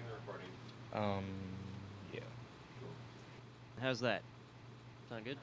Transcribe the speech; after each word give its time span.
starting 0.00 0.06
the 0.08 0.14
recording. 0.14 0.48
Um, 1.18 1.24
yeah. 2.12 2.20
How's 3.80 4.00
that? 4.00 4.22
Sound 5.08 5.24
good? 5.24 5.36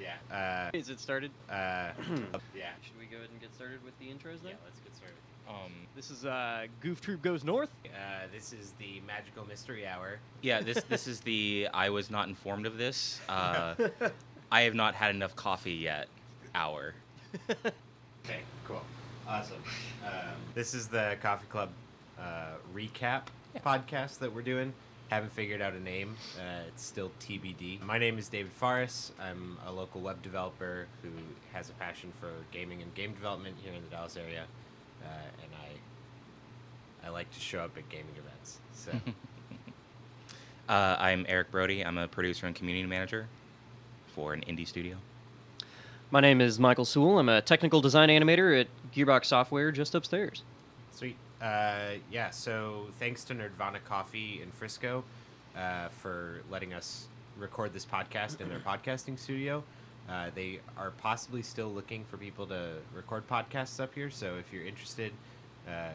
Yeah. 0.00 0.70
Is 0.72 0.88
it 0.90 1.00
started? 1.00 1.30
Uh, 1.48 1.52
uh, 1.54 2.38
yeah. 2.56 2.70
Should 2.82 2.98
we 2.98 3.06
go 3.06 3.18
ahead 3.18 3.28
and 3.30 3.40
get 3.40 3.54
started 3.54 3.84
with 3.84 3.98
the 3.98 4.06
intros 4.06 4.42
then? 4.42 4.52
Yeah, 4.52 4.64
let's 4.64 4.80
get 4.80 4.94
started. 4.96 5.16
Um, 5.48 5.72
This 5.94 6.10
is 6.10 6.24
uh, 6.24 6.66
Goof 6.80 7.00
Troop 7.00 7.22
Goes 7.22 7.44
North. 7.44 7.70
Uh, 7.86 8.26
this 8.32 8.52
is 8.52 8.72
the 8.78 9.00
Magical 9.06 9.46
Mystery 9.46 9.86
Hour. 9.86 10.18
yeah. 10.40 10.60
This 10.60 10.82
this 10.88 11.06
is 11.06 11.20
the 11.20 11.68
I 11.74 11.90
was 11.90 12.10
not 12.10 12.28
informed 12.28 12.66
of 12.66 12.78
this. 12.78 13.20
Uh, 13.28 13.74
I 14.52 14.62
have 14.62 14.74
not 14.74 14.94
had 14.94 15.14
enough 15.14 15.34
coffee 15.36 15.72
yet. 15.72 16.08
Hour. 16.54 16.94
Okay, 18.24 18.38
cool. 18.68 18.80
Awesome. 19.26 19.56
Um, 20.06 20.12
this 20.54 20.74
is 20.74 20.86
the 20.86 21.16
Coffee 21.20 21.46
Club 21.48 21.70
uh, 22.20 22.52
recap 22.72 23.22
podcast 23.60 24.18
that 24.18 24.34
we're 24.34 24.42
doing. 24.42 24.72
Haven't 25.10 25.32
figured 25.32 25.60
out 25.60 25.74
a 25.74 25.80
name. 25.80 26.16
Uh, 26.38 26.62
it's 26.68 26.84
still 26.84 27.10
TBD. 27.20 27.82
My 27.82 27.98
name 27.98 28.16
is 28.18 28.28
David 28.28 28.52
Faris. 28.52 29.12
I'm 29.20 29.58
a 29.66 29.72
local 29.72 30.00
web 30.00 30.22
developer 30.22 30.86
who 31.02 31.10
has 31.52 31.68
a 31.68 31.74
passion 31.74 32.12
for 32.18 32.30
gaming 32.50 32.80
and 32.80 32.94
game 32.94 33.12
development 33.12 33.56
here 33.62 33.74
in 33.74 33.82
the 33.82 33.88
Dallas 33.88 34.16
area, 34.16 34.44
uh, 35.02 35.06
and 35.42 35.50
I 37.02 37.06
I 37.06 37.10
like 37.10 37.30
to 37.32 37.40
show 37.40 37.60
up 37.60 37.76
at 37.76 37.88
gaming 37.88 38.14
events. 38.16 38.58
So 38.74 38.92
Uh, 40.68 40.96
I'm 40.98 41.26
Eric 41.28 41.50
Brody. 41.50 41.84
I'm 41.84 41.98
a 41.98 42.06
producer 42.08 42.46
and 42.46 42.54
community 42.54 42.86
manager 42.86 43.26
for 44.14 44.32
an 44.32 44.42
indie 44.48 44.66
studio. 44.66 44.96
My 46.10 46.20
name 46.20 46.40
is 46.40 46.58
Michael 46.58 46.84
Sewell. 46.84 47.18
I'm 47.18 47.28
a 47.28 47.42
technical 47.42 47.80
design 47.80 48.08
animator 48.08 48.58
at 48.58 48.68
Gearbox 48.94 49.26
Software 49.26 49.72
just 49.72 49.94
upstairs. 49.94 50.42
Sweet. 50.92 51.16
Uh, 51.42 51.94
yeah, 52.10 52.30
so 52.30 52.86
thanks 53.00 53.24
to 53.24 53.34
Nerdvana 53.34 53.82
Coffee 53.84 54.40
in 54.42 54.50
Frisco 54.52 55.02
uh, 55.56 55.88
for 55.88 56.42
letting 56.50 56.72
us 56.72 57.08
record 57.36 57.72
this 57.72 57.84
podcast 57.84 58.40
in 58.40 58.48
their 58.48 58.58
podcasting 58.66 59.18
studio. 59.18 59.64
Uh, 60.08 60.30
they 60.34 60.60
are 60.76 60.92
possibly 60.92 61.42
still 61.42 61.68
looking 61.68 62.04
for 62.04 62.16
people 62.16 62.46
to 62.46 62.74
record 62.94 63.26
podcasts 63.28 63.80
up 63.80 63.92
here, 63.94 64.10
so 64.10 64.36
if 64.36 64.52
you're 64.52 64.64
interested, 64.64 65.12
uh, 65.68 65.88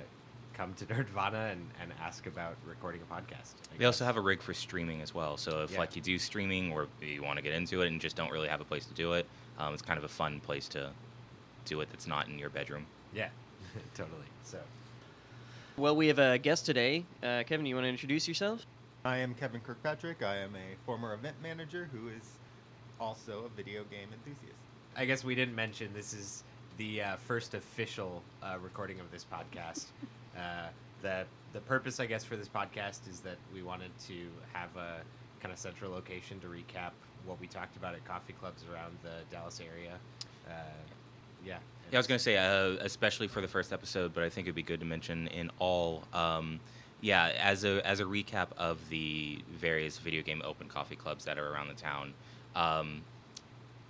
come 0.54 0.74
to 0.74 0.86
Nerdvana 0.88 1.52
and, 1.54 1.70
and 1.82 1.94
ask 2.02 2.26
about 2.28 2.56
recording 2.66 3.00
a 3.10 3.14
podcast. 3.14 3.54
I 3.74 3.78
They 3.78 3.86
also 3.86 4.04
have 4.04 4.18
a 4.18 4.22
rig 4.22 4.42
for 4.42 4.54
streaming 4.54 5.02
as 5.02 5.14
well. 5.14 5.38
So 5.38 5.64
if 5.64 5.72
Yeah. 5.72 5.80
like 5.80 5.96
you 5.96 6.02
do 6.02 6.18
streaming 6.18 6.74
or 6.74 6.88
you 7.02 7.24
want 7.24 7.38
to 7.38 7.44
get 7.44 7.54
into 7.54 7.82
it 7.84 7.88
and 7.88 8.02
just 8.02 8.16
don't 8.18 8.32
really 8.32 8.48
have 8.50 8.60
a 8.60 8.66
place 8.66 8.86
to 8.88 8.94
do 8.94 9.14
it, 9.14 9.26
um, 9.60 9.74
it's 9.74 9.82
kind 9.82 9.98
of 9.98 10.04
a 10.04 10.10
fun 10.10 10.40
place 10.42 10.68
to 10.70 10.90
do 11.66 11.80
it. 11.82 11.90
That's 11.92 12.08
not 12.08 12.28
in 12.28 12.38
your 12.38 12.50
bedroom. 12.50 12.86
Yeah, 13.14 13.30
totally. 13.96 14.26
So, 14.44 14.60
Well, 15.78 15.96
we 15.96 16.08
have 16.08 16.18
a 16.18 16.40
guest 16.40 16.66
today. 16.66 17.06
Uh, 17.22 17.44
Kevin, 17.46 17.68
you 17.68 17.76
want 17.76 17.86
to 17.86 17.90
introduce 17.90 18.28
yourself? 18.28 18.66
I 19.06 19.18
am 19.18 19.36
Kevin 19.36 19.62
Kirkpatrick. 19.62 20.24
I 20.24 20.38
am 20.38 20.56
a 20.56 20.76
former 20.88 21.14
event 21.14 21.36
manager 21.44 21.88
who 21.94 22.08
is 22.08 22.32
also 23.00 23.46
a 23.46 23.50
video 23.50 23.84
game 23.84 24.08
enthusiast. 24.12 24.58
I 24.96 25.06
guess 25.06 25.24
we 25.24 25.36
didn't 25.36 25.54
mention 25.54 25.94
this 25.94 26.14
is 26.14 26.44
the 26.78 27.04
uh, 27.04 27.16
first 27.18 27.54
official 27.54 28.24
uh, 28.42 28.58
recording 28.60 29.00
of 29.00 29.12
this 29.12 29.26
podcast. 29.32 29.86
Uh, 30.38 30.68
the 31.02 31.26
the 31.54 31.60
purpose, 31.62 32.00
I 32.00 32.06
guess, 32.06 32.24
for 32.24 32.36
this 32.36 32.48
podcast 32.48 33.10
is 33.10 33.22
that 33.22 33.38
we 33.52 33.64
wanted 33.64 33.90
to 34.06 34.28
have 34.54 34.70
a 34.78 35.02
kind 35.42 35.52
of 35.52 35.58
central 35.58 35.92
location 35.92 36.40
to 36.42 36.46
recap 36.48 36.92
what 37.26 37.40
we 37.42 37.48
talked 37.48 37.76
about 37.76 37.96
at 37.96 38.06
coffee 38.06 38.34
clubs 38.34 38.64
around 38.72 38.96
the 39.02 39.26
Dallas 39.32 39.60
area. 39.60 39.94
Uh, 40.48 40.52
yeah. 41.44 41.58
Yeah, 41.92 41.98
I 41.98 42.00
was 42.00 42.08
gonna 42.08 42.20
say, 42.20 42.38
uh, 42.38 42.78
especially 42.84 43.28
for 43.28 43.42
the 43.42 43.48
first 43.48 43.72
episode, 43.72 44.14
but 44.14 44.24
I 44.24 44.30
think 44.30 44.46
it'd 44.48 44.56
be 44.56 44.64
good 44.64 44.80
to 44.82 44.86
mention 44.86 45.28
in 45.28 45.50
all. 45.60 46.04
Um, 46.14 46.60
yeah, 47.02 47.32
as 47.40 47.64
a 47.64 47.86
as 47.88 48.00
a 48.00 48.04
recap 48.04 48.48
of 48.58 48.78
the 48.90 49.40
various 49.52 49.98
video 50.00 50.22
game 50.24 50.42
open 50.44 50.68
coffee 50.68 50.96
clubs 50.96 51.26
that 51.26 51.38
are 51.38 51.54
around 51.54 51.68
the 51.70 51.76
town. 51.76 52.14
Um, 52.56 53.04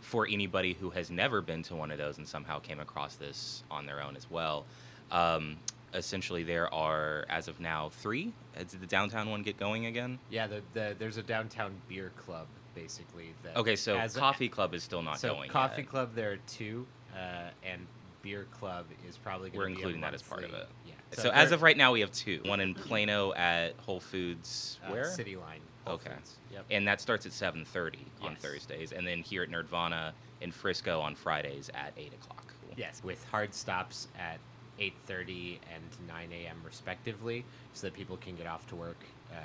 for 0.02 0.28
anybody 0.30 0.74
who 0.74 0.90
has 0.92 1.10
never 1.10 1.42
been 1.42 1.64
to 1.64 1.76
one 1.76 1.92
of 1.92 1.98
those 1.98 2.18
and 2.18 2.26
somehow 2.28 2.60
came 2.60 2.80
across 2.80 3.16
this 3.16 3.64
on 3.70 3.86
their 3.86 4.02
own 4.02 4.16
as 4.16 4.30
well, 4.30 4.66
um, 5.12 5.58
essentially 5.94 6.44
there 6.44 6.72
are 6.74 7.26
as 7.30 7.48
of 7.48 7.60
now 7.60 7.90
three. 7.90 8.32
Uh, 8.56 8.60
Did 8.60 8.80
the 8.82 8.88
downtown 8.88 9.30
one 9.30 9.42
get 9.42 9.58
going 9.58 9.86
again? 9.88 10.20
Yeah. 10.30 10.48
The, 10.48 10.62
the 10.74 10.96
there's 10.98 11.18
a 11.18 11.24
downtown 11.24 11.74
beer 11.90 12.12
club 12.16 12.48
basically. 12.76 13.34
That 13.44 13.58
Okay, 13.58 13.76
so 13.76 13.98
as 13.98 14.16
a- 14.16 14.20
coffee 14.20 14.48
club 14.50 14.74
is 14.74 14.84
still 14.84 15.02
not 15.02 15.20
so 15.20 15.34
going. 15.34 15.50
coffee 15.50 15.82
yet. 15.82 15.90
club 15.90 16.12
there 16.16 16.34
are 16.34 16.38
two, 16.48 16.86
uh, 17.18 17.50
and 17.64 17.86
beer 18.22 18.46
club 18.52 18.86
is 19.08 19.18
probably 19.18 19.50
going 19.50 19.60
We're 19.60 19.66
to 19.66 19.68
be 19.70 19.74
a 19.74 19.78
including 19.78 20.02
that 20.02 20.14
as 20.14 20.22
part 20.22 20.44
of 20.44 20.54
it. 20.54 20.68
Yeah. 20.86 20.94
So, 21.14 21.30
as 21.30 21.52
of 21.52 21.62
right 21.62 21.78
now, 21.78 21.94
we 21.94 22.02
have 22.02 22.12
two. 22.12 22.42
One 22.46 22.60
in 22.60 22.74
Plano 22.74 23.34
at 23.34 23.74
Whole 23.78 24.00
Foods. 24.00 24.80
uh, 24.86 24.92
Where? 24.92 25.06
City 25.06 25.36
Line. 25.36 25.62
Whole 25.86 25.96
Okay. 25.96 26.12
Yep. 26.52 26.66
and 26.70 26.88
that 26.88 27.00
starts 27.00 27.26
at 27.26 27.32
7.30 27.32 27.96
on 28.22 28.36
thursdays 28.36 28.92
and 28.92 29.08
then 29.08 29.20
here 29.20 29.44
at 29.44 29.50
nerdvana 29.50 30.12
in 30.42 30.52
frisco 30.52 31.00
on 31.00 31.16
fridays 31.16 31.70
at 31.74 31.94
8 31.96 32.14
o'clock 32.14 32.48
Yes, 32.78 33.02
with 33.04 33.24
hard 33.32 33.54
stops 33.56 34.08
at 34.18 34.38
8:30 34.80 35.58
and 35.74 36.08
9 36.08 36.30
a.m. 36.32 36.58
respectively, 36.64 37.44
so 37.74 37.88
that 37.88 37.94
people 37.94 38.18
can 38.18 38.36
get 38.36 38.46
off 38.46 38.68
to 38.68 38.76
work 38.76 39.04
uh, 39.32 39.36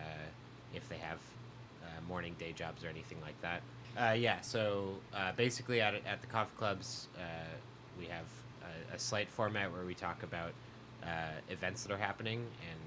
if 0.75 0.87
they 0.91 0.99
have 0.99 1.19
uh, 1.83 1.87
morning 2.07 2.37
day 2.39 2.53
jobs 2.53 2.85
or 2.85 2.89
anything 2.89 3.19
like 3.23 3.41
that. 3.41 3.63
Uh, 3.99 4.13
yeah, 4.13 4.41
so 4.41 4.95
uh, 5.15 5.33
basically 5.33 5.81
at, 5.81 5.95
at 6.07 6.21
the 6.21 6.27
coffee 6.27 6.57
clubs, 6.57 7.09
uh, 7.17 7.21
we 7.99 8.07
have 8.07 8.25
a, 8.63 8.97
a 8.97 8.99
slight 8.99 9.29
format 9.31 9.71
where 9.73 9.85
we 9.85 9.95
talk 9.95 10.23
about 10.23 10.53
uh, 11.05 11.33
events 11.51 11.83
that 11.83 11.93
are 11.93 11.99
happening, 11.99 12.39
and 12.71 12.81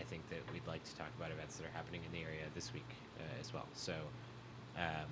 I 0.00 0.02
think 0.04 0.28
that 0.30 0.38
we'd 0.52 0.66
like 0.66 0.82
to 0.84 0.96
talk 0.96 1.08
about 1.18 1.30
events 1.30 1.56
that 1.56 1.66
are 1.66 1.72
happening 1.74 2.00
in 2.06 2.12
the 2.12 2.24
area 2.24 2.42
this 2.54 2.72
week 2.72 2.88
uh, 3.18 3.40
as 3.40 3.52
well. 3.52 3.66
So. 3.74 3.94
Um, 4.76 5.08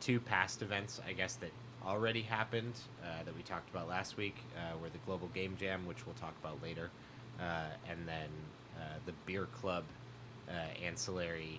two 0.00 0.20
past 0.20 0.60
events, 0.60 1.00
I 1.08 1.14
guess, 1.14 1.36
that 1.36 1.50
already 1.86 2.20
happened 2.20 2.74
uh, 3.02 3.22
that 3.24 3.34
we 3.34 3.42
talked 3.42 3.70
about 3.70 3.88
last 3.88 4.18
week 4.18 4.36
were 4.82 4.90
the 4.90 4.98
Global 5.06 5.28
Game 5.28 5.56
Jam, 5.58 5.86
which 5.86 6.04
we'll 6.04 6.14
talk 6.16 6.34
about 6.42 6.62
later, 6.62 6.90
and 7.40 8.06
then 8.06 8.28
the 9.06 9.12
Beer 9.24 9.46
Club 9.46 9.84
ancillary 10.84 11.58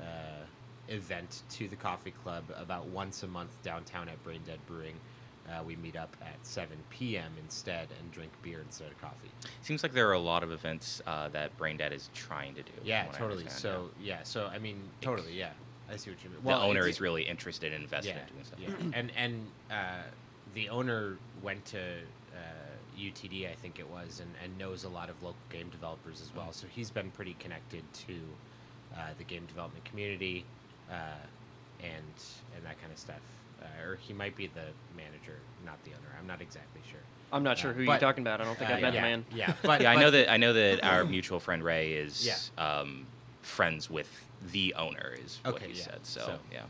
uh, 0.00 0.44
event 0.88 1.42
to 1.50 1.68
the 1.68 1.76
coffee 1.76 2.12
club 2.22 2.44
about 2.56 2.86
once 2.86 3.22
a 3.22 3.26
month 3.26 3.50
downtown 3.62 4.08
at 4.08 4.22
Brain 4.22 4.40
Dead 4.46 4.58
Brewing. 4.66 4.94
Uh, 5.48 5.62
we 5.62 5.76
meet 5.76 5.94
up 5.94 6.16
at 6.22 6.44
7 6.44 6.76
p.m. 6.90 7.30
instead 7.40 7.86
and 8.00 8.10
drink 8.10 8.32
beer 8.42 8.60
instead 8.64 8.88
of 8.88 9.00
coffee. 9.00 9.30
seems 9.62 9.84
like 9.84 9.92
there 9.92 10.08
are 10.08 10.14
a 10.14 10.18
lot 10.18 10.42
of 10.42 10.50
events 10.50 11.00
uh, 11.06 11.28
that 11.28 11.56
brain 11.56 11.76
dead 11.76 11.92
is 11.92 12.10
trying 12.14 12.52
to 12.54 12.62
do 12.62 12.72
Yeah, 12.82 13.06
totally. 13.12 13.48
So 13.48 13.90
yeah, 14.02 14.24
so 14.24 14.46
I 14.52 14.58
mean, 14.58 14.80
totally. 15.00 15.34
Yeah, 15.34 15.50
I 15.88 15.96
see 15.96 16.10
what 16.10 16.24
you 16.24 16.30
mean. 16.30 16.40
yeah. 16.44 16.58
the 16.58 16.64
owner 16.64 16.88
is 16.88 17.00
really 17.00 17.22
interested 17.22 17.72
in 17.72 17.82
investing 17.82 18.16
yeah, 18.16 18.22
in 18.22 18.32
doing 18.32 18.44
stuff 18.44 18.58
Yeah. 18.60 18.90
and 18.98 19.12
and 19.16 19.46
uh, 19.70 20.02
the 20.54 20.68
owner 20.68 21.16
went 21.42 21.64
to 21.66 21.78
uh, 21.78 22.98
UTD, 22.98 23.48
I 23.48 23.54
think 23.54 23.78
it 23.78 23.88
was, 23.88 24.20
and, 24.20 24.30
and 24.42 24.56
knows 24.58 24.84
a 24.84 24.88
lot 24.88 25.10
of 25.10 25.22
local 25.22 25.36
game 25.50 25.68
developers 25.68 26.20
as 26.22 26.34
well. 26.34 26.52
So 26.52 26.66
he's 26.68 26.90
been 26.90 27.10
pretty 27.10 27.36
connected 27.38 27.84
to 28.06 28.14
uh, 28.96 29.10
the 29.18 29.24
game 29.24 29.44
development 29.46 29.84
community 29.84 30.44
uh, 30.90 30.94
and 31.80 32.14
and 32.54 32.64
that 32.64 32.80
kind 32.80 32.92
of 32.92 32.98
stuff. 32.98 33.20
Uh, 33.62 33.86
or 33.88 33.96
he 33.96 34.12
might 34.12 34.36
be 34.36 34.46
the 34.48 34.66
manager, 34.96 35.38
not 35.64 35.82
the 35.84 35.90
owner. 35.92 36.14
I'm 36.20 36.26
not 36.26 36.40
exactly 36.42 36.82
sure. 36.90 37.00
I'm 37.32 37.42
not 37.42 37.58
sure 37.58 37.70
Uh, 37.70 37.74
who 37.74 37.82
you're 37.82 37.98
talking 37.98 38.22
about. 38.22 38.40
I 38.40 38.44
don't 38.44 38.56
think 38.58 38.70
Uh, 38.70 38.74
I've 38.74 38.82
met 38.82 38.94
yeah, 38.94 39.00
the 39.00 39.06
man. 39.06 39.24
Yeah, 39.34 39.52
but 39.62 39.80
yeah 39.80 39.90
i 39.90 39.94
but- 39.94 40.00
know 40.00 40.10
that 40.12 40.30
i 40.30 40.36
know 40.36 40.52
that 40.52 40.84
our 40.84 41.04
mutual 41.16 41.40
friend 41.40 41.62
ray 41.64 41.92
is 41.94 42.24
Yeah. 42.26 42.36
um, 42.64 43.06
friends 43.42 43.88
with 43.90 44.08
the 44.52 44.74
owner 44.74 45.14
is 45.24 45.40
what 45.44 45.54
Okay, 45.56 45.68
he 45.72 45.78
yeah. 45.78 45.84
said 45.84 46.00
so, 46.04 46.20
So- 46.20 46.38
yeah 46.52 46.62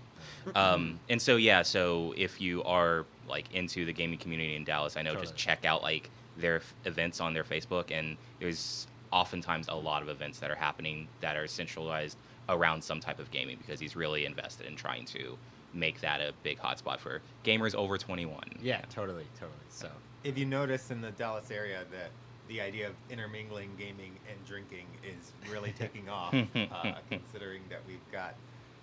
um, 0.54 0.98
and 1.10 1.20
so 1.20 1.36
yeah 1.36 1.62
so 1.62 2.14
if 2.16 2.40
you 2.40 2.62
are 2.64 3.04
like 3.28 3.52
into 3.52 3.84
the 3.84 3.92
gaming 3.92 4.18
community 4.18 4.54
in 4.56 4.64
dallas 4.64 4.96
i 4.96 5.02
know 5.02 5.14
just 5.16 5.34
check 5.36 5.64
out 5.64 5.82
like 5.82 6.08
their 6.38 6.56
f- 6.56 6.74
events 6.84 7.20
on 7.20 7.34
their 7.34 7.44
facebook 7.44 7.90
and 7.90 8.16
there's 8.40 8.86
oftentimes 9.12 9.68
a 9.68 9.74
lot 9.74 10.02
of 10.02 10.08
events 10.08 10.38
that 10.38 10.50
are 10.50 10.54
happening 10.56 11.06
that 11.20 11.36
are 11.36 11.46
centralized 11.46 12.16
around 12.48 12.82
some 12.82 13.00
type 13.00 13.18
of 13.18 13.30
gaming 13.30 13.56
because 13.60 13.80
he's 13.80 13.96
really 13.96 14.24
invested 14.24 14.66
in 14.66 14.76
trying 14.76 15.04
to 15.06 15.36
make 15.74 16.00
that 16.00 16.20
a 16.20 16.32
big 16.42 16.58
hotspot 16.58 16.98
for 16.98 17.20
gamers 17.44 17.74
over 17.74 17.98
21 17.98 18.40
Yeah, 18.62 18.80
totally, 18.90 19.26
totally. 19.38 19.58
So 19.68 19.88
If 20.24 20.38
you 20.38 20.46
notice 20.46 20.90
in 20.90 21.00
the 21.00 21.10
Dallas 21.12 21.50
area 21.50 21.84
that 21.90 22.10
the 22.48 22.60
idea 22.60 22.86
of 22.88 22.94
intermingling 23.10 23.70
gaming 23.76 24.12
and 24.30 24.46
drinking 24.46 24.86
is 25.04 25.32
really 25.50 25.72
taking 25.78 26.08
off, 26.08 26.34
uh, 26.34 26.94
considering 27.10 27.62
that 27.68 27.80
we've 27.86 27.98
got 28.12 28.34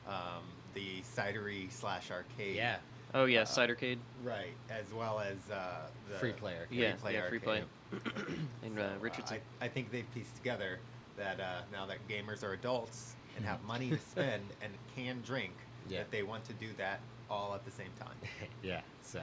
um, 0.07 0.43
the 0.73 1.01
cidery 1.15 1.71
slash 1.71 2.11
arcade. 2.11 2.55
yeah, 2.57 2.77
Oh 3.15 3.25
yeah, 3.25 3.41
Uh, 3.41 3.45
Cidercade. 3.45 3.97
Right, 4.23 4.53
as 4.69 4.91
well 4.93 5.19
as 5.19 5.37
uh, 5.51 5.87
the 6.11 6.17
free 6.17 6.33
player. 6.33 6.65
free 6.67 6.77
Yeah, 6.81 6.93
play 6.95 7.13
yeah, 7.13 7.27
free 7.29 7.39
arcade. 7.39 7.63
play. 7.91 8.03
In 8.63 8.75
So, 8.75 8.81
uh, 8.81 8.85
uh, 8.85 8.89
Richardson. 8.99 9.37
I, 9.61 9.65
I 9.65 9.67
think 9.69 9.91
they've 9.91 10.11
pieced 10.13 10.35
together 10.35 10.79
that 11.15 11.39
uh, 11.39 11.61
now 11.71 11.85
that 11.85 11.97
gamers 12.09 12.43
are 12.43 12.53
adults 12.53 13.15
and 13.35 13.45
have 13.45 13.63
money 13.63 13.89
to 13.89 13.97
spend 13.99 14.43
and 14.61 14.71
can 14.95 15.21
drink, 15.25 15.53
Yeah. 15.89 15.99
that 15.99 16.11
they 16.11 16.23
want 16.23 16.45
to 16.45 16.53
do 16.53 16.67
that 16.77 16.99
all 17.29 17.53
at 17.55 17.65
the 17.65 17.71
same 17.71 17.91
time. 17.99 18.15
yeah. 18.63 18.81
So, 19.01 19.21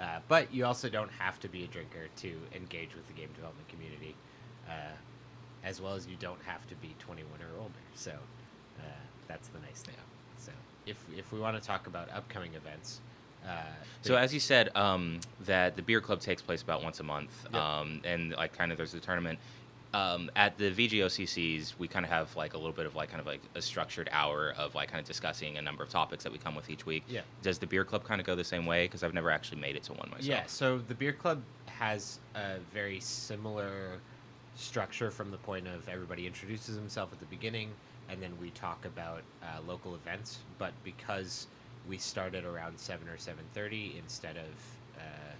uh, 0.00 0.20
but 0.28 0.52
you 0.52 0.64
also 0.64 0.88
don't 0.88 1.10
have 1.12 1.38
to 1.40 1.48
be 1.48 1.64
a 1.64 1.66
drinker 1.66 2.08
to 2.16 2.32
engage 2.54 2.94
with 2.94 3.06
the 3.06 3.12
game 3.12 3.28
development 3.34 3.68
community, 3.68 4.14
uh, 4.68 4.72
as 5.64 5.80
well 5.80 5.94
as 5.94 6.06
you 6.06 6.16
don't 6.18 6.42
have 6.44 6.66
to 6.68 6.74
be 6.76 6.94
21 6.98 7.30
or 7.40 7.60
older. 7.60 7.74
So 7.94 8.12
uh, 8.78 8.82
that's 9.28 9.48
the 9.48 9.60
nice 9.60 9.82
thing. 9.82 9.94
So 10.38 10.52
if 10.86 10.96
if 11.16 11.30
we 11.32 11.38
want 11.38 11.60
to 11.60 11.62
talk 11.66 11.86
about 11.86 12.10
upcoming 12.10 12.54
events, 12.54 13.00
uh, 13.46 13.50
So 14.02 14.16
as 14.16 14.32
you 14.34 14.40
said, 14.40 14.74
um, 14.76 15.20
that 15.46 15.76
the 15.76 15.82
beer 15.82 16.00
club 16.00 16.20
takes 16.20 16.42
place 16.42 16.62
about 16.62 16.82
once 16.82 16.98
a 17.00 17.02
month, 17.04 17.30
Yep. 17.52 17.60
um, 17.62 18.00
and 18.04 18.32
like 18.32 18.56
kind 18.56 18.72
of 18.72 18.78
there's 18.78 18.94
a 18.94 19.00
tournament. 19.00 19.38
Um, 19.94 20.30
at 20.36 20.56
the 20.56 20.70
VGOCCs, 20.70 21.74
we 21.78 21.86
kind 21.86 22.04
of 22.04 22.10
have 22.10 22.34
like 22.34 22.54
a 22.54 22.56
little 22.56 22.72
bit 22.72 22.86
of 22.86 22.94
like 22.96 23.10
kind 23.10 23.20
of 23.20 23.26
like 23.26 23.42
a 23.54 23.60
structured 23.60 24.08
hour 24.10 24.54
of 24.56 24.74
like 24.74 24.90
kind 24.90 25.00
of 25.00 25.06
discussing 25.06 25.58
a 25.58 25.62
number 25.62 25.82
of 25.82 25.90
topics 25.90 26.24
that 26.24 26.32
we 26.32 26.38
come 26.38 26.54
with 26.54 26.70
each 26.70 26.86
week. 26.86 27.04
Yeah. 27.08 27.20
Does 27.42 27.58
the 27.58 27.66
beer 27.66 27.84
club 27.84 28.04
kind 28.04 28.20
of 28.20 28.26
go 28.26 28.34
the 28.34 28.44
same 28.44 28.64
way? 28.64 28.84
Because 28.84 29.02
I've 29.02 29.12
never 29.12 29.30
actually 29.30 29.60
made 29.60 29.76
it 29.76 29.82
to 29.84 29.92
one 29.92 30.08
myself. 30.10 30.24
Yeah, 30.26 30.46
so 30.46 30.78
the 30.78 30.94
beer 30.94 31.12
club 31.12 31.42
has 31.66 32.20
a 32.34 32.58
very 32.72 33.00
similar 33.00 33.98
structure 34.54 35.10
from 35.10 35.30
the 35.30 35.36
point 35.38 35.66
of 35.66 35.88
everybody 35.88 36.26
introduces 36.26 36.76
himself 36.76 37.12
at 37.12 37.20
the 37.20 37.26
beginning, 37.26 37.70
and 38.08 38.22
then 38.22 38.32
we 38.40 38.50
talk 38.50 38.84
about 38.84 39.22
uh, 39.42 39.58
local 39.66 39.94
events. 39.94 40.38
But 40.58 40.72
because 40.84 41.48
we 41.88 41.98
started 41.98 42.44
around 42.44 42.78
seven 42.78 43.08
or 43.08 43.18
seven 43.18 43.44
thirty 43.54 43.96
instead 43.98 44.36
of 44.36 44.98
uh, 44.98 45.34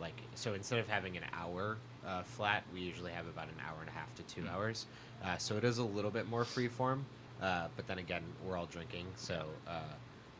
like 0.00 0.14
so 0.34 0.54
instead 0.54 0.78
of 0.78 0.88
having 0.88 1.16
an 1.16 1.24
hour 1.32 1.78
uh, 2.08 2.22
flat, 2.22 2.62
we 2.72 2.80
usually 2.80 3.12
have 3.12 3.26
about 3.26 3.48
an 3.48 3.60
hour 3.68 3.76
and 3.80 3.88
a 3.88 3.92
half 3.92 4.14
to 4.16 4.22
two 4.22 4.42
Mm. 4.42 4.52
hours. 4.54 4.86
Uh, 5.22 5.36
so 5.36 5.56
it 5.56 5.64
is 5.64 5.78
a 5.78 5.84
little 5.84 6.10
bit 6.10 6.28
more 6.28 6.44
free 6.44 6.68
form. 6.68 7.04
Uh, 7.42 7.68
but 7.76 7.86
then 7.86 7.98
again, 7.98 8.22
we're 8.44 8.56
all 8.56 8.66
drinking, 8.66 9.06
so 9.16 9.46
uh, 9.68 9.80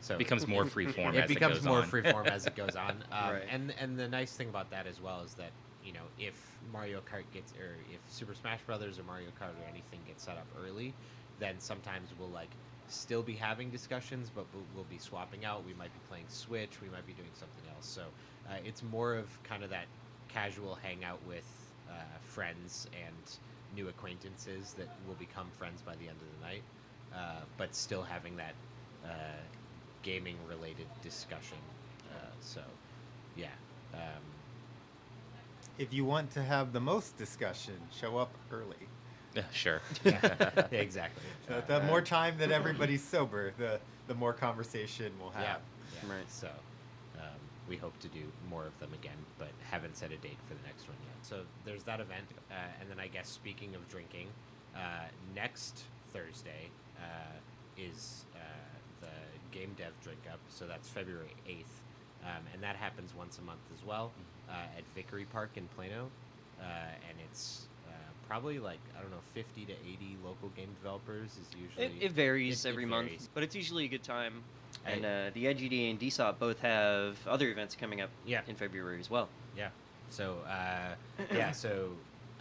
so 0.01 0.15
It 0.15 0.19
becomes 0.19 0.47
more 0.47 0.65
free 0.65 0.87
form. 0.87 1.13
it 1.15 1.23
as 1.25 1.27
becomes 1.27 1.55
goes 1.59 1.65
more 1.65 1.79
on. 1.79 1.89
freeform 1.89 2.27
as 2.27 2.45
it 2.45 2.55
goes 2.63 2.75
on. 2.75 3.03
Um, 3.11 3.33
Right. 3.33 3.43
And 3.49 3.73
and 3.79 3.97
the 3.99 4.07
nice 4.07 4.33
thing 4.35 4.49
about 4.49 4.69
that 4.71 4.87
as 4.87 4.99
well 5.01 5.21
is 5.21 5.33
that 5.35 5.51
you 5.85 5.93
know 5.93 6.03
if 6.17 6.35
Mario 6.73 6.99
Kart 7.01 7.23
gets 7.33 7.53
or 7.53 7.75
if 7.93 7.99
Super 8.11 8.33
Smash 8.33 8.61
Brothers 8.65 8.99
or 8.99 9.03
Mario 9.03 9.27
Kart 9.39 9.51
or 9.61 9.67
anything 9.69 9.99
gets 10.07 10.23
set 10.23 10.37
up 10.37 10.47
early, 10.65 10.93
then 11.39 11.55
sometimes 11.59 12.09
we'll 12.19 12.29
like 12.29 12.49
still 12.87 13.21
be 13.21 13.33
having 13.33 13.69
discussions, 13.69 14.29
but 14.33 14.45
we'll, 14.53 14.63
we'll 14.75 14.83
be 14.89 14.97
swapping 14.97 15.45
out. 15.45 15.63
We 15.65 15.73
might 15.75 15.93
be 15.93 15.99
playing 16.09 16.25
Switch. 16.27 16.71
We 16.81 16.89
might 16.89 17.05
be 17.05 17.13
doing 17.13 17.29
something 17.33 17.63
else. 17.75 17.85
So 17.85 18.01
uh, 18.49 18.55
it's 18.65 18.81
more 18.83 19.15
of 19.15 19.27
kind 19.43 19.63
of 19.63 19.69
that 19.69 19.85
casual 20.33 20.75
hangout 20.75 21.19
with 21.27 21.45
uh, 21.89 21.93
friends 22.23 22.87
and 22.93 23.15
new 23.75 23.87
acquaintances 23.89 24.73
that 24.77 24.87
will 25.07 25.15
become 25.15 25.47
friends 25.57 25.81
by 25.81 25.93
the 25.95 26.07
end 26.07 26.17
of 26.21 26.39
the 26.39 26.45
night, 26.45 26.63
uh, 27.13 27.41
but 27.57 27.75
still 27.75 28.01
having 28.03 28.35
that 28.37 28.53
uh, 29.05 29.09
gaming 30.03 30.35
related 30.47 30.87
discussion. 31.03 31.57
Uh, 32.11 32.15
so, 32.41 32.61
yeah. 33.35 33.47
Um, 33.93 33.99
If 35.77 35.93
you 35.93 36.05
want 36.05 36.31
to 36.31 36.43
have 36.43 36.73
the 36.73 36.79
most 36.79 37.17
discussion, 37.17 37.75
show 37.91 38.17
up 38.17 38.31
early. 38.51 38.75
Yeah, 39.35 39.43
sure. 39.51 39.81
yeah, 40.03 40.19
yeah, 40.71 40.79
exactly. 40.79 41.23
The, 41.47 41.79
the 41.79 41.85
more 41.85 42.01
time 42.01 42.35
that 42.39 42.51
everybody's 42.51 43.03
sober, 43.03 43.51
the 43.57 43.79
the 44.07 44.15
more 44.15 44.33
conversation 44.33 45.11
we'll 45.19 45.31
Yeah, 45.39 45.45
have. 45.53 45.61
yeah. 46.03 46.13
Right. 46.15 46.31
So, 46.31 46.49
we 47.69 47.77
hope 47.77 47.97
to 47.99 48.07
do 48.07 48.21
more 48.49 48.65
of 48.65 48.77
them 48.79 48.89
again, 48.93 49.17
but 49.37 49.49
haven't 49.69 49.95
set 49.95 50.11
a 50.11 50.17
date 50.17 50.37
for 50.47 50.55
the 50.55 50.63
next 50.65 50.87
one 50.87 50.97
yet. 51.05 51.15
So 51.23 51.41
there's 51.65 51.83
that 51.83 51.99
event, 51.99 52.25
uh, 52.51 52.55
and 52.81 52.89
then 52.89 52.99
I 52.99 53.07
guess 53.07 53.29
speaking 53.29 53.75
of 53.75 53.87
drinking, 53.89 54.27
uh, 54.75 54.79
next 55.35 55.83
Thursday 56.11 56.69
uh, 56.97 57.37
is 57.77 58.25
uh, 58.35 58.39
the 59.01 59.57
game 59.57 59.71
dev 59.77 59.93
drink 60.03 60.19
up. 60.31 60.39
So 60.49 60.65
that's 60.65 60.89
February 60.89 61.35
eighth, 61.47 61.81
um, 62.25 62.43
and 62.53 62.63
that 62.63 62.75
happens 62.75 63.13
once 63.15 63.37
a 63.37 63.41
month 63.43 63.61
as 63.73 63.85
well 63.85 64.11
uh, 64.49 64.53
at 64.77 64.83
Vickery 64.95 65.25
Park 65.31 65.51
in 65.55 65.67
Plano, 65.75 66.09
uh, 66.59 66.63
and 67.09 67.17
it's. 67.29 67.67
uh, 67.87 67.91
Probably 68.27 68.59
like 68.59 68.77
I 68.95 69.01
don't 69.01 69.09
know, 69.09 69.17
fifty 69.33 69.65
to 69.65 69.71
eighty 69.71 70.15
local 70.23 70.49
game 70.49 70.69
developers 70.83 71.31
is 71.31 71.47
usually. 71.59 71.85
It, 71.85 71.91
it 71.99 72.11
varies 72.11 72.63
it- 72.63 72.67
it 72.67 72.71
every 72.71 72.85
varies. 72.85 73.09
month, 73.21 73.29
but 73.33 73.41
it's 73.41 73.55
usually 73.55 73.85
a 73.85 73.87
good 73.87 74.03
time. 74.03 74.43
And 74.85 75.05
uh, 75.05 75.29
the 75.33 75.45
IGDA 75.45 75.91
and 75.91 75.99
DSOP 75.99 76.39
both 76.39 76.59
have 76.61 77.17
other 77.27 77.49
events 77.49 77.75
coming 77.75 78.01
up 78.01 78.09
Yeah. 78.25 78.41
in 78.47 78.55
February 78.55 78.99
as 78.99 79.09
well. 79.09 79.29
Yeah. 79.57 79.69
So 80.09 80.37
uh, 80.47 80.95
yeah. 81.33 81.51
So 81.51 81.91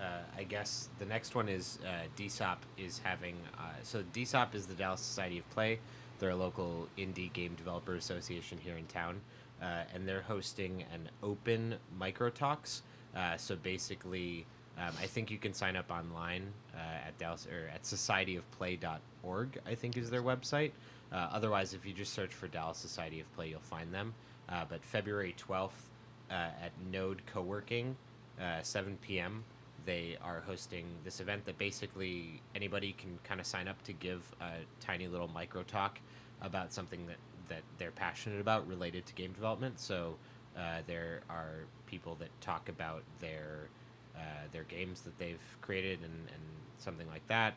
uh, 0.00 0.22
I 0.36 0.44
guess 0.44 0.88
the 0.98 1.04
next 1.04 1.34
one 1.34 1.48
is 1.48 1.78
uh, 1.84 2.06
DSOP 2.16 2.56
is 2.78 3.00
having. 3.04 3.36
Uh, 3.58 3.62
so 3.82 4.02
DSOP 4.14 4.54
is 4.54 4.66
the 4.66 4.74
Dallas 4.74 5.00
Society 5.00 5.38
of 5.38 5.50
Play. 5.50 5.78
They're 6.18 6.30
a 6.30 6.36
local 6.36 6.88
indie 6.96 7.32
game 7.32 7.54
developer 7.56 7.94
association 7.94 8.58
here 8.58 8.76
in 8.76 8.86
town, 8.86 9.20
uh, 9.62 9.82
and 9.94 10.06
they're 10.08 10.22
hosting 10.22 10.84
an 10.94 11.08
open 11.22 11.74
micro 11.98 12.30
talks. 12.30 12.82
Uh, 13.16 13.36
so 13.36 13.56
basically, 13.56 14.46
um, 14.78 14.92
I 15.00 15.06
think 15.06 15.30
you 15.30 15.38
can 15.38 15.52
sign 15.52 15.76
up 15.76 15.90
online 15.90 16.44
uh, 16.74 17.06
at 17.08 17.18
Dallas 17.18 17.46
or 17.46 17.68
at 17.72 17.82
societyofplay.org. 17.82 19.58
I 19.66 19.74
think 19.74 19.96
is 19.96 20.10
their 20.10 20.22
website. 20.22 20.72
Uh, 21.12 21.28
otherwise, 21.32 21.74
if 21.74 21.86
you 21.86 21.92
just 21.92 22.12
search 22.12 22.34
for 22.34 22.48
Dallas 22.48 22.78
Society 22.78 23.20
of 23.20 23.32
Play, 23.34 23.48
you'll 23.48 23.60
find 23.60 23.92
them. 23.92 24.14
Uh, 24.48 24.64
but 24.68 24.84
February 24.84 25.34
twelfth 25.36 25.88
uh, 26.30 26.34
at 26.62 26.72
Node 26.90 27.22
Co-working, 27.26 27.96
uh, 28.40 28.62
7 28.62 28.98
p.m. 29.00 29.44
They 29.86 30.18
are 30.22 30.42
hosting 30.46 30.86
this 31.04 31.20
event 31.20 31.46
that 31.46 31.56
basically 31.56 32.42
anybody 32.54 32.94
can 32.98 33.18
kind 33.24 33.40
of 33.40 33.46
sign 33.46 33.68
up 33.68 33.82
to 33.84 33.92
give 33.92 34.22
a 34.40 34.50
tiny 34.80 35.08
little 35.08 35.28
micro 35.28 35.62
talk 35.62 35.98
about 36.42 36.72
something 36.72 37.06
that, 37.06 37.16
that 37.48 37.62
they're 37.78 37.90
passionate 37.90 38.40
about 38.40 38.68
related 38.68 39.06
to 39.06 39.14
game 39.14 39.32
development. 39.32 39.80
So 39.80 40.16
uh, 40.56 40.82
there 40.86 41.22
are 41.30 41.64
people 41.86 42.16
that 42.16 42.28
talk 42.42 42.68
about 42.68 43.02
their 43.20 43.68
uh, 44.16 44.20
their 44.52 44.64
games 44.64 45.02
that 45.02 45.16
they've 45.18 45.40
created 45.62 46.00
and, 46.00 46.12
and 46.12 46.42
something 46.78 47.06
like 47.08 47.26
that. 47.28 47.54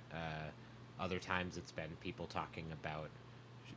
Other 1.00 1.18
times 1.18 1.58
it's 1.58 1.72
been 1.72 1.90
people 2.00 2.28
talking 2.28 2.66
about 2.72 3.10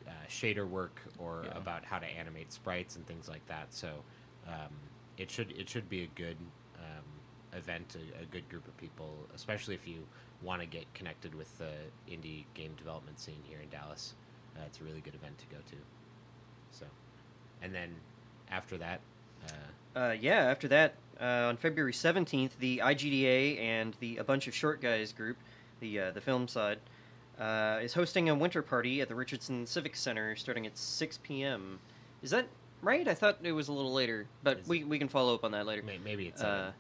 uh, 0.07 0.11
shader 0.29 0.69
work 0.69 1.01
or 1.19 1.45
Yeah. 1.47 1.59
about 1.59 1.85
how 1.85 1.99
to 1.99 2.07
animate 2.07 2.53
sprites 2.53 2.97
and 2.97 3.07
things 3.07 3.29
like 3.29 3.47
that. 3.47 3.73
So 3.73 4.03
um, 4.47 4.73
it 5.17 5.31
should 5.31 5.53
it 5.53 5.69
should 5.69 5.89
be 5.89 6.03
a 6.03 6.09
good 6.15 6.37
um, 6.79 7.05
event, 7.59 7.97
a, 7.97 8.23
a 8.23 8.27
good 8.27 8.49
group 8.49 8.67
of 8.69 8.77
people, 8.77 9.17
especially 9.35 9.75
if 9.75 9.87
you 9.87 10.07
want 10.43 10.61
to 10.61 10.67
get 10.67 10.93
connected 10.95 11.35
with 11.35 11.57
the 11.59 11.73
indie 12.11 12.45
game 12.55 12.75
development 12.77 13.19
scene 13.19 13.43
here 13.45 13.61
in 13.61 13.69
Dallas. 13.71 14.15
Uh, 14.57 14.61
it's 14.67 14.81
a 14.81 14.85
really 14.85 15.01
good 15.01 15.15
event 15.15 15.39
to 15.39 15.47
go 15.47 15.57
to. 15.71 15.77
So, 16.71 16.87
and 17.63 17.75
then 17.75 17.95
after 18.51 18.77
that, 18.79 19.01
uh, 19.47 19.99
Uh, 19.99 20.13
yeah, 20.21 20.45
after 20.45 20.69
that, 20.69 20.95
uh, 21.21 21.49
on 21.49 21.57
February 21.57 21.93
17th, 21.93 22.59
the 22.59 22.79
IGDA 22.85 23.59
and 23.61 23.97
the 24.01 24.17
A 24.19 24.25
Bunch 24.25 24.49
of 24.49 24.55
Short 24.55 24.81
Guys 24.81 25.13
group, 25.13 25.37
the, 25.81 26.01
uh, 26.01 26.11
the 26.11 26.21
film 26.21 26.49
side, 26.49 26.79
uh, 27.41 27.79
is 27.83 27.93
hosting 27.95 28.29
a 28.29 28.35
winter 28.35 28.63
party 28.63 29.01
at 29.01 29.09
the 29.09 29.15
Richardson 29.15 29.67
Civic 29.67 29.97
Center 29.97 30.37
starting 30.37 30.67
at 30.67 30.77
6 30.77 31.19
p.m. 31.23 31.79
Is 32.23 32.31
that 32.31 32.47
right? 32.83 33.07
I 33.09 33.15
thought 33.15 33.39
it 33.43 33.53
was 33.53 33.69
a 33.69 33.73
little 33.73 33.93
later, 33.93 34.27
but 34.43 34.61
Is- 34.61 34.69
we, 34.69 34.85
we 34.85 34.99
can 34.99 35.09
follow 35.09 35.35
up 35.35 35.45
on 35.45 35.53
that 35.53 35.67
later. 35.67 35.83
may, 35.83 35.99
maybe 35.99 36.27
it's 36.29 36.43
Uh, 36.43 36.73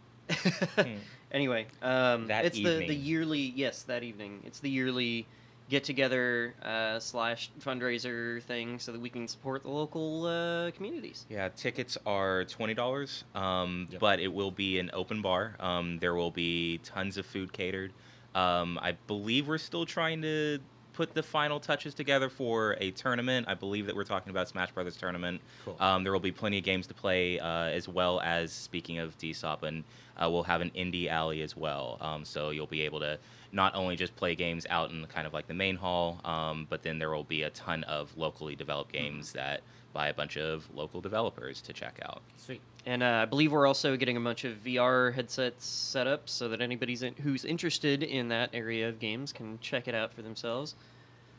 seven. 0.76 1.00
anyway, 1.32 1.66
um, 1.82 2.26
That 2.28 2.44
it's 2.44 2.56
the, 2.56 2.86
the 2.86 2.94
yearly 2.94 3.52
yes 3.56 3.82
that 3.82 4.02
evening. 4.02 4.40
It's 4.46 4.60
the 4.60 4.70
yearly 4.70 5.26
get 5.70 5.82
together 5.82 6.54
uh, 6.62 7.00
slash 7.00 7.50
fundraiser 7.60 8.42
thing 8.42 8.78
so 8.78 8.92
that 8.92 9.00
we 9.00 9.08
can 9.08 9.26
support 9.26 9.62
the 9.62 9.70
local 9.70 10.26
uh, 10.26 10.70
communities. 10.72 11.24
Yeah, 11.30 11.48
tickets 11.48 11.96
are 12.06 12.44
twenty 12.44 12.74
dollars, 12.74 13.24
um, 13.34 13.88
Yep. 13.90 14.00
but 14.00 14.20
it 14.20 14.28
will 14.32 14.50
be 14.50 14.78
an 14.78 14.90
open 14.92 15.22
bar. 15.22 15.56
Um, 15.60 15.98
there 15.98 16.14
will 16.14 16.30
be 16.30 16.78
tons 16.84 17.16
of 17.16 17.24
food 17.26 17.52
catered. 17.52 17.92
Um, 18.34 18.78
I 18.82 18.92
believe 19.06 19.48
we're 19.48 19.58
still 19.58 19.86
trying 19.86 20.22
to 20.22 20.58
put 20.94 21.12
the 21.12 21.22
final 21.22 21.60
touches 21.60 21.92
together 21.92 22.28
for 22.28 22.76
a 22.80 22.92
tournament. 22.92 23.46
I 23.48 23.54
believe 23.54 23.86
that 23.86 23.96
we're 23.96 24.04
talking 24.04 24.30
about 24.30 24.48
Smash 24.48 24.70
Brothers 24.72 24.96
tournament. 24.96 25.40
Cool. 25.64 25.76
Um, 25.80 26.04
there 26.04 26.12
will 26.12 26.20
be 26.20 26.32
plenty 26.32 26.58
of 26.58 26.64
games 26.64 26.86
to 26.86 26.94
play, 26.94 27.38
uh, 27.40 27.66
as 27.66 27.88
well 27.88 28.20
as 28.20 28.52
speaking 28.52 28.98
of 28.98 29.18
DSOP, 29.18 29.64
and 29.64 29.84
uh, 30.16 30.30
we'll 30.30 30.44
have 30.44 30.60
an 30.60 30.70
indie 30.70 31.08
alley 31.08 31.42
as 31.42 31.56
well. 31.56 31.98
Um, 32.00 32.24
so 32.24 32.50
you'll 32.50 32.66
be 32.66 32.82
able 32.82 33.00
to 33.00 33.18
not 33.52 33.74
only 33.74 33.96
just 33.96 34.14
play 34.16 34.34
games 34.34 34.66
out 34.70 34.90
in 34.90 35.04
kind 35.06 35.26
of 35.26 35.32
like 35.32 35.46
the 35.46 35.54
main 35.54 35.76
hall, 35.76 36.20
um, 36.24 36.66
but 36.70 36.82
then 36.82 36.98
there 36.98 37.10
will 37.10 37.24
be 37.24 37.42
a 37.42 37.50
ton 37.50 37.84
of 37.84 38.16
locally 38.16 38.56
developed 38.56 38.92
games 38.92 39.32
that 39.32 39.62
by 39.92 40.08
a 40.08 40.14
bunch 40.14 40.36
of 40.36 40.68
local 40.74 41.00
developers 41.00 41.60
to 41.62 41.72
check 41.72 41.98
out. 42.04 42.22
Sweet. 42.36 42.60
And 42.86 43.02
uh, 43.02 43.20
I 43.22 43.24
believe 43.24 43.50
we're 43.52 43.66
also 43.66 43.96
getting 43.96 44.16
a 44.16 44.20
bunch 44.20 44.44
of 44.44 44.56
VR 44.62 45.14
headsets 45.14 45.64
set 45.64 46.06
up 46.06 46.28
so 46.28 46.48
that 46.50 46.60
anybody 46.60 46.98
in, 47.00 47.14
who's 47.22 47.44
interested 47.44 48.02
in 48.02 48.28
that 48.28 48.50
area 48.52 48.88
of 48.88 48.98
games 48.98 49.32
can 49.32 49.58
check 49.60 49.88
it 49.88 49.94
out 49.94 50.12
for 50.12 50.20
themselves. 50.22 50.74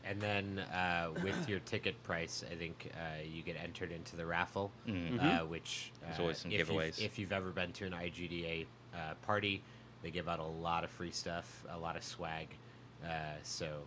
And 0.04 0.20
then 0.20 0.58
uh, 0.72 1.08
with 1.22 1.48
your 1.48 1.58
ticket 1.60 2.00
price, 2.02 2.44
I 2.50 2.54
think 2.54 2.90
uh, 2.94 3.22
you 3.24 3.42
get 3.42 3.56
entered 3.62 3.90
into 3.92 4.16
the 4.16 4.26
raffle, 4.26 4.70
Mhm. 4.88 5.20
uh, 5.42 5.44
which 5.46 5.92
There's 6.02 6.18
uh, 6.18 6.22
always 6.22 6.38
some 6.38 6.50
if 6.52 6.58
you've- 6.58 6.72
giveaways. 6.72 7.00
If 7.00 7.18
you've 7.18 7.32
ever 7.32 7.50
been 7.50 7.72
to 7.74 7.86
an 7.86 7.92
IGDA 7.92 8.66
uh, 8.94 9.14
party, 9.22 9.62
they 10.02 10.10
give 10.10 10.28
out 10.28 10.38
a 10.40 10.44
lot 10.44 10.84
of 10.84 10.90
free 10.90 11.10
stuff, 11.10 11.64
a 11.70 11.78
lot 11.78 11.96
of 11.96 12.02
swag. 12.04 12.48
Uh, 13.04 13.08
so 13.42 13.82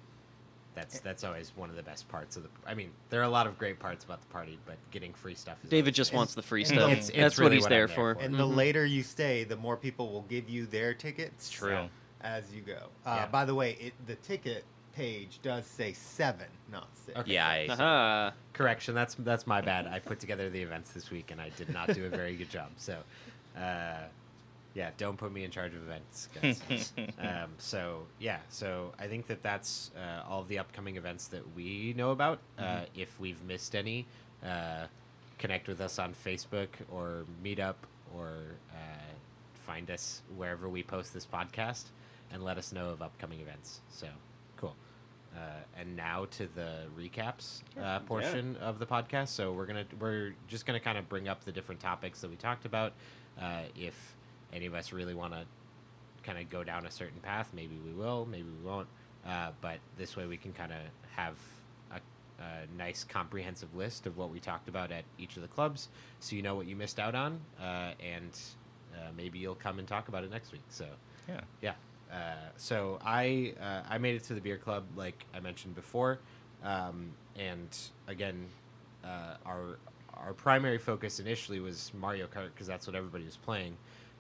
that's 0.76 1.00
that's 1.00 1.24
always 1.24 1.52
one 1.56 1.70
of 1.70 1.76
the 1.76 1.84
best 1.84 2.08
parts 2.10 2.38
of 2.38 2.44
the. 2.44 2.50
I 2.66 2.74
mean, 2.74 2.92
there 3.10 3.20
are 3.20 3.24
a 3.26 3.30
lot 3.30 3.48
of 3.48 3.58
great 3.58 3.80
parts 3.80 4.06
about 4.06 4.22
the 4.22 4.28
party, 4.28 4.58
but 4.66 4.78
getting 4.92 5.14
free 5.14 5.36
stuff 5.36 5.58
is. 5.64 5.70
David 5.70 5.88
always 5.88 5.96
just 5.96 6.12
great. 6.12 6.18
wants 6.18 6.36
the 6.36 6.42
free 6.42 6.64
stuff. 6.64 6.92
it's- 6.92 7.10
it's 7.10 7.18
That's 7.18 7.40
what 7.40 7.52
he's 7.52 7.62
what 7.64 7.70
there 7.70 7.88
there 7.88 7.96
for. 7.96 8.16
for. 8.16 8.22
And 8.22 8.36
the 8.36 8.46
Mhm. 8.48 8.56
later 8.56 8.86
you 8.86 9.04
stay, 9.04 9.44
the 9.44 9.56
more 9.58 9.76
people 9.78 10.12
will 10.12 10.24
give 10.24 10.50
you 10.50 10.66
their 10.66 10.94
tickets. 10.94 11.50
True. 11.50 11.90
As 12.22 12.52
you 12.54 12.62
go. 12.62 12.90
Uh, 13.06 13.16
Yeah. 13.16 13.26
By 13.28 13.46
the 13.46 13.56
way, 13.56 13.74
it, 13.80 13.94
the 14.06 14.16
ticket 14.16 14.64
page 14.94 15.40
does 15.42 15.66
say 15.66 15.94
seven, 15.94 16.48
not 16.72 16.88
six. 17.06 17.18
Okay. 17.18 17.34
Yeah, 17.34 17.48
I, 17.48 17.68
Aha. 17.70 18.34
Correction. 18.54 18.94
That's 18.94 19.16
that's 19.16 19.48
my 19.48 19.62
bad. 19.62 19.88
I 19.88 20.00
put 20.00 20.20
together 20.20 20.50
the 20.50 20.62
events 20.62 20.92
this 20.92 21.10
week 21.12 21.32
and 21.32 21.40
I 21.40 21.50
did 21.50 21.70
not 21.70 21.94
do 21.94 22.06
a 22.06 22.10
very 22.10 22.36
good 22.36 22.50
job. 22.50 22.72
So, 22.78 22.98
uh, 23.58 24.08
yeah, 24.74 24.92
don't 24.98 25.18
put 25.18 25.32
me 25.32 25.44
in 25.44 25.52
charge 25.52 25.74
of 25.74 25.82
events, 25.82 26.30
guys. 26.42 26.94
um, 27.20 27.50
so 27.58 28.04
yeah, 28.20 28.38
so 28.50 28.94
I 29.00 29.08
think 29.08 29.28
that 29.28 29.42
that's 29.42 29.92
uh, 29.98 30.30
all 30.30 30.42
of 30.42 30.48
the 30.48 30.60
upcoming 30.60 30.96
events 30.96 31.28
that 31.28 31.44
we 31.56 31.94
know 31.98 32.12
about. 32.12 32.40
Uh, 32.58 32.82
if 32.96 33.20
we've 33.20 33.44
missed 33.44 33.76
any, 33.76 34.06
uh, 34.46 34.86
connect 35.38 35.68
with 35.68 35.82
us 35.82 35.98
on 35.98 36.14
Facebook 36.14 36.68
or 36.92 37.26
Meetup 37.44 37.76
or 38.16 38.30
uh, 38.72 39.14
find 39.66 39.90
us 39.90 40.22
wherever 40.36 40.70
we 40.70 40.84
post 40.84 41.14
this 41.14 41.26
podcast 41.26 41.86
and 42.32 42.44
let 42.44 42.58
us 42.58 42.72
know 42.72 42.90
of 42.90 43.02
upcoming 43.02 43.40
events. 43.40 43.82
So 43.90 44.08
cool. 44.58 44.76
Uh, 45.36 45.40
and 45.80 45.96
now 45.96 46.26
to 46.32 46.48
the 46.56 46.86
recaps 46.98 47.62
uh, 47.82 48.00
portion 48.00 48.56
of 48.58 48.80
the 48.80 48.86
podcast. 48.86 49.30
So 49.30 49.52
we're 49.52 49.66
gonna 49.66 49.86
we're 50.00 50.34
just 50.48 50.66
gonna 50.66 50.80
kind 50.80 50.98
of 50.98 51.08
bring 51.10 51.28
up 51.28 51.44
the 51.44 51.52
different 51.52 51.82
topics 51.82 52.22
that 52.22 52.30
we 52.30 52.36
talked 52.36 52.66
about. 52.66 52.94
Uh, 53.40 53.62
if 53.76 54.16
any 54.54 54.66
of 54.66 54.74
us 54.74 54.92
really 54.92 55.14
want 55.14 55.34
to 55.34 55.46
kind 56.24 56.38
of 56.38 56.50
go 56.50 56.64
down 56.64 56.86
a 56.86 56.92
certain 56.92 57.20
path, 57.22 57.50
maybe 57.54 57.80
we 57.86 57.92
will, 57.92 58.26
maybe 58.30 58.48
we 58.62 58.68
won't. 58.68 58.88
Uh, 59.28 59.52
but 59.62 59.80
this 59.98 60.16
way 60.16 60.26
we 60.26 60.38
can 60.38 60.54
kind 60.54 60.72
of 60.72 60.80
have 61.16 61.36
a, 61.92 62.00
a 62.42 62.78
nice 62.78 63.04
comprehensive 63.04 63.76
list 63.76 64.06
of 64.06 64.18
what 64.18 64.30
we 64.30 64.40
talked 64.40 64.70
about 64.70 64.92
at 64.92 65.04
each 65.18 65.36
of 65.36 65.42
the 65.42 65.48
clubs, 65.48 65.90
so 66.20 66.36
you 66.36 66.42
know 66.42 66.56
what 66.56 66.68
you 66.68 66.76
missed 66.76 67.00
out 67.00 67.16
on, 67.16 67.40
uh, 67.62 67.92
and 68.00 68.40
uh, 68.96 69.10
maybe 69.16 69.40
you'll 69.40 69.56
come 69.56 69.80
and 69.80 69.88
talk 69.88 70.08
about 70.08 70.24
it 70.24 70.32
next 70.32 70.52
week. 70.52 70.62
So 70.70 70.86
yeah. 71.28 71.42
yeah. 71.62 71.74
Uh, 72.12 72.50
so 72.58 73.00
I 73.06 73.54
uh, 73.62 73.82
I 73.88 73.98
made 73.98 74.16
it 74.16 74.24
to 74.26 74.34
the 74.34 74.42
beer 74.42 74.58
club 74.58 74.84
like 74.96 75.26
I 75.34 75.40
mentioned 75.42 75.76
before, 75.76 76.20
um, 76.64 77.12
and 77.38 77.78
again, 78.08 78.48
uh, 79.04 79.36
our 79.46 79.78
our 80.16 80.34
primary 80.34 80.80
focus 80.80 81.20
initially 81.20 81.60
was 81.60 81.92
Mario 81.94 82.28
Kart 82.28 82.50
because 82.54 82.68
that's 82.68 82.88
what 82.88 82.96
everybody 82.96 83.26
was 83.26 83.38
playing. 83.38 83.78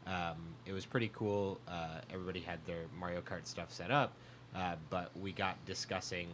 Um, 0.10 0.38
it 0.66 0.74
was 0.74 0.86
pretty 0.86 1.12
cool. 1.14 1.60
Uh, 1.68 2.00
everybody 2.12 2.40
had 2.40 2.60
their 2.66 2.86
Mario 3.00 3.22
Kart 3.22 3.46
stuff 3.46 3.72
set 3.72 3.92
up, 3.92 4.14
uh, 4.56 4.76
but 4.90 5.12
we 5.20 5.32
got 5.32 5.64
discussing 5.66 6.28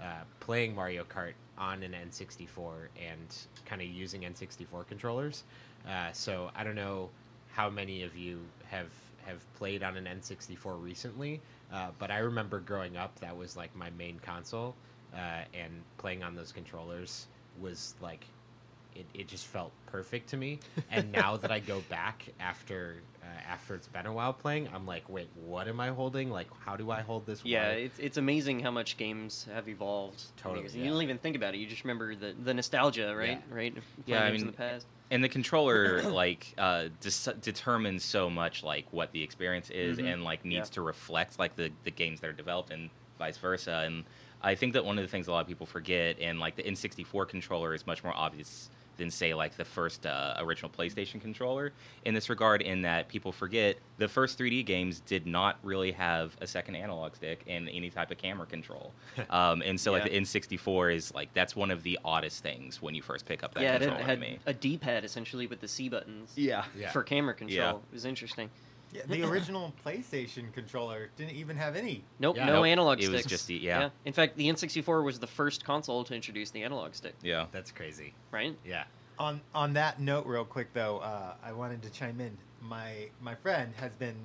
uh, 0.00 0.22
playing 0.40 0.74
Mario 0.74 1.04
Kart 1.04 1.32
on 1.56 1.82
an 1.82 1.92
N64 1.92 2.88
and 2.96 3.36
kind 3.66 3.82
of 3.82 3.88
using 3.88 4.22
N64 4.22 4.86
controllers. 4.86 5.42
Uh, 5.88 6.12
so 6.12 6.50
I 6.54 6.62
don't 6.62 6.76
know 6.76 7.10
how 7.50 7.68
many 7.68 8.02
of 8.02 8.16
you 8.16 8.40
have 8.70 8.90
have 9.26 9.42
played 9.56 9.82
on 9.82 9.96
an 9.96 10.04
N64 10.04 10.82
recently, 10.82 11.40
uh, 11.72 11.88
but 11.98 12.10
I 12.10 12.18
remember 12.18 12.60
growing 12.60 12.96
up 12.96 13.18
that 13.20 13.36
was 13.36 13.56
like 13.56 13.74
my 13.76 13.90
main 13.90 14.18
console, 14.20 14.74
uh, 15.12 15.42
and 15.52 15.82
playing 15.98 16.22
on 16.22 16.34
those 16.34 16.52
controllers 16.52 17.26
was 17.60 17.94
like 18.00 18.24
it, 18.98 19.06
it 19.14 19.28
just 19.28 19.46
felt 19.46 19.72
perfect 19.86 20.30
to 20.30 20.36
me. 20.36 20.58
And 20.90 21.12
now 21.12 21.36
that 21.36 21.50
I 21.50 21.60
go 21.60 21.80
back 21.88 22.24
after 22.40 22.96
uh, 23.22 23.26
after 23.50 23.74
it's 23.74 23.88
been 23.88 24.06
a 24.06 24.12
while 24.12 24.32
playing, 24.32 24.68
I'm 24.74 24.86
like, 24.86 25.08
wait, 25.08 25.28
what 25.34 25.68
am 25.68 25.80
I 25.80 25.88
holding? 25.88 26.30
Like, 26.30 26.48
how 26.64 26.76
do 26.76 26.90
I 26.90 27.00
hold 27.02 27.26
this? 27.26 27.44
Yeah, 27.44 27.68
right? 27.68 27.78
it's, 27.78 27.98
it's 27.98 28.16
amazing 28.16 28.60
how 28.60 28.70
much 28.70 28.96
games 28.96 29.46
have 29.52 29.68
evolved. 29.68 30.22
Totally, 30.36 30.66
yeah. 30.72 30.84
You 30.84 30.90
don't 30.90 31.02
even 31.02 31.18
think 31.18 31.36
about 31.36 31.54
it. 31.54 31.58
You 31.58 31.66
just 31.66 31.84
remember 31.84 32.14
the, 32.14 32.34
the 32.44 32.54
nostalgia, 32.54 33.14
right? 33.16 33.40
Yeah. 33.50 33.54
Right. 33.56 33.74
Yeah, 34.06 34.18
Playing 34.18 34.22
I 34.22 34.30
games 34.30 34.40
in 34.42 34.46
mean, 34.48 34.52
the 34.52 34.56
past. 34.56 34.86
and 35.10 35.22
the 35.24 35.28
controller 35.28 36.02
like 36.10 36.54
uh, 36.58 36.88
dis- 37.00 37.28
determines 37.42 38.02
so 38.04 38.28
much 38.30 38.62
like 38.64 38.86
what 38.92 39.12
the 39.12 39.22
experience 39.22 39.70
is 39.70 39.98
Mhm. 39.98 40.12
and 40.14 40.24
like 40.24 40.44
needs 40.44 40.68
Yeah. 40.70 40.74
to 40.74 40.82
reflect 40.82 41.38
like 41.38 41.54
the, 41.56 41.70
the 41.84 41.90
games 41.90 42.20
that 42.20 42.28
are 42.28 42.32
developed 42.32 42.70
and 42.70 42.88
vice 43.18 43.36
versa 43.36 43.82
and 43.84 44.04
i 44.42 44.54
think 44.54 44.74
that 44.74 44.84
one 44.84 44.96
of 44.96 45.02
the 45.02 45.08
things 45.08 45.26
a 45.26 45.32
lot 45.32 45.40
of 45.40 45.48
people 45.48 45.66
forget 45.66 46.16
and 46.20 46.38
like 46.38 46.54
the 46.54 46.62
n64 46.62 47.28
controller 47.28 47.74
is 47.74 47.84
much 47.84 48.04
more 48.04 48.14
obvious 48.14 48.70
than 48.98 49.10
say 49.10 49.32
like 49.32 49.56
the 49.56 49.64
first 49.64 50.04
uh, 50.04 50.34
original 50.38 50.70
playstation 50.70 51.20
controller 51.20 51.72
in 52.04 52.12
this 52.12 52.28
regard 52.28 52.60
in 52.60 52.82
that 52.82 53.08
people 53.08 53.32
forget 53.32 53.76
the 53.96 54.08
first 54.08 54.38
3d 54.38 54.66
games 54.66 55.00
did 55.00 55.26
not 55.26 55.56
really 55.62 55.92
have 55.92 56.36
a 56.40 56.46
second 56.46 56.74
analog 56.76 57.14
stick 57.14 57.42
and 57.46 57.68
any 57.70 57.88
type 57.88 58.10
of 58.10 58.18
camera 58.18 58.44
control 58.46 58.92
um, 59.30 59.62
and 59.62 59.80
so 59.80 59.92
like 59.92 60.04
the 60.04 60.10
n64 60.10 60.94
is 60.94 61.14
like 61.14 61.32
that's 61.32 61.56
one 61.56 61.70
of 61.70 61.82
the 61.82 61.98
oddest 62.04 62.42
things 62.42 62.82
when 62.82 62.94
you 62.94 63.00
first 63.00 63.24
pick 63.24 63.42
up 63.42 63.54
that 63.54 63.62
yeah, 63.62 63.76
it 63.76 63.82
had, 63.82 64.00
had 64.00 64.20
me 64.20 64.38
a 64.46 64.52
D-pad 64.52 65.04
essentially 65.04 65.46
with 65.46 65.60
the 65.60 65.68
C 65.68 65.88
buttons. 65.88 66.32
yeah 66.36 66.64
Yeah. 66.76 66.90
For 66.90 67.02
camera 67.02 67.34
control, 67.34 67.56
Yeah. 67.56 67.70
it 67.70 67.92
was 67.92 68.04
interesting. 68.04 68.50
Yeah, 68.92 69.02
the 69.06 69.22
original 69.22 69.74
PlayStation 69.84 70.52
controller 70.52 71.10
didn't 71.16 71.34
even 71.34 71.56
have 71.56 71.76
any. 71.76 72.04
Nope, 72.18 72.36
Yeah. 72.36 72.46
no 72.46 72.54
Nope, 72.54 72.66
analog 72.66 73.00
it 73.02 73.10
was 73.10 73.24
just 73.26 73.46
the- 73.46 73.54
yeah. 73.56 73.90
In 74.04 74.12
fact, 74.12 74.36
the 74.36 74.48
N64 74.48 75.02
was 75.04 75.18
the 75.18 75.26
first 75.26 75.64
console 75.64 76.04
to 76.04 76.14
introduce 76.14 76.50
the 76.50 76.62
analog 76.62 76.94
stick, 76.94 77.14
yeah 77.22 77.46
That's 77.52 77.70
crazy. 77.70 78.14
right? 78.30 78.56
Yeah. 78.64 78.84
On 79.18 79.40
on 79.54 79.72
that 79.74 80.00
note, 80.00 80.26
real 80.26 80.44
quick 80.44 80.72
though, 80.72 80.98
uh, 80.98 81.34
I 81.42 81.52
wanted 81.52 81.82
to 81.82 81.90
chime 81.90 82.20
in. 82.20 82.36
My 82.62 83.08
my 83.20 83.34
friend 83.34 83.74
has 83.76 83.92
been 83.94 84.16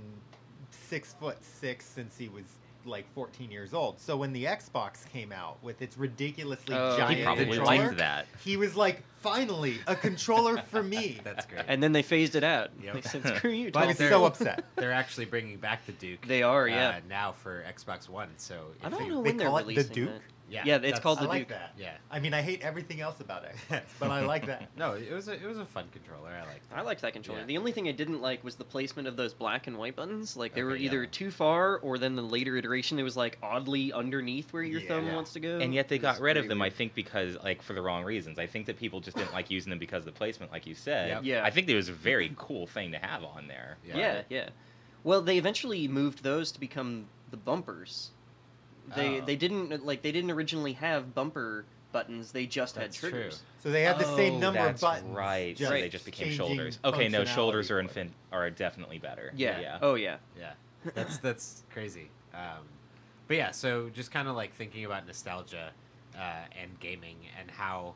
six 0.70 1.14
foot 1.14 1.44
six 1.44 1.86
since 1.86 2.18
he 2.18 2.30
was 2.30 2.44
like 2.86 3.06
14 3.14 3.52
years 3.52 3.74
old. 3.74 4.00
So 4.00 4.18
when 4.18 4.34
the 4.34 4.46
Xbox 4.46 5.08
came 5.12 5.32
out 5.32 5.62
with 5.64 5.82
its 5.82 5.98
ridiculously 5.98 6.76
Oh, 6.76 6.98
giant 6.98 7.18
he 7.18 7.24
probably 7.24 7.46
controller, 7.46 7.84
liked 7.86 7.98
that 7.98 8.26
he 8.44 8.58
was 8.58 8.76
like, 8.76 9.02
"Finally, 9.22 9.80
a 9.88 9.96
controller 9.96 10.58
for 10.70 10.84
me." 10.84 11.20
That's 11.24 11.46
great. 11.46 11.66
And 11.68 11.82
then 11.82 11.92
they 11.92 12.02
phased 12.02 12.36
it 12.36 12.44
out. 12.44 12.72
Yep. 12.84 12.94
They 12.96 13.02
said, 13.02 13.38
"Screw 13.38 13.52
you." 13.52 13.72
But 13.74 13.84
I 13.84 13.86
was 13.88 13.98
they're- 13.98 14.10
so 14.10 14.26
upset. 14.26 14.64
They're 14.76 14.92
actually 14.92 15.26
bringing 15.26 15.58
back 15.58 15.86
the 15.86 15.92
Duke. 15.94 16.26
They 16.28 16.44
are, 16.44 16.66
uh, 16.66 16.72
yeah. 16.72 17.00
now 17.10 17.32
for 17.32 17.64
Xbox 17.64 18.10
One. 18.10 18.30
So 18.38 18.68
I 18.84 18.90
don't 18.90 19.06
you- 19.06 19.12
know 19.12 19.22
they 19.24 19.30
when 19.30 19.38
they're 19.38 19.48
call 19.48 19.58
it 19.60 19.76
the 19.76 19.84
Duke? 19.84 20.10
that. 20.10 20.22
Yeah, 20.50 20.64
Yeah, 20.66 20.76
it's 20.76 20.84
that's- 20.84 21.00
called 21.00 21.20
I 21.20 21.22
the 21.24 21.28
like 21.30 21.48
Duke. 21.48 21.58
that. 21.58 21.74
Yeah. 21.78 21.94
I 22.12 22.20
mean, 22.20 22.34
I 22.34 22.42
hate 22.42 22.62
everything 22.62 23.02
else 23.02 23.20
about 23.22 23.46
it, 23.46 23.56
but 24.00 24.12
I 24.12 24.26
like 24.26 24.46
that. 24.46 24.70
No, 24.78 24.94
it 24.94 25.12
was 25.12 25.28
a 25.28 25.34
it 25.34 25.46
was 25.46 25.58
a 25.58 25.66
fun 25.66 25.86
controller. 25.92 26.30
I 26.30 26.42
liked. 26.46 26.66
it. 26.72 26.76
I 26.76 26.82
liked 26.82 27.02
that 27.02 27.14
controller. 27.14 27.40
Yeah. 27.42 27.46
The 27.48 27.58
only 27.58 27.72
thing 27.72 27.88
I 27.88 27.92
didn't 27.92 28.22
like 28.22 28.44
was 28.44 28.56
the 28.56 28.64
placement 28.64 29.08
of 29.08 29.16
those 29.16 29.34
black 29.34 29.68
and 29.68 29.78
white 29.78 29.96
buttons. 29.96 30.36
Like 30.38 30.54
they 30.54 30.64
were 30.64 30.76
either 30.76 31.04
yeah. 31.04 31.10
too 31.12 31.32
far, 31.32 31.78
or 31.80 31.98
then 31.98 32.16
the 32.16 32.22
later 32.22 32.56
iteration 32.58 33.00
it 33.00 33.04
was 33.04 33.16
like 33.18 33.38
oddly 33.42 33.94
underneath 33.94 34.52
where 34.54 34.64
your 34.64 34.82
thumb 34.82 35.08
Yeah. 35.08 35.16
wants 35.16 35.34
to 35.34 35.40
go. 35.40 35.58
and 35.60 35.74
yet 35.74 35.88
they 35.88 35.98
got 35.98 36.16
was 36.16 36.22
rid 36.22 36.38
of 36.38 36.44
very 36.44 36.50
them 36.50 36.62
i 36.62 36.70
think 36.70 36.94
because 36.94 37.38
like 37.44 37.62
for 37.62 37.74
the 37.74 37.82
wrong 37.82 38.04
reasons 38.04 38.38
i 38.38 38.46
think 38.46 38.66
that 38.68 38.78
people 38.78 39.00
just 39.00 39.18
didn't 39.18 39.34
like 39.34 39.50
using 39.50 39.70
them 39.70 39.80
because 39.80 40.00
of 40.00 40.06
the 40.06 40.12
placement 40.12 40.52
like 40.52 40.68
you 40.68 40.76
said 40.76 41.10
Yep. 41.10 41.22
Yeah. 41.24 41.44
i 41.44 41.50
think 41.50 41.68
it 41.70 41.76
was 41.76 41.90
a 41.90 41.94
very 41.94 42.34
cool 42.38 42.68
thing 42.68 42.92
to 42.92 42.98
have 43.00 43.24
on 43.24 43.48
there 43.48 43.78
Yeah. 43.86 43.98
Yeah, 43.98 44.22
yeah. 44.30 44.50
Well, 45.04 45.22
they 45.22 45.38
eventually 45.38 45.88
moved 45.88 46.24
those 46.24 46.52
to 46.54 46.60
become 46.60 47.08
the 47.32 47.36
bumpers. 47.38 48.12
They 48.96 49.22
Oh. 49.22 49.26
they 49.26 49.36
didn't 49.36 49.86
like 49.86 50.02
they 50.02 50.12
didn't 50.12 50.32
originally 50.32 50.74
have 50.74 51.14
bumper 51.16 51.66
buttons. 51.92 52.32
They 52.32 52.46
just 52.48 52.76
That's 52.76 52.96
had 52.96 53.00
true. 53.00 53.10
triggers. 53.12 53.44
So 53.62 53.70
they 53.72 53.84
had 53.84 54.00
the 54.00 54.16
same 54.16 54.36
Oh, 54.36 54.40
number 54.40 54.60
that's 54.64 54.82
of 54.82 54.90
buttons. 54.90 55.16
right 55.16 55.58
so 55.58 55.70
they 55.70 55.90
just 55.90 56.06
became 56.06 56.32
shoulders 56.34 56.80
okay 56.84 57.08
no 57.08 57.24
shoulders 57.24 57.72
are 57.72 57.82
functionality 57.82 57.94
infin- 58.08 58.10
are 58.32 58.50
definitely 58.50 59.00
better 59.00 59.32
Yeah. 59.36 59.60
yeah 59.62 59.78
Oh 59.82 59.96
yeah. 59.96 60.18
Yeah, 60.38 60.54
that's 60.96 61.18
that's 61.20 61.64
crazy. 61.72 62.10
Um, 62.34 62.66
but 63.28 63.38
yeah, 63.38 63.52
so 63.52 63.90
just 63.90 64.12
kind 64.12 64.28
of 64.28 64.36
like 64.36 64.54
thinking 64.54 64.84
about 64.86 65.06
nostalgia 65.08 65.72
uh, 66.18 66.20
and 66.62 66.78
gaming 66.80 67.16
and 67.40 67.50
how 67.50 67.94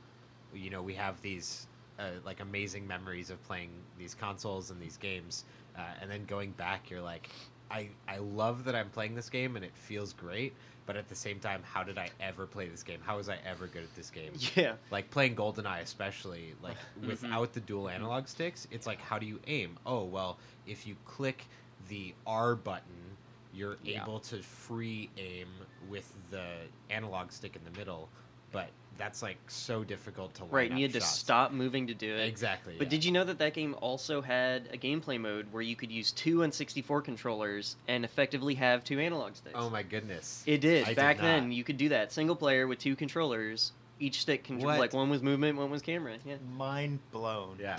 you 0.54 0.70
know 0.70 0.82
we 0.82 0.94
have 0.94 1.22
these 1.22 1.68
uh, 2.00 2.12
like 2.24 2.40
amazing 2.40 2.88
memories 2.88 3.30
of 3.30 3.44
playing 3.44 3.72
these 3.98 4.14
consoles 4.14 4.70
and 4.72 4.80
these 4.80 4.96
games, 4.98 5.44
uh, 5.78 5.82
and 6.02 6.10
then 6.10 6.24
going 6.26 6.52
back, 6.52 6.90
you're 6.90 7.02
like, 7.02 7.28
I 7.72 7.90
I 8.08 8.18
love 8.20 8.64
that 8.66 8.76
I'm 8.76 8.90
playing 8.90 9.16
this 9.16 9.30
game 9.30 9.56
and 9.58 9.66
it 9.66 9.76
feels 9.76 10.14
great. 10.14 10.54
But 10.88 10.96
at 10.96 11.08
the 11.10 11.16
same 11.16 11.40
time, 11.40 11.62
how 11.64 11.84
did 11.84 11.98
I 12.00 12.10
ever 12.20 12.48
play 12.48 12.68
this 12.70 12.82
game? 12.82 13.00
How 13.06 13.18
was 13.18 13.28
I 13.30 13.38
ever 13.46 13.68
good 13.68 13.84
at 13.84 13.94
this 13.96 14.10
game? 14.10 14.32
Yeah. 14.56 14.74
like 14.90 15.12
playing 15.12 15.36
GoldenEye, 15.36 15.82
especially 15.82 16.56
like 16.64 16.78
Mhm. 17.02 17.08
without 17.08 17.54
the 17.54 17.60
dual 17.60 17.90
analog 17.90 18.28
sticks, 18.28 18.68
it's 18.72 18.88
like 18.88 19.00
how 19.02 19.20
do 19.20 19.26
you 19.28 19.40
aim? 19.46 19.78
Oh 19.86 20.04
well, 20.06 20.38
if 20.66 20.88
you 20.88 20.96
click 21.06 21.46
the 21.90 22.16
R 22.26 22.56
button, 22.56 23.18
you're 23.54 23.78
Yeah. 23.84 24.02
able 24.02 24.20
to 24.22 24.42
free 24.42 25.10
aim 25.18 25.50
with 25.90 26.12
the 26.32 26.46
analog 26.90 27.32
stick 27.32 27.56
in 27.58 27.64
the 27.72 27.78
middle, 27.78 28.08
but 28.52 28.70
that's 28.98 29.22
like 29.22 29.38
so 29.48 29.84
difficult 29.84 30.34
to 30.36 30.44
line 30.44 30.52
Right. 30.52 30.66
And 30.66 30.74
up 30.74 30.80
you 30.80 30.86
had 30.86 30.94
to 30.94 31.02
stop 31.02 31.52
moving 31.52 31.88
to 31.88 31.94
do 31.94 32.14
it. 32.16 32.28
Exactly. 32.28 32.76
But 32.78 32.90
did 32.90 33.04
you 33.06 33.12
know 33.12 33.24
that 33.24 33.40
that 33.40 33.54
game 33.54 33.76
also 33.82 34.22
had 34.22 34.70
a 34.74 34.78
gameplay 34.78 35.20
mode 35.20 35.48
where 35.52 35.62
you 35.62 35.76
could 35.76 35.92
use 35.92 36.12
two 36.12 36.38
N64 36.40 37.04
controllers 37.04 37.76
and 37.88 38.04
effectively 38.06 38.56
have 38.56 38.84
two 38.84 39.00
analog 39.00 39.36
sticks? 39.36 39.56
Oh 39.58 39.70
my 39.70 39.84
goodness! 39.84 40.44
It 40.46 40.62
did. 40.62 40.88
I 40.88 40.94
Back 40.94 41.18
not. 41.18 41.24
then, 41.24 41.52
you 41.52 41.64
could 41.64 41.78
do 41.78 41.90
that. 41.90 42.12
Single 42.12 42.36
player 42.36 42.68
with 42.68 42.80
two 42.80 42.96
controllers. 42.96 43.72
Each 44.00 44.22
stick 44.22 44.44
control 44.44 44.68
What? 44.74 44.80
like 44.80 44.94
one 44.94 45.10
was 45.10 45.24
movement, 45.24 45.58
one 45.58 45.72
was 45.72 45.82
camera. 45.82 46.18
Yeah. 46.24 46.36
Mind 46.56 47.00
blown. 47.12 47.58
Yeah. 47.60 47.78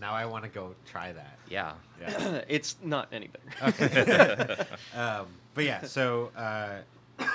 Now 0.00 0.14
I 0.14 0.24
want 0.24 0.44
to 0.44 0.50
go 0.50 0.74
try 0.86 1.12
that. 1.12 1.38
yeah 1.50 1.74
Yeah. 2.00 2.40
it's 2.48 2.76
not 2.82 3.08
any 3.12 3.28
better. 3.28 3.74
Okay. 3.84 4.64
um, 4.98 5.26
but 5.52 5.64
yeah, 5.64 5.82
so 5.82 6.30
uh, 6.36 6.78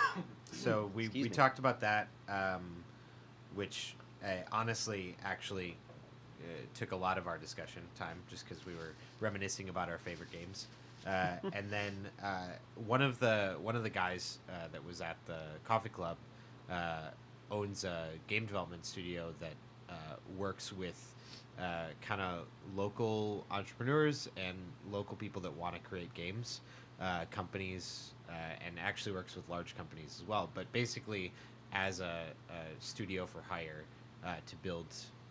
so 0.52 0.90
we, 0.96 1.04
Excuse 1.06 1.24
we 1.26 1.30
me. 1.30 1.36
talked 1.36 1.60
about 1.60 1.82
that, 1.82 2.08
um, 2.28 2.83
which 3.56 3.96
uh, 4.24 4.28
honestly 4.52 5.16
actually 5.24 5.78
uh, 6.42 6.46
took 6.74 6.92
a 6.92 6.96
lot 6.96 7.18
of 7.18 7.28
our 7.28 7.38
discussion 7.38 7.82
time, 7.98 8.18
just 8.30 8.48
because 8.48 8.66
we 8.66 8.74
were 8.74 8.94
reminiscing 9.20 9.70
about 9.70 9.90
our 9.90 9.98
favorite 9.98 10.32
games. 10.32 10.68
Uh, 11.06 11.36
and 11.54 11.70
then 11.70 11.94
uh, 12.24 12.48
one 12.88 13.02
of 13.02 13.20
the 13.20 13.56
one 13.62 13.76
of 13.76 13.84
the 13.84 13.90
guys 13.90 14.40
uh, 14.50 14.68
that 14.72 14.86
was 14.86 15.02
at 15.02 15.18
the 15.26 15.40
coffee 15.66 15.90
club 15.90 16.18
uh, 16.72 17.10
owns 17.52 17.84
a 17.84 18.08
game 18.28 18.46
development 18.46 18.86
studio 18.86 19.34
that 19.40 19.54
uh, 19.90 19.94
works 20.38 20.74
with 20.74 21.14
uh, 21.60 21.86
kind 22.02 22.22
of 22.22 22.46
local 22.76 23.46
entrepreneurs 23.52 24.28
and 24.38 24.58
local 24.92 25.16
people 25.16 25.42
that 25.42 25.56
want 25.56 25.76
to 25.76 25.82
create 25.82 26.14
games, 26.14 26.62
uh, 27.00 27.26
companies, 27.30 28.14
uh, 28.30 28.34
and 28.66 28.80
actually 28.80 29.12
works 29.12 29.36
with 29.36 29.48
large 29.50 29.78
companies 29.78 30.18
as 30.20 30.28
well. 30.28 30.50
But 30.54 30.72
basically, 30.72 31.32
as 31.74 32.00
a, 32.00 32.24
a 32.50 32.54
studio 32.80 33.26
for 33.26 33.42
hire 33.42 33.84
uh, 34.26 34.36
to 34.46 34.56
build 34.58 34.86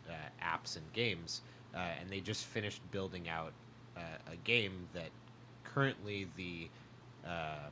uh, 0.09 0.13
apps 0.45 0.77
and 0.77 0.85
games, 0.93 1.41
uh, 1.75 1.79
and 2.01 2.11
they 2.11 2.21
just 2.21 2.45
finished 2.47 2.81
building 2.91 3.29
out 3.29 3.53
uh, 3.97 4.01
a 4.33 4.37
game 4.45 4.87
that 4.93 5.11
currently 5.65 6.27
the 6.37 6.69
uh, 7.27 7.69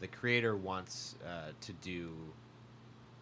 the 0.00 0.06
creator 0.08 0.56
wants 0.56 1.14
uh, 1.26 1.52
to 1.60 1.72
do 1.74 2.10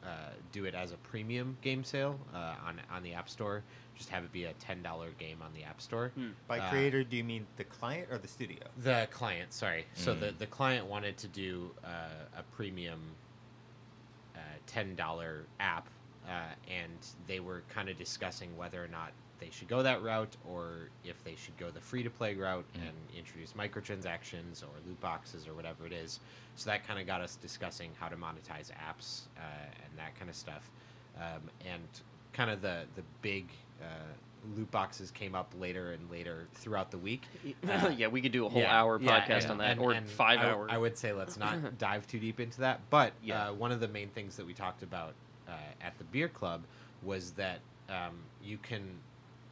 uh, 0.05 0.31
do 0.53 0.65
it 0.65 0.75
as 0.75 0.93
a 0.93 0.97
premium 0.99 1.57
game 1.61 1.83
sale 1.85 2.19
uh, 2.35 2.55
on 2.67 2.81
on 2.91 3.03
the 3.03 3.13
App 3.13 3.29
Store. 3.29 3.63
Just 3.97 4.11
have 4.11 4.23
it 4.25 4.33
be 4.33 4.45
a 4.45 4.53
ten 4.55 4.81
dollar 4.83 5.09
game 5.19 5.39
on 5.43 5.53
the 5.55 5.65
App 5.65 5.81
Store. 5.81 6.13
Hmm. 6.15 6.29
By 6.47 6.61
Uh, 6.61 6.71
creator, 6.71 7.03
do 7.05 7.17
you 7.17 7.25
mean 7.25 7.47
the 7.57 7.65
client 7.65 8.09
or 8.11 8.17
the 8.19 8.29
studio? 8.29 8.59
The 8.79 9.09
client, 9.11 9.53
sorry. 9.53 9.87
So 9.95 10.15
the 10.15 10.27
Mm. 10.29 10.39
the 10.39 10.47
client 10.47 10.87
wanted 10.87 11.17
to 11.19 11.29
do 11.29 11.71
uh, 11.85 11.89
a 12.39 12.43
premium 12.55 13.01
ten 14.69 14.95
dollar 14.95 15.45
app, 15.59 15.89
uh, 16.29 16.31
and 16.71 16.93
they 17.27 17.41
were 17.41 17.63
kind 17.69 17.89
of 17.89 17.99
discussing 17.99 18.57
whether 18.57 18.83
or 18.83 18.89
not 18.89 19.11
they 19.41 19.51
should 19.51 19.69
go 19.69 19.83
that 19.83 20.03
route 20.03 20.37
or 20.49 20.89
if 21.05 21.23
they 21.25 21.35
should 21.37 21.57
go 21.59 21.71
the 21.71 21.81
free 21.81 22.03
to 22.03 22.11
play 22.11 22.35
route 22.35 22.65
Mm. 22.77 22.83
and 22.89 22.97
introduce 23.17 23.53
microtransactions 23.53 24.63
or 24.63 24.71
loot 24.87 25.01
boxes 25.01 25.47
or 25.47 25.55
whatever 25.55 25.87
it 25.87 25.93
is. 25.93 26.21
So 26.57 26.71
that 26.71 26.87
kind 26.87 26.99
of 27.01 27.07
got 27.07 27.21
us 27.21 27.37
discussing 27.37 27.91
how 28.01 28.09
to 28.09 28.17
monetize 28.17 28.71
apps 28.73 29.23
uh, 29.37 29.41
and 29.85 29.97
that 29.97 30.17
kind 30.19 30.29
of 30.29 30.35
stuff, 30.37 30.69
um, 31.19 31.43
and 31.65 31.83
kind 32.33 32.51
of 32.51 32.61
the 32.63 32.85
the 32.97 33.03
big. 33.23 33.47
Uh, 33.83 33.87
loot 34.57 34.71
boxes 34.71 35.11
came 35.11 35.35
up 35.35 35.53
later 35.59 35.93
and 35.93 36.11
later 36.11 36.47
throughout 36.55 36.91
the 36.91 36.99
week 36.99 37.23
Uh, 37.69 37.91
yeah, 37.97 38.07
we 38.09 38.21
could 38.21 38.33
do 38.33 38.47
a 38.47 38.49
whole 38.49 38.63
yeah, 38.63 38.77
hour 38.81 39.01
yeah, 39.01 39.21
podcast 39.21 39.43
and- 39.43 39.51
on 39.53 39.59
that, 39.59 39.71
and- 39.73 39.81
or 39.81 39.93
and 39.93 40.09
five 40.09 40.41
I, 40.41 40.51
hours. 40.51 40.71
I 40.73 40.79
would 40.79 40.97
say 40.97 41.13
let's 41.13 41.37
not 41.37 41.79
dive 41.79 42.07
too 42.07 42.19
deep 42.19 42.41
into 42.41 42.61
that. 42.61 42.81
But 42.91 43.13
Yeah. 43.23 43.49
uh, 43.49 43.53
one 43.55 43.73
of 43.73 43.81
the 43.81 43.89
main 43.89 44.09
things 44.11 44.37
that 44.37 44.47
we 44.47 44.55
talked 44.55 44.83
about 44.83 45.15
uh, 45.49 45.53
at 45.81 45.97
the 45.99 46.05
beer 46.05 46.29
club 46.29 46.63
was 47.03 47.33
that 47.33 47.61
um, 47.89 48.19
you 48.43 48.59
can 48.59 48.83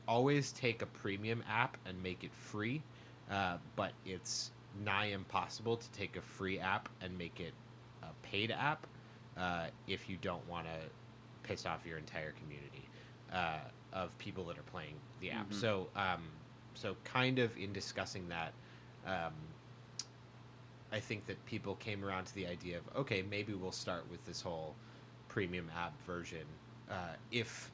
always 0.08 0.52
take 0.52 0.82
a 0.82 0.86
premium 0.86 1.42
app 1.48 1.76
and 1.86 2.00
make 2.02 2.22
it 2.24 2.32
free, 2.32 2.82
uh, 3.30 3.56
but 3.76 3.92
it's 4.04 4.50
nigh 4.84 5.06
impossible 5.06 5.76
to 5.76 5.90
take 5.92 6.16
a 6.16 6.20
free 6.22 6.58
app 6.58 6.88
and 7.00 7.16
make 7.16 7.40
it 7.40 7.54
a 8.02 8.06
paid 8.22 8.50
app 8.50 8.86
uh, 9.38 9.66
if 9.88 10.08
you 10.08 10.16
don't 10.20 10.46
want 10.48 10.66
to 10.66 11.48
piss 11.48 11.64
off 11.66 11.84
your 11.86 11.96
entire 11.98 12.32
community 12.32 12.86
uh, 13.32 13.58
of 13.96 14.16
people 14.18 14.44
that 14.44 14.58
are 14.58 14.68
playing 14.74 14.94
the 15.20 15.30
app. 15.30 15.48
Mhm. 15.48 15.54
So, 15.54 15.88
um, 15.96 16.22
so 16.74 16.96
kind 17.04 17.38
of 17.38 17.56
in 17.56 17.72
discussing 17.72 18.28
that, 18.28 18.52
um, 19.06 19.34
I 20.92 21.00
think 21.00 21.26
that 21.26 21.44
people 21.46 21.74
came 21.76 22.04
around 22.04 22.26
to 22.26 22.34
the 22.34 22.46
idea 22.46 22.78
of 22.78 22.84
okay, 22.96 23.22
maybe 23.22 23.54
we'll 23.54 23.72
start 23.72 24.08
with 24.10 24.24
this 24.26 24.40
whole 24.42 24.74
premium 25.28 25.70
app 25.74 26.00
version 26.02 26.46
uh, 26.90 27.14
if 27.30 27.72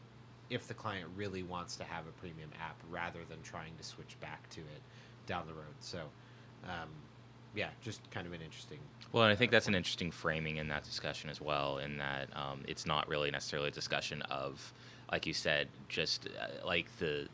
if 0.50 0.68
the 0.68 0.74
client 0.74 1.08
really 1.16 1.42
wants 1.42 1.76
to 1.76 1.84
have 1.84 2.06
a 2.06 2.12
premium 2.12 2.50
app 2.60 2.76
rather 2.90 3.20
than 3.28 3.40
trying 3.42 3.74
to 3.76 3.82
switch 3.82 4.18
back 4.20 4.48
to 4.50 4.60
it 4.60 4.82
down 5.26 5.46
the 5.46 5.54
road. 5.54 5.74
So, 5.80 6.00
um, 6.64 6.90
yeah, 7.54 7.70
just 7.80 8.00
kind 8.10 8.26
of 8.26 8.32
an 8.32 8.42
interesting. 8.42 8.78
Well, 9.12 9.24
and 9.24 9.32
I 9.32 9.36
think 9.36 9.50
that's 9.50 9.68
an 9.68 9.74
interesting 9.74 10.10
framing 10.10 10.56
in 10.58 10.68
that 10.68 10.84
discussion 10.84 11.30
as 11.30 11.40
well, 11.40 11.78
in 11.78 11.96
that 11.98 12.28
um, 12.36 12.62
it's 12.68 12.86
not 12.86 13.08
really 13.08 13.30
necessarily 13.30 13.68
a 13.68 13.72
discussion 13.72 14.22
of, 14.22 14.72
like 15.12 15.26
you 15.26 15.34
said, 15.34 15.68
just 15.88 16.26
uh, 16.40 16.66
like 16.66 16.86
the 16.98 17.28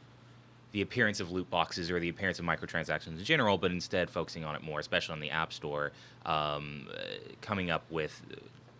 the 0.72 0.82
appearance 0.82 1.18
of 1.20 1.30
loot 1.30 1.48
boxes 1.48 1.90
or 1.90 1.98
the 1.98 2.10
appearance 2.10 2.38
of 2.38 2.44
microtransactions 2.44 3.06
in 3.18 3.24
general, 3.24 3.56
but 3.56 3.70
instead 3.70 4.10
focusing 4.10 4.44
on 4.44 4.54
it 4.54 4.62
more, 4.62 4.78
especially 4.80 5.14
on 5.14 5.20
the 5.20 5.30
App 5.30 5.50
Store, 5.50 5.92
um, 6.26 6.86
uh, 6.92 6.98
coming 7.40 7.70
up 7.70 7.84
with 7.90 8.20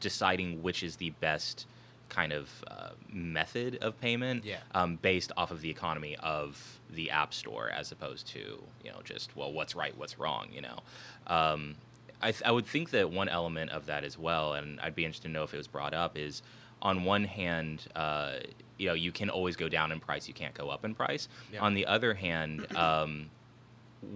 deciding 0.01 0.63
which 0.63 0.83
is 0.83 0.97
the 0.97 1.11
best 1.21 1.67
kind 2.11 2.33
of 2.33 2.51
uh, 2.69 2.91
method 3.11 3.79
of 3.81 3.99
payment 4.03 4.45
Yeah. 4.45 4.59
um, 4.75 4.97
based 4.97 5.33
off 5.37 5.51
of 5.51 5.63
the 5.63 5.71
economy 5.71 6.15
of 6.17 6.79
the 6.91 7.11
App 7.11 7.33
Store 7.33 7.71
as 7.71 7.91
opposed 7.91 8.27
to, 8.29 8.39
you 8.85 8.91
know, 8.91 9.01
just, 9.05 9.35
well, 9.35 9.51
what's 9.53 9.75
right, 9.75 9.97
what's 9.97 10.19
wrong, 10.19 10.49
you 10.53 10.61
know. 10.61 10.79
Um, 11.27 11.77
I, 12.21 12.33
th- 12.33 12.43
I 12.45 12.51
would 12.51 12.67
think 12.67 12.91
that 12.91 13.11
one 13.11 13.29
element 13.31 13.71
of 13.71 13.87
that 13.87 14.05
as 14.05 14.19
well, 14.19 14.53
and 14.55 14.79
I'd 14.81 14.95
be 14.95 15.05
interested 15.07 15.29
to 15.29 15.33
know 15.33 15.43
if 15.45 15.55
it 15.55 15.59
was 15.59 15.69
brought 15.69 15.95
up, 15.95 16.19
is 16.19 16.43
on 16.83 17.05
one 17.05 17.25
hand, 17.25 17.87
uh, 17.95 18.35
you 18.77 18.89
know, 18.89 18.95
you 18.95 19.13
can 19.13 19.31
always 19.31 19.57
go 19.57 19.69
down 19.69 19.93
in 19.93 20.01
price, 20.01 20.29
you 20.29 20.35
can't 20.35 20.55
go 20.55 20.69
up 20.69 20.85
in 20.85 20.95
price. 20.95 21.29
Yeah. 21.53 21.61
On 21.61 21.75
the 21.75 21.87
other 21.87 22.15
hand, 22.15 22.67
um, 22.77 23.31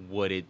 would 0.08 0.32
it 0.32 0.44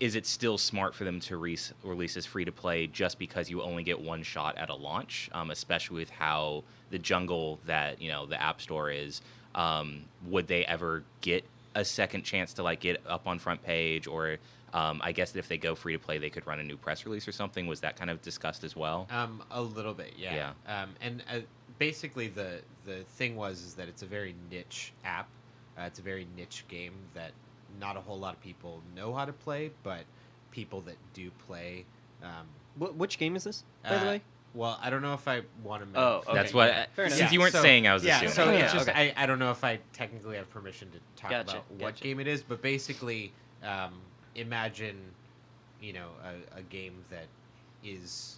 is 0.00 0.16
it 0.16 0.26
still 0.26 0.58
smart 0.58 0.94
for 0.94 1.04
them 1.04 1.20
to 1.20 1.36
re- 1.36 1.56
release 1.84 2.16
as 2.16 2.26
free 2.26 2.44
to 2.44 2.50
play 2.50 2.86
just 2.88 3.18
because 3.18 3.48
you 3.48 3.62
only 3.62 3.84
get 3.84 4.00
one 4.00 4.22
shot 4.24 4.58
at 4.58 4.68
a 4.68 4.74
launch, 4.74 5.30
um, 5.32 5.50
especially 5.50 5.96
with 5.96 6.10
how 6.10 6.64
the 6.90 6.98
jungle 6.98 7.60
that 7.66 8.02
you 8.02 8.10
know 8.10 8.26
the 8.26 8.40
App 8.40 8.60
Store 8.60 8.90
is? 8.90 9.22
Um, 9.54 10.02
would 10.26 10.48
they 10.48 10.64
ever 10.66 11.04
get 11.20 11.44
a 11.76 11.84
second 11.84 12.22
chance 12.22 12.52
to 12.54 12.62
like 12.62 12.80
get 12.80 13.00
up 13.06 13.26
on 13.26 13.38
front 13.38 13.62
page, 13.62 14.06
or 14.06 14.38
um, 14.74 15.00
I 15.04 15.12
guess 15.12 15.30
that 15.32 15.38
if 15.38 15.48
they 15.48 15.56
go 15.56 15.74
free 15.74 15.92
to 15.92 15.98
play, 15.98 16.18
they 16.18 16.28
could 16.28 16.46
run 16.46 16.58
a 16.58 16.64
new 16.64 16.76
press 16.76 17.06
release 17.06 17.26
or 17.28 17.32
something? 17.32 17.66
Was 17.68 17.80
that 17.80 17.96
kind 17.96 18.10
of 18.10 18.20
discussed 18.20 18.64
as 18.64 18.74
well? 18.74 19.06
Um, 19.10 19.42
a 19.50 19.62
little 19.62 19.94
bit, 19.94 20.14
yeah. 20.18 20.50
Um, 20.66 20.90
and 21.00 21.22
uh, 21.32 21.38
basically, 21.78 22.28
the 22.28 22.60
the 22.84 23.04
thing 23.16 23.36
was 23.36 23.62
is 23.62 23.74
that 23.74 23.88
it's 23.88 24.02
a 24.02 24.06
very 24.06 24.34
niche 24.50 24.92
app. 25.04 25.28
Uh, 25.78 25.82
it's 25.82 26.00
a 26.00 26.02
very 26.02 26.26
niche 26.36 26.64
game 26.68 26.92
that 27.14 27.30
not 27.80 27.96
a 27.96 28.00
whole 28.00 28.18
lot 28.18 28.34
of 28.34 28.40
people 28.40 28.82
know 28.94 29.14
how 29.14 29.24
to 29.24 29.32
play, 29.32 29.70
but 29.84 30.00
people 30.50 30.80
that 30.82 30.96
do 31.14 31.30
play. 31.46 31.84
Um, 32.22 32.46
Wh- 32.78 32.98
which 32.98 33.18
game 33.18 33.36
is 33.36 33.44
this, 33.44 33.64
by 33.84 33.90
the 33.90 34.02
uh, 34.02 34.04
way? 34.10 34.22
Well, 34.54 34.78
I 34.80 34.90
don't 34.90 35.02
know 35.02 35.14
if 35.14 35.26
I 35.26 35.42
want 35.62 35.92
to. 35.92 36.00
Oh, 36.00 36.22
okay. 36.26 36.34
That's 36.34 36.54
what. 36.54 36.88
Fair 36.94 37.06
enough. 37.06 37.18
since 37.18 37.32
you 37.32 37.40
weren't 37.40 37.52
so- 37.52 37.62
saying, 37.62 37.86
I 37.86 37.94
was 37.94 38.04
yeah, 38.04 38.22
assuming. 38.22 38.34
so 38.34 38.44
Yeah, 38.52 38.64
it's 38.64 38.72
just 38.72 38.88
okay. 38.88 39.12
I, 39.16 39.22
I 39.22 39.26
don't 39.26 39.38
know 39.38 39.50
if 39.50 39.62
I 39.64 39.78
technically 39.92 40.36
have 40.36 40.48
permission 40.50 40.90
to 40.90 40.98
talk 41.20 41.30
Gotcha, 41.30 41.50
about 41.58 41.70
what 41.70 41.78
gotcha. 41.80 42.02
game 42.04 42.18
it 42.20 42.26
is, 42.28 42.42
but 42.42 42.62
basically, 42.62 43.32
um, 43.64 43.94
imagine, 44.34 44.96
you 45.80 45.92
know, 45.92 46.08
a, 46.22 46.58
a 46.58 46.62
game 46.62 46.94
that 47.10 47.26
is 47.84 48.36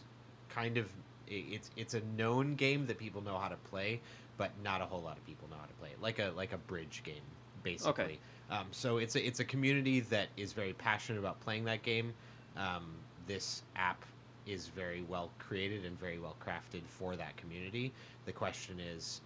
kind 0.49 0.77
of 0.77 0.91
it's 1.29 1.71
it's 1.77 1.95
a 1.95 2.01
known 2.17 2.55
game 2.55 2.87
that 2.87 2.99
people 2.99 3.23
know 3.23 3.39
how 3.39 3.49
to 3.49 3.57
play, 3.71 4.01
but 4.37 4.51
not 4.63 4.81
a 4.81 4.85
whole 4.85 5.01
lot 5.01 5.17
of 5.17 5.27
people 5.27 5.49
know 5.51 5.57
how 5.57 5.67
to 5.67 5.73
play 5.75 5.91
it. 5.91 6.01
Like 6.01 6.19
a 6.19 6.33
like 6.37 6.53
a 6.53 6.59
bridge 6.59 7.03
game, 7.05 7.23
basically. 7.63 8.05
Okay. 8.05 8.19
Um, 8.51 8.67
so 8.71 8.99
it's 8.99 9.17
a 9.17 9.27
it's 9.27 9.41
a 9.41 9.45
community 9.45 10.01
that 10.01 10.29
is 10.37 10.53
very 10.53 10.73
passionate 10.75 11.19
about 11.19 11.41
playing 11.41 11.65
that 11.65 11.83
game. 11.83 12.13
Um, 12.57 12.87
this 13.27 13.63
app 13.75 14.05
is 14.47 14.69
very 14.69 15.03
well 15.09 15.31
created 15.39 15.85
and 15.85 15.99
very 15.99 16.19
well 16.19 16.37
crafted 16.45 16.83
for 16.87 17.17
that 17.17 17.37
community. 17.37 17.93
The 18.25 18.33
question 18.33 18.79
is, 18.79 19.21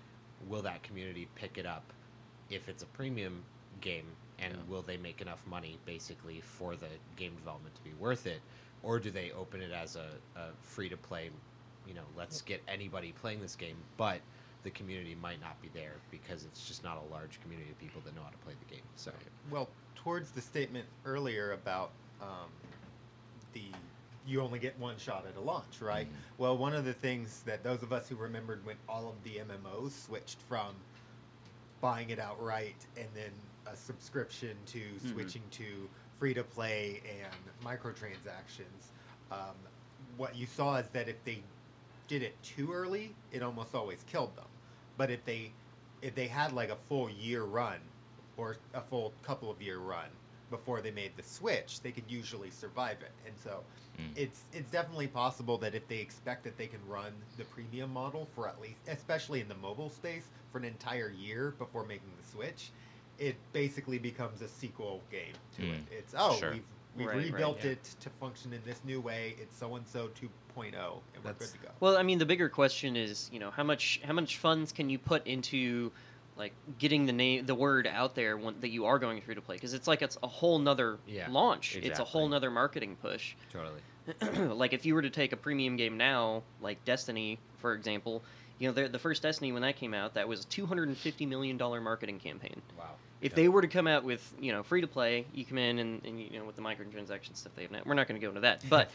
will 0.48 0.62
that 0.62 0.82
community 0.82 1.28
pick 1.34 1.58
it 1.58 1.66
up 1.66 1.84
if 2.48 2.68
it's 2.68 2.82
a 2.82 2.86
premium 2.86 3.42
game, 3.80 4.06
and 4.40 4.54
Yeah. 4.54 4.60
will 4.68 4.82
they 4.82 4.96
make 4.96 5.20
enough 5.20 5.46
money 5.46 5.78
basically 5.84 6.40
for 6.40 6.76
the 6.76 6.88
game 7.16 7.34
development 7.36 7.74
to 7.74 7.82
be 7.82 7.92
worth 7.98 8.26
it, 8.26 8.40
or 8.82 8.98
do 8.98 9.10
they 9.10 9.30
open 9.32 9.60
it 9.60 9.72
as 9.72 9.96
a, 9.96 10.06
a 10.36 10.48
free 10.62 10.88
to 10.88 10.96
play? 10.96 11.30
You 11.86 11.94
know, 11.94 12.04
let's 12.16 12.42
get 12.42 12.62
anybody 12.68 13.12
playing 13.12 13.40
this 13.40 13.56
game, 13.56 13.76
but 13.96 14.20
the 14.62 14.70
community 14.70 15.16
might 15.22 15.40
not 15.40 15.60
be 15.62 15.68
there 15.74 15.94
because 16.10 16.44
it's 16.44 16.66
just 16.68 16.84
not 16.84 16.98
a 16.98 17.12
large 17.12 17.40
community 17.42 17.70
of 17.70 17.78
people 17.78 18.00
that 18.04 18.14
know 18.14 18.22
how 18.22 18.28
to 18.30 18.36
play 18.38 18.52
the 18.68 18.74
game. 18.74 18.84
So 18.96 19.10
Well, 19.50 19.68
towards 19.94 20.30
the 20.30 20.40
statement 20.40 20.86
earlier 21.04 21.52
about 21.52 21.90
um, 22.20 22.48
the 23.52 23.62
you 24.26 24.42
only 24.42 24.58
get 24.58 24.78
one 24.78 24.98
shot 24.98 25.24
at 25.26 25.34
a 25.36 25.40
launch, 25.40 25.80
right? 25.80 26.06
Mhm. 26.06 26.10
Well, 26.36 26.58
one 26.58 26.74
of 26.74 26.84
the 26.84 26.92
things 26.92 27.42
that 27.44 27.64
those 27.64 27.82
of 27.82 27.90
us 27.92 28.06
who 28.08 28.16
remembered 28.16 28.64
when 28.66 28.76
all 28.86 29.08
of 29.08 29.24
the 29.24 29.38
MMOs 29.38 29.92
switched 29.92 30.36
from 30.42 30.74
buying 31.80 32.10
it 32.10 32.18
outright 32.18 32.76
and 32.98 33.08
then 33.14 33.32
a 33.66 33.76
subscription 33.76 34.56
to 34.66 34.98
Mhm. 34.98 35.12
switching 35.12 35.48
to 35.50 35.90
free 36.18 36.34
to 36.34 36.44
play 36.44 37.02
and 37.04 37.50
microtransactions, 37.64 38.92
um, 39.30 39.68
what 40.16 40.34
you 40.36 40.46
saw 40.46 40.76
is 40.76 40.88
that 40.90 41.08
if 41.08 41.24
they 41.24 41.44
did 42.08 42.22
it 42.22 42.42
too 42.42 42.72
early, 42.72 43.16
it 43.30 43.42
almost 43.42 43.74
always 43.74 44.02
killed 44.04 44.36
them. 44.36 44.48
But 44.96 45.10
if 45.10 45.24
they 45.24 45.54
if 46.02 46.14
they 46.14 46.28
had 46.28 46.52
like 46.52 46.70
a 46.70 46.76
full 46.76 47.10
year 47.10 47.44
run 47.44 47.80
or 48.36 48.56
a 48.74 48.80
full 48.80 49.14
couple 49.22 49.50
of 49.50 49.60
year 49.60 49.78
run 49.78 50.08
before 50.50 50.80
they 50.80 50.90
made 50.90 51.16
the 51.16 51.22
switch, 51.22 51.80
they 51.82 51.92
could 51.92 52.10
usually 52.10 52.50
survive 52.50 53.02
it. 53.02 53.12
And 53.26 53.38
so 53.38 53.64
Mm. 53.98 54.10
it's 54.16 54.44
it's 54.52 54.70
definitely 54.70 55.08
possible 55.08 55.58
that 55.58 55.74
if 55.74 55.86
they 55.88 55.98
expect 55.98 56.44
that 56.44 56.56
they 56.56 56.66
can 56.66 56.84
run 56.86 57.12
the 57.36 57.44
premium 57.44 57.92
model 57.92 58.26
for 58.34 58.48
at 58.48 58.60
least 58.60 58.80
especially 58.88 59.40
in 59.40 59.48
the 59.48 59.54
mobile 59.54 59.90
space 59.90 60.30
for 60.50 60.58
an 60.58 60.64
entire 60.64 61.10
year 61.10 61.52
before 61.58 61.84
making 61.84 62.16
the 62.16 62.24
switch, 62.24 62.72
it 63.20 63.36
basically 63.52 63.98
becomes 63.98 64.42
a 64.42 64.48
sequel 64.48 65.00
game 65.10 65.34
to 65.56 65.62
Mm. 65.62 65.74
it. 65.74 65.82
It's 65.92 66.14
oh, 66.18 66.36
Sure. 66.36 66.52
we've 66.52 66.62
We 66.96 67.04
Right, 67.06 67.16
right, 67.18 67.24
rebuilt 67.26 67.58
yeah. 67.62 67.70
it 67.70 67.84
to 68.00 68.10
function 68.10 68.52
in 68.52 68.60
this 68.64 68.80
new 68.84 69.00
way. 69.00 69.36
It's 69.40 69.56
so 69.56 69.76
and 69.76 69.86
so 69.86 70.08
2.0, 70.08 70.24
and 71.14 71.22
we're 71.24 71.30
That's- 71.30 71.52
good 71.52 71.60
to 71.60 71.66
go. 71.66 71.72
Well, 71.78 71.96
I 71.96 72.02
mean, 72.02 72.18
the 72.18 72.26
bigger 72.26 72.48
question 72.48 72.96
is, 72.96 73.30
you 73.32 73.38
know, 73.38 73.52
how 73.52 73.62
much 73.62 74.00
how 74.04 74.12
much 74.12 74.38
funds 74.38 74.72
can 74.72 74.90
you 74.90 74.98
put 74.98 75.24
into 75.24 75.92
like 76.36 76.52
getting 76.80 77.06
the 77.06 77.12
name 77.12 77.46
the 77.46 77.54
word 77.54 77.86
out 77.86 78.16
there 78.16 78.36
when, 78.36 78.58
that 78.60 78.70
you 78.70 78.86
are 78.86 78.98
going 78.98 79.20
free 79.20 79.36
to 79.36 79.40
play 79.40 79.54
because 79.54 79.72
it's 79.72 79.86
like 79.86 80.02
it's 80.02 80.18
a 80.24 80.26
whole 80.26 80.58
nother 80.58 80.98
Yeah, 81.06 81.28
launch 81.30 81.76
it's 81.76 81.98
a 82.00 82.04
whole 82.04 82.22
exactly. 82.22 82.28
nother 82.30 82.50
marketing 82.50 82.96
push 83.00 83.34
Totally. 83.52 84.48
like 84.54 84.72
if 84.72 84.84
you 84.86 84.94
were 84.94 85.02
to 85.02 85.10
take 85.10 85.32
a 85.32 85.36
premium 85.36 85.76
game 85.76 85.96
now 85.98 86.42
like 86.62 86.82
destiny 86.86 87.38
for 87.58 87.74
example 87.74 88.22
you 88.58 88.66
know 88.68 88.72
the, 88.72 88.88
the 88.88 88.98
first 88.98 89.22
destiny 89.22 89.52
when 89.52 89.60
that 89.62 89.76
came 89.76 89.92
out 89.92 90.14
that 90.14 90.26
was 90.28 90.44
a 90.44 90.46
250 90.46 91.26
million 91.26 91.58
dollar 91.58 91.78
marketing 91.80 92.18
campaign 92.18 92.62
Wow. 92.78 92.94
If 93.22 93.32
Yep. 93.32 93.36
they 93.36 93.48
were 93.48 93.62
to 93.62 93.68
come 93.68 93.86
out 93.86 94.04
with 94.04 94.32
you 94.40 94.52
know 94.52 94.62
free 94.62 94.80
to 94.80 94.86
play 94.86 95.26
you 95.34 95.44
come 95.44 95.58
in 95.58 95.78
and, 95.78 96.04
and 96.04 96.20
you 96.20 96.38
know 96.38 96.44
with 96.44 96.56
the 96.56 96.62
microtransaction 96.62 97.36
stuff 97.36 97.52
they 97.56 97.62
have 97.62 97.70
now 97.70 97.80
we're 97.84 97.94
not 97.94 98.08
going 98.08 98.20
to 98.20 98.24
go 98.24 98.28
into 98.30 98.40
that 98.42 98.62
but 98.70 98.90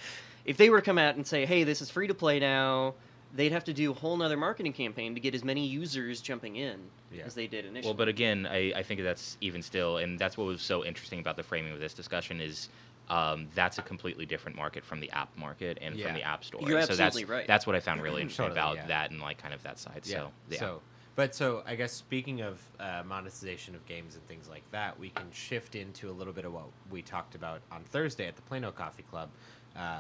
if 0.46 0.58
they 0.58 0.70
were 0.70 0.80
to 0.82 0.86
come 0.86 0.98
out 0.98 1.16
and 1.16 1.26
say 1.26 1.46
hey 1.46 1.64
this 1.64 1.82
is 1.82 1.90
free 1.90 2.08
to 2.08 2.14
play 2.14 2.40
now 2.40 2.94
they'd 3.36 3.52
have 3.52 3.66
to 3.66 3.74
do 3.74 3.92
a 3.92 3.94
whole 3.94 4.16
nother 4.16 4.38
marketing 4.38 4.72
campaign 4.72 5.14
to 5.14 5.20
get 5.20 5.36
as 5.36 5.44
many 5.44 5.66
users 5.66 6.22
jumping 6.22 6.56
in 6.56 6.80
Yeah. 7.12 7.24
as 7.26 7.34
they 7.36 7.48
did 7.48 7.66
initially 7.66 7.90
Well, 7.90 7.98
but 7.98 8.08
again, 8.08 8.48
I, 8.50 8.72
I 8.74 8.82
think 8.84 9.02
that's 9.02 9.36
even 9.42 9.62
still, 9.62 9.98
and 9.98 10.18
that's 10.18 10.38
what 10.38 10.48
was 10.48 10.62
so 10.62 10.86
interesting 10.86 11.20
about 11.20 11.36
the 11.36 11.44
framing 11.44 11.74
of 11.74 11.80
this 11.82 11.94
discussion 11.94 12.40
is 12.40 12.70
um, 13.10 13.48
that's 13.54 13.78
a 13.78 13.82
completely 13.82 14.26
different 14.26 14.56
market 14.56 14.86
from 14.86 15.02
the 15.02 15.12
app 15.12 15.36
market 15.38 15.78
and 15.82 15.96
Yeah. 15.98 16.06
from 16.06 16.16
the 16.16 16.24
app 16.24 16.46
store. 16.46 16.62
You're 16.62 16.82
so 16.84 16.88
that's 16.88 17.00
absolutely 17.02 17.34
right. 17.36 17.46
that's 17.46 17.68
what 17.68 17.76
I 17.76 17.82
found 17.82 18.02
really 18.02 18.22
interesting 18.22 18.46
Totally, 18.46 18.60
about 18.62 18.76
yeah. 18.78 18.88
that 18.88 19.12
and 19.12 19.20
like 19.20 19.38
kind 19.38 19.54
of 19.54 19.62
that 19.64 19.80
side. 19.80 20.04
Yeah. 20.06 20.16
So 20.16 20.32
yeah. 20.52 20.60
So, 20.60 20.82
but 21.16 21.34
so 21.34 21.64
I 21.66 21.76
guess 21.76 21.92
speaking 21.92 22.42
of 22.42 22.62
uh, 22.80 23.04
monetization 23.06 23.76
of 23.76 23.86
games 23.86 24.16
and 24.16 24.28
things 24.28 24.50
like 24.50 24.70
that, 24.72 25.00
we 25.00 25.10
can 25.10 25.32
shift 25.32 25.76
into 25.76 26.10
a 26.10 26.14
little 26.14 26.34
bit 26.34 26.46
of 26.46 26.54
what 26.54 26.66
we 26.92 27.02
talked 27.02 27.36
about 27.36 27.62
on 27.72 27.84
Thursday 27.84 28.28
at 28.28 28.36
the 28.36 28.42
Plano 28.44 28.72
Coffee 28.72 29.04
Club. 29.04 29.30
Uh, 29.76 30.00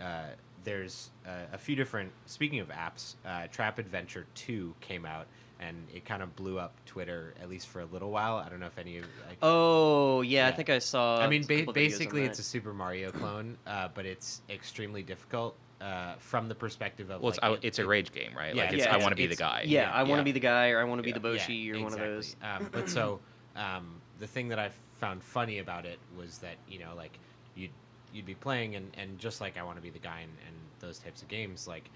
uh, 0.00 0.22
there's 0.64 1.10
uh, 1.26 1.30
a 1.52 1.58
few 1.58 1.74
different. 1.76 2.12
Speaking 2.26 2.60
of 2.60 2.68
apps, 2.68 3.14
uh, 3.26 3.46
Trap 3.48 3.78
Adventure 3.78 4.26
Two 4.34 4.74
came 4.80 5.04
out, 5.04 5.26
and 5.60 5.76
it 5.94 6.04
kind 6.04 6.22
of 6.22 6.34
blew 6.36 6.58
up 6.58 6.74
Twitter 6.86 7.34
at 7.42 7.48
least 7.48 7.68
for 7.68 7.80
a 7.80 7.86
little 7.86 8.10
while. 8.10 8.36
I 8.36 8.48
don't 8.48 8.60
know 8.60 8.66
if 8.66 8.78
any 8.78 8.98
of 8.98 9.04
like, 9.28 9.38
oh 9.42 10.20
yeah, 10.22 10.48
i 10.48 10.52
think 10.52 10.70
i 10.70 10.78
saw 10.78 11.20
I 11.20 11.28
mean, 11.28 11.42
ba- 11.42 11.58
couple 11.60 11.74
videos 11.74 11.76
on 11.76 11.88
basically, 11.88 12.22
it's 12.24 12.38
a. 12.38 12.42
Super 12.42 12.72
Mario 12.72 13.10
clone, 13.10 13.56
uh, 13.66 13.88
but 13.94 14.06
it's 14.06 14.42
extremely 14.50 15.02
difficult 15.02 15.56
uh, 15.82 16.14
from 16.18 16.48
the 16.48 16.54
perspective 16.54 17.10
of. 17.10 17.20
well, 17.20 17.30
it's, 17.30 17.40
like, 17.42 17.50
I, 17.50 17.54
it- 17.54 17.60
it's 17.64 17.78
a 17.78 17.86
rage 17.86 18.12
game, 18.12 18.30
right? 18.36 18.54
Yeah, 18.54 18.64
like 18.64 18.74
it's, 18.74 18.84
yeah, 18.84 18.94
I 18.94 18.98
want 18.98 19.10
to 19.10 19.16
be 19.16 19.26
the 19.26 19.36
guy. 19.36 19.64
yeah, 19.66 19.90
i 19.92 20.02
want 20.02 20.12
to 20.12 20.16
yeah. 20.18 20.22
be 20.22 20.32
the 20.32 20.40
guy 20.40 20.70
or 20.70 20.80
i 20.80 20.84
want 20.84 20.98
to 21.00 21.02
be 21.02 21.12
the 21.12 21.20
Boshy 21.20 21.74
or 21.74 21.82
one 21.82 21.92
of 21.92 21.98
those 21.98 22.36
Um, 22.42 22.68
but 22.70 22.88
so 22.88 23.20
um, 23.56 24.00
the 24.18 24.26
thing 24.26 24.48
that 24.48 24.58
I 24.58 24.70
found 24.94 25.22
funny 25.22 25.58
about 25.58 25.84
it 25.84 25.98
was 26.16 26.38
that 26.38 26.56
you 26.68 26.78
know 26.78 26.94
like 26.96 27.18
you'd 27.56 27.70
you'd 28.12 28.26
be 28.26 28.34
playing 28.34 28.76
and, 28.76 28.90
and 28.96 29.18
just 29.18 29.40
like 29.40 29.58
I 29.58 29.62
want 29.62 29.76
to 29.76 29.82
be 29.82 29.90
the 29.90 29.98
guy 29.98 30.20
and, 30.20 30.32
and 30.46 30.56
those 30.80 30.98
types 30.98 31.22
of 31.22 31.28
games 31.28 31.66
like 31.66 31.90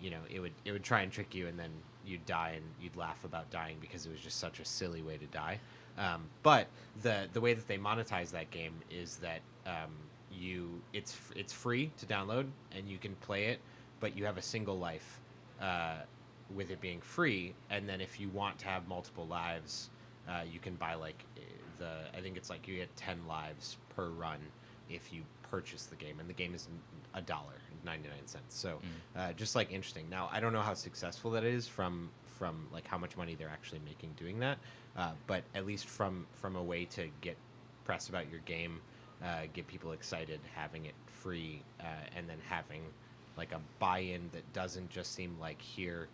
you 0.00 0.10
know 0.10 0.20
it 0.30 0.40
would 0.40 0.52
it 0.64 0.72
would 0.72 0.84
try 0.84 1.00
and 1.02 1.10
trick 1.10 1.34
you 1.34 1.46
and 1.48 1.58
then 1.58 1.70
you'd 2.06 2.24
die 2.26 2.52
and 2.54 2.64
you'd 2.80 2.96
laugh 2.96 3.24
about 3.24 3.50
dying 3.50 3.76
because 3.80 4.06
it 4.06 4.10
was 4.10 4.20
just 4.20 4.38
such 4.38 4.60
a 4.60 4.64
silly 4.64 5.02
way 5.02 5.16
to 5.16 5.26
die. 5.26 5.58
Um, 5.98 6.24
but 6.42 6.68
the 7.02 7.28
the 7.32 7.40
way 7.40 7.54
that 7.54 7.66
they 7.66 7.78
monetize 7.78 8.30
that 8.32 8.50
game 8.50 8.74
is 8.90 9.16
that 9.16 9.40
um, 9.66 9.90
you 10.38 10.80
it's 10.92 11.16
it's 11.34 11.52
free 11.52 11.90
to 11.98 12.06
download 12.06 12.46
and 12.76 12.88
you 12.88 12.98
can 12.98 13.14
play 13.16 13.46
it, 13.46 13.60
but 14.00 14.16
you 14.16 14.24
have 14.24 14.36
a 14.36 14.42
single 14.42 14.78
life 14.78 15.20
uh, 15.60 15.96
with 16.54 16.70
it 16.70 16.80
being 16.80 17.00
free. 17.00 17.54
And 17.70 17.88
then 17.88 18.00
if 18.00 18.20
you 18.20 18.28
want 18.28 18.58
to 18.60 18.66
have 18.66 18.88
multiple 18.88 19.26
lives, 19.26 19.90
uh, 20.28 20.42
you 20.50 20.58
can 20.58 20.74
buy 20.74 20.94
like 20.94 21.24
the 21.78 21.90
I 22.16 22.20
think 22.20 22.36
it's 22.36 22.50
like 22.50 22.66
you 22.68 22.76
get 22.76 22.94
ten 22.96 23.18
lives 23.26 23.76
per 23.94 24.08
run 24.08 24.38
if 24.90 25.12
you 25.12 25.22
purchase 25.50 25.86
the 25.86 25.96
game, 25.96 26.20
and 26.20 26.28
the 26.28 26.34
game 26.34 26.54
is 26.54 26.68
a 27.14 27.22
dollar 27.22 27.54
ninety 27.84 28.08
nine 28.08 28.26
cents. 28.26 28.56
So 28.56 28.80
uh, 29.16 29.32
just 29.32 29.54
like 29.54 29.72
interesting. 29.72 30.08
Now 30.10 30.28
I 30.32 30.40
don't 30.40 30.52
know 30.52 30.62
how 30.62 30.74
successful 30.74 31.30
that 31.32 31.44
is 31.44 31.68
from 31.68 32.10
from 32.38 32.66
like 32.72 32.86
how 32.86 32.98
much 32.98 33.16
money 33.16 33.34
they're 33.34 33.48
actually 33.48 33.80
making 33.84 34.10
doing 34.16 34.40
that, 34.40 34.58
uh, 34.96 35.12
but 35.26 35.44
at 35.54 35.66
least 35.66 35.86
from 35.86 36.26
from 36.34 36.56
a 36.56 36.62
way 36.62 36.84
to 36.86 37.08
get 37.20 37.36
press 37.84 38.08
about 38.08 38.30
your 38.30 38.40
game, 38.40 38.80
uh, 39.24 39.42
get 39.52 39.66
people 39.66 39.92
excited, 39.92 40.38
having 40.54 40.84
it 40.86 40.94
free, 41.06 41.62
uh, 41.80 41.84
and 42.16 42.28
then 42.28 42.36
having 42.48 42.82
like 43.36 43.52
a 43.52 43.60
buy-in 43.78 44.28
that 44.32 44.52
doesn't 44.52 44.90
just 44.90 45.14
seem 45.14 45.36
like 45.40 45.60
here 45.60 46.08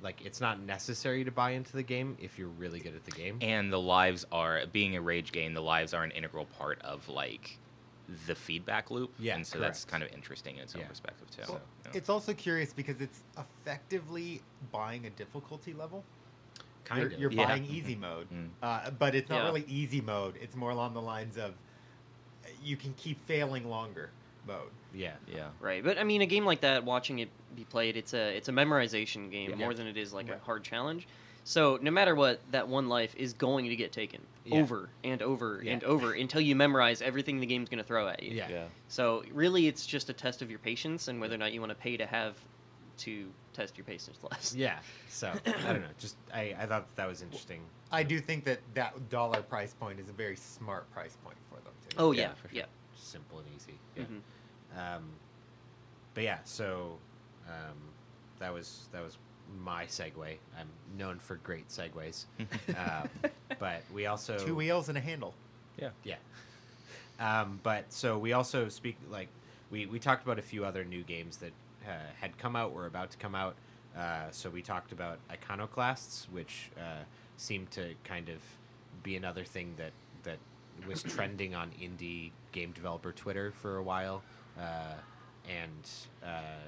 like 0.00 0.24
it's 0.26 0.40
not 0.40 0.60
necessary 0.60 1.22
to 1.24 1.30
buy 1.30 1.50
into 1.52 1.72
the 1.72 1.82
game 1.82 2.16
if 2.20 2.36
you're 2.36 2.48
really 2.48 2.80
good 2.80 2.94
at 2.96 3.04
the 3.04 3.10
game 3.12 3.38
and 3.40 3.72
the 3.72 3.78
lives 3.80 4.26
are 4.32 4.62
being 4.72 4.96
a 4.96 5.00
rage 5.00 5.30
game. 5.32 5.54
The 5.54 5.62
lives 5.62 5.94
are 5.94 6.02
an 6.02 6.10
integral 6.10 6.44
part 6.46 6.80
of 6.82 7.08
like 7.08 7.56
the 8.26 8.34
feedback 8.34 8.90
loop. 8.90 9.12
Yeah, 9.20 9.36
and 9.36 9.46
so 9.46 9.58
that's 9.60 9.84
kind 9.84 10.02
of 10.02 10.12
interesting 10.12 10.56
in 10.56 10.62
its 10.64 10.74
own 10.74 10.82
Yeah. 10.82 10.88
perspective 10.88 11.30
too. 11.30 11.44
So- 11.46 11.60
Yeah. 11.86 11.92
It's 11.94 12.08
also 12.08 12.34
curious 12.34 12.72
because 12.72 13.00
it's 13.00 13.22
effectively 13.38 14.42
buying 14.72 15.06
a 15.06 15.10
difficulty 15.10 15.72
level. 15.72 16.04
kind 16.84 17.00
you're, 17.02 17.12
of 17.12 17.20
you're 17.20 17.30
Yeah. 17.32 17.46
buying 17.46 17.64
easy 17.66 17.94
mode, 17.94 18.28
Mm. 18.30 18.48
uh, 18.60 18.90
but 18.90 19.14
it's 19.14 19.30
not 19.30 19.36
Yeah. 19.38 19.44
really 19.44 19.64
easy 19.68 20.00
mode. 20.00 20.36
It's 20.42 20.56
more 20.56 20.70
along 20.70 20.94
the 20.94 21.00
lines 21.00 21.38
of 21.38 21.54
you 22.62 22.76
can 22.76 22.94
keep 22.94 23.24
failing 23.26 23.68
longer 23.68 24.10
mode. 24.46 24.70
yeah 24.94 25.12
yeah. 25.32 25.48
Right, 25.60 25.82
but 25.84 25.98
I 25.98 26.04
mean, 26.04 26.22
a 26.22 26.26
game 26.26 26.44
like 26.44 26.60
that, 26.62 26.84
watching 26.84 27.18
it 27.20 27.28
be 27.56 27.64
played, 27.64 27.96
it's 27.96 28.14
a 28.14 28.36
it's 28.36 28.48
a 28.48 28.52
memorization 28.52 29.30
game 29.30 29.50
Yeah. 29.50 29.56
more 29.56 29.74
than 29.74 29.86
it 29.86 29.96
is 29.96 30.12
like 30.12 30.28
a 30.28 30.38
hard 30.38 30.62
challenge. 30.64 31.06
So 31.44 31.76
no 31.82 31.90
matter 31.90 32.14
what, 32.14 32.40
that 32.52 32.68
one 32.68 32.88
life 32.88 33.14
is 33.16 33.32
going 33.32 33.68
to 33.68 33.74
get 33.76 33.90
taken 33.92 34.20
Yeah. 34.44 34.60
over 34.62 34.88
and 35.02 35.20
over 35.22 35.60
Yeah. 35.64 35.72
and 35.72 35.84
over 35.84 36.12
until 36.24 36.40
you 36.40 36.54
memorize 36.54 37.02
everything 37.02 37.40
the 37.40 37.46
game's 37.46 37.68
going 37.68 37.78
to 37.78 37.84
throw 37.84 38.06
at 38.08 38.22
you. 38.22 38.32
yeah 38.32 38.66
So 38.88 39.24
really, 39.32 39.66
it's 39.66 39.84
just 39.86 40.08
a 40.08 40.12
test 40.12 40.40
of 40.42 40.50
your 40.50 40.60
patience 40.60 41.08
and 41.08 41.20
whether 41.20 41.34
or 41.34 41.38
not 41.38 41.52
you 41.52 41.60
want 41.60 41.70
to 41.70 41.76
pay 41.78 41.96
to 41.96 42.06
have 42.06 42.36
to 42.98 43.28
test 43.54 43.76
your 43.76 43.84
patience 43.84 44.18
less. 44.30 44.54
yeah 44.56 44.78
so 45.08 45.32
i 45.46 45.72
don't 45.72 45.80
know 45.82 45.88
just 45.98 46.16
i 46.32 46.54
i 46.58 46.66
thought 46.66 46.86
that 46.96 47.08
was 47.08 47.20
interesting 47.22 47.60
I 47.92 48.02
do 48.02 48.18
think 48.20 48.44
that 48.44 48.60
that 48.74 49.10
dollar 49.10 49.42
price 49.42 49.74
point 49.74 50.00
is 50.00 50.08
a 50.08 50.12
very 50.12 50.36
smart 50.36 50.90
price 50.92 51.16
point 51.24 51.36
for 51.50 51.56
them 51.56 51.72
too. 51.88 51.96
Oh 51.98 52.12
Yeah, 52.12 52.22
yeah, 52.22 52.34
for 52.34 52.48
sure. 52.48 52.58
yeah. 52.58 52.64
simple 52.94 53.38
and 53.40 53.48
easy 53.56 53.74
yeah 53.96 54.04
Mhm. 54.04 54.96
um 54.96 55.02
but 56.14 56.22
yeah 56.24 56.38
so 56.44 56.96
um 57.48 57.76
that 58.38 58.52
was 58.54 58.88
that 58.92 59.02
was 59.02 59.18
my 59.62 59.84
segue 59.86 60.36
i'm 60.58 60.68
known 60.96 61.18
for 61.18 61.36
great 61.36 61.68
segues 61.68 62.24
um, 62.76 63.08
but 63.58 63.82
we 63.92 64.06
also 64.06 64.38
Two 64.38 64.54
wheels 64.54 64.88
and 64.88 64.96
a 64.96 65.00
handle. 65.00 65.34
Yeah. 65.76 65.90
Yeah. 66.04 66.16
Um, 67.20 67.60
but 67.62 67.92
so 67.92 68.18
we 68.18 68.32
also 68.32 68.68
speak 68.68 68.96
like 69.10 69.28
we 69.70 69.86
we 69.86 69.98
talked 69.98 70.22
about 70.24 70.38
a 70.38 70.42
few 70.42 70.64
other 70.64 70.84
new 70.84 71.02
games 71.02 71.36
that 71.38 71.52
uh, 71.86 71.92
had 72.20 72.38
come 72.38 72.56
out 72.56 72.72
were 72.72 72.86
about 72.86 73.10
to 73.10 73.18
come 73.18 73.34
out. 73.34 73.54
Uh, 73.96 74.30
so 74.30 74.48
we 74.48 74.62
talked 74.62 74.92
about 74.92 75.18
iconoclasts, 75.30 76.28
which 76.30 76.70
uh, 76.78 77.02
seemed 77.42 77.70
to 77.72 77.94
kind 78.04 78.28
of 78.28 78.38
be 79.02 79.16
another 79.16 79.44
thing 79.44 79.74
that 79.76 79.92
that 80.22 80.38
was 80.86 81.02
trending 81.14 81.54
on 81.54 81.70
indie 81.80 82.30
game 82.52 82.70
developer 82.72 83.12
Twitter 83.12 83.50
for 83.50 83.76
a 83.76 83.82
while, 83.82 84.22
uh, 84.58 84.94
and 85.48 85.88
uh, 86.24 86.62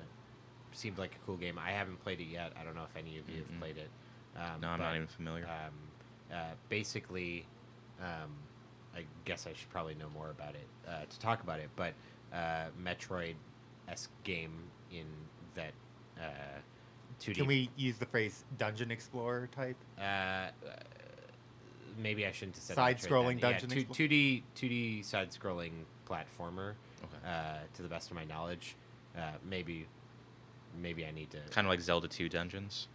seemed 0.72 0.98
like 0.98 1.12
a 1.14 1.26
cool 1.26 1.36
game. 1.36 1.58
I 1.58 1.70
haven't 1.70 2.02
played 2.02 2.20
it 2.20 2.26
yet. 2.26 2.52
I 2.60 2.64
don't 2.64 2.74
know 2.74 2.82
if 2.90 2.96
any 2.96 3.18
of 3.18 3.28
you 3.28 3.36
have 3.42 3.60
played 3.60 3.76
it. 3.78 3.88
Um, 4.36 4.60
No, 4.60 4.68
I'm 4.68 4.78
but, 4.78 4.84
not 4.84 4.94
even 4.96 5.06
familiar. 5.06 5.44
um, 5.44 5.72
uh, 6.32 6.54
basically, 6.68 7.46
um, 8.00 8.30
I 8.96 9.04
guess 9.24 9.46
I 9.46 9.52
should 9.52 9.70
probably 9.70 9.94
know 9.94 10.08
more 10.12 10.30
about 10.30 10.54
it 10.56 10.66
uh, 10.88 11.04
to 11.08 11.18
talk 11.20 11.42
about 11.42 11.60
it, 11.60 11.68
but 11.76 11.94
uh, 12.32 12.64
Metroid 12.82 13.34
esque 13.88 14.10
game 14.24 14.52
in 14.90 15.06
that 15.54 15.72
uh, 17.28 17.30
2D. 17.30 17.34
Can 17.36 17.46
we 17.46 17.70
use 17.76 17.98
the 17.98 18.06
phrase 18.06 18.44
dungeon 18.58 18.90
explorer 18.90 19.48
type? 19.54 19.76
Uh, 19.98 20.48
maybe 21.98 22.26
I 22.26 22.32
shouldn't 22.32 22.56
have 22.56 22.64
said 22.64 22.76
Side-scrolling 22.76 23.38
Metroid 23.38 23.60
dungeon 23.60 23.70
Yeah, 23.70 23.84
two, 23.92 24.08
2D 24.08 24.42
2D 24.56 25.04
side 25.04 25.30
scrolling 25.30 25.72
platformer. 26.08 26.74
Okay. 27.02 27.26
Uh, 27.26 27.58
to 27.74 27.82
the 27.82 27.88
best 27.88 28.10
of 28.10 28.16
my 28.16 28.24
knowledge, 28.24 28.76
uh, 29.16 29.32
maybe 29.48 29.86
maybe 30.80 31.04
I 31.06 31.10
need 31.10 31.30
to. 31.30 31.38
kind 31.50 31.66
of 31.66 31.70
like 31.70 31.80
Zelda 31.80 32.08
2 32.08 32.28
Dungeons. 32.28 32.88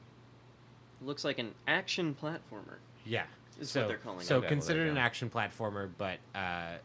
Looks 1.01 1.23
like 1.23 1.39
an 1.39 1.53
action 1.67 2.15
platformer. 2.21 2.77
Yeah, 3.05 3.23
Is 3.59 3.71
so, 3.71 3.81
what 3.81 3.87
they're 3.87 3.97
calling 3.97 4.19
so 4.19 4.35
it. 4.35 4.37
Okay, 4.39 4.45
well, 4.45 4.49
considered 4.49 4.83
there 4.83 4.91
an 4.91 4.97
action 4.97 5.29
platformer, 5.29 5.89
but 5.97 6.17
uh, 6.35 6.77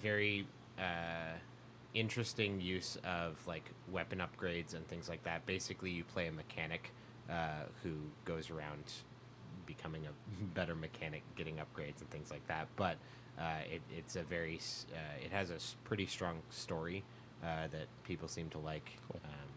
very 0.00 0.46
uh, 0.78 1.36
interesting 1.94 2.60
use 2.60 2.98
of 3.04 3.38
like 3.46 3.70
weapon 3.90 4.20
upgrades 4.20 4.74
and 4.74 4.86
things 4.88 5.08
like 5.08 5.22
that. 5.24 5.44
Basically, 5.46 5.90
you 5.90 6.04
play 6.04 6.26
a 6.28 6.32
mechanic 6.32 6.90
uh, 7.30 7.64
who 7.82 7.92
goes 8.24 8.50
around 8.50 8.84
becoming 9.66 10.06
a 10.06 10.44
better 10.54 10.74
mechanic, 10.74 11.22
getting 11.36 11.56
upgrades 11.56 12.00
and 12.00 12.10
things 12.10 12.30
like 12.30 12.46
that. 12.48 12.68
But 12.76 12.96
uh, 13.38 13.60
it, 13.70 13.82
it's 13.96 14.16
a 14.16 14.22
very 14.22 14.58
uh, 14.92 15.24
it 15.24 15.30
has 15.32 15.50
a 15.50 15.54
s- 15.54 15.76
pretty 15.84 16.06
strong 16.06 16.38
story 16.50 17.02
uh, 17.42 17.68
that 17.70 17.86
people 18.04 18.28
seem 18.28 18.48
to 18.50 18.58
like. 18.58 18.90
Cool. 19.10 19.20
Um, 19.24 19.48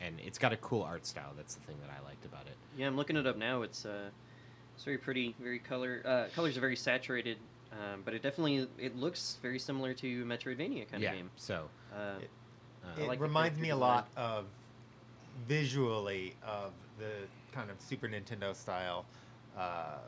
and 0.00 0.16
it's 0.26 0.38
got 0.38 0.52
a 0.52 0.56
cool 0.56 0.82
art 0.82 1.06
style. 1.06 1.32
That's 1.36 1.54
the 1.54 1.60
thing 1.60 1.76
that 1.80 1.90
I 1.90 2.04
liked 2.04 2.24
about 2.24 2.46
it. 2.46 2.56
Yeah, 2.76 2.86
I'm 2.88 2.96
looking 2.96 3.16
it 3.16 3.26
up 3.26 3.36
now. 3.36 3.62
It's 3.62 3.84
uh, 3.84 4.10
it's 4.74 4.84
very 4.84 4.98
pretty, 4.98 5.34
very 5.40 5.58
color. 5.58 6.02
Uh, 6.04 6.24
colors 6.34 6.56
are 6.56 6.60
very 6.60 6.76
saturated. 6.76 7.36
Um, 7.72 8.02
but 8.04 8.12
it 8.14 8.22
definitely 8.22 8.68
it 8.78 8.96
looks 8.96 9.38
very 9.40 9.58
similar 9.58 9.94
to 9.94 10.24
Metroidvania 10.24 10.88
kind 10.90 11.02
yeah. 11.02 11.10
of 11.10 11.16
game. 11.16 11.30
So 11.36 11.68
Uh, 11.94 12.18
It- 12.20 12.30
uh, 12.84 13.00
it 13.02 13.06
like 13.08 13.20
reminds 13.20 13.58
me 13.58 13.70
a 13.70 13.76
character 13.76 13.80
lot 13.86 14.08
of 14.16 14.46
visually 15.46 16.34
of 16.42 16.72
the 16.98 17.26
kind 17.52 17.70
of 17.70 17.80
Super 17.80 18.08
Nintendo 18.08 18.54
style, 18.54 19.06
uh, 19.56 19.98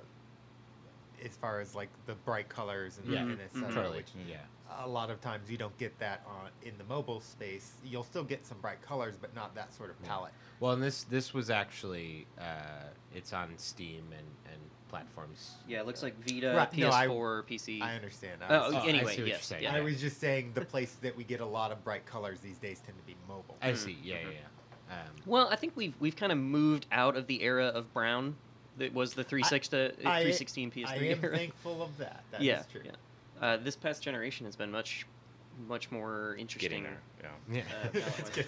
as 1.24 1.36
far 1.36 1.60
as 1.60 1.74
like 1.74 1.88
the 2.06 2.14
bright 2.14 2.48
colors 2.48 2.98
and, 2.98 3.08
Yeah. 3.12 3.20
and 3.20 3.38
Mhm, 3.38 3.44
etc. 3.44 3.68
mhm. 3.70 3.74
totally. 3.74 3.96
Which 3.98 4.12
Yeah. 4.28 4.44
a 4.78 4.88
lot 4.88 5.10
of 5.10 5.20
times 5.20 5.50
you 5.50 5.56
don't 5.56 5.76
get 5.78 5.98
that 6.00 6.22
on 6.26 6.50
in 6.62 6.76
the 6.78 6.84
mobile 6.84 7.20
space. 7.20 7.74
You'll 7.84 8.04
still 8.04 8.24
get 8.24 8.44
some 8.44 8.60
bright 8.60 8.82
colors, 8.82 9.16
but 9.16 9.34
not 9.34 9.54
that 9.54 9.72
sort 9.72 9.90
of 9.90 9.96
Yeah. 10.02 10.08
palette. 10.08 10.32
Well, 10.60 10.72
and 10.72 10.82
this 10.82 11.04
this 11.04 11.32
was 11.32 11.48
actually 11.50 12.26
uh, 12.38 12.88
it's 13.14 13.32
on 13.32 13.56
Steam 13.58 14.12
and, 14.12 14.52
and 14.52 14.60
platforms. 14.94 15.54
yeah, 15.66 15.80
it 15.80 15.86
looks 15.86 16.02
like 16.04 16.14
Vita, 16.24 16.54
Right, 16.54 16.76
no, 16.78 16.90
I- 16.90 17.06
PS4, 17.08 17.42
PC. 17.48 17.82
I 17.82 17.94
understand. 17.96 18.40
I 18.42 18.46
Oh, 18.54 18.66
was, 18.66 18.74
Oh, 18.74 18.78
I 18.78 18.86
anyway, 18.86 19.16
see 19.16 19.24
yes, 19.24 19.50
you're 19.50 19.60
yeah. 19.60 19.74
I 19.74 19.80
was 19.80 20.00
just 20.00 20.20
saying 20.20 20.52
the 20.54 20.64
place 20.64 20.94
that 21.02 21.16
we 21.16 21.24
get 21.24 21.40
a 21.40 21.46
lot 21.46 21.72
of 21.72 21.82
bright 21.82 22.06
colors 22.06 22.38
these 22.40 22.58
days 22.58 22.80
tend 22.86 22.96
to 22.98 23.04
be 23.04 23.16
mobile. 23.26 23.56
I 23.60 23.72
Mm, 23.72 23.76
see. 23.76 23.98
Yeah, 24.04 24.14
yeah, 24.14 24.20
mhm. 24.22 24.32
yeah. 24.32 24.94
Um, 24.94 25.14
Well, 25.26 25.48
I 25.50 25.56
think 25.56 25.72
we've 25.74 25.94
we've 25.98 26.14
kind 26.14 26.30
of 26.30 26.38
moved 26.38 26.86
out 26.92 27.16
of 27.16 27.26
the 27.26 27.42
era 27.42 27.66
of 27.66 27.92
brown 27.92 28.36
that 28.78 28.92
was 28.94 29.14
the 29.14 29.24
360 29.24 29.76
uh, 29.76 30.10
I- 30.10 30.22
316 30.22 30.70
PS3 30.70 30.86
I 30.88 30.94
am 30.96 31.24
era. 31.24 31.36
thankful 31.36 31.82
of 31.82 31.96
that. 31.98 32.22
That 32.30 32.40
is 32.40 32.46
yeah, 32.46 32.62
true. 32.70 32.82
yeah. 32.84 32.92
Uh, 33.40 33.56
this 33.56 33.74
past 33.76 34.00
generation 34.02 34.46
has 34.46 34.54
been 34.54 34.70
much 34.70 35.06
much 35.68 35.90
more 35.90 36.36
interesting. 36.38 36.82
There. 36.84 36.98
Yeah. 37.50 37.56
yeah. 37.56 37.62
Uh, 37.84 37.88
It's 38.18 38.30
good. 38.30 38.46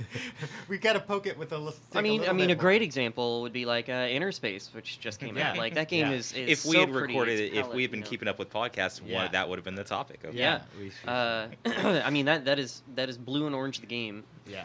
we 0.69 0.79
got 0.79 0.95
to 0.95 1.01
poke 1.01 1.27
it 1.27 1.39
with 1.39 1.53
a 1.53 1.59
little. 1.59 1.79
I 1.95 2.01
mean, 2.03 2.23
I 2.29 2.33
mean, 2.33 2.51
a 2.51 2.55
great 2.55 2.83
example 2.83 3.43
would 3.43 3.53
be 3.53 3.65
like 3.65 3.89
uh, 3.89 3.93
InnerSpace, 4.09 4.75
which 4.75 5.01
just 5.01 5.21
came 5.21 5.37
Yeah. 5.37 5.51
out. 5.51 5.57
Like 5.59 5.75
that 5.75 5.89
game 5.89 6.09
Yeah. 6.09 6.17
is, 6.17 6.33
is 6.33 6.65
If 6.65 6.67
we 6.67 6.75
so 6.77 6.81
had 6.81 6.91
recorded 6.95 7.39
it's 7.41 7.57
it, 7.57 7.59
if 7.59 7.69
we 7.73 7.83
had 7.83 7.91
been 7.91 8.01
you 8.01 8.05
know. 8.05 8.11
keeping 8.11 8.29
up 8.29 8.39
with 8.39 8.51
podcasts, 8.51 9.01
Yeah. 9.05 9.23
one, 9.25 9.33
that 9.33 9.49
would 9.49 9.59
have 9.59 9.65
been 9.65 9.75
the 9.77 9.85
topic. 9.85 10.25
Of 10.25 10.35
Yeah. 10.35 10.63
Uh, 11.07 11.49
I 11.67 12.11
mean 12.11 12.27
that 12.27 12.45
that 12.45 12.59
is 12.59 12.83
that 12.95 13.09
is 13.09 13.17
blue 13.19 13.47
and 13.47 13.55
orange 13.55 13.81
the 13.81 13.87
game. 13.87 14.25
yeah. 14.47 14.65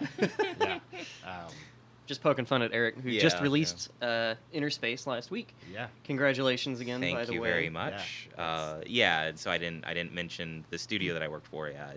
yeah. 0.59 0.79
Um, 1.25 1.51
Just 2.07 2.21
poking 2.23 2.43
fun 2.45 2.61
at 2.61 2.73
Eric, 2.73 2.97
who 2.97 3.09
just 3.11 3.37
Yeah, 3.37 3.43
released 3.43 3.89
uh, 4.01 4.35
InnerSpace 4.53 5.07
last 5.07 5.31
week. 5.31 5.55
yeah. 5.71 5.87
Congratulations 6.03 6.81
again, 6.81 6.99
Thank 6.99 7.17
by 7.17 7.23
the 7.25 7.33
you 7.33 7.41
way. 7.41 7.49
very 7.49 7.69
much. 7.69 8.27
Yeah, 8.35 8.43
uh, 8.43 8.81
yeah, 8.85 9.21
and 9.27 9.39
so 9.39 9.49
I 9.49 9.57
didn't 9.57 9.85
I 9.85 9.93
didn't 9.93 10.13
mention 10.13 10.65
the 10.71 10.77
studio 10.77 11.13
that 11.13 11.23
I 11.23 11.29
worked 11.29 11.47
for. 11.47 11.69
Yeah, 11.69 11.91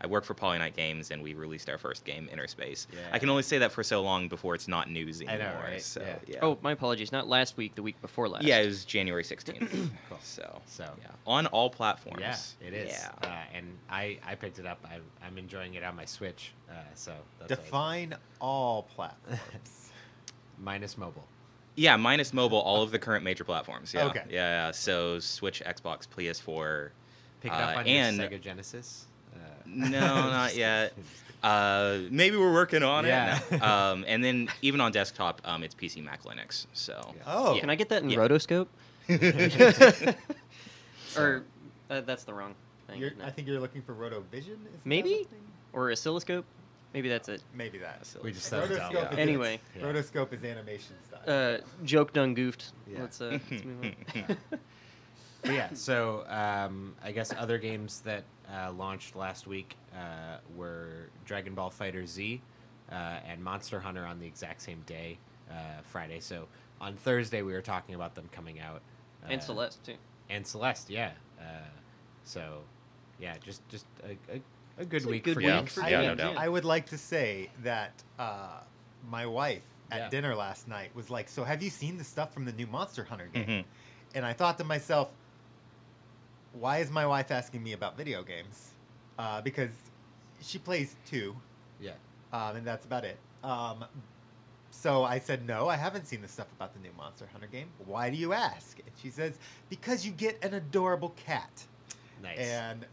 I, 0.00 0.04
I 0.04 0.06
work 0.06 0.24
for 0.24 0.34
PolyKnight 0.34 0.74
Games, 0.74 1.10
and 1.10 1.22
we 1.22 1.34
released 1.34 1.68
our 1.68 1.78
first 1.78 2.04
game, 2.04 2.28
InnerSpace. 2.34 2.86
Yeah. 2.92 2.98
I 3.12 3.18
can 3.18 3.28
only 3.28 3.42
say 3.42 3.58
that 3.58 3.72
for 3.72 3.82
so 3.82 4.02
long 4.02 4.28
before 4.28 4.54
it's 4.54 4.68
not 4.68 4.90
news 4.90 5.20
I 5.20 5.24
know, 5.24 5.30
anymore. 5.32 5.62
right? 5.64 5.82
So 5.82 6.00
Yeah. 6.00 6.14
yeah. 6.26 6.38
Oh, 6.42 6.58
my 6.62 6.72
apologies. 6.72 7.12
Not 7.12 7.28
last 7.28 7.56
week, 7.56 7.74
the 7.74 7.82
week 7.82 8.00
before 8.00 8.28
last. 8.28 8.44
yeah, 8.44 8.58
it 8.60 8.66
was 8.66 8.84
January 8.84 9.24
sixteenth. 9.24 9.70
Cool. 10.08 10.18
So 10.22 10.60
So 10.66 10.84
yeah, 11.00 11.08
on 11.26 11.46
all 11.46 11.70
platforms. 11.70 12.20
yeah, 12.20 12.66
it 12.68 12.74
is. 12.74 12.90
Yeah. 12.90 13.10
Uh, 13.28 13.36
and 13.54 13.66
I 13.88 14.18
I 14.26 14.34
picked 14.34 14.58
it 14.58 14.66
up. 14.66 14.78
I, 14.84 14.98
I'm 15.26 15.38
enjoying 15.38 15.74
it 15.74 15.82
on 15.84 15.96
my 15.96 16.04
Switch. 16.04 16.52
Uh, 16.70 16.74
so 16.94 17.12
that's 17.38 17.48
Define 17.62 18.14
all 18.40 18.82
platforms. 18.94 19.40
minus 20.58 20.96
mobile. 20.98 21.24
Yeah, 21.76 21.96
minus 21.96 22.32
mobile, 22.34 22.58
all 22.58 22.82
of 22.82 22.90
the 22.90 22.98
current 22.98 23.24
major 23.24 23.44
platforms. 23.44 23.94
Yeah. 23.94 24.06
Okay. 24.06 24.24
Yeah, 24.28 24.66
yeah. 24.66 24.70
So 24.72 25.18
Switch, 25.18 25.62
Xbox, 25.64 26.06
PS4. 26.08 26.90
Pick 27.40 27.52
it 27.52 27.54
Uh, 27.54 27.58
up 27.58 27.76
on 27.78 27.86
and- 27.86 28.16
your 28.18 28.28
Sega 28.28 28.40
Genesis. 28.40 29.06
No, 29.66 30.00
not 30.00 30.56
yet. 30.56 30.92
Uh, 31.42 32.00
maybe 32.10 32.36
we're 32.36 32.52
working 32.52 32.82
on 32.82 33.06
Yeah. 33.06 33.38
it. 33.50 33.62
um, 33.62 34.04
and 34.06 34.22
then 34.22 34.48
even 34.62 34.80
on 34.80 34.92
desktop, 34.92 35.40
um, 35.44 35.62
it's 35.62 35.74
PC, 35.74 36.02
Mac, 36.04 36.22
Linux. 36.24 36.66
So 36.72 37.12
Yeah. 37.16 37.22
Oh, 37.26 37.56
Can 37.58 37.70
I 37.70 37.74
get 37.76 37.88
that 37.88 38.02
in 38.02 38.10
Yeah. 38.10 38.18
rotoscope? 38.18 38.66
or 41.16 41.42
uh, 41.88 42.00
that's 42.02 42.24
the 42.24 42.34
wrong 42.34 42.54
thing. 42.86 43.00
You're, 43.00 43.10
isn't 43.10 43.22
I 43.22 43.30
think 43.30 43.48
you're 43.48 43.60
looking 43.60 43.82
for 43.82 43.94
Rotovision. 43.94 44.56
Maybe? 44.84 45.26
Or 45.72 45.90
oscilloscope? 45.90 46.44
Maybe 46.92 47.08
that's 47.08 47.28
it. 47.28 47.42
Maybe 47.54 47.78
that. 47.78 48.06
We 48.22 48.32
just 48.32 48.46
settled 48.46 48.76
down. 48.76 48.92
Rotoscope 48.92 49.12
is 49.12 49.18
Anyway. 49.18 49.60
Yeah. 49.78 49.82
Rotoscope 49.84 50.32
is 50.32 50.44
animation 50.44 50.96
style. 51.08 51.22
Uh, 51.26 51.58
joke 51.84 52.12
done 52.12 52.34
goofed. 52.34 52.72
Yeah. 52.90 53.00
Let's, 53.02 53.20
uh, 53.20 53.38
let's 53.50 53.64
move 53.64 53.94
on. 54.14 54.26
But 55.42 55.52
yeah, 55.54 55.72
so 55.74 56.24
um, 56.28 56.94
I 57.02 57.12
guess 57.12 57.32
other 57.36 57.58
games 57.58 58.00
that 58.00 58.24
uh, 58.52 58.72
launched 58.72 59.16
last 59.16 59.46
week 59.46 59.76
uh, 59.94 60.38
were 60.56 61.08
Dragon 61.24 61.54
Ball 61.54 61.70
FighterZ 61.70 62.40
uh, 62.90 62.94
and 63.26 63.42
Monster 63.42 63.80
Hunter 63.80 64.04
on 64.04 64.18
the 64.18 64.26
exact 64.26 64.60
same 64.62 64.82
day, 64.86 65.18
uh, 65.50 65.54
Friday. 65.84 66.20
So 66.20 66.46
on 66.80 66.96
Thursday 66.96 67.42
we 67.42 67.52
were 67.52 67.62
talking 67.62 67.94
about 67.94 68.14
them 68.14 68.28
coming 68.32 68.60
out. 68.60 68.82
and 69.28 69.40
uh, 69.40 69.44
Celeste, 69.44 69.84
too. 69.84 69.94
And 70.28 70.46
Celeste, 70.46 70.90
yeah. 70.90 71.12
Uh, 71.40 71.44
so 72.24 72.60
yeah, 73.18 73.34
just 73.44 73.66
just 73.68 73.86
a, 74.04 74.10
a, 74.34 74.40
a 74.78 74.84
good 74.84 74.96
It's 74.98 75.04
a 75.06 75.08
week 75.08 75.24
good 75.24 75.34
for 75.34 75.40
Yeah. 75.40 75.58
games. 75.60 75.72
for 75.72 75.88
Yeah, 75.88 76.02
no 76.02 76.14
doubt. 76.14 76.36
I 76.36 76.48
would 76.48 76.64
like 76.64 76.86
to 76.86 76.98
say 76.98 77.50
that 77.62 77.92
uh, 78.18 78.60
my 79.08 79.26
wife 79.26 79.62
at 79.90 79.98
Yeah. 79.98 80.08
dinner 80.10 80.34
last 80.34 80.68
night 80.68 80.94
was 80.94 81.08
like, 81.10 81.28
"So 81.28 81.44
have 81.44 81.62
you 81.62 81.70
seen 81.70 81.96
the 81.98 82.04
stuff 82.04 82.32
from 82.34 82.44
the 82.44 82.52
new 82.52 82.66
Monster 82.66 83.04
Hunter 83.04 83.28
game?" 83.32 83.46
Mhm. 83.46 83.64
And 84.14 84.24
I 84.26 84.32
thought 84.32 84.58
to 84.58 84.64
myself, 84.64 85.10
"Why 86.52 86.78
is 86.78 86.90
my 86.90 87.06
wife 87.06 87.30
asking 87.30 87.62
me 87.62 87.72
about 87.72 87.96
video 87.96 88.22
games?" 88.22 88.70
Uh, 89.18 89.40
because 89.42 89.70
she 90.40 90.58
plays 90.58 90.96
two, 91.06 91.36
Yeah. 91.78 91.92
um, 92.32 92.56
and 92.56 92.66
that's 92.66 92.86
about 92.86 93.04
it. 93.04 93.18
Um, 93.44 93.84
so 94.70 95.04
I 95.04 95.18
said, 95.18 95.46
"No, 95.46 95.68
I 95.68 95.76
haven't 95.76 96.06
seen 96.06 96.22
the 96.22 96.28
stuff 96.28 96.50
about 96.52 96.72
the 96.72 96.80
new 96.80 96.92
Monster 96.96 97.28
Hunter 97.32 97.46
game. 97.46 97.70
Why 97.84 98.08
do 98.10 98.16
you 98.16 98.32
ask?" 98.32 98.78
And 98.78 98.90
she 98.96 99.10
says, 99.10 99.38
"Because 99.68 100.06
you 100.06 100.12
get 100.12 100.42
an 100.44 100.54
adorable 100.54 101.10
cat." 101.10 101.66
Nice. 102.22 102.38
And 102.38 102.86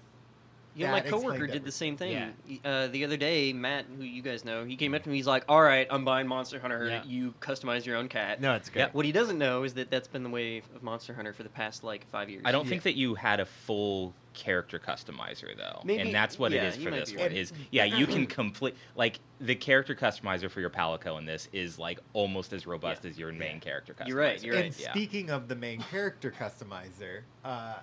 Yeah, 0.78 0.92
my 0.92 1.02
coworker 1.02 1.48
did 1.48 1.66
the 1.66 1.72
same 1.72 1.98
thing. 1.98 2.12
Yeah. 2.48 2.58
Uh, 2.64 2.88
the 2.88 3.04
other 3.04 3.18
day, 3.18 3.52
Matt, 3.52 3.86
who 3.98 4.04
you 4.04 4.22
guys 4.22 4.46
know, 4.46 4.64
he 4.64 4.76
came 4.76 4.94
up 4.94 5.04
to 5.04 5.10
me. 5.10 5.16
He's 5.16 5.28
like, 5.28 5.44
"All 5.50 5.62
right, 5.62 5.88
I'm 5.90 6.06
buying 6.06 6.28
Monster 6.28 6.60
Hunter. 6.60 6.88
Yeah. 6.88 7.04
You 7.04 7.34
customize 7.42 7.86
your 7.86 7.98
own 7.98 8.08
cat." 8.08 8.40
no, 8.40 8.54
it's 8.54 8.70
good. 8.70 8.80
Yeah. 8.80 8.90
What 8.92 9.06
he 9.06 9.12
doesn't 9.12 9.38
know 9.40 9.64
is 9.64 9.74
that 9.74 9.90
that's 9.90 10.08
been 10.08 10.24
the 10.24 10.30
way 10.30 10.60
of 10.76 10.84
Monster 10.84 11.14
Hunter 11.14 11.34
for 11.34 11.44
the 11.44 11.50
past 11.50 11.84
like 11.84 12.08
five 12.12 12.30
years. 12.30 12.44
I 12.46 12.52
don't 12.52 12.68
think 12.68 12.84
that 12.84 12.96
you 12.96 13.16
had 13.16 13.40
a 13.40 13.46
full 13.46 14.14
character 14.34 14.78
customizer 14.78 15.58
though, 15.58 15.82
Maybe- 15.84 16.00
and 16.02 16.14
that's 16.14 16.38
what 16.38 16.52
yeah, 16.52 16.66
it 16.66 16.68
is 16.68 16.84
for 16.84 16.92
this 16.92 17.12
one. 17.12 17.24
right. 17.24 17.34
Is 17.34 17.52
yeah, 17.72 17.86
you 17.86 18.06
can 18.06 18.28
complete 18.28 18.76
like 18.96 19.20
the 19.42 19.56
character 19.56 19.96
customizer 19.96 20.50
for 20.52 20.60
your 20.60 20.70
Palico 20.70 21.18
in 21.18 21.26
this 21.26 21.50
is 21.54 21.80
like 21.80 22.00
almost 22.14 22.54
as 22.54 22.68
robust 22.68 23.04
Yeah. 23.04 23.10
as 23.10 23.18
your 23.18 23.32
main 23.32 23.54
Yeah. 23.56 23.60
character 23.62 23.96
customizer. 23.96 24.08
You're 24.10 24.18
right, 24.20 24.44
you're 24.44 24.56
and 24.56 24.64
right. 24.66 24.80
Yeah. 24.80 24.92
speaking 24.92 25.32
of 25.32 25.48
the 25.48 25.56
main 25.56 25.82
character 25.82 26.32
customizer, 26.32 27.22
uh, 27.44 27.78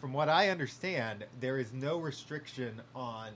from 0.00 0.12
what 0.12 0.28
I 0.28 0.50
understand, 0.50 1.24
there 1.40 1.58
is 1.58 1.72
no 1.72 1.98
restriction 1.98 2.80
on 2.94 3.30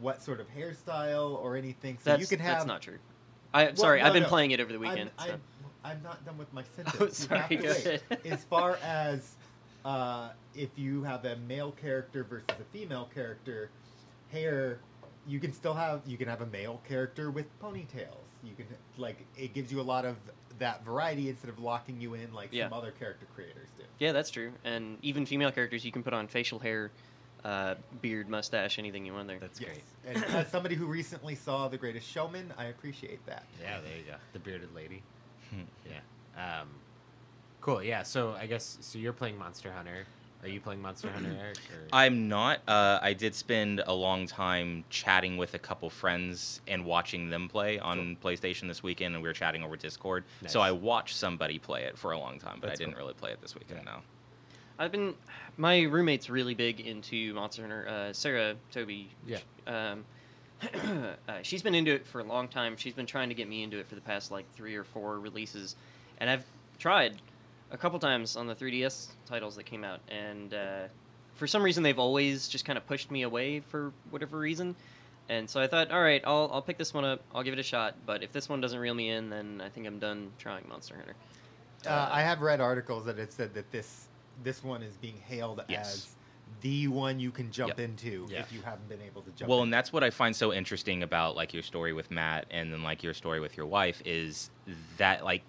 what 0.00 0.22
sort 0.22 0.40
of 0.40 0.46
hairstyle 0.54 1.38
or 1.42 1.56
anything. 1.56 1.98
So 1.98 2.10
That's, 2.10 2.20
you 2.20 2.26
can 2.26 2.44
have. 2.44 2.58
that's 2.58 2.66
not 2.66 2.82
true. 2.82 2.98
I 3.52 3.66
Well, 3.66 3.76
sorry, 3.76 4.00
no, 4.00 4.06
I've 4.06 4.12
been 4.12 4.24
no. 4.24 4.28
playing 4.28 4.50
it 4.50 4.60
over 4.60 4.72
the 4.72 4.78
weekend. 4.78 5.10
I'm, 5.18 5.26
so. 5.26 5.32
I'm, 5.34 5.40
I'm 5.84 6.02
not 6.02 6.24
done 6.24 6.36
with 6.36 6.52
my 6.52 6.62
sentence. 6.76 6.96
Oh, 7.00 7.08
sorry. 7.08 7.56
Go 7.56 7.68
wait. 7.68 7.86
ahead. 7.86 8.02
as 8.24 8.44
far 8.44 8.78
as 8.82 9.34
uh, 9.84 10.30
if 10.54 10.70
you 10.76 11.02
have 11.04 11.24
a 11.24 11.36
male 11.48 11.72
character 11.72 12.24
versus 12.24 12.46
a 12.60 12.64
female 12.76 13.08
character, 13.14 13.70
hair, 14.32 14.80
you 15.26 15.38
can 15.38 15.52
still 15.52 15.74
have 15.74 16.02
you 16.06 16.16
can 16.16 16.28
have 16.28 16.40
a 16.40 16.46
male 16.46 16.80
character 16.88 17.30
with 17.30 17.46
ponytails. 17.60 18.16
You 18.42 18.54
can 18.56 18.66
like 18.98 19.24
it 19.36 19.54
gives 19.54 19.70
you 19.70 19.80
a 19.80 19.82
lot 19.82 20.04
of 20.04 20.16
that 20.58 20.84
variety 20.84 21.28
instead 21.28 21.50
of 21.50 21.58
locking 21.58 22.00
you 22.00 22.14
in 22.14 22.32
like 22.32 22.48
Yeah. 22.52 22.66
some 22.68 22.78
other 22.78 22.92
character 22.92 23.26
creators 23.34 23.68
do. 23.76 23.84
Yeah, 23.98 24.12
that's 24.12 24.30
true. 24.30 24.52
And 24.64 24.98
even 25.02 25.26
female 25.26 25.50
characters, 25.50 25.84
you 25.84 25.92
can 25.92 26.02
put 26.02 26.12
on 26.12 26.26
facial 26.28 26.58
hair, 26.58 26.90
uh, 27.44 27.74
beard, 28.00 28.28
mustache, 28.28 28.78
anything 28.78 29.04
you 29.04 29.12
want 29.12 29.28
there. 29.28 29.38
That's 29.38 29.60
yes. 29.60 29.70
great. 29.70 30.14
And 30.16 30.24
as 30.34 30.48
somebody 30.48 30.74
who 30.74 30.86
recently 30.86 31.34
saw 31.34 31.68
The 31.68 31.78
Greatest 31.78 32.08
Showman, 32.08 32.52
I 32.56 32.64
appreciate 32.66 33.24
that. 33.26 33.44
Yeah, 33.60 33.80
there 33.80 33.96
you 33.96 34.04
go. 34.04 34.16
The 34.32 34.38
bearded 34.38 34.74
lady. 34.74 35.02
yeah. 35.86 36.60
Um, 36.60 36.68
cool. 37.60 37.82
Yeah. 37.82 38.02
So 38.02 38.32
I 38.32 38.46
guess 38.46 38.78
so. 38.80 38.98
You're 38.98 39.12
playing 39.12 39.38
Monster 39.38 39.72
Hunter. 39.72 40.06
Are 40.44 40.48
you 40.48 40.60
playing 40.60 40.82
Monster 40.82 41.10
Hunter, 41.10 41.34
Eric? 41.40 41.56
Or? 41.56 41.88
I'm 41.90 42.28
not. 42.28 42.60
Uh, 42.68 42.98
I 43.00 43.14
did 43.14 43.34
spend 43.34 43.82
a 43.86 43.94
long 43.94 44.26
time 44.26 44.84
chatting 44.90 45.38
with 45.38 45.54
a 45.54 45.58
couple 45.58 45.88
friends 45.88 46.60
and 46.68 46.84
watching 46.84 47.30
them 47.30 47.48
play 47.48 47.78
on 47.78 48.18
PlayStation 48.22 48.68
this 48.68 48.82
weekend, 48.82 49.14
and 49.14 49.22
we 49.22 49.28
were 49.28 49.32
chatting 49.32 49.62
over 49.62 49.74
Discord. 49.76 50.24
So 50.46 50.60
I 50.60 50.70
watched 50.70 51.16
somebody 51.16 51.58
play 51.58 51.84
it 51.84 51.96
for 51.96 52.12
a 52.12 52.18
long 52.18 52.38
time, 52.38 52.58
but 52.60 52.68
That's 52.68 52.80
I 52.80 52.84
didn't 52.84 52.96
cool. 52.96 53.04
really 53.04 53.14
play 53.14 53.30
it 53.30 53.40
this 53.40 53.54
weekend. 53.54 53.80
Yeah. 53.84 53.92
No. 53.92 53.98
I've 54.78 54.92
been. 54.92 55.14
My 55.56 55.82
roommate's 55.82 56.28
really 56.28 56.54
big 56.54 56.80
into 56.80 57.32
Monster 57.32 57.62
Hunter. 57.62 57.88
Uh, 57.88 58.12
Sarah 58.12 58.54
Toby. 58.70 59.08
Yeah. 59.26 59.38
Um, 59.66 60.04
uh, 61.28 61.38
she's 61.42 61.62
been 61.62 61.74
into 61.74 61.92
it 61.94 62.06
for 62.06 62.20
a 62.20 62.24
long 62.24 62.48
time. 62.48 62.76
She's 62.76 62.92
been 62.94 63.06
trying 63.06 63.30
to 63.30 63.34
get 63.34 63.48
me 63.48 63.62
into 63.62 63.78
it 63.78 63.88
for 63.88 63.94
the 63.94 64.00
past 64.02 64.30
like 64.30 64.44
three 64.54 64.74
or 64.74 64.84
four 64.84 65.20
releases, 65.20 65.76
and 66.18 66.28
I've 66.28 66.44
tried 66.78 67.14
a 67.74 67.76
couple 67.76 67.98
times 67.98 68.36
on 68.36 68.46
the 68.46 68.54
3DS 68.54 69.08
titles 69.26 69.56
that 69.56 69.64
came 69.66 69.84
out, 69.84 70.00
and 70.08 70.54
uh, 70.54 70.82
for 71.34 71.46
some 71.46 71.62
reason 71.62 71.82
they've 71.82 71.98
always 71.98 72.48
just 72.48 72.64
kind 72.64 72.78
of 72.78 72.86
pushed 72.86 73.10
me 73.10 73.22
away 73.22 73.60
for 73.60 73.92
whatever 74.10 74.38
reason. 74.38 74.74
And 75.28 75.48
so 75.50 75.60
I 75.60 75.66
thought, 75.66 75.90
all 75.90 76.00
right, 76.02 76.22
I'll 76.24 76.48
I'll 76.52 76.62
pick 76.62 76.78
this 76.78 76.94
one 76.94 77.04
up. 77.04 77.20
I'll 77.34 77.42
give 77.42 77.52
it 77.54 77.58
a 77.58 77.62
shot. 77.64 77.96
But 78.06 78.22
if 78.22 78.30
this 78.32 78.48
one 78.48 78.60
doesn't 78.60 78.78
reel 78.78 78.94
me 78.94 79.10
in, 79.10 79.28
then 79.30 79.60
I 79.64 79.68
think 79.70 79.86
I'm 79.86 79.98
done 79.98 80.30
trying 80.38 80.68
Monster 80.68 80.96
Hunter. 80.96 81.14
Uh, 81.86 82.08
I 82.12 82.22
have 82.22 82.40
read 82.40 82.60
articles 82.60 83.04
that 83.06 83.18
it 83.18 83.32
said 83.32 83.52
that 83.54 83.70
this 83.72 84.06
this 84.42 84.62
one 84.62 84.82
is 84.82 84.96
being 84.96 85.16
hailed 85.26 85.62
Yes. 85.68 85.94
as 85.94 86.08
the 86.60 86.88
one 86.88 87.18
you 87.18 87.30
can 87.30 87.50
jump 87.50 87.70
Yep. 87.70 87.80
into 87.80 88.26
Yeah. 88.30 88.40
if 88.40 88.52
you 88.52 88.60
haven't 88.62 88.88
been 88.88 89.00
able 89.02 89.22
to 89.22 89.30
jump. 89.30 89.48
Well, 89.48 89.58
in. 89.60 89.64
and 89.64 89.72
that's 89.72 89.92
what 89.92 90.04
I 90.04 90.10
find 90.10 90.34
so 90.36 90.52
interesting 90.52 91.02
about 91.02 91.36
like 91.36 91.52
your 91.54 91.62
story 91.62 91.92
with 91.92 92.10
Matt 92.10 92.46
and 92.50 92.72
then 92.72 92.82
like 92.82 93.02
your 93.02 93.14
story 93.14 93.40
with 93.40 93.56
your 93.56 93.66
wife 93.66 94.02
is 94.04 94.50
that 94.98 95.24
like 95.24 95.42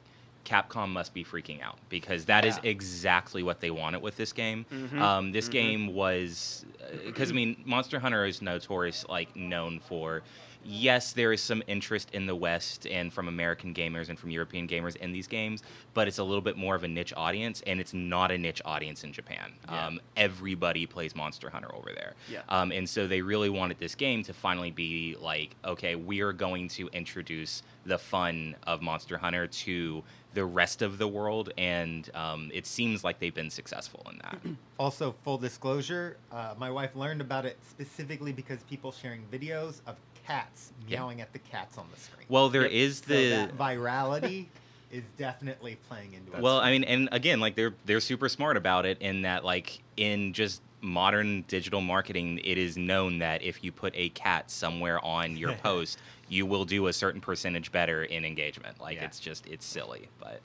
Capcom 0.45 0.89
must 0.89 1.13
be 1.13 1.23
freaking 1.25 1.62
out 1.62 1.77
because 1.89 2.25
that 2.25 2.45
is 2.45 2.58
Yeah. 2.63 2.69
exactly 2.69 3.43
what 3.43 3.60
they 3.60 3.71
wanted 3.71 4.01
with 4.01 4.15
this 4.15 4.31
game. 4.31 4.65
Mhm, 4.71 4.99
Um, 5.01 5.31
this 5.31 5.49
mhm. 5.49 5.51
game 5.51 5.88
was 5.93 6.65
because 7.05 7.31
I 7.31 7.34
mean 7.34 7.62
Monster 7.65 7.99
Hunter 7.99 8.25
is 8.25 8.41
notorious 8.41 9.05
like 9.10 9.36
known 9.36 9.79
for 9.79 10.21
yes 10.67 11.13
there 11.13 11.31
is 11.31 11.41
some 11.41 11.62
interest 11.67 12.10
in 12.13 12.25
the 12.25 12.34
West 12.36 12.88
and 12.88 13.13
from 13.13 13.27
American 13.27 13.71
gamers 13.71 14.10
and 14.10 14.17
from 14.17 14.31
European 14.31 14.67
gamers 14.67 14.95
in 14.95 15.12
these 15.12 15.27
games, 15.27 15.62
but 15.93 16.08
it's 16.08 16.17
a 16.17 16.23
little 16.23 16.41
bit 16.41 16.58
more 16.58 16.73
of 16.73 16.84
a 16.84 16.88
niche 16.88 17.13
audience 17.15 17.62
and 17.67 17.79
it's 17.79 17.93
not 17.93 18.31
a 18.31 18.38
niche 18.38 18.63
audience 18.65 19.03
in 19.03 19.13
Japan. 19.13 19.53
Yeah. 19.69 19.86
Um, 19.88 19.99
everybody 20.17 20.88
plays 20.88 21.15
Monster 21.15 21.51
Hunter 21.51 21.73
over 21.75 21.91
there. 21.93 22.13
Yeah. 22.31 22.41
Um, 22.49 22.71
and 22.71 22.89
so 22.89 23.05
they 23.08 23.21
really 23.21 23.49
wanted 23.49 23.77
this 23.77 23.93
game 23.93 24.23
to 24.23 24.34
finally 24.34 24.71
be 24.71 25.15
like, 25.21 25.55
okay, 25.63 25.93
we 25.95 26.21
are 26.21 26.34
going 26.34 26.67
to 26.69 26.88
introduce 26.93 27.62
the 27.86 27.99
fun 27.99 28.55
of 28.63 28.81
Monster 28.81 29.17
Hunter 29.19 29.45
to 29.45 30.03
the 30.36 30.45
rest 30.45 30.82
of 30.84 30.98
the 31.00 31.08
world, 31.08 31.52
and 31.58 32.10
um, 32.13 32.52
it 32.54 32.67
seems 32.67 33.04
like 33.04 33.19
they've 33.19 33.34
been 33.34 33.50
successful 33.50 34.06
in 34.12 34.19
that. 34.19 34.38
Also, 34.78 35.15
full 35.24 35.38
disclosure, 35.38 36.17
uh, 36.34 36.54
my 36.58 36.69
wife 36.69 36.98
learned 36.98 37.21
about 37.21 37.45
it 37.45 37.58
specifically 37.69 38.34
because 38.34 38.62
people 38.63 38.91
sharing 38.91 39.21
videos 39.32 39.80
of 39.88 39.95
cats 40.28 40.74
Yeah. 40.86 41.00
meowing 41.00 41.21
at 41.21 41.32
the 41.32 41.39
cats 41.39 41.78
on 41.78 41.86
the 41.93 41.98
screen. 42.00 42.26
well, 42.28 42.50
there 42.50 42.63
Yep. 42.63 42.71
is 42.74 42.98
so 42.98 43.06
the 43.13 43.30
that 43.30 43.58
virality 43.58 44.48
is 44.91 45.04
definitely 45.17 45.78
playing 45.88 46.13
into 46.13 46.34
it. 46.36 46.41
well, 46.41 46.60
I 46.60 46.71
mean, 46.71 46.84
and 46.84 47.08
again, 47.13 47.39
like 47.39 47.56
they're 47.56 47.74
they're 47.86 48.02
super 48.02 48.28
smart 48.28 48.58
about 48.58 48.86
it 48.86 48.98
in 49.02 49.21
that, 49.21 49.45
like 49.45 49.80
in 49.95 50.34
just 50.34 50.62
modern 50.86 51.43
digital 51.48 51.82
marketing, 51.82 52.39
it 52.43 52.58
is 52.58 52.78
known 52.78 53.19
that 53.19 53.41
if 53.41 53.63
you 53.63 53.71
put 53.71 53.93
a 53.95 54.10
cat 54.10 54.50
somewhere 54.50 55.04
on 55.04 55.36
your 55.36 55.54
post, 55.63 55.98
you 56.30 56.45
will 56.45 56.63
do 56.65 56.88
a 56.88 56.93
certain 56.93 57.19
percentage 57.21 57.71
better 57.71 58.04
in 58.04 58.24
engagement. 58.24 58.80
Like 58.80 58.98
Yeah. 58.98 59.06
it's 59.06 59.19
just 59.19 59.45
it's 59.48 59.65
silly, 59.65 60.08
but 60.19 60.41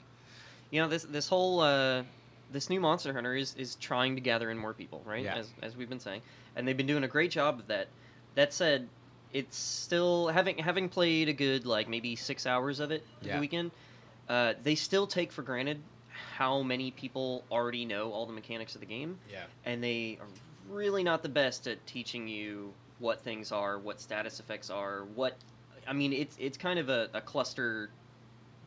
You 0.71 0.81
know, 0.81 0.87
this 0.87 1.03
this 1.03 1.27
whole 1.29 1.59
uh, 1.61 2.03
this 2.51 2.69
new 2.69 2.79
Monster 2.81 3.13
Hunter 3.13 3.35
is, 3.35 3.55
is 3.55 3.75
trying 3.75 4.15
to 4.15 4.21
gather 4.21 4.49
in 4.51 4.57
more 4.57 4.73
people, 4.73 5.01
right? 5.05 5.23
Yeah. 5.23 5.35
As 5.37 5.49
as 5.61 5.77
we've 5.77 5.89
been 5.89 5.99
saying, 5.99 6.21
and 6.55 6.67
they've 6.67 6.75
been 6.77 6.87
doing 6.87 7.03
a 7.03 7.07
great 7.07 7.31
job 7.31 7.59
of 7.59 7.67
that. 7.67 7.87
That 8.35 8.53
said, 8.53 8.87
it's 9.33 9.57
still 9.57 10.27
having 10.29 10.57
having 10.57 10.89
played 10.89 11.29
a 11.29 11.33
good 11.33 11.65
like 11.65 11.87
maybe 11.87 12.15
six 12.15 12.45
hours 12.45 12.79
of 12.79 12.91
it 12.91 13.05
Yeah. 13.21 13.35
the 13.35 13.39
weekend. 13.39 13.71
Uh, 14.29 14.53
they 14.63 14.75
still 14.75 15.07
take 15.07 15.31
for 15.31 15.41
granted 15.41 15.81
how 16.31 16.61
many 16.63 16.91
people 16.91 17.43
already 17.51 17.85
know 17.85 18.11
all 18.11 18.25
the 18.25 18.33
mechanics 18.33 18.75
of 18.75 18.81
the 18.81 18.87
game, 18.87 19.17
Yeah. 19.31 19.43
and 19.65 19.83
they 19.83 20.17
are 20.21 20.27
really 20.69 21.03
not 21.03 21.21
the 21.23 21.29
best 21.29 21.67
at 21.67 21.85
teaching 21.85 22.27
you 22.27 22.73
what 22.99 23.19
things 23.21 23.51
are, 23.51 23.77
what 23.79 23.99
status 23.99 24.39
effects 24.39 24.69
are, 24.69 25.03
what. 25.15 25.35
I 25.87 25.93
mean, 25.93 26.13
it's 26.13 26.35
it's 26.39 26.57
kind 26.57 26.79
of 26.79 26.89
a, 26.89 27.09
a 27.13 27.21
cluster. 27.21 27.89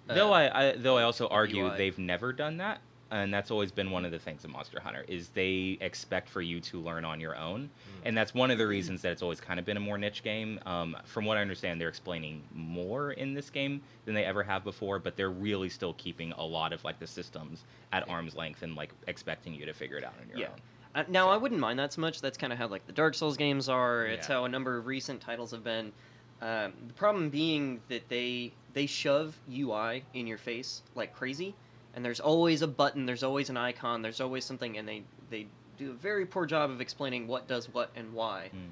uh, 0.08 0.14
though 0.14 0.32
I, 0.32 0.68
I 0.70 0.76
though 0.76 0.98
I 0.98 1.04
also 1.04 1.28
argue 1.28 1.66
UI. 1.66 1.76
they've 1.78 1.98
never 1.98 2.32
done 2.32 2.56
that, 2.58 2.80
and 3.22 3.32
that's 3.32 3.50
always 3.50 3.70
been 3.70 3.90
one 3.90 4.04
of 4.04 4.10
the 4.10 4.18
things 4.18 4.44
of 4.44 4.50
Monster 4.50 4.80
Hunter 4.80 5.04
is 5.06 5.28
they 5.28 5.78
expect 5.80 6.28
for 6.28 6.42
you 6.42 6.60
to 6.60 6.80
learn 6.80 7.04
on 7.04 7.20
your 7.20 7.36
own, 7.36 7.70
and 8.04 8.16
that's 8.16 8.34
one 8.34 8.50
of 8.50 8.58
the 8.58 8.66
reasons 8.66 9.02
that 9.02 9.12
it's 9.12 9.22
always 9.22 9.40
kind 9.40 9.60
of 9.60 9.64
been 9.64 9.76
a 9.76 9.80
more 9.80 9.96
niche 9.98 10.22
game. 10.22 10.58
Um, 10.66 10.96
from 11.04 11.24
what 11.24 11.36
I 11.36 11.40
understand, 11.40 11.80
they're 11.80 11.88
explaining 11.88 12.42
more 12.52 13.12
in 13.12 13.32
this 13.34 13.50
game 13.50 13.82
than 14.04 14.14
they 14.14 14.24
ever 14.24 14.42
have 14.42 14.64
before, 14.64 14.98
but 14.98 15.16
they're 15.16 15.30
really 15.30 15.68
still 15.68 15.94
keeping 15.94 16.32
a 16.32 16.44
lot 16.44 16.72
of 16.72 16.82
like 16.84 16.98
the 16.98 17.06
systems 17.06 17.64
at 17.92 18.08
arm's 18.08 18.34
length 18.34 18.62
and 18.62 18.74
like 18.74 18.92
expecting 19.06 19.54
you 19.54 19.64
to 19.64 19.72
figure 19.72 19.96
it 19.96 20.04
out 20.04 20.14
on 20.20 20.28
your 20.28 20.38
Yeah. 20.40 20.48
own. 20.48 20.60
Uh, 20.96 21.04
now 21.08 21.28
I 21.28 21.36
wouldn't 21.36 21.60
mind 21.60 21.78
that 21.78 21.92
so 21.92 22.00
much. 22.00 22.20
That's 22.20 22.38
kind 22.38 22.52
of 22.52 22.58
how 22.58 22.66
like 22.68 22.86
the 22.86 22.92
Dark 22.92 23.14
Souls 23.14 23.36
games 23.36 23.68
are. 23.68 24.06
It's 24.06 24.28
Yeah. 24.28 24.36
how 24.36 24.44
a 24.44 24.48
number 24.48 24.76
of 24.76 24.86
recent 24.86 25.20
titles 25.20 25.50
have 25.52 25.64
been. 25.64 25.92
Um, 26.40 26.72
the 26.88 26.94
problem 26.94 27.30
being 27.30 27.80
that 27.88 28.08
they 28.08 28.52
they 28.72 28.86
shove 28.86 29.38
UI 29.48 30.02
in 30.14 30.26
your 30.26 30.38
face 30.38 30.82
like 30.96 31.14
crazy, 31.14 31.54
and 31.94 32.04
there's 32.04 32.20
always 32.20 32.62
a 32.62 32.66
button, 32.66 33.06
there's 33.06 33.22
always 33.22 33.50
an 33.50 33.56
icon, 33.56 34.02
there's 34.02 34.20
always 34.20 34.44
something, 34.44 34.76
and 34.78 34.86
they 34.88 35.02
they 35.30 35.46
do 35.78 35.90
a 35.90 35.94
very 35.94 36.26
poor 36.26 36.46
job 36.46 36.70
of 36.70 36.80
explaining 36.80 37.26
what 37.26 37.48
does 37.48 37.66
what 37.72 37.90
and 37.96 38.12
why. 38.12 38.50
Mm. 38.54 38.68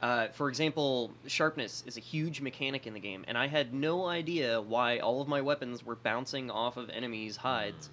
Uh, 0.00 0.28
for 0.28 0.48
example, 0.48 1.10
sharpness 1.26 1.82
is 1.86 1.96
a 1.96 2.00
huge 2.00 2.40
mechanic 2.40 2.86
in 2.86 2.94
the 2.94 3.00
game, 3.00 3.24
and 3.26 3.36
I 3.36 3.48
had 3.48 3.74
no 3.74 4.06
idea 4.06 4.60
why 4.60 4.98
all 4.98 5.20
of 5.20 5.26
my 5.28 5.40
weapons 5.40 5.84
were 5.84 5.96
bouncing 5.96 6.50
off 6.50 6.76
of 6.76 6.88
enemies' 6.90 7.36
hides 7.36 7.90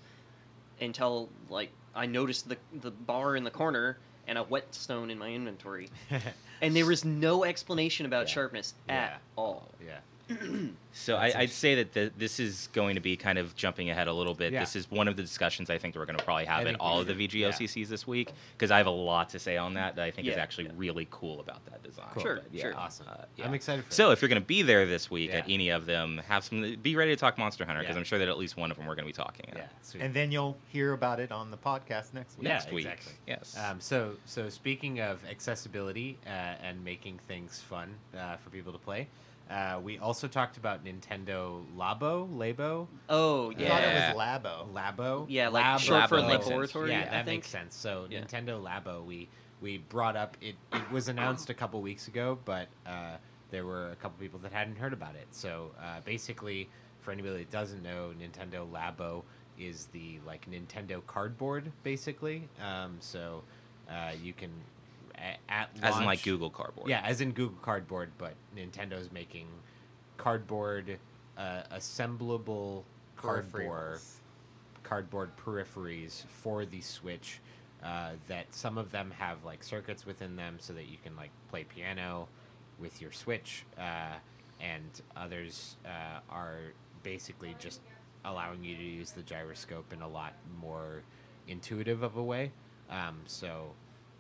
until 0.82 1.30
like 1.50 1.72
I 1.96 2.06
noticed 2.06 2.48
the 2.50 2.58
the 2.82 2.92
bar 2.92 3.36
in 3.36 3.44
the 3.44 3.52
corner 3.52 3.98
and 4.28 4.38
a 4.38 4.44
whetstone 4.44 5.10
in 5.12 5.18
my 5.20 5.30
inventory, 5.30 5.90
and 6.62 6.76
there 6.76 6.86
was 6.86 7.06
no 7.06 7.44
explanation 7.44 8.06
about 8.06 8.28
Yeah. 8.28 8.34
sharpness 8.34 8.74
Yeah. 8.88 8.96
at 8.96 9.22
all. 9.36 9.70
Yeah. 9.86 10.00
So 10.92 11.18
I, 11.18 11.34
I'd 11.42 11.50
say 11.52 11.76
that 11.76 11.94
the, 11.94 12.12
this 12.18 12.40
is 12.40 12.70
going 12.72 12.96
to 12.96 13.02
be 13.02 13.18
kind 13.18 13.38
of 13.38 13.54
jumping 13.56 13.90
ahead 13.90 14.08
a 14.08 14.14
little 14.14 14.34
bit. 14.34 14.54
Yeah. 14.54 14.62
This 14.62 14.76
is 14.78 14.90
one 14.90 15.08
of 15.10 15.18
the 15.18 15.22
discussions 15.22 15.70
I 15.70 15.78
think 15.78 15.94
that 15.94 16.00
we're 16.00 16.06
going 16.06 16.18
to 16.18 16.24
probably 16.24 16.46
have 16.46 16.66
I 16.66 16.70
at 16.70 16.80
all 16.80 17.02
of 17.02 17.08
the 17.08 17.14
should, 17.14 17.34
yeah. 17.34 17.50
VGOCCs 17.52 17.88
this 17.90 18.08
week 18.08 18.32
because 18.58 18.72
I 18.72 18.78
have 18.78 18.88
a 18.88 18.92
lot 18.92 19.30
to 19.30 19.40
say 19.40 19.58
on 19.58 19.74
that 19.74 19.98
that 19.98 20.06
I 20.06 20.12
think 20.12 20.28
is 20.28 20.38
actually 20.38 20.66
yeah. 20.68 20.72
really 20.78 21.06
cool 21.12 21.42
about 21.42 21.66
that 21.66 21.84
design. 21.84 22.06
Cool. 22.14 22.24
Sure, 22.24 22.40
yeah, 22.52 22.62
sure. 22.62 22.78
Awesome. 22.78 23.08
uh, 23.10 23.26
I'm 23.44 23.54
excited 23.54 23.84
for 23.86 23.92
So 23.92 24.10
it. 24.10 24.14
if 24.14 24.22
you're 24.22 24.30
going 24.30 24.42
to 24.42 24.48
be 24.48 24.62
there 24.62 24.86
this 24.86 25.12
week 25.12 25.34
at 25.34 25.44
any 25.50 25.70
of 25.70 25.86
them, 25.86 26.22
have 26.28 26.44
some. 26.46 26.76
Be 26.82 26.96
ready 26.96 27.12
to 27.12 27.20
talk 27.20 27.38
Monster 27.38 27.66
Hunter 27.66 27.82
because 27.82 27.96
Yeah. 27.96 28.00
I'm 28.00 28.06
sure 28.06 28.18
that 28.20 28.30
at 28.30 28.38
least 28.38 28.56
one 28.56 28.72
of 28.72 28.78
them 28.78 28.86
we're 28.88 28.96
going 28.96 29.06
to 29.08 29.14
be 29.14 29.14
talking. 29.14 29.46
Yeah. 29.54 29.64
At. 29.64 29.72
Sweet. 29.86 30.02
and 30.02 30.14
then 30.14 30.32
you'll 30.32 30.58
hear 30.70 30.94
about 30.94 31.20
it 31.20 31.32
on 31.32 31.52
the 31.52 31.58
podcast 31.58 32.14
next 32.14 32.38
week. 32.40 32.48
Yeah, 32.48 32.54
Next 32.54 32.72
week. 32.72 32.86
exactly. 32.86 33.14
Yes. 33.28 33.56
Um, 33.70 33.80
so, 33.82 34.14
so 34.26 34.50
speaking 34.50 35.02
of 35.02 35.24
accessibility 35.30 36.18
uh, 36.26 36.30
and 36.64 36.84
making 36.84 37.20
things 37.28 37.60
fun 37.62 37.94
uh, 38.18 38.38
for 38.38 38.50
people 38.50 38.72
to 38.72 38.80
play, 38.80 39.08
uh, 39.50 39.80
we 39.84 39.98
also 40.00 40.28
talked 40.28 40.58
about 40.58 40.84
Nintendo 40.84 41.64
Labo, 41.78 42.28
Labo, 42.36 42.88
Oh 43.10 43.52
I 43.52 43.54
thought 43.54 43.60
yeah, 43.60 44.12
it 44.12 44.16
was 44.16 44.22
Labo. 44.24 44.74
Labo. 44.74 45.26
Yeah, 45.30 45.50
like 45.50 45.66
Labo. 45.66 45.80
short 45.80 46.10
for 46.10 46.18
Labo 46.18 46.48
laboratory. 46.48 46.92
Yeah, 46.92 47.02
I 47.02 47.04
that 47.06 47.12
think. 47.26 47.28
makes 47.28 47.48
sense. 47.50 47.76
So 47.76 48.08
Yeah. 48.10 48.22
Nintendo 48.22 48.62
Labo, 48.64 49.06
we 49.06 49.28
we 49.62 49.78
brought 49.78 50.16
up 50.16 50.36
it. 50.42 50.56
It 50.74 50.92
was 50.92 51.08
announced 51.08 51.50
a 51.50 51.54
couple 51.54 51.82
weeks 51.82 52.08
ago, 52.08 52.38
but 52.46 52.68
uh, 52.86 53.18
there 53.52 53.66
were 53.66 53.90
a 53.92 53.96
couple 53.96 54.18
people 54.20 54.40
that 54.40 54.52
hadn't 54.52 54.78
heard 54.78 54.94
about 54.94 55.16
it. 55.16 55.28
So 55.32 55.72
uh, 55.82 56.02
basically, 56.04 56.68
for 57.02 57.12
anybody 57.12 57.38
that 57.38 57.52
doesn't 57.52 57.82
know, 57.84 58.12
Nintendo 58.20 58.68
Labo 58.70 59.24
is 59.60 59.86
the 59.94 60.20
like 60.26 60.50
Nintendo 60.50 61.06
cardboard, 61.06 61.72
basically. 61.84 62.48
Um, 62.62 62.98
so 63.00 63.44
uh, 63.90 64.12
you 64.22 64.34
can 64.34 64.50
a- 65.18 65.52
at 65.52 65.70
As 65.82 65.98
in 65.98 66.06
like 66.06 66.24
Google 66.24 66.50
Cardboard. 66.50 66.90
Yeah, 66.90 67.02
as 67.04 67.22
in 67.22 67.32
Google 67.32 67.58
Cardboard, 67.62 68.12
but 68.18 68.36
Nintendo's 68.56 69.12
making 69.12 69.48
cardboard 70.18 70.98
uh, 71.38 71.64
assemblable 71.72 72.86
cardboard 73.16 74.00
cardboard 74.84 75.32
peripheries 75.38 76.26
for 76.28 76.66
the 76.66 76.82
Switch. 76.82 77.40
Uh, 77.84 78.12
that 78.28 78.52
some 78.54 78.78
of 78.80 78.92
them 78.92 79.12
have 79.20 79.44
like 79.44 79.64
circuits 79.64 80.06
within 80.06 80.36
them, 80.36 80.56
so 80.60 80.74
that 80.74 80.86
you 80.86 80.98
can 81.04 81.16
like 81.16 81.30
play 81.50 81.64
piano 81.64 82.28
with 82.80 83.02
your 83.02 83.12
Switch, 83.12 83.64
uh, 83.78 84.14
and 84.60 85.02
others 85.16 85.76
uh, 85.86 86.20
are 86.30 86.74
basically 87.04 87.56
just 87.60 87.82
allowing 88.24 88.64
you 88.64 88.76
to 88.76 88.84
use 88.84 89.12
the 89.12 89.22
gyroscope 89.22 89.94
in 89.94 90.02
a 90.02 90.08
lot 90.08 90.34
more 90.60 91.04
intuitive 91.48 92.02
of 92.02 92.18
a 92.18 92.24
way. 92.24 92.52
Um, 92.90 93.20
so, 93.26 93.74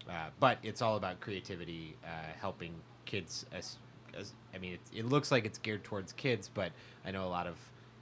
uh, 0.10 0.30
but 0.40 0.58
it's 0.64 0.82
all 0.82 0.98
about 0.98 1.20
creativity, 1.20 1.96
uh, 2.06 2.08
helping 2.40 2.74
kids. 3.06 3.46
As, 3.52 3.78
as 4.18 4.34
I 4.54 4.58
mean, 4.58 4.74
it, 4.74 4.80
it 5.00 5.06
looks 5.06 5.32
like 5.32 5.46
it's 5.46 5.58
geared 5.58 5.84
towards 5.84 6.14
kids, 6.14 6.50
but 6.54 6.72
I 7.06 7.12
know 7.12 7.26
a 7.26 7.30
lot 7.30 7.48
of 7.48 7.56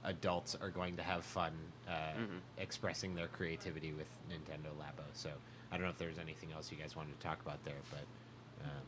adults 0.04 0.54
are 0.60 0.68
going 0.68 0.96
to 0.96 1.02
have 1.02 1.24
fun 1.24 1.52
uh, 1.88 1.92
Mhm. 2.18 2.40
expressing 2.58 3.14
their 3.14 3.28
creativity 3.28 3.92
with 3.92 4.08
Nintendo 4.30 4.68
Labo. 4.78 5.04
So 5.14 5.30
I 5.72 5.76
don't 5.76 5.84
know 5.84 5.90
if 5.90 5.98
there's 5.98 6.18
anything 6.18 6.52
else 6.52 6.70
you 6.70 6.76
guys 6.78 6.94
wanted 6.94 7.18
to 7.18 7.26
talk 7.26 7.40
about 7.40 7.62
there, 7.64 7.80
but 7.90 8.04
um, 8.64 8.82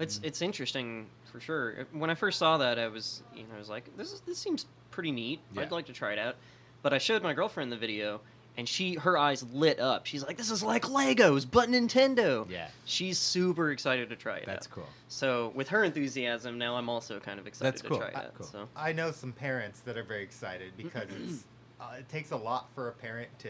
It's 0.00 0.20
it's 0.22 0.42
interesting 0.42 1.06
for 1.32 1.40
sure. 1.40 1.86
When 1.92 2.10
I 2.10 2.14
first 2.14 2.38
saw 2.38 2.56
that, 2.58 2.78
I 2.78 2.88
was 2.88 3.22
you 3.34 3.42
know 3.44 3.54
I 3.54 3.58
was 3.58 3.68
like, 3.68 3.96
this 3.96 4.12
is 4.12 4.20
this 4.22 4.38
seems 4.38 4.66
pretty 4.90 5.10
neat. 5.12 5.40
Yeah. 5.54 5.62
I'd 5.62 5.72
like 5.72 5.86
to 5.86 5.92
try 5.92 6.12
it 6.12 6.18
out. 6.18 6.36
But 6.82 6.92
I 6.92 6.98
showed 6.98 7.22
my 7.24 7.34
girlfriend 7.34 7.72
the 7.72 7.76
video, 7.76 8.20
and 8.58 8.68
she 8.68 8.94
her 8.96 9.16
eyes 9.16 9.42
lit 9.54 9.78
up. 9.80 10.04
She's 10.04 10.22
like, 10.26 10.36
this 10.36 10.50
is 10.50 10.62
like 10.62 10.82
Legos, 10.82 11.46
but 11.50 11.70
Nintendo. 11.70 12.48
yeah, 12.50 12.68
She's 12.84 13.16
super 13.18 13.70
excited 13.70 14.10
to 14.10 14.16
try 14.16 14.38
it. 14.38 14.46
that's 14.46 14.66
out. 14.66 14.72
cool. 14.72 14.86
So 15.08 15.52
with 15.54 15.68
her 15.68 15.84
enthusiasm, 15.84 16.58
now 16.58 16.76
I'm 16.76 16.88
also 16.90 17.18
kind 17.20 17.38
of 17.40 17.46
excited 17.46 17.72
That's 17.72 17.82
to 17.82 17.88
cool. 17.88 17.98
try 17.98 18.08
it 18.08 18.12
Ah, 18.16 18.18
out. 18.24 18.34
cool. 18.34 18.46
So 18.46 18.68
I 18.76 18.92
know 18.92 19.12
some 19.12 19.32
parents 19.32 19.80
that 19.80 19.96
are 19.96 20.02
very 20.02 20.22
excited 20.24 20.72
because 20.76 21.08
it's 21.24 21.44
uh, 21.80 21.94
it 22.00 22.08
takes 22.10 22.32
a 22.32 22.36
lot 22.36 22.68
for 22.74 22.88
a 22.88 22.92
parent 22.92 23.28
to 23.38 23.48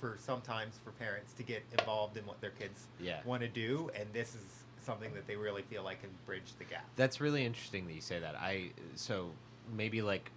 for 0.00 0.16
sometimes 0.18 0.78
for 0.82 0.92
parents 0.92 1.32
to 1.34 1.42
get 1.42 1.62
involved 1.78 2.16
in 2.16 2.24
what 2.24 2.40
their 2.40 2.50
kids 2.52 2.86
Yeah. 3.00 3.18
want 3.24 3.42
to 3.42 3.48
do 3.48 3.90
and 3.94 4.06
this 4.14 4.34
is 4.34 4.42
something 4.82 5.12
that 5.12 5.26
they 5.26 5.36
really 5.36 5.60
feel 5.62 5.82
like 5.82 6.00
can 6.00 6.08
bridge 6.24 6.52
the 6.58 6.64
gap. 6.64 6.86
That's 6.96 7.20
really 7.20 7.44
interesting 7.44 7.86
that 7.86 7.92
you 7.92 8.00
say 8.00 8.18
that. 8.20 8.34
I 8.36 8.70
so 8.94 9.30
maybe 9.76 10.00
like 10.00 10.30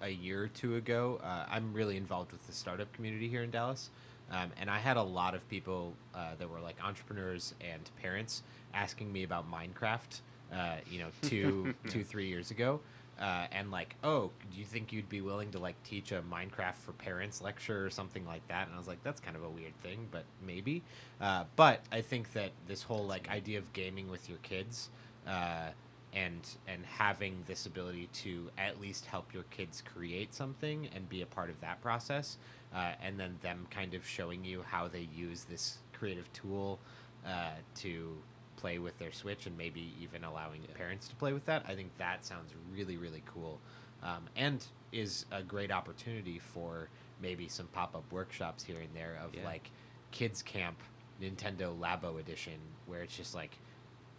a 0.00 0.08
year 0.08 0.44
or 0.44 0.48
two 0.48 0.76
ago, 0.76 1.20
uh, 1.22 1.46
I'm 1.48 1.72
really 1.72 1.96
involved 1.96 2.32
with 2.32 2.46
the 2.46 2.52
startup 2.52 2.92
community 2.92 3.28
here 3.28 3.42
in 3.42 3.50
Dallas. 3.50 3.90
Um, 4.30 4.50
and 4.60 4.70
I 4.70 4.78
had 4.78 4.96
a 4.96 5.02
lot 5.02 5.34
of 5.34 5.48
people 5.48 5.94
uh, 6.14 6.34
that 6.38 6.48
were 6.48 6.60
like 6.60 6.76
entrepreneurs 6.84 7.54
and 7.60 7.90
parents 8.00 8.42
asking 8.72 9.12
me 9.12 9.24
about 9.24 9.50
Minecraft. 9.50 10.20
Uh, 10.52 10.76
you 10.90 11.00
know, 11.00 11.08
two, 11.22 11.74
two, 11.88 12.02
three 12.02 12.26
years 12.26 12.50
ago, 12.50 12.80
uh, 13.20 13.46
and 13.52 13.70
like, 13.70 13.94
oh, 14.02 14.30
do 14.50 14.58
you 14.58 14.64
think 14.64 14.92
you'd 14.92 15.08
be 15.08 15.20
willing 15.20 15.50
to 15.52 15.58
like 15.58 15.80
teach 15.84 16.10
a 16.10 16.22
Minecraft 16.22 16.74
for 16.74 16.92
parents 16.92 17.40
lecture 17.40 17.84
or 17.84 17.90
something 17.90 18.26
like 18.26 18.46
that? 18.48 18.66
And 18.66 18.74
I 18.74 18.78
was 18.78 18.88
like, 18.88 19.02
that's 19.04 19.20
kind 19.20 19.36
of 19.36 19.44
a 19.44 19.48
weird 19.48 19.76
thing, 19.82 20.08
but 20.10 20.24
maybe. 20.44 20.82
Uh, 21.20 21.44
but 21.54 21.84
I 21.92 22.00
think 22.00 22.32
that 22.32 22.50
this 22.66 22.82
whole 22.82 23.06
like 23.06 23.28
idea 23.30 23.58
of 23.58 23.72
gaming 23.72 24.10
with 24.10 24.28
your 24.28 24.38
kids 24.38 24.88
uh, 25.26 25.68
and 26.12 26.40
and 26.66 26.84
having 26.84 27.42
this 27.46 27.66
ability 27.66 28.08
to 28.12 28.50
at 28.58 28.80
least 28.80 29.06
help 29.06 29.32
your 29.32 29.44
kids 29.44 29.82
create 29.94 30.34
something 30.34 30.88
and 30.94 31.08
be 31.08 31.22
a 31.22 31.26
part 31.26 31.50
of 31.50 31.60
that 31.60 31.80
process, 31.80 32.36
uh, 32.74 32.92
and 33.02 33.18
then 33.18 33.36
them 33.42 33.66
kind 33.70 33.94
of 33.94 34.06
showing 34.06 34.44
you 34.44 34.62
how 34.62 34.88
they 34.88 35.08
use 35.14 35.44
this 35.44 35.78
creative 35.92 36.32
tool 36.32 36.78
uh, 37.26 37.50
to 37.76 38.16
play 38.56 38.78
with 38.78 38.98
their 38.98 39.12
Switch 39.12 39.46
and 39.46 39.56
maybe 39.56 39.92
even 40.00 40.24
allowing 40.24 40.60
parents 40.74 41.08
to 41.08 41.14
play 41.16 41.32
with 41.32 41.46
that. 41.46 41.64
I 41.68 41.74
think 41.74 41.96
that 41.98 42.24
sounds 42.24 42.52
really, 42.74 42.96
really 42.96 43.22
cool. 43.26 43.58
Um, 44.02 44.24
and 44.36 44.64
is 44.92 45.26
a 45.30 45.42
great 45.42 45.70
opportunity 45.70 46.38
for 46.38 46.88
maybe 47.22 47.48
some 47.48 47.66
pop 47.68 47.94
up 47.94 48.10
workshops 48.12 48.64
here 48.64 48.80
and 48.80 48.88
there 48.94 49.18
of 49.22 49.34
Yeah. 49.34 49.44
like 49.44 49.70
kids 50.10 50.42
camp 50.42 50.78
Nintendo 51.22 51.78
Labo 51.78 52.18
edition 52.18 52.58
where 52.86 53.02
it's 53.02 53.16
just 53.16 53.34
like 53.34 53.56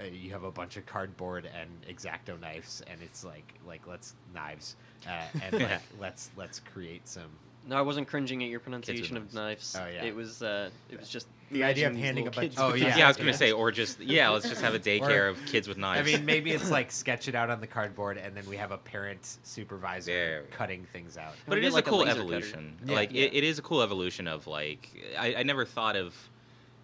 uh, 0.02 0.06
you 0.12 0.32
have 0.32 0.43
a 0.43 0.52
bunch 0.52 0.78
of 0.78 0.86
cardboard 0.86 1.47
and 1.60 1.70
X-Acto 1.89 2.39
knives 2.39 2.82
and 2.89 2.99
it's 3.02 3.24
like 3.24 3.54
like 3.68 3.86
let's 3.88 4.16
knives 4.34 4.76
uh, 5.08 5.22
and 5.43 5.54
like 5.62 5.82
let's 5.99 6.30
let's 6.38 6.60
create 6.60 7.08
some 7.08 7.30
No, 7.68 7.76
I 7.78 7.82
wasn't 7.82 8.08
cringing 8.08 8.43
at 8.43 8.49
your 8.49 8.60
pronunciation 8.60 9.18
of 9.18 9.34
knives. 9.34 9.76
knives. 9.76 9.78
Oh, 9.80 9.88
yeah. 9.93 10.04
It 10.04 10.16
was 10.16 10.41
uh, 10.41 10.70
it 10.89 10.99
was 10.99 11.10
just 11.10 11.28
The 11.52 11.64
idea 11.64 11.88
of 11.88 11.95
handing 11.95 12.28
a 12.28 12.32
bunch 12.32 12.54
of- 12.58 12.60
Oh, 12.60 12.74
yeah. 12.74 12.97
Yeah, 12.97 13.06
I 13.06 13.08
was 13.10 13.18
gonna 13.18 13.34
say, 13.34 13.52
or 13.52 13.72
just 13.72 13.99
yeah, 13.99 14.30
let's 14.30 14.47
just 14.49 14.62
have 14.62 14.74
a 14.74 14.80
daycare 14.80 15.26
Or- 15.26 15.28
of 15.30 15.45
kids 15.45 15.68
with 15.68 15.78
knives. 15.78 16.08
I 16.10 16.12
mean, 16.18 16.26
maybe 16.26 16.52
it's 16.52 16.72
like 16.78 16.91
sketch 16.91 17.28
it 17.28 17.36
out 17.36 17.49
on 17.49 17.60
the 17.62 17.68
cardboard, 17.68 18.18
and 18.18 18.36
then 18.36 18.45
we 18.47 18.58
have 18.58 18.72
a 18.72 18.78
parent 18.78 19.38
supervisor 19.43 20.12
There 20.12 20.43
cutting 20.52 20.86
things 20.93 21.18
out. 21.18 21.34
but 21.45 21.56
We 21.56 21.60
it 21.60 21.62
get, 21.62 21.68
is 21.68 21.74
like, 21.76 21.86
a 21.86 21.89
a 21.89 21.91
cool 21.91 22.08
evolution. 22.08 22.78
Yeah. 22.86 22.95
like 22.95 23.12
Yeah. 23.12 23.26
It, 23.26 23.34
it 23.36 23.43
is 23.43 23.60
a 23.60 23.62
cool 23.62 23.82
evolution 23.82 24.28
of 24.28 24.47
like 24.47 24.89
I, 25.20 25.36
I 25.36 25.43
never 25.43 25.66
thought 25.66 25.95
of 25.95 26.16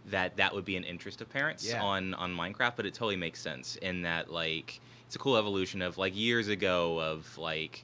that 0.08 0.38
that 0.38 0.54
would 0.56 0.66
be 0.66 0.76
an 0.78 0.84
interest 0.84 1.22
of 1.22 1.30
parents 1.30 1.66
Yeah. 1.68 1.82
on 1.84 2.14
on 2.14 2.34
Minecraft, 2.36 2.74
but 2.76 2.86
it 2.86 2.94
totally 2.94 3.16
makes 3.18 3.42
sense 3.42 3.76
in 3.78 4.02
that 4.04 4.32
like 4.32 4.80
it's 5.06 5.16
a 5.16 5.20
cool 5.20 5.38
evolution 5.38 5.82
of 5.82 5.98
like 5.98 6.16
years 6.16 6.48
ago 6.48 7.00
of 7.00 7.38
like 7.38 7.84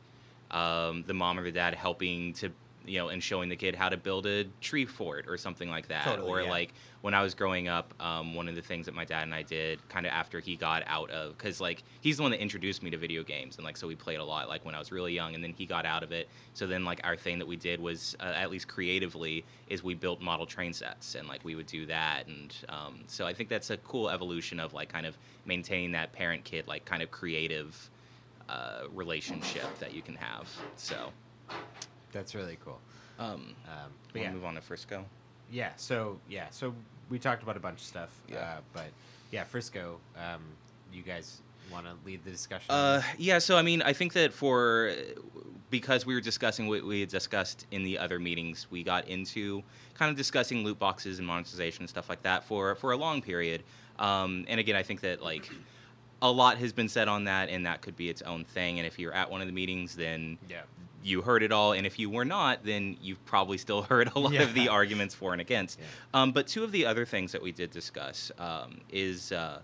um, 0.51 1.03
the 1.07 1.13
mom 1.13 1.39
or 1.39 1.43
the 1.43 1.51
dad 1.51 1.73
helping 1.73 2.33
to 2.33 2.51
you 2.85 2.99
know 2.99 3.09
and 3.09 3.23
showing 3.23 3.49
the 3.49 3.55
kid 3.55 3.75
how 3.75 3.89
to 3.89 3.97
build 3.97 4.25
a 4.25 4.45
tree 4.61 4.85
fort 4.85 5.25
or 5.27 5.37
something 5.37 5.69
like 5.69 5.87
that 5.87 6.05
Totally, 6.05 6.29
or 6.29 6.41
yeah. 6.41 6.49
like 6.49 6.73
when 7.01 7.13
I 7.13 7.21
was 7.21 7.33
growing 7.33 7.67
up, 7.67 7.93
um, 7.99 8.33
one 8.33 8.47
of 8.47 8.55
the 8.55 8.61
things 8.61 8.85
that 8.85 8.95
my 8.95 9.03
dad 9.03 9.23
and 9.23 9.35
I 9.35 9.41
did 9.41 9.87
kind 9.89 10.05
of 10.05 10.13
after 10.13 10.39
he 10.39 10.55
got 10.55 10.83
out 10.85 11.09
of, 11.09 11.37
because 11.37 11.59
like 11.59 11.83
he's 11.99 12.17
the 12.17 12.23
one 12.23 12.31
that 12.31 12.41
introduced 12.41 12.81
me 12.81 12.89
to 12.91 12.97
video 12.97 13.23
games, 13.23 13.57
and 13.57 13.65
like 13.65 13.75
so 13.75 13.87
we 13.87 13.95
played 13.95 14.19
a 14.19 14.23
lot 14.23 14.47
like 14.47 14.63
when 14.63 14.73
I 14.73 14.79
was 14.79 14.91
really 14.91 15.13
young, 15.13 15.35
and 15.35 15.43
then 15.43 15.53
he 15.57 15.65
got 15.65 15.85
out 15.85 16.03
of 16.03 16.11
it. 16.11 16.29
So 16.53 16.65
then 16.65 16.85
like 16.85 17.01
our 17.03 17.17
thing 17.17 17.39
that 17.39 17.45
we 17.45 17.55
did 17.55 17.79
was 17.79 18.15
uh, 18.19 18.33
at 18.35 18.49
least 18.49 18.67
creatively 18.67 19.43
is 19.67 19.83
we 19.83 19.93
built 19.95 20.21
model 20.21 20.45
train 20.45 20.73
sets, 20.73 21.15
and 21.15 21.27
like 21.27 21.43
we 21.43 21.55
would 21.55 21.67
do 21.67 21.85
that, 21.87 22.27
and 22.27 22.55
um, 22.69 23.01
so 23.07 23.25
I 23.25 23.33
think 23.33 23.49
that's 23.49 23.69
a 23.69 23.77
cool 23.77 24.09
evolution 24.09 24.59
of 24.59 24.73
like 24.73 24.89
kind 24.89 25.05
of 25.05 25.17
maintaining 25.45 25.91
that 25.91 26.13
parent 26.13 26.43
kid 26.45 26.67
like 26.67 26.85
kind 26.85 27.03
of 27.03 27.11
creative 27.11 27.89
uh, 28.47 28.83
relationship 28.93 29.77
that 29.79 29.93
you 29.93 30.01
can 30.01 30.15
have. 30.15 30.49
So 30.77 31.11
That's 32.13 32.33
really 32.35 32.57
cool. 32.63 32.79
um, 33.19 33.55
Um, 33.67 33.91
we'll 34.13 34.23
yeah, 34.23 34.31
move 34.31 34.45
on 34.45 34.55
to 34.55 34.61
Frisco. 34.61 35.05
yeah. 35.51 35.71
So 35.75 36.19
yeah, 36.29 36.47
so 36.51 36.73
we 37.09 37.19
talked 37.19 37.43
about 37.43 37.57
a 37.57 37.59
bunch 37.59 37.79
of 37.79 37.85
stuff. 37.85 38.09
Yeah. 38.29 38.37
Uh, 38.39 38.57
but 38.73 38.87
yeah, 39.31 39.43
Frisco. 39.43 39.99
Um, 40.17 40.41
you 40.93 41.01
guys 41.03 41.41
want 41.71 41.85
to 41.87 41.93
lead 42.05 42.23
the 42.23 42.29
discussion? 42.31 42.69
Uh, 42.69 43.01
yeah, 43.17 43.39
so 43.39 43.57
I 43.57 43.61
mean, 43.63 43.81
I 43.81 43.93
think 43.93 44.13
that 44.13 44.31
for 44.33 44.93
because 45.71 46.05
we 46.05 46.13
were 46.13 46.21
discussing 46.21 46.67
what 46.67 46.83
we 46.83 46.99
had 46.99 47.09
discussed 47.09 47.65
in 47.71 47.83
the 47.83 47.97
other 47.97 48.19
meetings, 48.19 48.67
we 48.69 48.83
got 48.83 49.07
into 49.07 49.63
kind 49.95 50.11
of 50.11 50.17
discussing 50.17 50.63
loot 50.63 50.77
boxes 50.77 51.17
and 51.17 51.27
monetization 51.27 51.81
and 51.83 51.89
stuff 51.89 52.09
like 52.09 52.21
that 52.23 52.43
for 52.43 52.75
for 52.75 52.91
a 52.91 52.97
long 52.97 53.21
period. 53.21 53.63
Um, 53.99 54.45
and 54.47 54.59
again, 54.59 54.75
I 54.75 54.83
think 54.83 55.01
that 55.01 55.23
like 55.23 55.49
a 56.21 56.31
lot 56.31 56.57
has 56.57 56.71
been 56.73 56.89
said 56.89 57.07
on 57.07 57.23
that, 57.25 57.49
and 57.49 57.65
that 57.65 57.81
could 57.81 57.97
be 57.97 58.09
its 58.09 58.21
own 58.21 58.43
thing. 58.45 58.77
And 58.79 58.85
if 58.87 58.99
you're 58.99 59.13
at 59.13 59.29
one 59.31 59.41
of 59.41 59.47
the 59.47 59.53
meetings, 59.53 59.95
then 59.95 60.37
yeah. 60.49 60.61
You 61.03 61.21
heard 61.21 61.43
it 61.43 61.51
all, 61.51 61.73
and 61.73 61.85
if 61.85 61.99
you 61.99 62.09
were 62.09 62.25
not, 62.25 62.63
then 62.63 62.97
you've 63.01 63.23
probably 63.25 63.57
still 63.57 63.81
heard 63.93 64.11
a 64.15 64.19
lot 64.19 64.35
of 64.35 64.53
the 64.53 64.69
arguments 64.69 65.13
for 65.13 65.31
and 65.33 65.41
against. 65.41 65.79
Yeah. 65.79 65.85
Um, 66.21 66.31
but 66.31 66.47
two 66.47 66.63
of 66.63 66.71
the 66.71 66.85
other 66.85 67.05
things 67.05 67.31
that 67.31 67.41
we 67.41 67.51
did 67.51 67.71
discuss 67.71 68.31
um, 68.39 68.81
is 68.89 69.31
uh, 69.31 69.59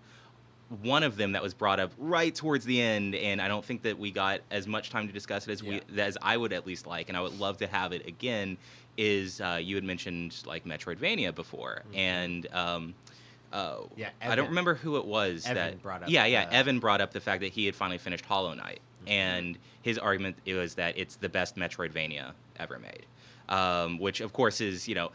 one 0.82 1.04
of 1.04 1.18
them 1.18 1.32
that 1.32 1.42
was 1.42 1.54
brought 1.54 1.80
up 1.80 1.92
right 1.98 2.34
towards 2.34 2.66
the 2.66 2.82
end, 2.82 3.16
and 3.16 3.42
I 3.42 3.48
don't 3.48 3.66
think 3.66 3.82
that 3.84 3.98
we 3.98 4.12
got 4.12 4.42
as 4.52 4.68
much 4.68 4.90
time 4.90 5.08
to 5.08 5.14
discuss 5.14 5.48
it 5.48 5.52
as 5.52 5.64
we 5.64 5.82
as 5.98 6.18
I 6.22 6.38
would 6.38 6.54
at 6.54 6.68
least 6.68 6.86
like, 6.86 7.10
and 7.10 7.18
I 7.18 7.22
would 7.22 7.40
love 7.40 7.58
to 7.58 7.68
have 7.68 7.92
it 7.92 8.08
again. 8.08 8.58
Is 8.98 9.40
uh, 9.40 9.60
you 9.62 9.76
had 9.76 9.86
mentioned 9.86 10.44
like 10.46 10.66
Metroidvania 10.66 11.34
before, 11.34 11.84
and 11.94 12.46
um, 12.54 12.94
uh, 13.52 13.78
Mm-hmm. 13.78 14.00
Yeah, 14.00 14.10
I 14.22 14.36
don't 14.36 14.50
remember 14.50 14.76
who 14.76 14.98
it 14.98 15.06
was 15.06 15.46
Evan 15.46 15.56
that 15.56 15.82
brought 15.82 16.04
up, 16.04 16.10
Yeah, 16.10 16.26
yeah, 16.26 16.44
uh, 16.44 16.52
Evan 16.52 16.80
brought 16.80 17.02
up 17.02 17.14
the 17.14 17.20
fact 17.20 17.42
that 17.42 17.52
he 17.54 17.66
had 17.66 17.76
finally 17.76 17.98
finished 17.98 18.26
Hollow 18.26 18.54
Knight, 18.54 18.80
And 19.08 19.58
his 19.82 19.98
argument 19.98 20.38
was 20.46 20.76
that 20.76 20.98
it's 20.98 21.16
the 21.16 21.30
best 21.30 21.56
Metroidvania 21.56 22.34
ever 22.60 22.80
made, 22.80 23.06
um, 23.48 23.98
which 24.00 24.22
of 24.22 24.34
course 24.34 24.62
is 24.62 24.88
you 24.88 24.96
know 24.96 25.12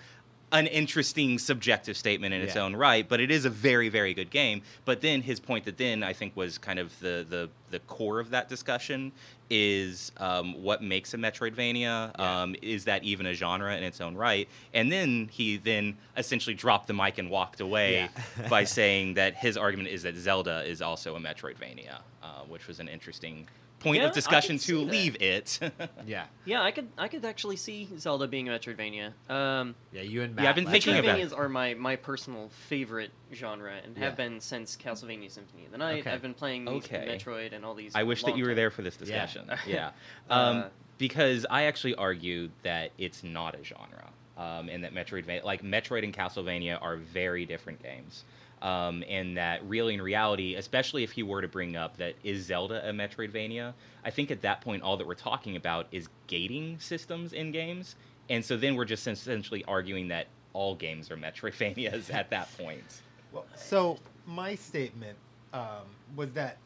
an 0.52 0.66
interesting 0.68 1.36
subjective 1.38 1.96
statement 1.96 2.32
in 2.32 2.40
its 2.40 2.54
Yeah. 2.54 2.62
own 2.62 2.76
right, 2.76 3.08
but 3.08 3.18
it 3.20 3.30
is 3.30 3.44
a 3.44 3.50
very 3.50 3.88
very 3.88 4.14
good 4.14 4.30
game. 4.30 4.62
But 4.84 5.00
then 5.00 5.22
his 5.22 5.40
point 5.40 5.64
that 5.64 5.78
then 5.78 6.02
I 6.02 6.12
think 6.12 6.36
was 6.36 6.58
kind 6.58 6.78
of 6.78 6.98
the 7.00 7.26
the 7.28 7.50
the 7.70 7.78
core 7.80 8.20
of 8.20 8.30
that 8.30 8.48
discussion 8.48 9.10
is 9.50 10.10
um, 10.18 10.62
what 10.62 10.82
makes 10.82 11.12
a 11.12 11.16
Metroidvania. 11.18 12.12
Yeah. 12.18 12.42
Um, 12.42 12.56
is 12.62 12.84
that 12.84 13.04
even 13.04 13.26
a 13.26 13.34
genre 13.34 13.76
in 13.76 13.82
its 13.82 14.00
own 14.00 14.14
right? 14.16 14.48
And 14.72 14.90
then 14.90 15.28
he 15.30 15.56
then 15.58 15.96
essentially 16.16 16.54
dropped 16.54 16.86
the 16.86 16.94
mic 16.94 17.18
and 17.18 17.28
walked 17.30 17.60
away 17.60 18.08
Yeah. 18.38 18.48
by 18.48 18.64
saying 18.64 19.14
that 19.14 19.34
his 19.34 19.56
argument 19.56 19.88
is 19.90 20.02
that 20.04 20.16
Zelda 20.16 20.62
is 20.64 20.80
also 20.80 21.14
a 21.16 21.20
Metroidvania, 21.20 21.98
uh, 22.22 22.40
which 22.48 22.66
was 22.68 22.80
an 22.80 22.88
interesting 22.88 23.46
point 23.84 24.00
Yeah, 24.02 24.08
of 24.08 24.14
discussion 24.14 24.56
to 24.58 24.62
see 24.62 24.72
that. 24.84 24.90
leave 24.90 25.16
it. 25.22 25.60
Yeah. 26.06 26.24
Yeah, 26.44 26.62
I 26.62 26.70
could 26.72 26.88
I 26.98 27.08
could 27.08 27.24
actually 27.24 27.56
see 27.56 27.88
Zelda 27.98 28.26
being 28.26 28.48
a 28.48 28.52
Metroidvania. 28.52 29.12
Um, 29.30 29.74
Yeah. 29.92 30.02
You 30.02 30.22
and 30.22 30.34
Yeah, 30.34 30.42
Matt. 30.42 30.46
I've 30.48 30.54
been 30.56 30.66
thinking 30.66 30.94
time- 30.94 31.04
about. 31.04 31.18
Metroidvanias 31.18 31.38
are 31.38 31.48
my, 31.48 31.74
my 31.74 31.96
personal 31.96 32.48
favorite 32.68 33.10
genre 33.32 33.74
and 33.84 33.96
have 33.98 34.16
been 34.16 34.40
since 34.40 34.76
Castlevania 34.76 35.30
Symphony 35.30 35.66
of 35.66 35.72
the 35.72 35.78
Night. 35.78 36.00
Okay. 36.00 36.10
I've 36.10 36.22
been 36.22 36.34
playing 36.34 36.64
these 36.64 36.84
Okay. 36.84 37.06
Metroid 37.16 37.52
and 37.54 37.64
all 37.64 37.74
these. 37.74 37.94
I 37.94 38.02
wish 38.02 38.24
that 38.24 38.36
you 38.36 38.44
were 38.44 38.50
time. 38.50 38.56
there 38.56 38.70
for 38.70 38.82
this 38.82 38.96
discussion. 38.96 39.50
Yeah. 39.66 39.90
Uh, 40.30 40.34
Um, 40.34 40.64
because 40.98 41.44
I 41.50 41.64
actually 41.64 41.94
argue 41.96 42.50
that 42.62 42.92
it's 42.98 43.22
not 43.24 43.54
a 43.58 43.64
genre. 43.64 44.10
Um, 44.36 44.68
and 44.68 44.82
that 44.84 44.94
Metroidvania, 44.94 45.44
like 45.44 45.62
Metroid 45.62 46.02
and 46.04 46.12
Castlevania, 46.12 46.80
are 46.82 46.96
very 46.96 47.44
different 47.46 47.82
games. 47.82 48.24
Um, 48.64 49.04
and 49.06 49.36
that 49.36 49.62
really, 49.68 49.92
in 49.92 50.00
reality, 50.00 50.54
especially 50.54 51.04
if 51.04 51.12
he 51.12 51.22
were 51.22 51.42
to 51.42 51.48
bring 51.48 51.76
up 51.76 51.98
that 51.98 52.14
is 52.24 52.46
Zelda 52.46 52.88
a 52.88 52.92
Metroidvania, 52.92 53.74
I 54.02 54.10
think 54.10 54.30
at 54.30 54.40
that 54.40 54.62
point 54.62 54.82
all 54.82 54.96
that 54.96 55.06
we're 55.06 55.14
talking 55.14 55.56
about 55.56 55.86
is 55.92 56.08
gating 56.28 56.78
systems 56.78 57.34
in 57.34 57.52
games. 57.52 57.96
And 58.30 58.42
so 58.42 58.56
then 58.56 58.74
we're 58.74 58.86
just 58.86 59.06
essentially 59.06 59.62
arguing 59.66 60.08
that 60.08 60.28
all 60.54 60.74
games 60.74 61.10
are 61.10 61.16
Metroidvanias 61.18 62.12
at 62.12 62.30
that 62.30 62.56
point. 62.56 63.02
Well, 63.32 63.44
so 63.54 63.98
my 64.26 64.54
statement 64.54 65.18
um, 65.52 65.84
was 66.16 66.32
that 66.32 66.56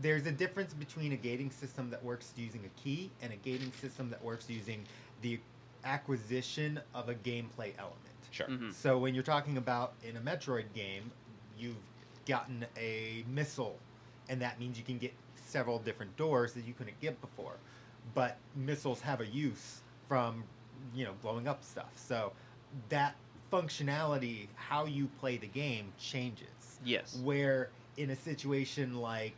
there's 0.00 0.26
a 0.26 0.32
difference 0.32 0.72
between 0.72 1.10
a 1.12 1.16
gating 1.16 1.50
system 1.50 1.90
that 1.90 2.02
works 2.04 2.32
using 2.36 2.60
a 2.64 2.80
key 2.80 3.10
and 3.22 3.32
a 3.32 3.36
gating 3.36 3.72
system 3.72 4.08
that 4.10 4.22
works 4.22 4.48
using 4.48 4.84
the 5.22 5.40
acquisition 5.84 6.80
of 6.94 7.08
a 7.08 7.14
gameplay 7.14 7.72
element. 7.76 7.96
Sure. 8.30 8.46
Mhm. 8.46 8.72
So 8.72 8.98
when 8.98 9.14
you're 9.14 9.24
talking 9.24 9.56
about 9.56 9.94
in 10.04 10.16
a 10.16 10.20
Metroid 10.20 10.72
game, 10.74 11.10
you've 11.60 11.76
gotten 12.26 12.64
a 12.76 13.24
missile, 13.28 13.76
and 14.28 14.40
that 14.40 14.58
means 14.58 14.78
you 14.78 14.84
can 14.84 14.98
get 14.98 15.12
several 15.34 15.78
different 15.78 16.16
doors 16.16 16.52
that 16.52 16.64
you 16.64 16.74
couldn't 16.74 16.98
get 17.00 17.20
before. 17.20 17.54
But 18.14 18.38
missiles 18.56 19.00
have 19.00 19.20
a 19.20 19.26
use 19.26 19.80
from, 20.08 20.44
you 20.94 21.04
know, 21.04 21.12
blowing 21.22 21.48
up 21.48 21.62
stuff. 21.62 21.92
So 21.96 22.32
that 22.88 23.14
functionality, 23.52 24.46
how 24.54 24.86
you 24.86 25.08
play 25.18 25.36
the 25.36 25.46
game, 25.46 25.92
changes. 25.98 26.46
Yes. 26.84 27.18
Where 27.22 27.70
in 27.96 28.10
a 28.10 28.16
situation 28.16 28.96
like 28.96 29.36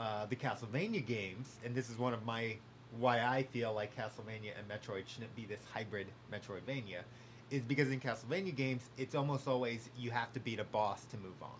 uh, 0.00 0.26
the 0.26 0.36
Castlevania 0.36 1.04
games, 1.04 1.56
and 1.64 1.74
this 1.74 1.90
is 1.90 1.98
one 1.98 2.14
of 2.14 2.24
my 2.24 2.56
why 2.98 3.20
I 3.20 3.42
feel 3.42 3.74
like 3.74 3.94
Castlevania 3.94 4.52
and 4.56 4.66
Metroid 4.68 5.06
shouldn't 5.06 5.34
be 5.36 5.44
this 5.44 5.60
hybrid 5.74 6.06
Metroidvania, 6.32 7.02
is 7.50 7.62
because 7.62 7.90
in 7.90 8.00
Castlevania 8.00 8.54
games, 8.54 8.90
it's 8.98 9.14
almost 9.14 9.48
always 9.48 9.88
you 9.98 10.10
have 10.10 10.32
to 10.34 10.40
beat 10.40 10.58
a 10.58 10.64
boss 10.64 11.04
to 11.06 11.16
move 11.16 11.40
on. 11.42 11.50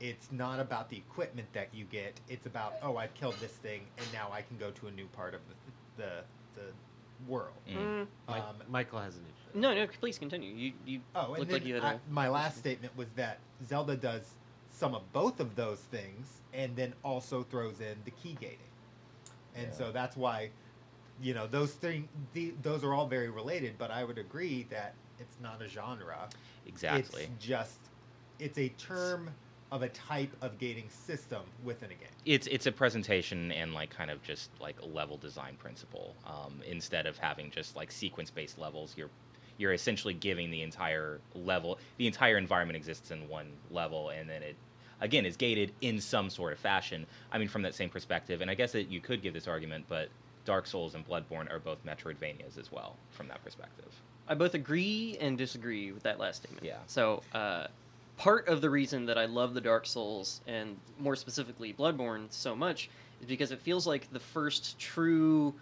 It's 0.00 0.30
not 0.30 0.60
about 0.60 0.90
the 0.90 0.96
equipment 0.96 1.48
that 1.54 1.68
you 1.72 1.84
get. 1.86 2.20
It's 2.28 2.46
about 2.46 2.74
oh, 2.82 2.96
I've 2.96 3.14
killed 3.14 3.36
this 3.40 3.52
thing, 3.52 3.82
and 3.98 4.06
now 4.12 4.28
I 4.32 4.42
can 4.42 4.56
go 4.58 4.70
to 4.72 4.86
a 4.88 4.90
new 4.90 5.06
part 5.06 5.34
of 5.34 5.40
the 5.96 6.02
the, 6.02 6.10
the 6.60 7.30
world. 7.30 7.54
Mm. 7.68 8.06
Mm, 8.28 8.34
Um, 8.34 8.56
Michael 8.68 8.98
has 8.98 9.16
an 9.16 9.22
issue. 9.22 9.58
No, 9.58 9.74
no, 9.74 9.86
please 10.00 10.18
continue. 10.18 10.52
You 10.54 10.72
you 10.84 11.00
Oh, 11.14 11.20
and 11.20 11.38
looked 11.38 11.50
then 11.50 11.60
like 11.60 11.66
you 11.66 11.74
had 11.76 11.84
I- 11.84 11.92
a 11.94 11.98
my 12.10 12.28
last 12.28 12.58
statement 12.58 12.94
was 12.96 13.08
that 13.16 13.38
Zelda 13.66 13.96
does 13.96 14.34
some 14.70 14.94
of 14.94 15.10
both 15.14 15.40
of 15.40 15.56
those 15.56 15.78
things, 15.78 16.42
and 16.52 16.76
then 16.76 16.92
also 17.02 17.42
throws 17.44 17.80
in 17.80 17.96
the 18.04 18.10
key 18.10 18.36
gating, 18.38 18.58
and 19.54 19.68
Yeah. 19.68 19.72
so 19.72 19.92
that's 19.92 20.14
why, 20.18 20.50
you 21.22 21.32
know, 21.32 21.46
those 21.46 21.72
thing, 21.72 22.06
the, 22.34 22.52
those 22.60 22.84
are 22.84 22.92
all 22.92 23.06
very 23.06 23.30
related. 23.30 23.78
But 23.78 23.90
I 23.90 24.04
would 24.04 24.18
agree 24.18 24.64
that 24.68 24.92
it's 25.18 25.36
not 25.42 25.62
a 25.62 25.68
genre. 25.68 26.28
Exactly. 26.66 27.22
It's 27.24 27.44
just, 27.44 27.78
it's 28.38 28.58
a 28.58 28.68
term 28.70 29.30
of 29.72 29.82
a 29.82 29.88
type 29.88 30.30
of 30.42 30.58
gating 30.58 30.88
system 30.88 31.42
within 31.64 31.90
a 31.90 31.94
game. 31.94 32.08
it's 32.24 32.46
it's 32.46 32.66
a 32.66 32.72
presentation 32.72 33.50
and 33.50 33.74
like 33.74 33.90
kind 33.90 34.12
of 34.12 34.22
just 34.22 34.48
like 34.60 34.76
a 34.80 34.86
level 34.86 35.16
design 35.16 35.56
principle 35.58 36.14
um, 36.24 36.62
instead 36.68 37.04
of 37.04 37.18
having 37.18 37.50
just 37.50 37.74
like 37.74 37.90
sequence 37.90 38.30
based 38.30 38.58
levels 38.60 38.94
you're 38.96 39.10
you're 39.58 39.72
essentially 39.72 40.14
giving 40.14 40.52
the 40.52 40.62
entire 40.62 41.18
level 41.34 41.78
the 41.96 42.06
entire 42.06 42.38
environment 42.38 42.76
exists 42.76 43.10
in 43.10 43.28
one 43.28 43.48
level 43.72 44.10
and 44.10 44.30
then 44.30 44.40
it 44.40 44.54
again 45.00 45.26
is 45.26 45.36
gated 45.36 45.72
in 45.80 46.00
some 46.00 46.30
sort 46.30 46.52
of 46.52 46.60
fashion 46.60 47.04
i 47.32 47.38
mean 47.38 47.48
from 47.48 47.62
that 47.62 47.74
same 47.74 47.90
perspective 47.90 48.40
and 48.42 48.50
i 48.50 48.54
guess 48.54 48.70
that 48.70 48.88
you 48.88 49.00
could 49.00 49.20
give 49.20 49.34
this 49.34 49.48
argument 49.48 49.84
but 49.88 50.08
dark 50.44 50.64
souls 50.68 50.94
and 50.94 51.04
bloodborne 51.08 51.50
are 51.52 51.58
both 51.58 51.84
metroidvanias 51.84 52.56
as 52.56 52.70
well 52.70 52.94
from 53.10 53.26
that 53.26 53.42
perspective 53.42 53.92
I 54.28 54.34
both 54.34 54.54
agree 54.54 55.16
and 55.20 55.38
disagree 55.38 55.92
with 55.92 56.02
that 56.02 56.18
last 56.18 56.42
statement. 56.42 56.64
Yeah. 56.64 56.78
So, 56.86 57.22
uh, 57.32 57.66
part 58.16 58.48
of 58.48 58.60
the 58.60 58.70
reason 58.70 59.06
that 59.06 59.18
I 59.18 59.26
love 59.26 59.54
the 59.54 59.60
Dark 59.60 59.86
Souls 59.86 60.40
and 60.46 60.76
more 60.98 61.16
specifically 61.16 61.72
Bloodborne 61.72 62.26
so 62.30 62.56
much 62.56 62.88
is 63.20 63.26
because 63.26 63.52
it 63.52 63.60
feels 63.60 63.86
like 63.86 64.10
the 64.12 64.20
first 64.20 64.78
true 64.78 65.54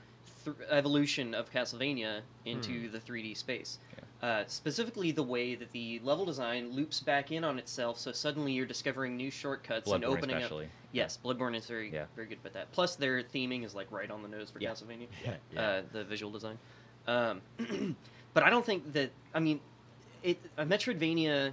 th- 0.45 0.57
evolution 0.71 1.35
of 1.35 1.53
Castlevania 1.53 2.21
into 2.45 2.89
the 2.89 2.99
3D 2.99 3.37
space. 3.37 3.79
Uh, 4.23 4.45
specifically, 4.47 5.11
the 5.11 5.23
way 5.23 5.55
that 5.55 5.71
the 5.73 6.01
level 6.03 6.25
design 6.25 6.71
loops 6.73 7.01
back 7.01 7.31
in 7.31 7.45
on 7.45 7.59
itself, 7.59 7.99
so 7.99 8.11
suddenly 8.11 8.53
you're 8.53 8.65
discovering 8.65 9.17
new 9.19 9.31
shortcuts 9.31 9.91
and 9.91 10.03
bloodborne 10.03 10.07
opening 10.17 10.43
up. 10.43 10.53
Yes, 10.93 11.19
Bloodborne 11.23 11.55
is 11.55 11.67
very 11.67 11.91
Yeah. 11.93 12.07
very 12.17 12.29
good 12.29 12.43
with 12.43 12.55
that. 12.55 12.73
Plus, 12.73 12.97
their 12.97 13.23
theming 13.23 13.65
is 13.67 13.75
like 13.75 13.91
right 13.93 14.11
on 14.11 14.23
the 14.23 14.29
nose 14.29 14.51
for 14.51 14.61
Yeah. 14.61 14.71
Castlevania 14.71 15.09
Yeah. 15.53 15.61
uh, 15.61 15.83
the 15.93 16.05
visual 16.05 16.33
design. 16.33 16.57
Um, 17.07 17.43
but 18.35 18.43
I 18.43 18.51
don't 18.51 18.65
think 18.65 18.93
that. 18.93 19.11
I 19.33 19.41
mean, 19.41 19.61
it 20.23 20.39
a 20.59 20.65
Metroidvania 20.65 21.53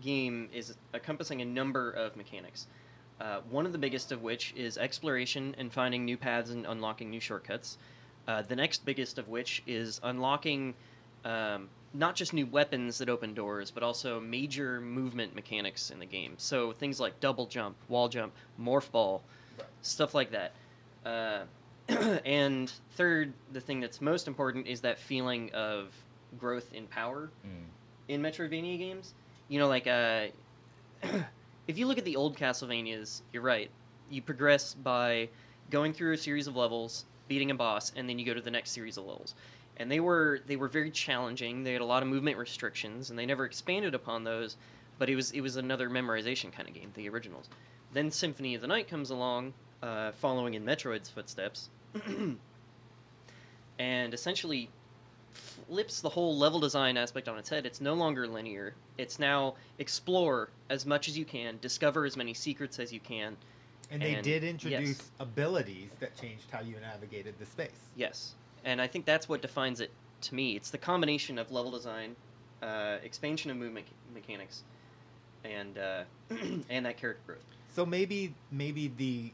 game 0.00 0.48
is 0.52 0.74
encompassing 0.94 1.42
a 1.42 1.44
number 1.44 1.90
of 1.90 2.16
mechanics. 2.16 2.66
Uh, 3.20 3.40
one 3.50 3.66
of 3.66 3.72
the 3.72 3.78
biggest 3.78 4.12
of 4.12 4.22
which 4.22 4.54
is 4.56 4.78
exploration 4.78 5.54
and 5.58 5.70
finding 5.70 6.04
new 6.04 6.16
paths 6.16 6.50
and 6.50 6.64
unlocking 6.66 7.10
new 7.10 7.20
shortcuts. 7.20 7.76
Uh, 8.26 8.42
the 8.42 8.56
next 8.56 8.84
biggest 8.84 9.18
of 9.18 9.28
which 9.28 9.62
is 9.66 10.00
unlocking 10.04 10.74
um, 11.24 11.68
not 11.92 12.14
just 12.14 12.32
new 12.32 12.46
weapons 12.46 12.98
that 12.98 13.08
open 13.08 13.34
doors, 13.34 13.70
but 13.70 13.82
also 13.82 14.20
major 14.20 14.80
movement 14.80 15.34
mechanics 15.34 15.90
in 15.90 15.98
the 15.98 16.06
game. 16.06 16.34
So 16.38 16.72
things 16.72 17.00
like 17.00 17.18
double 17.20 17.46
jump, 17.46 17.76
wall 17.88 18.08
jump, 18.08 18.32
morph 18.60 18.90
ball, 18.90 19.22
stuff 19.82 20.14
like 20.14 20.30
that. 20.30 20.52
Uh, 21.04 21.40
and 22.24 22.72
third, 22.92 23.32
the 23.52 23.60
thing 23.60 23.80
that's 23.80 24.00
most 24.00 24.28
important 24.28 24.66
is 24.66 24.80
that 24.82 24.98
feeling 24.98 25.50
of 25.52 25.92
growth 26.38 26.72
in 26.72 26.86
power 26.86 27.30
Mm. 27.46 27.64
in 28.08 28.22
Metroidvania 28.22 28.78
games. 28.78 29.14
You 29.48 29.58
know, 29.58 29.68
like 29.68 29.86
uh, 29.86 30.26
if 31.66 31.78
you 31.78 31.86
look 31.86 31.98
at 31.98 32.04
the 32.04 32.16
old 32.16 32.36
Castlevanias, 32.36 33.22
you're 33.32 33.42
right. 33.42 33.70
You 34.10 34.22
progress 34.22 34.74
by 34.74 35.28
going 35.70 35.92
through 35.92 36.12
a 36.14 36.18
series 36.18 36.46
of 36.46 36.56
levels, 36.56 37.04
beating 37.28 37.50
a 37.50 37.54
boss, 37.54 37.92
and 37.96 38.08
then 38.08 38.18
you 38.18 38.26
go 38.26 38.34
to 38.34 38.40
the 38.40 38.50
next 38.50 38.70
series 38.72 38.96
of 38.96 39.04
levels. 39.06 39.34
And 39.76 39.90
they 39.90 40.00
were 40.00 40.40
they 40.46 40.56
were 40.56 40.68
very 40.68 40.90
challenging. 40.90 41.62
They 41.64 41.72
had 41.72 41.80
a 41.82 41.84
lot 41.86 42.02
of 42.02 42.08
movement 42.08 42.36
restrictions, 42.38 43.10
and 43.10 43.18
they 43.18 43.24
never 43.26 43.44
expanded 43.44 43.94
upon 43.94 44.24
those. 44.24 44.56
But 44.98 45.08
it 45.08 45.14
was 45.16 45.30
it 45.30 45.40
was 45.40 45.56
another 45.56 45.88
memorization 45.88 46.52
kind 46.52 46.68
of 46.68 46.74
game, 46.74 46.90
the 46.94 47.08
originals. 47.08 47.48
Then 47.92 48.10
Symphony 48.10 48.54
of 48.54 48.60
the 48.60 48.66
Night 48.68 48.88
comes 48.88 49.10
along, 49.10 49.54
uh, 49.82 50.12
following 50.12 50.54
in 50.54 50.64
Metroid's 50.64 51.08
footsteps, 51.08 51.70
and 53.78 54.12
essentially 54.14 54.68
flips 55.32 56.00
the 56.00 56.08
whole 56.08 56.36
level 56.36 56.60
design 56.60 56.96
aspect 56.96 57.28
on 57.28 57.38
its 57.38 57.48
head. 57.48 57.66
It's 57.66 57.80
no 57.80 57.94
longer 57.94 58.26
linear. 58.26 58.74
It's 58.98 59.18
now 59.18 59.54
explore 59.78 60.50
as 60.68 60.84
much 60.86 61.08
as 61.08 61.16
you 61.16 61.24
can, 61.24 61.58
discover 61.60 62.04
as 62.04 62.16
many 62.16 62.34
secrets 62.34 62.78
as 62.78 62.92
you 62.92 63.00
can. 63.00 63.36
And 63.90 64.02
they 64.02 64.14
And- 64.14 64.24
did 64.24 64.44
introduce 64.44 64.88
yes. 64.98 65.10
abilities 65.18 65.90
that 66.00 66.16
changed 66.20 66.50
how 66.50 66.60
you 66.60 66.76
navigated 66.80 67.38
the 67.38 67.46
space. 67.46 67.88
Yes, 67.96 68.34
and 68.64 68.80
I 68.80 68.86
think 68.86 69.04
that's 69.04 69.28
what 69.28 69.42
defines 69.42 69.80
it 69.80 69.90
to 70.22 70.34
me. 70.34 70.54
It's 70.56 70.70
the 70.70 70.78
combination 70.78 71.38
of 71.38 71.50
level 71.50 71.70
design, 71.72 72.14
uh, 72.62 72.98
expansion 73.02 73.50
of 73.50 73.56
movement 73.56 73.86
mechanics, 74.14 74.62
and 75.44 75.76
uh, 75.78 76.04
and 76.68 76.86
that 76.86 76.96
character 76.98 77.22
growth. 77.26 77.44
So 77.74 77.84
maybe 77.84 78.34
maybe 78.52 78.88
the 78.96 79.32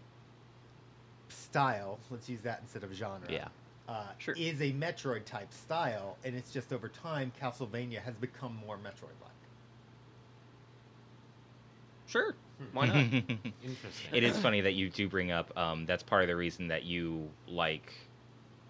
style, 1.28 1.98
let's 2.10 2.28
use 2.28 2.40
that 2.42 2.60
instead 2.62 2.82
of 2.84 2.92
genre. 2.92 3.26
yeah 3.30 3.48
Uh, 3.88 4.04
Sure. 4.18 4.34
is 4.36 4.60
a 4.60 4.72
Metroid 4.72 5.24
type 5.24 5.52
style, 5.52 6.16
and 6.24 6.34
it's 6.34 6.52
just 6.52 6.72
over 6.72 6.88
time 6.88 7.32
Castlevania 7.40 8.02
has 8.02 8.16
become 8.16 8.56
more 8.56 8.76
Metroid-like. 8.76 9.30
Sure, 12.06 12.34
why 12.72 12.86
not? 12.86 12.96
Interesting. 12.96 14.12
it 14.12 14.22
is 14.22 14.36
funny 14.38 14.60
that 14.60 14.72
you 14.74 14.88
do 14.88 15.08
bring 15.08 15.30
up. 15.30 15.56
Um, 15.56 15.86
that's 15.86 16.02
part 16.02 16.22
of 16.22 16.28
the 16.28 16.36
reason 16.36 16.68
that 16.68 16.84
you 16.84 17.28
like 17.48 17.92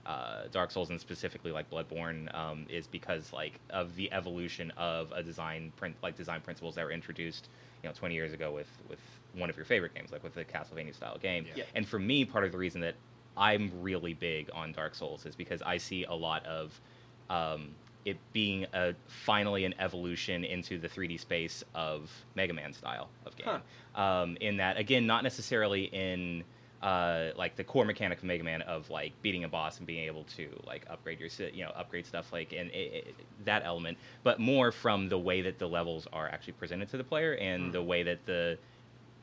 uh, 0.07 0.45
Dark 0.53 0.71
Souls 0.71 0.91
and 0.91 1.01
specifically 1.01 1.53
like 1.53 1.71
Bloodborne 1.71 2.35
um, 2.35 2.67
is 2.71 2.87
because 2.87 3.33
like 3.33 3.61
of 3.71 3.95
the 3.97 4.11
evolution 4.12 4.71
of 4.77 5.12
a 5.12 5.23
design 5.23 5.73
print 5.77 5.97
like 6.03 6.17
design 6.17 6.41
principles 6.41 6.75
that 6.77 6.85
were 6.85 6.93
introduced 6.93 7.49
you 7.83 7.89
know 7.89 7.95
20 7.95 8.14
years 8.14 8.33
ago 8.33 8.53
with 8.53 8.69
with 8.89 9.01
one 9.35 9.51
of 9.51 9.57
your 9.57 9.67
favorite 9.67 9.95
games 9.95 10.12
like 10.12 10.23
with 10.23 10.35
the 10.35 10.45
Castlevania 10.45 10.95
style 10.95 11.19
game. 11.19 11.45
Yeah. 11.47 11.55
Yeah. 11.57 11.64
And 11.75 11.87
for 11.87 11.99
me, 11.99 12.25
part 12.25 12.45
of 12.45 12.53
the 12.53 12.59
reason 12.59 12.81
that 12.83 12.95
I'm 13.37 13.70
really 13.80 14.14
big 14.14 14.49
on 14.53 14.72
Dark 14.72 14.95
Souls 14.95 15.26
is 15.26 15.34
because 15.34 15.62
I 15.62 15.76
see 15.78 16.05
a 16.05 16.14
lot 16.14 16.45
of 16.47 16.80
um, 17.28 17.70
it 18.05 18.16
being 18.32 18.66
a 18.72 18.95
finally 19.09 19.64
an 19.64 19.74
evolution 19.78 20.45
into 20.45 20.78
the 20.78 20.89
3D 20.89 21.18
space 21.20 21.64
of 21.74 22.11
Mega 22.34 22.53
Man 22.53 22.72
style 22.72 23.09
of 23.26 23.37
game. 23.37 23.49
Um, 23.95 24.37
in 24.41 24.57
that, 24.59 24.78
again, 24.78 25.07
not 25.07 25.22
necessarily 25.24 25.84
in 25.84 26.45
uh, 26.82 27.30
like 27.37 27.57
the 27.57 27.64
core 27.64 27.84
mechanic 27.84 28.18
of 28.18 28.24
Mega 28.24 28.45
Man 28.45 28.62
of 28.62 28.89
like 28.91 29.12
beating 29.22 29.45
a 29.45 29.49
boss 29.49 29.78
and 29.78 29.87
being 29.87 30.05
able 30.05 30.24
to 30.37 30.49
like 30.66 30.87
upgrade 30.89 31.18
your 31.18 31.28
you 31.53 31.64
know 31.64 31.72
upgrade 31.74 32.07
stuff 32.07 32.32
like 32.32 32.53
and 32.53 32.70
it, 32.70 33.07
it, 33.09 33.14
that 33.45 33.64
element, 33.64 33.99
but 34.22 34.39
more 34.39 34.70
from 34.70 35.09
the 35.09 35.18
way 35.18 35.43
that 35.43 35.59
the 35.59 35.66
levels 35.66 36.07
are 36.12 36.28
actually 36.28 36.53
presented 36.53 36.89
to 36.91 36.97
the 36.97 37.05
player 37.05 37.34
and 37.34 37.72
the 37.72 37.82
way 37.82 38.03
that 38.05 38.24
the 38.26 38.57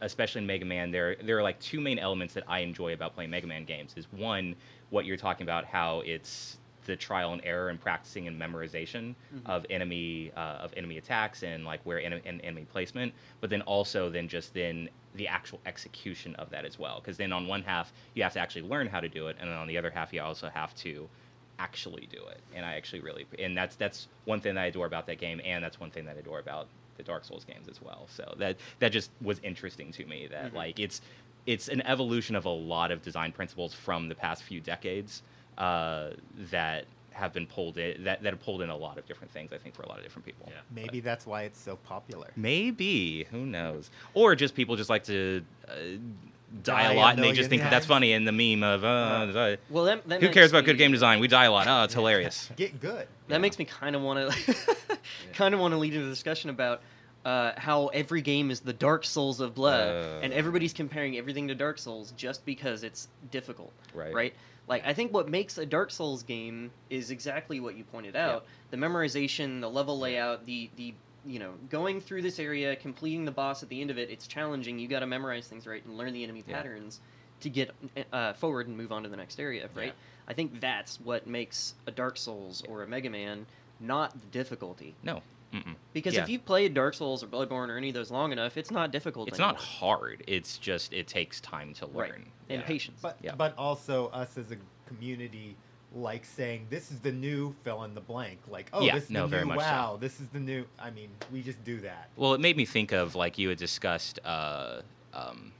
especially 0.01 0.41
in 0.41 0.47
Mega 0.47 0.65
Man, 0.65 0.91
there 0.91 1.15
there 1.23 1.37
are 1.37 1.43
like 1.43 1.59
two 1.59 1.79
main 1.79 1.99
elements 1.99 2.33
that 2.33 2.43
I 2.47 2.59
enjoy 2.59 2.93
about 2.93 3.13
playing 3.15 3.29
Mega 3.29 3.47
Man 3.47 3.65
games. 3.65 3.93
Is 3.95 4.07
one, 4.11 4.55
what 4.89 5.05
you're 5.05 5.17
talking 5.17 5.43
about, 5.45 5.65
how 5.65 6.01
it's 6.01 6.57
the 6.85 6.95
trial 6.95 7.31
and 7.31 7.41
error 7.45 7.69
and 7.69 7.79
practicing 7.79 8.27
and 8.27 8.39
memorization 8.39 9.15
of 9.45 9.65
enemy 9.69 10.31
uh, 10.35 10.59
of 10.61 10.73
enemy 10.75 10.97
attacks 10.97 11.43
and 11.43 11.63
like 11.65 11.79
where 11.85 12.01
en- 12.01 12.21
enemy 12.25 12.65
placement, 12.71 13.13
but 13.39 13.49
then 13.49 13.61
also 13.61 14.09
then 14.09 14.27
just 14.27 14.53
then 14.53 14.89
the 15.15 15.27
actual 15.27 15.59
execution 15.65 16.35
of 16.35 16.49
that 16.49 16.65
as 16.65 16.77
well. 16.79 16.99
Because 16.99 17.17
then 17.17 17.31
on 17.31 17.47
one 17.47 17.61
half 17.63 17.93
you 18.15 18.23
have 18.23 18.33
to 18.33 18.39
actually 18.39 18.63
learn 18.63 18.87
how 18.87 18.99
to 18.99 19.07
do 19.09 19.27
it, 19.27 19.37
and 19.39 19.49
then 19.49 19.57
on 19.57 19.67
the 19.67 19.77
other 19.77 19.89
half 19.89 20.11
you 20.11 20.21
also 20.21 20.49
have 20.49 20.75
to 20.75 21.07
actually 21.59 22.07
do 22.11 22.21
it. 22.27 22.41
And 22.53 22.65
I 22.65 22.75
actually 22.75 23.01
really 23.01 23.25
and 23.39 23.55
that's 23.55 23.75
that's 23.77 24.07
one 24.25 24.41
thing 24.41 24.55
that 24.55 24.61
I 24.61 24.65
adore 24.65 24.85
about 24.85 25.07
that 25.07 25.19
game, 25.19 25.39
and 25.45 25.63
that's 25.63 25.79
one 25.79 25.91
thing 25.91 26.05
that 26.05 26.17
I 26.17 26.19
adore 26.19 26.39
about 26.39 26.67
the 26.97 27.03
Dark 27.03 27.25
Souls 27.25 27.43
games 27.45 27.67
as 27.67 27.81
well. 27.81 28.07
So 28.09 28.35
that 28.37 28.57
that 28.79 28.91
just 28.91 29.11
was 29.21 29.39
interesting 29.39 29.91
to 29.93 30.05
me. 30.05 30.27
That 30.27 30.51
Mhm. 30.51 30.55
like 30.55 30.79
it's 30.79 31.01
it's 31.45 31.67
an 31.67 31.81
evolution 31.81 32.35
of 32.35 32.45
a 32.45 32.49
lot 32.49 32.91
of 32.91 33.01
design 33.01 33.31
principles 33.31 33.73
from 33.73 34.07
the 34.07 34.15
past 34.15 34.43
few 34.43 34.61
decades 34.61 35.23
uh, 35.57 36.11
that 36.51 36.85
have 37.11 37.31
been 37.31 37.45
pulled 37.45 37.77
in 37.77 38.03
that, 38.05 38.23
that 38.23 38.33
have 38.33 38.41
pulled 38.41 38.61
in 38.61 38.69
a 38.69 38.75
lot 38.75 38.97
of 38.97 39.05
different 39.05 39.31
things. 39.31 39.53
I 39.53 39.57
think 39.57 39.75
for 39.75 39.83
a 39.83 39.87
lot 39.89 39.97
of 39.97 40.03
different 40.03 40.25
people. 40.25 40.47
Yeah. 40.49 40.61
Maybe 40.73 40.99
that's 40.99 41.27
why 41.27 41.43
it's 41.43 41.59
so 41.59 41.75
popular. 41.75 42.31
Maybe 42.35 43.25
who 43.29 43.45
knows? 43.45 43.91
Or 44.13 44.35
just 44.35 44.55
people 44.55 44.75
just 44.75 44.89
like 44.89 45.03
to 45.05 45.43
uh, 45.67 45.73
die 46.61 46.83
Die 46.83 46.91
a 46.91 46.95
a 46.95 46.99
lot 46.99 47.15
and 47.15 47.23
they 47.23 47.31
just 47.31 47.49
think 47.49 47.61
that 47.63 47.71
that's 47.71 47.85
funny. 47.85 48.13
And 48.13 48.27
the 48.27 48.31
meme 48.31 48.63
of 48.63 48.83
uh. 48.83 49.57
Well, 49.69 49.85
that, 49.85 50.07
that 50.07 50.21
who 50.21 50.29
cares 50.29 50.51
about 50.51 50.63
me- 50.63 50.67
good 50.67 50.77
game 50.77 50.91
design? 50.91 51.19
We 51.19 51.27
die 51.27 51.45
a 51.45 51.51
lot. 51.51 51.67
Oh, 51.67 51.83
it's 51.83 51.93
hilarious. 51.93 52.49
Get 52.55 52.79
good. 52.79 53.07
That 53.27 53.35
Yeah. 53.35 53.37
makes 53.39 53.57
me 53.57 53.65
kind 53.65 53.95
of 53.95 54.01
want 54.01 54.31
to, 54.31 54.55
kind 55.33 55.53
of 55.53 55.59
want 55.59 55.73
to 55.73 55.77
lead 55.77 55.93
into 55.93 56.05
the 56.05 56.11
discussion 56.11 56.49
about 56.49 56.81
uh, 57.25 57.53
how 57.57 57.87
every 57.87 58.21
game 58.21 58.51
is 58.51 58.59
the 58.59 58.73
Dark 58.73 59.05
Souls 59.05 59.39
of 59.39 59.55
Blood, 59.55 59.87
Uh. 59.87 60.19
and 60.21 60.33
everybody's 60.33 60.73
comparing 60.73 61.17
everything 61.17 61.47
to 61.47 61.55
Dark 61.55 61.77
Souls 61.79 62.13
just 62.17 62.45
because 62.45 62.83
it's 62.83 63.07
difficult, 63.31 63.71
Right. 63.93 64.13
right? 64.13 64.33
Like 64.67 64.85
I 64.85 64.93
think 64.93 65.13
what 65.13 65.27
makes 65.29 65.57
a 65.57 65.65
Dark 65.65 65.89
Souls 65.91 66.23
game 66.23 66.71
is 66.89 67.11
exactly 67.11 67.59
what 67.59 67.75
you 67.75 67.83
pointed 67.85 68.15
out: 68.15 68.45
the 68.71 68.77
memorization, 68.77 69.59
the 69.59 69.69
level 69.69 69.99
layout, 69.99 70.45
the 70.45 70.69
the 70.77 70.93
you 71.25 71.39
know 71.39 71.53
going 71.69 72.01
through 72.01 72.21
this 72.21 72.39
area, 72.39 72.75
completing 72.75 73.25
the 73.25 73.31
boss 73.31 73.63
at 73.63 73.69
the 73.69 73.79
end 73.81 73.89
of 73.91 73.97
it. 73.97 74.09
It's 74.09 74.27
challenging. 74.27 74.79
You 74.79 74.87
got 74.87 74.99
to 74.99 75.07
memorize 75.07 75.47
things 75.47 75.65
right 75.67 75.83
and 75.85 75.97
learn 75.97 76.13
the 76.13 76.23
enemy 76.23 76.43
Yeah. 76.47 76.57
patterns 76.57 76.99
to 77.41 77.49
get 77.49 77.71
uh, 78.13 78.33
forward 78.33 78.67
and 78.67 78.77
move 78.77 78.91
on 78.91 79.03
to 79.03 79.09
the 79.09 79.17
next 79.17 79.39
area, 79.39 79.69
right? 79.75 79.93
I 80.27 80.33
think 80.33 80.61
that's 80.61 80.99
what 81.01 81.27
makes 81.27 81.75
a 81.87 81.91
Dark 81.91 82.17
Souls 82.17 82.63
or 82.69 82.83
a 82.83 82.87
Mega 82.87 83.09
Man 83.09 83.45
not 83.79 84.13
the 84.13 84.25
difficulty. 84.27 84.95
No. 85.03 85.21
Mm-mm. 85.51 85.75
Because 85.91 86.13
Yeah. 86.15 86.23
if 86.23 86.29
you've 86.29 86.45
played 86.45 86.73
Dark 86.73 86.93
Souls 86.93 87.21
or 87.23 87.27
Bloodborne 87.27 87.67
or 87.69 87.77
any 87.77 87.89
of 87.89 87.93
those 87.95 88.09
long 88.11 88.31
enough, 88.31 88.55
it's 88.57 88.71
not 88.71 88.91
difficult. 88.91 89.27
It's 89.27 89.37
not 89.37 89.57
hard. 89.57 90.23
It's 90.25 90.57
just 90.57 90.93
it 90.93 91.07
takes 91.07 91.41
time 91.41 91.73
to 91.75 91.85
learn. 91.87 91.95
right 91.95 92.11
and 92.49 92.61
Yeah. 92.61 92.67
patience. 92.67 92.99
But 93.01 93.17
Yeah. 93.21 93.35
but 93.35 93.55
also 93.57 94.07
us 94.09 94.37
as 94.37 94.51
a 94.51 94.57
community 94.87 95.55
like 95.95 96.25
saying 96.25 96.67
this 96.69 96.91
is 96.91 96.99
the 96.99 97.11
new 97.11 97.53
fill 97.63 97.83
in 97.83 97.93
the 97.93 98.01
blank. 98.01 98.39
Like 98.49 98.69
oh 98.73 98.81
Yeah, 98.81 98.95
this 98.95 99.05
is 99.05 99.09
no, 99.09 99.21
the 99.23 99.27
very 99.27 99.43
new 99.43 99.49
much 99.55 99.59
so. 99.59 99.65
wow. 99.65 99.97
This 99.99 100.19
is 100.19 100.27
the 100.27 100.39
new. 100.39 100.65
I 100.79 100.89
mean 100.91 101.09
we 101.31 101.41
just 101.41 101.63
do 101.63 101.79
that. 101.81 102.09
Well, 102.15 102.33
it 102.33 102.39
made 102.41 102.57
me 102.57 102.65
think 102.65 102.91
of 102.91 103.15
like 103.15 103.37
you 103.37 103.49
had 103.49 103.57
discussed. 103.57 104.19
Uh, 104.25 104.81
um, 105.13 105.51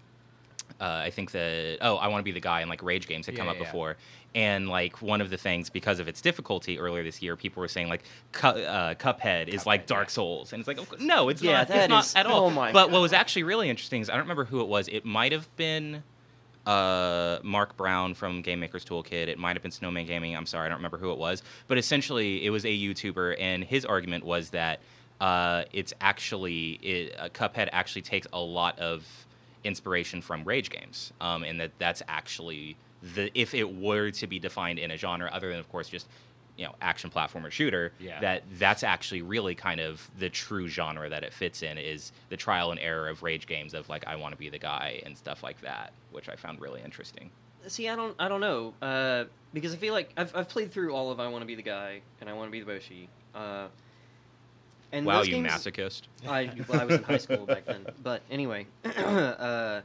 uh, 0.82 0.86
I 1.06 1.12
think 1.12 1.32
that 1.32 1.78
oh, 1.82 1.96
I 1.98 2.08
want 2.08 2.20
to 2.20 2.24
be 2.24 2.32
the 2.32 2.40
guy 2.40 2.62
in 2.62 2.70
like 2.70 2.82
rage 2.84 3.08
games 3.08 3.26
had 3.28 3.36
come 3.36 3.46
Yeah, 3.46 3.52
up 3.52 3.58
yeah, 3.58 3.64
yeah. 3.64 3.70
before, 3.72 3.98
and 4.34 4.68
like 4.68 5.02
one 5.04 5.22
of 5.22 5.30
the 5.30 5.38
things 5.38 5.70
because 5.70 6.00
of 6.00 6.08
its 6.08 6.20
difficulty 6.20 6.80
earlier 6.80 7.04
this 7.04 7.22
year, 7.22 7.36
people 7.36 7.62
were 7.62 7.68
saying 7.68 7.88
like 7.90 8.04
Cu- 8.32 8.48
uh, 8.48 8.96
Cuphead 8.96 9.48
is 9.50 9.66
like 9.68 9.86
Dark 9.86 10.08
yeah. 10.08 10.14
Souls, 10.14 10.52
and 10.52 10.60
it's 10.60 10.68
like 10.68 10.80
oh, 10.80 10.88
no, 11.00 11.30
it's 11.30 11.42
Yeah, 11.44 11.60
not. 11.60 11.68
that 11.68 11.78
it's 11.84 11.90
not 11.90 12.06
is- 12.06 12.16
at 12.16 12.26
all. 12.26 12.46
oh 12.46 12.50
my 12.50 12.72
but 12.74 12.90
what 12.90 13.02
was 13.02 13.14
actually 13.14 13.44
really 13.44 13.70
interesting 13.70 14.02
is 14.02 14.10
I 14.10 14.14
don't 14.14 14.24
remember 14.24 14.46
who 14.46 14.62
it 14.62 14.68
was. 14.68 14.88
It 14.88 15.06
might 15.06 15.32
have 15.32 15.54
been. 15.58 16.04
Uh, 16.66 17.40
Mark 17.44 17.76
Brown 17.76 18.14
from 18.14 18.42
Game 18.42 18.62
Maker's 18.62 18.86
Toolkit. 18.86 19.28
It 19.28 19.38
might 19.38 19.56
have 19.56 19.62
been 19.62 19.72
Snoman 19.72 20.08
Gaming. 20.08 20.36
I'm 20.36 20.46
sorry, 20.46 20.66
I 20.66 20.70
don't 20.70 20.78
remember 20.78 20.98
who 20.98 21.12
it 21.12 21.18
was. 21.18 21.44
But 21.68 21.78
essentially, 21.78 22.46
it 22.46 22.52
was 22.52 22.64
a 22.64 22.70
YouTuber, 22.70 23.36
and 23.40 23.64
his 23.64 23.84
argument 23.86 24.24
was 24.24 24.52
that 24.52 24.80
uh, 25.20 25.64
it's 25.72 25.94
actually 26.02 26.80
it, 26.82 27.16
uh, 27.20 27.30
Cuphead 27.30 27.70
actually 27.72 28.02
takes 28.02 28.28
a 28.34 28.40
lot 28.40 28.78
of 28.80 29.06
inspiration 29.64 30.22
from 30.22 30.44
rage 30.44 30.70
games, 30.70 31.14
um, 31.22 31.44
and 31.44 31.60
that 31.60 31.72
that's 31.80 32.02
actually 32.08 32.76
the 33.16 33.30
if 33.38 33.54
it 33.54 33.76
were 33.76 34.12
to 34.12 34.28
be 34.28 34.40
defined 34.40 34.80
in 34.80 34.92
a 34.92 34.98
genre 34.98 35.30
other 35.32 35.50
than 35.50 35.60
of 35.60 35.70
course 35.72 35.90
just 35.90 36.08
you 36.58 36.66
know 36.66 36.76
action 36.82 37.10
platformer 37.10 37.50
shooter 37.50 37.92
Yeah. 38.00 38.20
that 38.22 38.44
that's 38.60 38.84
actually 38.84 39.22
really 39.24 39.56
kind 39.56 39.80
of 39.80 40.08
the 40.20 40.30
true 40.30 40.68
genre 40.68 41.10
that 41.10 41.24
it 41.24 41.34
fits 41.34 41.64
in 41.64 41.78
is 41.80 42.12
the 42.30 42.38
trial 42.38 42.70
and 42.72 42.80
error 42.80 43.10
of 43.10 43.24
rage 43.24 43.48
games 43.48 43.74
of 43.74 43.90
like 43.90 44.06
I 44.08 44.16
want 44.16 44.34
to 44.34 44.38
be 44.38 44.50
the 44.50 44.60
guy 44.60 45.02
and 45.06 45.18
stuff 45.18 45.42
like 45.42 45.60
that, 45.62 45.94
which 46.12 46.30
I 46.30 46.36
found 46.36 46.62
really 46.62 46.82
interesting. 46.84 47.32
See, 47.66 47.88
I 47.88 47.96
don't, 47.96 48.14
I 48.20 48.28
don't 48.28 48.42
know, 48.42 48.74
uh, 48.82 49.24
because 49.54 49.74
I 49.74 49.78
feel 49.78 49.94
like 49.94 50.12
I've, 50.18 50.36
I've 50.36 50.50
played 50.50 50.72
through 50.74 50.94
all 50.94 51.12
of 51.12 51.22
I 51.22 51.28
Want 51.30 51.44
to 51.44 51.46
Be 51.46 51.56
the 51.56 51.62
Guy 51.62 52.02
and 52.20 52.30
I 52.30 52.34
Want 52.34 52.48
to 52.50 52.52
Be 52.52 52.60
the 52.60 52.70
Boshy. 52.70 53.08
Uh, 53.34 53.68
and 54.92 55.06
wow, 55.06 55.20
those 55.20 55.30
you 55.30 55.36
games, 55.36 55.48
masochist! 55.48 56.02
I, 56.28 56.52
well, 56.68 56.82
I 56.82 56.86
was 56.86 56.98
in 56.98 57.04
high 57.04 57.18
school 57.18 57.46
back 57.46 57.66
then, 57.66 57.86
but 58.04 58.22
anyway, 58.30 58.68
uh, 58.86 59.82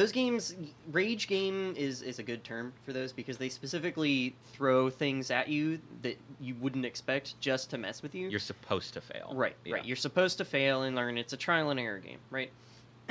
those 0.00 0.12
games, 0.12 0.54
rage 0.92 1.28
game 1.28 1.74
is 1.76 2.00
is 2.00 2.18
a 2.18 2.22
good 2.22 2.42
term 2.42 2.72
for 2.84 2.94
those 2.94 3.12
because 3.12 3.36
they 3.36 3.50
specifically 3.50 4.34
throw 4.52 4.88
things 4.88 5.30
at 5.30 5.48
you 5.48 5.78
that 6.00 6.18
you 6.40 6.54
wouldn't 6.60 6.86
expect 6.86 7.38
just 7.40 7.68
to 7.70 7.76
mess 7.78 8.02
with 8.02 8.14
you. 8.14 8.28
You're 8.28 8.40
supposed 8.40 8.94
to 8.94 9.02
fail. 9.02 9.30
Right, 9.34 9.56
Yeah. 9.64 9.74
right. 9.74 9.84
You're 9.84 9.96
supposed 9.96 10.38
to 10.38 10.44
fail 10.46 10.84
and 10.84 10.96
learn. 10.96 11.18
It's 11.18 11.34
a 11.34 11.36
trial 11.36 11.68
and 11.70 11.78
error 11.78 11.98
game, 11.98 12.18
right? 12.30 12.50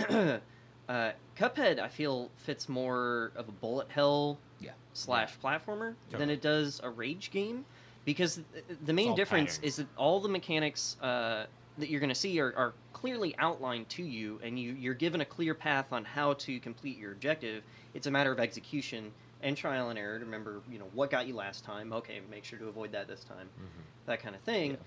uh, 0.89 1.11
Cuphead, 1.37 1.79
I 1.79 1.87
feel, 1.87 2.31
fits 2.37 2.67
more 2.67 3.31
of 3.35 3.47
a 3.47 3.51
bullet 3.51 3.87
hell 3.89 4.39
Yeah. 4.59 4.71
slash 4.93 5.37
platformer 5.43 5.93
than 6.09 6.31
it 6.31 6.41
does 6.41 6.81
a 6.83 6.89
rage 6.89 7.29
game, 7.29 7.65
because 8.03 8.41
th- 8.53 8.65
the 8.85 8.93
main 8.93 9.13
difference 9.15 9.57
patterns. 9.57 9.73
is 9.73 9.75
that 9.77 9.87
all 9.95 10.19
the 10.19 10.29
mechanics 10.29 10.97
uh, 11.03 11.45
that 11.79 11.89
you're 11.89 11.99
going 11.99 12.09
to 12.09 12.15
see 12.15 12.39
are, 12.39 12.53
are 12.55 12.73
clearly 12.93 13.35
outlined 13.39 13.89
to 13.89 14.03
you, 14.03 14.39
and 14.43 14.59
you 14.59 14.73
you're 14.73 14.93
given 14.93 15.21
a 15.21 15.25
clear 15.25 15.53
path 15.53 15.91
on 15.91 16.05
how 16.05 16.33
to 16.33 16.59
complete 16.59 16.97
your 16.97 17.11
objective. 17.11 17.63
It's 17.93 18.07
a 18.07 18.11
matter 18.11 18.31
of 18.31 18.39
execution 18.39 19.11
and 19.41 19.55
trial 19.55 19.89
and 19.89 19.97
error 19.97 20.19
to 20.19 20.25
remember, 20.25 20.61
you 20.69 20.77
know, 20.79 20.89
what 20.93 21.09
got 21.09 21.27
you 21.27 21.35
last 21.35 21.63
time. 21.63 21.93
Okay, 21.93 22.19
make 22.29 22.43
sure 22.43 22.59
to 22.59 22.67
avoid 22.67 22.91
that 22.91 23.07
this 23.07 23.23
time 23.23 23.47
Mhm. 23.59 23.81
that 24.05 24.21
kind 24.21 24.35
of 24.35 24.41
thing, 24.41 24.71
Yeah. 24.71 24.77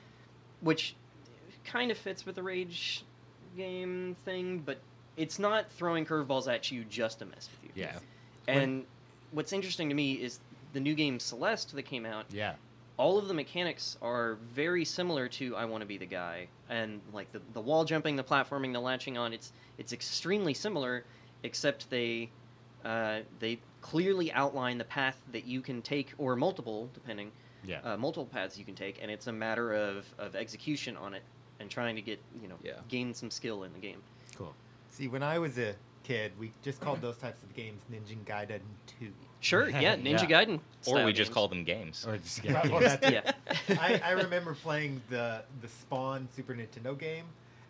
which 0.61 0.95
kind 1.65 1.91
of 1.91 1.97
fits 1.99 2.27
with 2.27 2.35
the 2.35 2.43
rage 2.43 3.03
game 3.57 4.17
thing, 4.25 4.59
but 4.61 4.79
it's 5.17 5.39
not 5.39 5.71
throwing 5.73 6.05
curveballs 6.05 6.53
at 6.53 6.71
you 6.71 6.85
just 6.85 7.19
to 7.21 7.25
mess 7.27 7.49
with 7.53 7.65
you. 7.77 7.83
Yeah. 7.83 7.99
And 8.47 8.85
what's 9.31 9.53
interesting 9.53 9.89
to 9.89 9.95
me 9.95 10.15
is 10.15 10.41
the 10.73 10.81
new 10.81 10.95
game 10.95 11.19
Celeste 11.21 11.75
that 11.75 11.83
came 11.85 12.05
out. 12.07 12.27
Yeah. 12.31 12.55
All 13.03 13.19
of 13.19 13.27
the 13.27 13.35
mechanics 13.35 13.99
are 14.01 14.35
very 14.55 14.85
similar 14.85 15.27
to 15.31 15.57
I 15.57 15.65
Want 15.65 15.81
to 15.83 15.87
Be 15.89 15.99
the 15.99 16.07
Guy, 16.07 16.47
and 16.71 17.01
like 17.13 17.33
the, 17.33 17.41
the 17.53 17.61
wall 17.61 17.85
jumping, 17.85 18.15
the 18.15 18.23
platforming, 18.23 18.73
the 18.73 18.79
latching 18.79 19.19
on. 19.19 19.33
It's 19.33 19.53
it's 19.77 19.93
extremely 19.93 20.55
similar, 20.55 21.05
except 21.43 21.91
they 21.91 22.31
uh, 22.85 23.23
they 23.41 23.59
clearly 23.81 24.31
outline 24.31 24.79
the 24.79 24.85
path 24.85 25.21
that 25.33 25.45
you 25.45 25.61
can 25.63 25.83
take, 25.83 26.13
or 26.17 26.37
multiple, 26.37 26.89
depending 26.95 27.33
Yeah. 27.65 27.81
uh, 27.83 27.97
multiple 27.97 28.27
paths 28.27 28.57
you 28.57 28.65
can 28.65 28.77
take, 28.77 29.03
and 29.03 29.11
it's 29.11 29.27
a 29.27 29.33
matter 29.33 29.73
of, 29.75 30.07
of 30.21 30.37
execution 30.37 30.97
on 30.97 31.13
it 31.13 31.25
and 31.59 31.69
trying 31.69 31.97
to 31.97 32.03
get 32.03 32.21
you 32.41 32.47
know 32.47 32.59
Yeah. 32.63 32.75
gain 32.89 33.15
some 33.15 33.33
skill 33.33 33.65
in 33.65 33.73
the 33.73 33.81
game. 33.81 34.01
cool. 34.37 34.55
See, 34.91 35.09
when 35.09 35.25
I 35.25 35.41
was 35.41 35.59
a 35.59 35.75
kid, 36.05 36.31
we 36.39 36.53
just 36.63 36.81
called 36.81 37.01
those 37.01 37.17
types 37.17 37.43
of 37.43 37.53
games 37.53 37.83
Ninja 37.91 38.17
Gaiden 38.25 38.61
2. 39.01 39.13
Sure, 39.43 39.69
yeah, 39.69 39.97
Ninja 39.97 40.29
Yeah. 40.29 40.45
Gaiden. 40.45 40.57
Or 40.87 40.97
style 40.97 41.05
we 41.05 41.13
just 41.13 41.29
games. 41.29 41.35
call 41.35 41.49
them 41.49 41.65
games. 41.65 42.07
Or 42.09 42.17
just 42.17 42.43
Well, 42.45 42.63
get 42.63 42.71
well, 42.73 42.81
that's 42.81 43.07
it. 43.07 43.13
Yeah. 43.69 43.77
I, 43.81 44.01
I 44.05 44.11
remember 44.13 44.55
playing 44.55 45.03
the 45.11 45.43
the 45.61 45.69
Spawn 45.69 46.29
Super 46.35 46.55
Nintendo 46.55 46.99
game, 46.99 47.27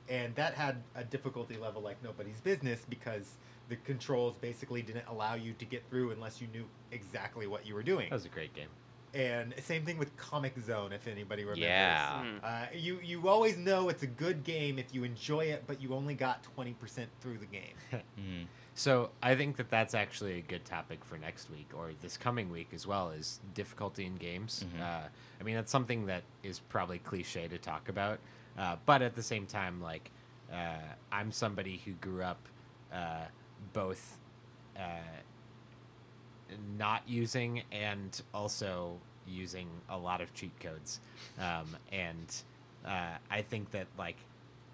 and 0.09 0.35
that 0.37 0.55
had 0.55 0.77
a 0.95 1.03
difficulty 1.03 1.57
level 1.57 1.83
like 1.83 2.03
nobody's 2.05 2.41
business 2.41 2.87
because 2.89 3.35
the 3.68 3.77
controls 3.77 4.37
basically 4.41 4.83
didn't 4.83 5.07
allow 5.09 5.35
you 5.35 5.55
to 5.55 5.64
get 5.64 5.83
through 5.89 6.11
unless 6.12 6.41
you 6.41 6.47
knew 6.53 6.64
exactly 6.93 7.47
what 7.47 7.66
you 7.66 7.75
were 7.75 7.83
doing. 7.83 8.09
That 8.11 8.16
was 8.16 8.27
a 8.27 8.29
great 8.29 8.55
game. 8.55 8.68
And 9.14 9.53
same 9.62 9.85
thing 9.85 9.99
with 9.99 10.16
Comix 10.16 10.59
Zone, 10.64 10.91
if 10.93 11.07
anybody 11.07 11.43
remembers. 11.43 11.64
Yeah. 11.64 12.25
Mm. 12.25 12.39
Uh, 12.43 12.66
you 12.75 12.99
you 13.03 13.29
always 13.29 13.59
know 13.59 13.89
it's 13.91 14.03
a 14.03 14.07
good 14.07 14.43
game 14.43 14.79
if 14.79 14.95
you 14.95 15.05
enjoy 15.05 15.41
it, 15.47 15.64
but 15.66 15.83
you 15.83 15.93
only 15.95 16.14
got 16.14 16.43
twenty 16.43 16.73
percent 16.73 17.11
through 17.20 17.37
the 17.39 17.47
game. 17.47 17.75
Mhm. 17.93 18.47
So 18.75 19.11
I 19.23 19.35
think 19.35 19.57
that 19.57 19.68
that's 19.70 19.95
actually 19.95 20.39
a 20.39 20.41
good 20.41 20.64
topic 20.64 21.05
for 21.05 21.18
next 21.18 21.51
week 21.51 21.68
or 21.77 21.91
this 22.01 22.16
coming 22.16 22.51
week 22.51 22.68
as 22.73 22.87
well 22.87 23.11
is 23.11 23.39
difficulty 23.55 24.07
in 24.07 24.16
games. 24.16 24.64
Mhm. 24.77 24.81
Uh, 24.81 25.09
I 25.41 25.43
mean, 25.45 25.55
that's 25.57 25.70
something 25.70 26.07
that 26.07 26.23
is 26.43 26.59
probably 26.59 26.99
cliche 26.99 27.49
to 27.49 27.59
talk 27.59 27.89
about, 27.89 28.18
uh, 28.57 28.77
but 28.87 29.03
at 29.03 29.14
the 29.14 29.23
same 29.23 29.47
time, 29.47 29.81
like 29.81 30.11
uh, 30.53 30.79
I'm 31.11 31.33
somebody 31.33 31.79
who 31.85 31.93
grew 31.93 32.23
up 32.23 32.39
uh, 32.93 33.27
both 33.73 34.18
uh, 34.77 34.81
not 36.79 37.03
using 37.09 37.62
and 37.73 38.20
also 38.35 38.99
using 39.27 39.68
a 39.89 39.97
lot 39.97 40.20
of 40.20 40.33
cheat 40.35 40.59
codes, 40.61 41.01
um, 41.39 41.66
and 41.91 42.35
uh, 42.85 43.16
I 43.31 43.43
think 43.43 43.70
that 43.70 43.87
like 43.97 44.16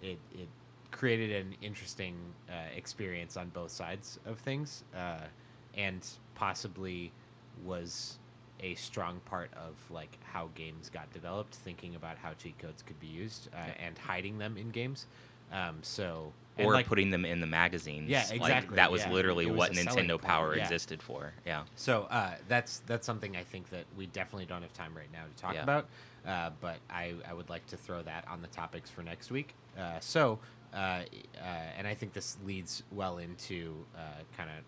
it 0.02 0.18
it 0.34 0.48
created 0.90 1.30
an 1.44 1.54
interesting 1.62 2.16
uh, 2.48 2.54
experience 2.76 3.36
on 3.36 3.48
both 3.50 3.70
sides 3.70 4.18
of 4.26 4.38
things, 4.38 4.84
uh, 4.96 5.20
and 5.76 6.06
possibly 6.34 7.12
was 7.64 8.18
a 8.60 8.74
strong 8.74 9.20
part 9.24 9.50
of 9.54 9.74
like 9.90 10.18
how 10.32 10.48
games 10.54 10.90
got 10.90 11.12
developed, 11.12 11.54
thinking 11.54 11.94
about 11.94 12.16
how 12.18 12.32
cheat 12.32 12.58
codes 12.58 12.82
could 12.82 12.98
be 13.00 13.06
used 13.06 13.48
uh, 13.54 13.58
Yeah. 13.66 13.86
and 13.86 13.98
hiding 13.98 14.38
them 14.38 14.56
in 14.56 14.70
games. 14.70 15.06
Um, 15.52 15.78
so 15.82 16.32
and, 16.58 16.66
Or 16.66 16.72
like, 16.72 16.86
putting 16.86 17.10
them 17.10 17.24
in 17.24 17.40
the 17.40 17.46
magazines. 17.46 18.10
Yeah, 18.10 18.24
Like, 18.30 18.40
exactly, 18.40 18.76
that 18.76 18.90
was 18.90 19.02
yeah. 19.02 19.12
literally 19.12 19.46
was 19.46 19.56
what 19.56 19.72
Nintendo 19.72 20.20
Power 20.20 20.56
yeah. 20.56 20.62
existed 20.64 21.02
for. 21.02 21.32
Yeah. 21.46 21.62
So 21.76 22.02
uh, 22.10 22.34
that's 22.48 22.80
that's 22.86 23.06
something 23.06 23.36
I 23.36 23.44
think 23.44 23.70
that 23.70 23.84
we 23.96 24.06
definitely 24.06 24.46
don't 24.46 24.62
have 24.62 24.72
time 24.72 24.94
right 24.96 25.10
now 25.12 25.22
to 25.24 25.40
talk 25.42 25.56
about. 25.56 25.88
Uh, 26.26 26.50
but 26.60 26.78
I, 26.90 27.14
I 27.26 27.32
would 27.32 27.48
like 27.48 27.66
to 27.68 27.76
throw 27.76 28.02
that 28.02 28.26
on 28.28 28.42
the 28.42 28.48
topics 28.48 28.90
for 28.90 29.02
next 29.02 29.30
week. 29.30 29.54
Uh, 29.78 30.00
so 30.00 30.40
uh, 30.74 30.76
uh, 30.76 31.02
and 31.78 31.86
I 31.86 31.94
think 31.94 32.12
this 32.12 32.36
leads 32.44 32.82
well 32.92 33.18
into 33.18 33.74
uh, 33.96 34.00
kind 34.36 34.50
of 34.50 34.64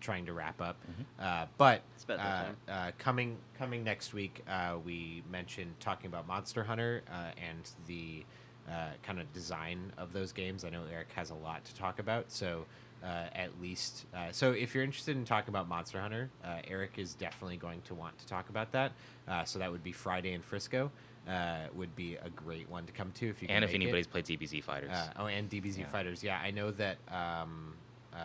trying 0.00 0.26
to 0.26 0.32
wrap 0.32 0.60
up. 0.60 0.76
Uh, 1.18 1.46
but 1.56 1.82
uh, 2.20 2.70
uh, 2.70 2.90
coming 2.98 3.36
coming 3.58 3.82
next 3.84 4.12
week, 4.14 4.42
uh, 4.48 4.76
we 4.84 5.22
mentioned 5.30 5.74
talking 5.80 6.08
about 6.08 6.26
Monster 6.26 6.64
Hunter 6.64 7.02
uh, 7.10 7.30
and 7.36 7.70
the 7.86 8.24
uh, 8.68 8.90
kind 9.02 9.20
of 9.20 9.32
design 9.32 9.92
of 9.96 10.12
those 10.12 10.32
games. 10.32 10.64
I 10.64 10.70
know 10.70 10.82
Eric 10.92 11.08
has 11.14 11.30
a 11.30 11.34
lot 11.34 11.64
to 11.64 11.74
talk 11.74 11.98
about, 11.98 12.30
so 12.30 12.66
uh, 13.04 13.24
at 13.34 13.60
least 13.60 14.06
uh, 14.14 14.32
so 14.32 14.52
if 14.52 14.74
you're 14.74 14.84
interested 14.84 15.16
in 15.16 15.24
talking 15.24 15.50
about 15.50 15.68
Monster 15.68 16.00
Hunter, 16.00 16.30
uh, 16.44 16.58
Eric 16.68 16.92
is 16.98 17.14
definitely 17.14 17.56
going 17.56 17.80
to 17.82 17.94
want 17.94 18.18
to 18.18 18.26
talk 18.26 18.48
about 18.48 18.72
that. 18.72 18.92
Uh, 19.28 19.44
so 19.44 19.58
that 19.58 19.70
would 19.70 19.82
be 19.82 19.92
Friday 19.92 20.32
in 20.32 20.42
Frisco. 20.42 20.90
Uh, 21.26 21.66
would 21.74 21.94
be 21.96 22.14
a 22.24 22.30
great 22.30 22.68
one 22.70 22.86
to 22.86 22.92
come 22.92 23.10
to 23.10 23.28
if 23.28 23.42
you 23.42 23.48
can 23.48 23.56
And 23.56 23.64
if 23.64 23.70
make 23.72 23.80
it. 23.80 23.82
anybody's 23.82 24.06
played 24.06 24.26
DBZ 24.26 24.62
Fighters. 24.62 24.92
Uh, 24.92 25.08
oh, 25.16 25.26
and 25.26 25.50
DBZ 25.50 25.78
Yeah. 25.80 25.86
Fighters. 25.86 26.22
Yeah, 26.22 26.38
I 26.40 26.52
know 26.52 26.70
that 26.70 26.98
um, 27.08 27.74
uh, 28.14 28.18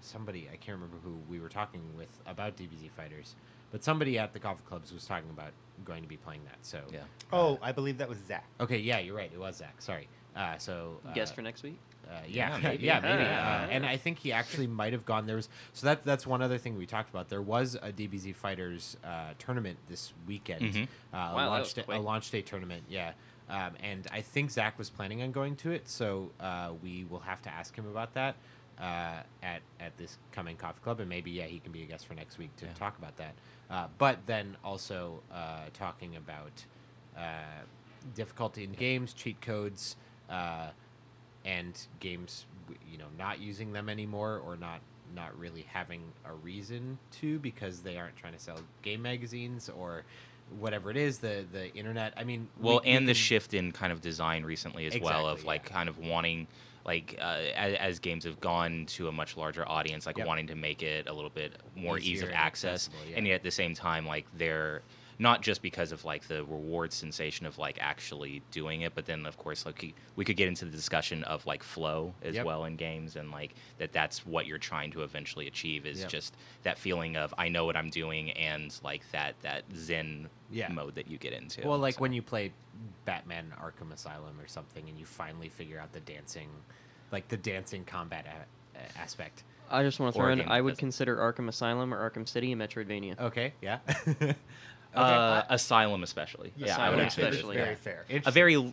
somebody, 0.00 0.48
I 0.52 0.56
can't 0.56 0.76
remember 0.76 0.98
who 1.02 1.16
we 1.28 1.40
were 1.40 1.48
talking 1.48 1.82
with 1.96 2.20
about 2.26 2.56
DBZ 2.56 2.88
Fighters, 2.96 3.34
but 3.72 3.82
somebody 3.82 4.16
at 4.16 4.32
the 4.32 4.38
golf 4.38 4.64
clubs 4.64 4.92
was 4.92 5.04
talking 5.06 5.28
about 5.30 5.50
going 5.84 6.02
to 6.02 6.08
be 6.08 6.16
playing 6.16 6.42
that. 6.44 6.58
So, 6.62 6.80
yeah. 6.92 7.00
Oh, 7.32 7.58
I 7.62 7.72
believe 7.72 7.98
that 7.98 8.08
was 8.08 8.18
Zach. 8.28 8.44
okay, 8.60 8.78
yeah, 8.78 9.00
you're 9.00 9.16
right. 9.16 9.30
It 9.34 9.38
was 9.40 9.56
Zach. 9.56 9.82
Sorry. 9.82 10.06
Uh, 10.36 10.56
so 10.58 11.00
uh, 11.08 11.12
Guest 11.12 11.34
for 11.34 11.42
next 11.42 11.64
week. 11.64 11.80
Uh, 12.10 12.14
yeah, 12.26 12.58
Yeah, 12.58 12.70
yeah, 12.80 13.00
maybe. 13.00 13.16
maybe. 13.18 13.30
Ah. 13.30 13.62
Uh, 13.62 13.66
and 13.70 13.86
I 13.86 13.96
think 13.96 14.18
he 14.18 14.32
actually 14.32 14.66
might 14.66 14.92
have 14.92 15.04
gone. 15.06 15.26
There 15.26 15.36
was 15.36 15.48
so 15.72 15.86
that 15.86 16.02
that's 16.04 16.26
one 16.26 16.42
other 16.42 16.58
thing 16.58 16.76
we 16.76 16.86
talked 16.86 17.10
about. 17.10 17.28
There 17.28 17.42
was 17.42 17.76
a 17.76 17.92
DBZ 17.92 18.34
Fighters 18.34 18.96
uh, 19.04 19.34
tournament 19.38 19.78
this 19.88 20.12
weekend, 20.26 20.62
Mhm. 20.74 20.84
uh, 20.84 20.86
Wow, 21.12 21.34
a 21.34 21.48
launch 21.48 21.74
day, 21.74 21.84
a 21.88 21.98
launch 21.98 22.30
day 22.30 22.42
tournament. 22.42 22.82
Yeah, 22.88 23.12
um, 23.48 23.72
and 23.82 24.06
I 24.12 24.20
think 24.22 24.50
Zach 24.50 24.76
was 24.78 24.90
planning 24.90 25.22
on 25.22 25.30
going 25.32 25.54
to 25.56 25.70
it, 25.70 25.88
so 25.88 26.30
uh, 26.40 26.72
we 26.82 27.04
will 27.04 27.20
have 27.20 27.40
to 27.42 27.50
ask 27.50 27.74
him 27.76 27.86
about 27.86 28.14
that 28.14 28.34
uh, 28.80 29.22
at 29.42 29.62
at 29.78 29.96
this 29.96 30.18
coming 30.32 30.56
coffee 30.56 30.80
club, 30.82 30.98
and 31.00 31.08
maybe 31.08 31.30
yeah, 31.30 31.44
he 31.44 31.58
can 31.60 31.70
be 31.72 31.82
a 31.82 31.86
guest 31.86 32.06
for 32.06 32.14
next 32.14 32.38
week 32.38 32.54
to 32.56 32.66
Yeah. 32.66 32.72
talk 32.74 32.98
about 32.98 33.16
that. 33.18 33.34
Uh, 33.70 33.86
but 33.98 34.18
then 34.26 34.56
also 34.64 35.22
uh, 35.32 35.66
talking 35.72 36.16
about 36.16 36.64
uh, 37.16 37.62
difficulty 38.16 38.64
in 38.64 38.72
games, 38.72 39.12
cheat 39.12 39.40
codes. 39.40 39.96
And 41.58 41.78
games 41.98 42.46
you 42.90 42.98
know 42.98 43.06
not 43.18 43.40
using 43.40 43.72
them 43.72 43.88
anymore 43.88 44.40
or 44.46 44.56
not 44.56 44.80
not 45.14 45.36
really 45.38 45.66
having 45.72 46.02
a 46.24 46.32
reason 46.32 46.96
to 47.10 47.38
because 47.40 47.80
they 47.80 47.96
aren't 47.96 48.16
trying 48.16 48.32
to 48.32 48.38
sell 48.38 48.58
game 48.82 49.02
magazines 49.02 49.68
or 49.68 50.04
whatever 50.60 50.90
it 50.90 50.96
is 50.96 51.18
the 51.18 51.44
the 51.52 51.74
internet 51.74 52.12
i 52.16 52.22
mean 52.22 52.46
Well, 52.60 52.80
we 52.84 52.90
and 52.92 53.08
the 53.08 53.12
can- 53.12 53.14
shift 53.16 53.54
in 53.54 53.72
kind 53.72 53.92
of 53.92 54.00
design 54.00 54.44
recently 54.44 54.86
as 54.86 55.00
well 55.00 55.26
of 55.26 55.44
like 55.44 55.64
yeah. 55.66 55.74
kind 55.74 55.88
of 55.88 55.98
wanting 55.98 56.46
like 56.86 57.16
uh, 57.20 57.38
as, 57.56 57.74
as 57.74 57.98
games 57.98 58.24
have 58.24 58.40
gone 58.40 58.86
to 58.86 59.08
a 59.08 59.12
much 59.12 59.36
larger 59.36 59.68
audience, 59.68 60.06
like 60.06 60.16
Yep. 60.16 60.26
wanting 60.26 60.46
to 60.46 60.54
make 60.54 60.82
it 60.82 61.08
a 61.08 61.12
little 61.12 61.30
bit 61.30 61.52
more 61.76 61.98
ease 61.98 62.22
of 62.22 62.30
access, 62.32 62.88
and 63.14 63.26
yeah. 63.26 63.32
yet 63.32 63.36
at 63.36 63.42
the 63.42 63.50
same 63.50 63.74
time, 63.74 64.06
like 64.06 64.24
they're 64.38 64.80
not 65.20 65.42
just 65.42 65.60
because 65.60 65.92
of 65.92 66.02
like 66.04 66.26
the 66.28 66.42
reward 66.44 66.92
sensation 66.94 67.44
of 67.44 67.58
like 67.58 67.76
actually 67.78 68.40
doing 68.50 68.80
it, 68.80 68.94
but 68.94 69.04
then 69.04 69.26
of 69.26 69.36
course 69.36 69.66
like 69.66 69.80
we- 69.82 69.94
we 70.16 70.24
could 70.24 70.36
get 70.36 70.48
into 70.48 70.64
the 70.64 70.70
discussion 70.70 71.22
of 71.24 71.44
like 71.44 71.62
flow 71.62 72.14
as 72.22 72.34
Yep. 72.36 72.46
well 72.46 72.64
in 72.64 72.76
games, 72.76 73.16
and 73.16 73.30
like 73.30 73.54
that 73.78 73.92
that's 73.92 74.24
what 74.24 74.46
you're 74.46 74.56
trying 74.58 74.90
to 74.92 75.02
eventually 75.02 75.46
achieve 75.46 75.84
is 75.84 76.00
Yep. 76.00 76.08
just 76.08 76.34
that 76.62 76.78
feeling 76.78 77.16
of 77.16 77.34
I 77.36 77.50
know 77.50 77.66
what 77.66 77.76
I'm 77.76 77.90
doing 77.90 78.30
and 78.32 78.74
like 78.82 79.02
that 79.12 79.38
that 79.42 79.64
zen 79.76 80.30
Yeah. 80.50 80.68
mode 80.72 80.94
that 80.94 81.06
you 81.08 81.18
get 81.18 81.34
into. 81.34 81.68
well 81.68 81.78
like 81.78 81.94
So- 81.96 82.00
when 82.00 82.12
you 82.14 82.22
play 82.22 82.52
batman 83.04 83.52
arkham 83.60 83.92
asylum 83.92 84.40
or 84.40 84.46
something 84.48 84.88
and 84.88 84.98
you 84.98 85.04
finally 85.04 85.50
figure 85.50 85.78
out 85.78 85.92
the 85.92 86.00
dancing 86.00 86.48
like 87.12 87.28
the 87.28 87.36
dancing 87.36 87.84
combat 87.84 88.24
a- 88.26 88.78
a- 88.78 88.98
aspect 88.98 89.42
I 89.72 89.82
just 89.84 90.00
want 90.00 90.14
to 90.14 90.18
throw 90.20 90.30
in. 90.32 90.40
I 90.48 90.60
would 90.60 90.70
doesn't- 90.70 90.80
consider 90.80 91.16
Arkham 91.18 91.46
Asylum 91.48 91.94
or 91.94 92.10
Arkham 92.10 92.26
City 92.26 92.50
a 92.52 92.56
Metroidvania. 92.56 93.20
okay 93.20 93.52
yeah 93.60 93.78
uh, 94.94 95.44
I- 95.48 95.54
Asylum 95.54 96.02
especially. 96.02 96.52
Yeah, 96.56 96.66
I 96.66 96.70
Asylum 96.70 96.96
would 96.96 97.02
Yeah, 97.02 97.08
say 97.08 97.22
especially. 97.28 97.56
that- 97.56 97.62
very 97.64 97.76
fair. 97.76 98.04
A 98.26 98.30
very 98.30 98.54
l- 98.56 98.72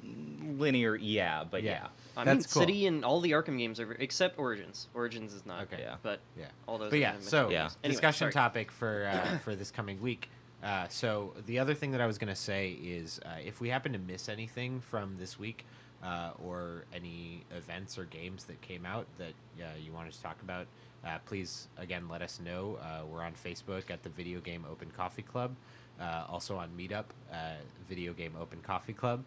linear, 0.58 0.96
yeah, 0.96 1.44
but 1.44 1.64
Yeah. 1.64 1.72
yeah. 1.72 1.88
I 2.16 2.26
mean, 2.26 2.38
That's 2.38 2.52
cool. 2.52 2.62
City 2.64 2.88
and 2.88 3.06
all 3.06 3.22
the 3.22 3.32
Arkham 3.32 3.60
games 3.60 3.80
are 3.80 3.94
except 4.00 4.40
Origins. 4.40 4.88
Origins 4.96 5.34
is 5.34 5.46
not. 5.46 5.64
Okay. 5.64 5.82
Yeah. 5.82 5.98
But 6.02 6.20
yeah 6.36 6.46
all 6.66 6.80
those. 6.80 6.90
but 6.90 6.98
yeah 7.00 7.16
so 7.20 7.50
Yeah. 7.50 7.70
Anyway, 7.84 7.94
discussion 7.94 8.26
sorry. 8.26 8.34
topic 8.34 8.72
for 8.72 9.08
uh, 9.14 9.38
for 9.44 9.56
this 9.56 9.70
coming 9.70 10.02
week 10.02 10.30
uh, 10.64 10.88
so 10.90 11.34
the 11.46 11.60
other 11.60 11.76
thing 11.76 11.92
that 11.92 12.02
i 12.02 12.08
was 12.08 12.18
going 12.18 12.34
to 12.34 12.36
say 12.36 12.72
is 12.72 13.20
uh, 13.24 13.30
if 13.46 13.62
we 13.62 13.70
happen 13.70 13.94
to 13.94 14.00
miss 14.00 14.28
anything 14.28 14.80
from 14.82 15.16
this 15.20 15.38
week 15.38 15.64
uh, 16.04 16.32
or 16.44 16.86
any 16.92 17.44
events 17.56 18.00
or 18.00 18.06
games 18.06 18.46
that 18.46 18.60
came 18.62 18.84
out 18.84 19.06
that 19.20 19.34
uh, 19.62 19.66
you 19.80 19.92
want 19.94 20.12
to 20.12 20.20
talk 20.24 20.42
about 20.42 20.66
uh, 21.06 21.20
please 21.28 21.68
again 21.78 22.10
let 22.10 22.24
us 22.24 22.40
know 22.44 22.80
uh, 22.82 23.06
we're 23.06 23.22
on 23.24 23.34
facebook 23.34 23.92
at 23.92 24.02
the 24.02 24.10
video 24.10 24.40
game 24.40 24.66
open 24.72 24.90
coffee 24.98 25.22
club 25.22 25.56
uh, 26.00 26.24
also 26.30 26.58
on 26.58 26.70
meetup 26.78 27.06
uh, 27.32 27.54
video 27.88 28.14
game 28.14 28.34
open 28.40 28.60
coffee 28.62 28.94
club 28.94 29.24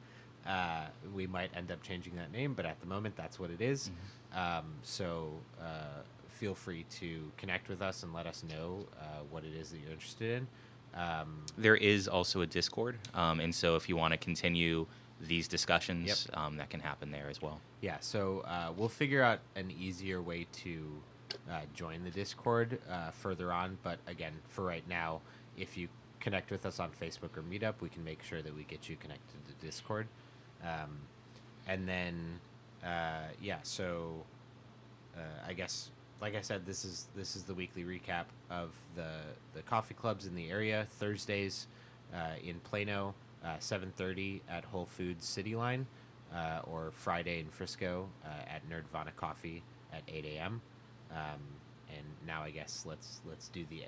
uh, 0.46 0.86
we 1.14 1.26
might 1.26 1.50
end 1.54 1.70
up 1.70 1.82
changing 1.82 2.14
that 2.16 2.32
name 2.32 2.54
but 2.54 2.64
at 2.64 2.80
the 2.80 2.86
moment 2.86 3.14
that's 3.16 3.38
what 3.38 3.50
it 3.50 3.60
is. 3.60 3.90
Um, 4.34 4.64
so 4.82 5.32
uh, 5.60 6.02
feel 6.28 6.54
free 6.54 6.84
to 7.00 7.30
connect 7.36 7.68
with 7.68 7.82
us 7.82 8.02
and 8.04 8.14
let 8.14 8.26
us 8.26 8.42
know 8.48 8.86
uh, 8.98 9.04
what 9.30 9.44
it 9.44 9.52
is 9.54 9.70
that 9.70 9.78
you're 9.78 9.90
interested 9.92 10.30
in. 10.94 10.98
Um, 10.98 11.44
There 11.58 11.76
is 11.76 12.08
also 12.08 12.40
a 12.40 12.46
Discord, 12.46 12.96
um, 13.14 13.40
and 13.40 13.54
so 13.54 13.76
if 13.76 13.88
you 13.88 13.96
want 13.96 14.12
to 14.12 14.18
continue 14.18 14.86
these 15.20 15.46
discussions, 15.46 16.26
um, 16.34 16.56
that 16.56 16.70
can 16.70 16.80
happen 16.80 17.10
there 17.10 17.28
as 17.28 17.42
well. 17.42 17.60
yeah, 17.82 17.96
so 18.00 18.40
uh, 18.46 18.72
we'll 18.76 18.88
figure 18.88 19.22
out 19.22 19.40
an 19.56 19.70
easier 19.70 20.22
way 20.22 20.46
to 20.52 20.86
uh, 21.50 21.60
join 21.74 22.02
the 22.04 22.10
Discord 22.10 22.78
uh, 22.90 23.10
further 23.10 23.52
on. 23.52 23.76
But 23.82 23.98
again, 24.06 24.32
for 24.48 24.64
right 24.64 24.86
now, 24.88 25.20
if 25.56 25.76
you 25.76 25.88
connect 26.20 26.50
with 26.50 26.66
us 26.66 26.78
on 26.78 26.90
Facebook 26.90 27.36
or 27.36 27.42
Meetup, 27.42 27.74
we 27.80 27.88
can 27.88 28.04
make 28.04 28.22
sure 28.22 28.42
that 28.42 28.54
we 28.54 28.64
get 28.64 28.88
you 28.88 28.96
connected 28.96 29.38
to 29.46 29.66
Discord. 29.66 30.06
Um, 30.62 30.98
and 31.66 31.88
then, 31.88 32.40
uh, 32.84 33.28
yeah, 33.42 33.58
so 33.62 34.24
uh, 35.16 35.48
I 35.48 35.52
guess, 35.54 35.90
like 36.20 36.36
I 36.36 36.42
said, 36.42 36.66
this 36.66 36.84
is 36.84 37.08
this 37.16 37.36
is 37.36 37.44
the 37.44 37.54
weekly 37.54 37.84
recap 37.84 38.26
of 38.50 38.70
the 38.94 39.10
the 39.54 39.62
coffee 39.62 39.94
clubs 39.94 40.26
in 40.26 40.34
the 40.34 40.50
area. 40.50 40.86
Thursdays 40.98 41.66
uh, 42.14 42.34
in 42.44 42.60
Plano, 42.60 43.14
uh, 43.44 43.56
seven 43.58 43.92
thirty 43.96 44.42
at 44.48 44.64
Whole 44.64 44.86
Foods 44.86 45.26
City 45.26 45.56
Line, 45.56 45.86
uh, 46.34 46.60
or 46.64 46.90
Friday 46.92 47.40
in 47.40 47.48
Frisco 47.48 48.08
uh, 48.24 48.28
at 48.54 48.62
Nerdvana 48.68 49.16
Coffee 49.16 49.62
at 49.92 50.02
eight 50.08 50.26
a.m. 50.26 50.60
Um, 51.10 51.40
and 51.88 52.06
now 52.26 52.42
I 52.42 52.50
guess 52.50 52.84
let's 52.86 53.20
let's 53.26 53.48
do 53.48 53.64
the. 53.70 53.84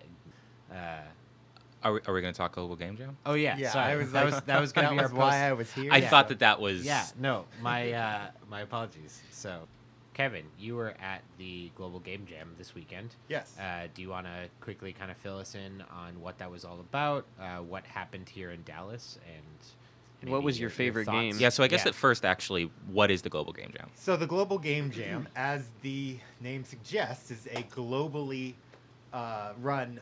Are 1.85 1.93
we, 1.95 2.01
are 2.07 2.15
we 2.15 2.21
going 2.21 2.33
to 2.33 2.39
talk 2.39 2.53
Global 2.53 2.77
Game 2.77 2.97
Jam? 2.97 3.17
oh 3.27 3.35
yeah, 3.35 3.57
yeah, 3.57 3.71
sorry. 3.71 3.93
I 3.93 3.97
was 3.97 4.13
that 4.13 4.25
like, 4.25 4.35
was 4.35 4.43
that 4.45 4.61
was 4.61 4.73
gonna 4.75 4.89
that 4.89 4.93
be 4.95 4.99
our 4.99 5.05
was 5.05 5.13
why 5.13 5.25
post- 5.31 5.35
I 5.35 5.53
was 5.53 5.73
here. 5.73 5.93
I 5.93 5.97
Yeah. 5.99 6.09
thought 6.11 6.29
that 6.29 6.39
that 6.41 6.61
was. 6.61 6.85
Yeah, 6.85 7.05
no, 7.19 7.45
my 7.61 7.93
uh, 7.93 8.21
my 8.51 8.61
apologies. 8.61 9.21
So, 9.31 9.67
Kevin, 10.15 10.45
you 10.59 10.77
were 10.77 10.95
at 11.01 11.23
the 11.39 11.71
Global 11.75 12.01
Game 12.01 12.27
Jam 12.29 12.55
this 12.59 12.75
weekend. 12.75 13.15
Yes. 13.29 13.57
Uh, 13.59 13.89
do 13.95 14.03
you 14.03 14.11
want 14.11 14.27
to 14.27 14.49
quickly 14.61 14.93
kind 14.93 15.11
of 15.11 15.17
fill 15.17 15.39
us 15.39 15.55
in 15.55 15.83
on 15.91 16.21
what 16.21 16.39
that 16.39 16.51
was 16.51 16.65
all 16.65 16.81
about? 16.81 17.25
Uh, 17.41 17.59
what 17.59 17.85
happened 17.87 18.29
here 18.29 18.51
in 18.51 18.63
Dallas, 18.65 19.19
and 19.27 20.31
What 20.31 20.43
was 20.45 20.61
your 20.61 20.71
favorite 20.71 21.07
thoughts? 21.07 21.17
game? 21.17 21.37
Yeah, 21.39 21.49
so 21.49 21.65
I 21.65 21.69
guess 21.69 21.85
Yeah. 21.85 21.89
at 21.89 21.95
first, 21.97 22.25
actually, 22.25 22.71
what 22.91 23.11
is 23.11 23.23
the 23.23 23.29
Global 23.31 23.53
Game 23.53 23.73
Jam? 23.77 23.89
So 23.97 24.17
the 24.17 24.27
Global 24.27 24.59
Game 24.59 24.91
Jam, 24.93 25.27
as 25.35 25.67
the 25.83 26.19
name 26.41 26.63
suggests, 26.65 27.31
is 27.33 27.47
a 27.47 27.63
globally 27.65 28.55
uh, 29.13 29.53
run 29.61 29.99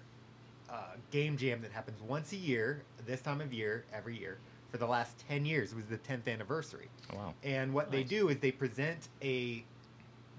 uh, 0.70 0.96
game 1.10 1.36
jam 1.36 1.60
that 1.62 1.72
happens 1.72 2.00
once 2.02 2.32
a 2.32 2.36
year, 2.36 2.82
this 3.06 3.20
time 3.20 3.40
of 3.40 3.52
year, 3.52 3.84
every 3.92 4.16
year, 4.16 4.38
for 4.70 4.78
the 4.78 4.86
last 4.86 5.22
10 5.28 5.44
years. 5.44 5.72
It 5.72 5.76
was 5.76 5.86
the 5.86 5.98
10th 5.98 6.28
anniversary. 6.28 6.88
Oh, 7.12 7.16
wow. 7.16 7.34
And 7.42 7.72
what 7.74 7.90
they 7.90 8.04
do 8.04 8.28
is 8.28 8.38
they 8.38 8.52
present 8.52 9.08
a, 9.22 9.64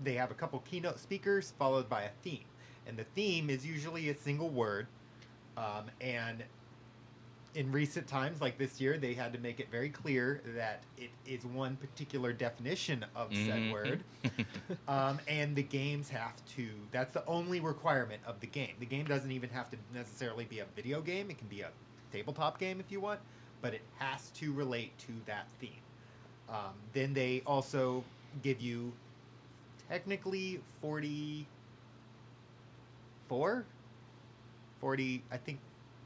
they 0.03 0.13
have 0.13 0.31
a 0.31 0.35
couple 0.35 0.59
keynote 0.59 0.99
speakers 0.99 1.53
followed 1.59 1.89
by 1.89 2.03
a 2.03 2.09
theme. 2.23 2.45
And 2.87 2.97
the 2.97 3.05
theme 3.15 3.49
is 3.49 3.65
usually 3.65 4.09
a 4.09 4.15
single 4.15 4.49
word. 4.49 4.87
Um, 5.57 5.85
and 5.99 6.43
in 7.53 7.71
recent 7.71 8.07
times, 8.07 8.39
like 8.41 8.57
this 8.57 8.79
year, 8.79 8.97
they 8.97 9.13
had 9.13 9.33
to 9.33 9.39
make 9.39 9.59
it 9.59 9.69
very 9.69 9.89
clear 9.89 10.41
that 10.55 10.83
it 10.97 11.09
is 11.25 11.45
one 11.45 11.75
particular 11.75 12.31
definition 12.33 13.05
of 13.15 13.35
said 13.35 13.61
Mhm. 13.61 13.71
word. 13.71 14.03
Um, 14.87 15.19
and 15.27 15.55
the 15.55 15.63
games 15.63 16.09
have 16.09 16.33
to, 16.55 16.67
that's 16.91 17.13
the 17.13 17.25
only 17.25 17.59
requirement 17.59 18.21
of 18.25 18.39
the 18.39 18.47
game. 18.47 18.73
The 18.79 18.85
game 18.85 19.05
doesn't 19.05 19.31
even 19.31 19.49
have 19.49 19.69
to 19.71 19.77
necessarily 19.93 20.45
be 20.45 20.59
a 20.59 20.65
video 20.75 21.01
game, 21.01 21.29
it 21.29 21.37
can 21.37 21.47
be 21.47 21.61
a 21.61 21.69
tabletop 22.11 22.57
game 22.59 22.79
if 22.79 22.91
you 22.91 22.99
want, 22.99 23.19
but 23.61 23.73
it 23.73 23.81
has 23.99 24.29
to 24.31 24.51
relate 24.53 24.97
to 24.99 25.13
that 25.25 25.47
theme. 25.59 25.81
Um, 26.49 26.73
then 26.93 27.13
they 27.13 27.41
also 27.45 28.03
give 28.43 28.59
you 28.61 28.91
technically 29.89 30.59
44 30.81 31.45
40 34.79 35.23
i 35.31 35.37
think 35.37 35.59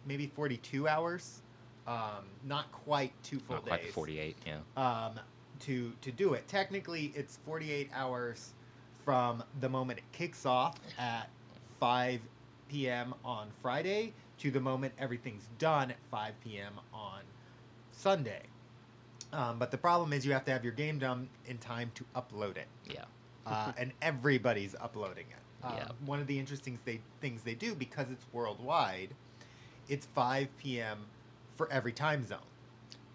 maybe 0.05 0.27
42 0.27 0.87
hours 0.87 1.41
um, 1.87 2.25
not 2.43 2.71
quite 2.71 3.11
two 3.23 3.39
full 3.39 3.57
Not 3.57 3.65
quite 3.67 3.77
days 3.81 3.87
the 3.87 3.93
48, 3.93 4.35
yeah. 4.45 4.57
um, 4.77 5.19
to 5.61 5.93
to 6.01 6.11
do 6.11 6.33
it. 6.33 6.47
Technically, 6.47 7.11
it's 7.15 7.37
48 7.45 7.89
hours 7.93 8.53
from 9.03 9.43
the 9.59 9.69
moment 9.69 9.99
it 9.99 10.05
kicks 10.11 10.45
off 10.47 10.79
at 10.97 11.29
5 11.79 12.21
p.m. 12.69 13.13
on 13.23 13.49
Friday 13.61 14.13
to 14.39 14.49
the 14.49 14.59
moment 14.59 14.93
everything's 14.97 15.47
done 15.59 15.91
at 15.91 15.97
5 16.09 16.33
p.m. 16.43 16.73
on 16.91 17.19
Sunday. 17.91 18.41
Um, 19.31 19.59
but 19.59 19.69
the 19.69 19.77
problem 19.77 20.11
is 20.11 20.25
you 20.25 20.31
have 20.33 20.45
to 20.45 20.51
have 20.51 20.63
your 20.63 20.73
game 20.73 20.97
done 20.97 21.29
in 21.45 21.57
time 21.59 21.91
to 21.95 22.05
upload 22.15 22.57
it, 22.57 22.67
Yeah. 22.89 23.03
uh, 23.45 23.73
and 23.77 23.91
everybody's 24.01 24.75
uploading 24.81 25.25
it. 25.29 25.65
Um, 25.65 25.73
Yeah. 25.75 25.87
One 26.05 26.19
of 26.19 26.25
the 26.27 26.39
interesting 26.39 26.79
they, 26.85 26.99
things 27.21 27.43
they 27.43 27.53
do 27.53 27.75
because 27.75 28.07
it's 28.11 28.25
worldwide, 28.33 29.09
it's 29.89 30.05
5 30.07 30.47
p.m. 30.57 30.99
for 31.55 31.71
every 31.71 31.91
time 31.91 32.25
zone. 32.25 32.37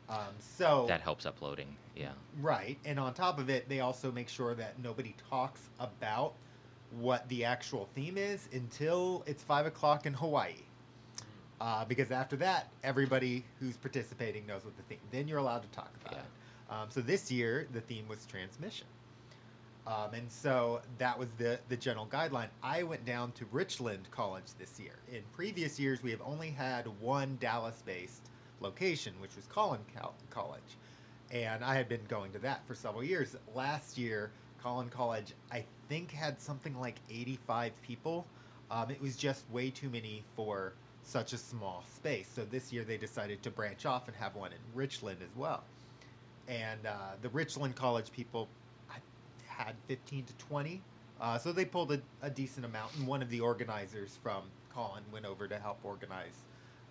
Um, 0.09 0.35
so 0.39 0.87
That 0.89 1.01
helps 1.01 1.25
uploading, 1.27 1.77
yeah. 1.95 2.11
Right, 2.41 2.79
and 2.85 2.99
on 2.99 3.15
top 3.15 3.39
of 3.39 3.49
it, 3.49 3.69
they 3.69 3.81
also 3.81 4.11
make 4.11 4.29
sure 4.29 4.55
that 4.55 4.79
nobody 4.83 5.15
talks 5.31 5.61
about 5.79 6.33
what 6.99 7.29
the 7.29 7.45
actual 7.45 7.89
theme 7.95 8.19
is 8.19 8.49
until 8.53 9.23
it's 9.27 9.43
five 9.45 9.67
o'clock 9.67 10.07
in 10.07 10.13
Hawaii. 10.15 10.55
Uh, 11.61 11.85
because 11.85 12.11
after 12.11 12.37
that, 12.37 12.69
everybody 12.83 13.45
who's 13.61 13.77
participating 13.77 14.47
knows 14.47 14.65
what 14.65 14.77
the 14.77 14.83
theme. 14.85 14.99
Then 15.13 15.29
you're 15.29 15.39
allowed 15.39 15.63
to 15.63 15.69
talk 15.69 15.91
about 16.01 16.15
Yeah. 16.15 16.21
it. 16.23 16.73
Um, 16.83 16.89
so 16.91 17.01
this 17.01 17.31
year 17.31 17.69
the 17.73 17.81
theme 17.81 18.09
was 18.09 18.25
transmission. 18.27 18.87
Um, 19.87 20.15
and 20.15 20.31
so 20.31 20.81
that 20.99 21.19
was 21.19 21.29
the, 21.39 21.59
the 21.69 21.77
general 21.77 22.07
guideline. 22.07 22.49
I 22.63 22.83
went 22.83 23.05
down 23.05 23.33
to 23.33 23.47
Richland 23.51 24.09
College 24.11 24.45
this 24.59 24.79
year. 24.79 24.99
In 25.11 25.23
previous 25.33 25.81
years, 25.81 26.03
we 26.03 26.11
have 26.11 26.21
only 26.25 26.51
had 26.51 26.87
one 27.01 27.39
Dallas 27.41 27.83
based 27.85 28.29
location, 28.61 29.15
which 29.21 29.35
was 29.37 29.47
Collin 29.47 29.81
Cal- 29.95 30.15
College. 30.29 30.77
And 31.31 31.65
I 31.65 31.75
had 31.75 31.89
been 31.89 32.05
going 32.09 32.33
to 32.33 32.39
that 32.41 32.67
for 32.67 32.75
several 32.75 33.03
years. 33.03 33.37
Last 33.55 33.97
year, 33.97 34.31
Collin 34.63 34.91
College, 34.91 35.33
I 35.51 35.65
think, 35.89 36.11
had 36.13 36.41
something 36.41 36.79
like 36.79 36.97
85 37.11 37.73
people. 37.83 38.27
Um, 38.71 38.91
it 38.91 39.01
was 39.01 39.17
just 39.17 39.51
way 39.51 39.71
too 39.71 39.89
many 39.89 40.23
for 40.37 40.75
such 41.03 41.33
a 41.33 41.39
small 41.39 41.83
space. 41.95 42.29
So 42.35 42.45
this 42.45 42.73
year 42.73 42.85
they 42.85 42.97
decided 42.97 43.43
to 43.43 43.51
branch 43.51 43.87
off 43.87 44.07
and 44.07 44.17
have 44.17 44.35
one 44.37 44.53
in 44.53 44.59
Richland 44.75 45.19
as 45.23 45.35
well. 45.37 45.65
And 46.49 46.85
uh, 46.87 47.13
the 47.23 47.29
Richland 47.31 47.77
College 47.77 48.13
people 48.13 48.49
had 49.65 49.77
15 49.89 50.25
to 50.25 50.33
20. 50.35 50.81
Uh, 51.21 51.39
so 51.39 51.53
they 51.53 51.65
pulled 51.65 51.93
a, 51.93 52.01
a 52.23 52.31
decent 52.31 52.65
amount. 52.65 52.95
And 52.97 53.07
one 53.07 53.23
of 53.23 53.29
the 53.31 53.41
organizers 53.41 54.19
from 54.23 54.43
Collin 54.73 55.03
went 55.13 55.27
over 55.27 55.47
to 55.47 55.59
help 55.59 55.79
organize 55.85 56.45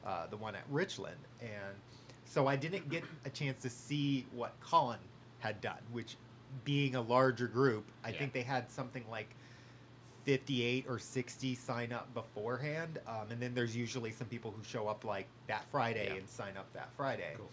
uh, 0.06 0.28
the 0.28 0.38
one 0.38 0.56
at 0.56 0.64
Richland. 0.70 1.18
And 1.42 1.76
so 2.26 2.48
I 2.48 2.56
didn't 2.56 2.90
get 2.90 3.04
a 3.26 3.30
chance 3.30 3.62
to 3.64 3.70
see 3.70 4.26
what 4.34 4.54
Collin 4.62 5.00
had 5.40 5.60
done, 5.62 5.80
which 5.92 6.16
being 6.64 6.96
a 6.96 7.02
larger 7.02 7.48
group, 7.48 7.86
I 8.04 8.10
Yeah. 8.10 8.20
think 8.20 8.34
they 8.34 8.42
had 8.44 8.70
something 8.70 9.04
like 9.10 9.30
58 10.26 10.86
or 10.88 11.00
60 11.00 11.56
sign 11.56 11.92
up 11.92 12.14
beforehand. 12.14 13.00
Um, 13.08 13.32
and 13.32 13.42
then 13.42 13.56
there's 13.56 13.76
usually 13.76 14.12
some 14.12 14.28
people 14.28 14.54
who 14.56 14.64
show 14.64 14.88
up 14.88 15.04
like 15.06 15.26
that 15.48 15.66
Friday 15.72 16.08
Yeah. 16.10 16.16
and 16.18 16.30
sign 16.30 16.56
up 16.58 16.72
that 16.74 16.90
Friday. 16.96 17.36
Cool. 17.36 17.50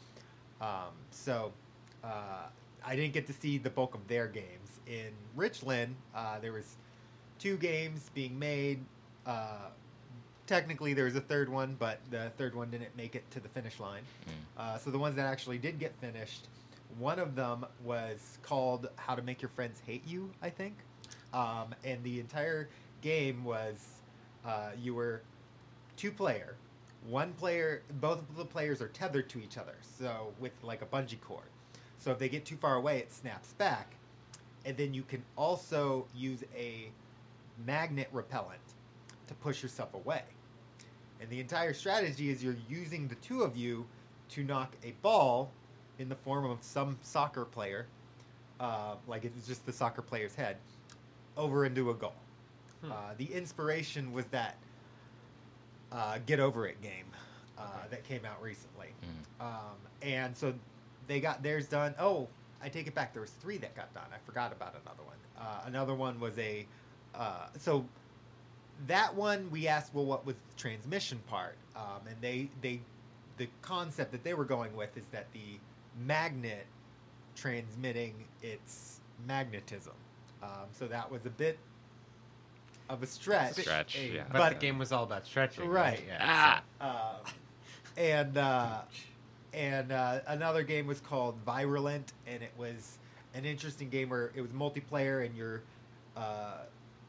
Um, 0.66 0.92
so 1.10 1.52
uh, 2.04 2.48
I 2.84 2.96
didn't 2.96 3.12
get 3.12 3.26
to 3.26 3.32
see 3.32 3.58
the 3.58 3.70
bulk 3.70 3.94
of 3.94 4.06
their 4.08 4.26
games. 4.26 4.80
In 4.86 5.10
Richland, 5.34 5.96
uh, 6.14 6.38
there 6.38 6.52
was 6.52 6.76
two 7.38 7.56
games 7.56 8.10
being 8.14 8.38
made. 8.38 8.84
Uh, 9.26 9.68
technically, 10.46 10.94
there 10.94 11.04
was 11.04 11.16
a 11.16 11.20
third 11.20 11.48
one, 11.48 11.76
but 11.78 11.98
the 12.10 12.30
third 12.38 12.54
one 12.54 12.70
didn't 12.70 12.96
make 12.96 13.14
it 13.14 13.28
to 13.32 13.40
the 13.40 13.48
finish 13.48 13.80
line. 13.80 14.02
Mm. 14.26 14.32
Uh, 14.62 14.78
so 14.78 14.90
the 14.90 14.98
ones 14.98 15.16
that 15.16 15.26
actually 15.26 15.58
did 15.58 15.78
get 15.78 15.94
finished, 16.00 16.48
one 16.98 17.18
of 17.18 17.34
them 17.34 17.66
was 17.84 18.38
called 18.42 18.88
"How 18.96 19.14
to 19.14 19.22
Make 19.22 19.42
Your 19.42 19.48
Friends 19.50 19.80
Hate 19.84 20.06
You," 20.06 20.30
I 20.40 20.50
think, 20.50 20.76
um, 21.34 21.74
and 21.84 22.02
the 22.04 22.20
entire 22.20 22.68
game 23.02 23.44
was 23.44 23.84
uh, 24.44 24.70
you 24.80 24.94
were 24.94 25.22
two 25.96 26.12
player. 26.12 26.56
One 27.08 27.32
player, 27.34 27.82
both 28.00 28.18
of 28.18 28.36
the 28.36 28.44
players 28.44 28.80
are 28.80 28.88
tethered 28.88 29.28
to 29.30 29.38
each 29.38 29.58
other, 29.58 29.76
so 29.98 30.32
with 30.40 30.52
like 30.62 30.82
a 30.82 30.86
bungee 30.86 31.20
cord. 31.20 31.46
So 31.98 32.10
if 32.12 32.18
they 32.18 32.28
get 32.28 32.44
too 32.44 32.56
far 32.56 32.76
away, 32.76 32.98
it 32.98 33.12
snaps 33.12 33.52
back, 33.54 33.94
and 34.64 34.76
then 34.76 34.94
you 34.94 35.02
can 35.02 35.22
also 35.36 36.06
use 36.14 36.44
a 36.56 36.88
magnet 37.66 38.08
repellent 38.12 38.60
to 39.26 39.34
push 39.34 39.62
yourself 39.62 39.94
away. 39.94 40.22
And 41.20 41.28
the 41.30 41.40
entire 41.40 41.72
strategy 41.72 42.30
is 42.30 42.44
you're 42.44 42.56
using 42.68 43.08
the 43.08 43.14
two 43.16 43.42
of 43.42 43.56
you 43.56 43.86
to 44.30 44.44
knock 44.44 44.74
a 44.84 44.92
ball 45.02 45.50
in 45.98 46.08
the 46.08 46.14
form 46.14 46.44
of 46.44 46.58
some 46.62 46.98
soccer 47.02 47.44
player, 47.44 47.86
uh, 48.60 48.96
like 49.06 49.24
it's 49.24 49.46
just 49.46 49.64
the 49.64 49.72
soccer 49.72 50.02
player's 50.02 50.34
head, 50.34 50.58
over 51.36 51.64
into 51.64 51.90
a 51.90 51.94
goal. 51.94 52.14
Hmm. 52.82 52.92
Uh, 52.92 52.96
the 53.16 53.32
inspiration 53.32 54.12
was 54.12 54.26
that 54.26 54.56
uh, 55.92 56.18
Get 56.26 56.40
Over 56.40 56.66
It 56.66 56.80
game 56.82 57.06
uh, 57.58 57.62
Okay. 57.62 57.86
that 57.90 58.04
came 58.04 58.24
out 58.24 58.42
recently. 58.42 58.88
Mm. 59.40 59.44
Um, 59.46 59.76
and 60.02 60.36
so 60.36 60.52
they 61.06 61.20
got 61.20 61.42
theirs 61.42 61.66
done. 61.66 61.94
Oh, 61.98 62.28
I 62.62 62.68
take 62.68 62.86
it 62.86 62.94
back. 62.94 63.12
There 63.12 63.22
was 63.22 63.30
three 63.30 63.58
that 63.58 63.74
got 63.76 63.92
done. 63.94 64.06
I 64.12 64.18
forgot 64.26 64.52
about 64.52 64.74
another 64.82 65.02
one. 65.04 65.16
Uh, 65.38 65.62
another 65.66 65.94
one 65.94 66.18
was 66.20 66.38
a 66.38 66.66
uh, 67.14 67.46
so 67.58 67.84
that 68.86 69.14
one 69.14 69.50
we 69.50 69.68
asked, 69.68 69.94
well, 69.94 70.04
what 70.04 70.26
was 70.26 70.36
the 70.36 70.60
transmission 70.60 71.18
part? 71.28 71.56
Um, 71.74 72.06
and 72.08 72.16
they 72.20 72.48
they 72.60 72.80
the 73.38 73.48
concept 73.62 74.12
that 74.12 74.24
they 74.24 74.34
were 74.34 74.44
going 74.44 74.74
with 74.76 74.96
is 74.96 75.04
that 75.12 75.26
the 75.32 75.58
magnet 76.06 76.66
transmitting 77.34 78.14
its 78.42 79.00
magnetism. 79.26 79.92
Um, 80.42 80.68
so 80.72 80.86
that 80.88 81.10
was 81.10 81.26
a 81.26 81.30
bit 81.30 81.58
of 82.88 83.02
a 83.02 83.06
stretch. 83.06 83.54
Stretch, 83.54 83.96
Hey, 83.96 84.12
yeah. 84.14 84.24
But, 84.30 84.38
But- 84.38 84.48
the 84.54 84.58
game 84.66 84.78
was 84.78 84.92
all 84.92 85.04
about 85.04 85.26
stretching. 85.26 85.68
Right. 85.68 86.02
Yeah. 86.06 86.60
Ah! 86.80 87.20
Um, 87.20 87.32
and 87.96 88.36
uh, 88.38 88.80
and 89.56 89.90
uh, 89.90 90.20
another 90.28 90.62
game 90.62 90.86
was 90.86 91.00
called 91.00 91.34
Virulent, 91.44 92.12
and 92.26 92.42
it 92.42 92.52
was 92.58 92.98
an 93.34 93.46
interesting 93.46 93.88
game 93.88 94.10
where 94.10 94.30
it 94.36 94.42
was 94.42 94.50
multiplayer, 94.50 95.24
and 95.24 95.34
you're 95.34 95.62
uh, 96.16 96.58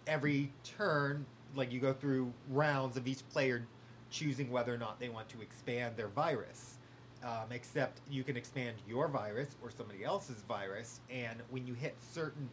every 0.07 0.49
turn, 0.63 1.25
like 1.55 1.71
you 1.71 1.79
go 1.79 1.93
through 1.93 2.31
rounds 2.49 2.95
of 2.95 3.05
each 3.05 3.27
player 3.29 3.67
choosing 4.09 4.49
whether 4.49 4.73
or 4.73 4.77
not 4.77 4.97
they 4.99 5.09
want 5.09 5.27
to 5.29 5.41
expand 5.41 5.95
their 5.97 6.07
virus. 6.07 6.75
Um, 7.23 7.51
except 7.51 7.99
you 8.09 8.23
can 8.23 8.37
expand 8.37 8.75
your 8.87 9.07
virus 9.07 9.55
or 9.61 9.71
somebody 9.71 10.05
else's 10.05 10.43
virus, 10.47 11.01
and 11.09 11.39
when 11.49 11.67
you 11.67 11.73
hit 11.73 11.95
certain 11.99 12.47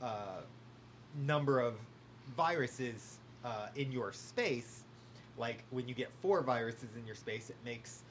uh, 0.00 0.42
number 1.26 1.58
of 1.58 1.74
viruses 2.36 3.18
uh, 3.44 3.68
in 3.74 3.90
your 3.90 4.12
space, 4.12 4.84
like 5.38 5.64
when 5.70 5.88
you 5.88 5.94
get 5.94 6.12
four 6.20 6.42
viruses 6.42 6.90
in 6.96 7.06
your 7.06 7.16
space, 7.16 7.50
it 7.50 7.56
makes 7.64 8.02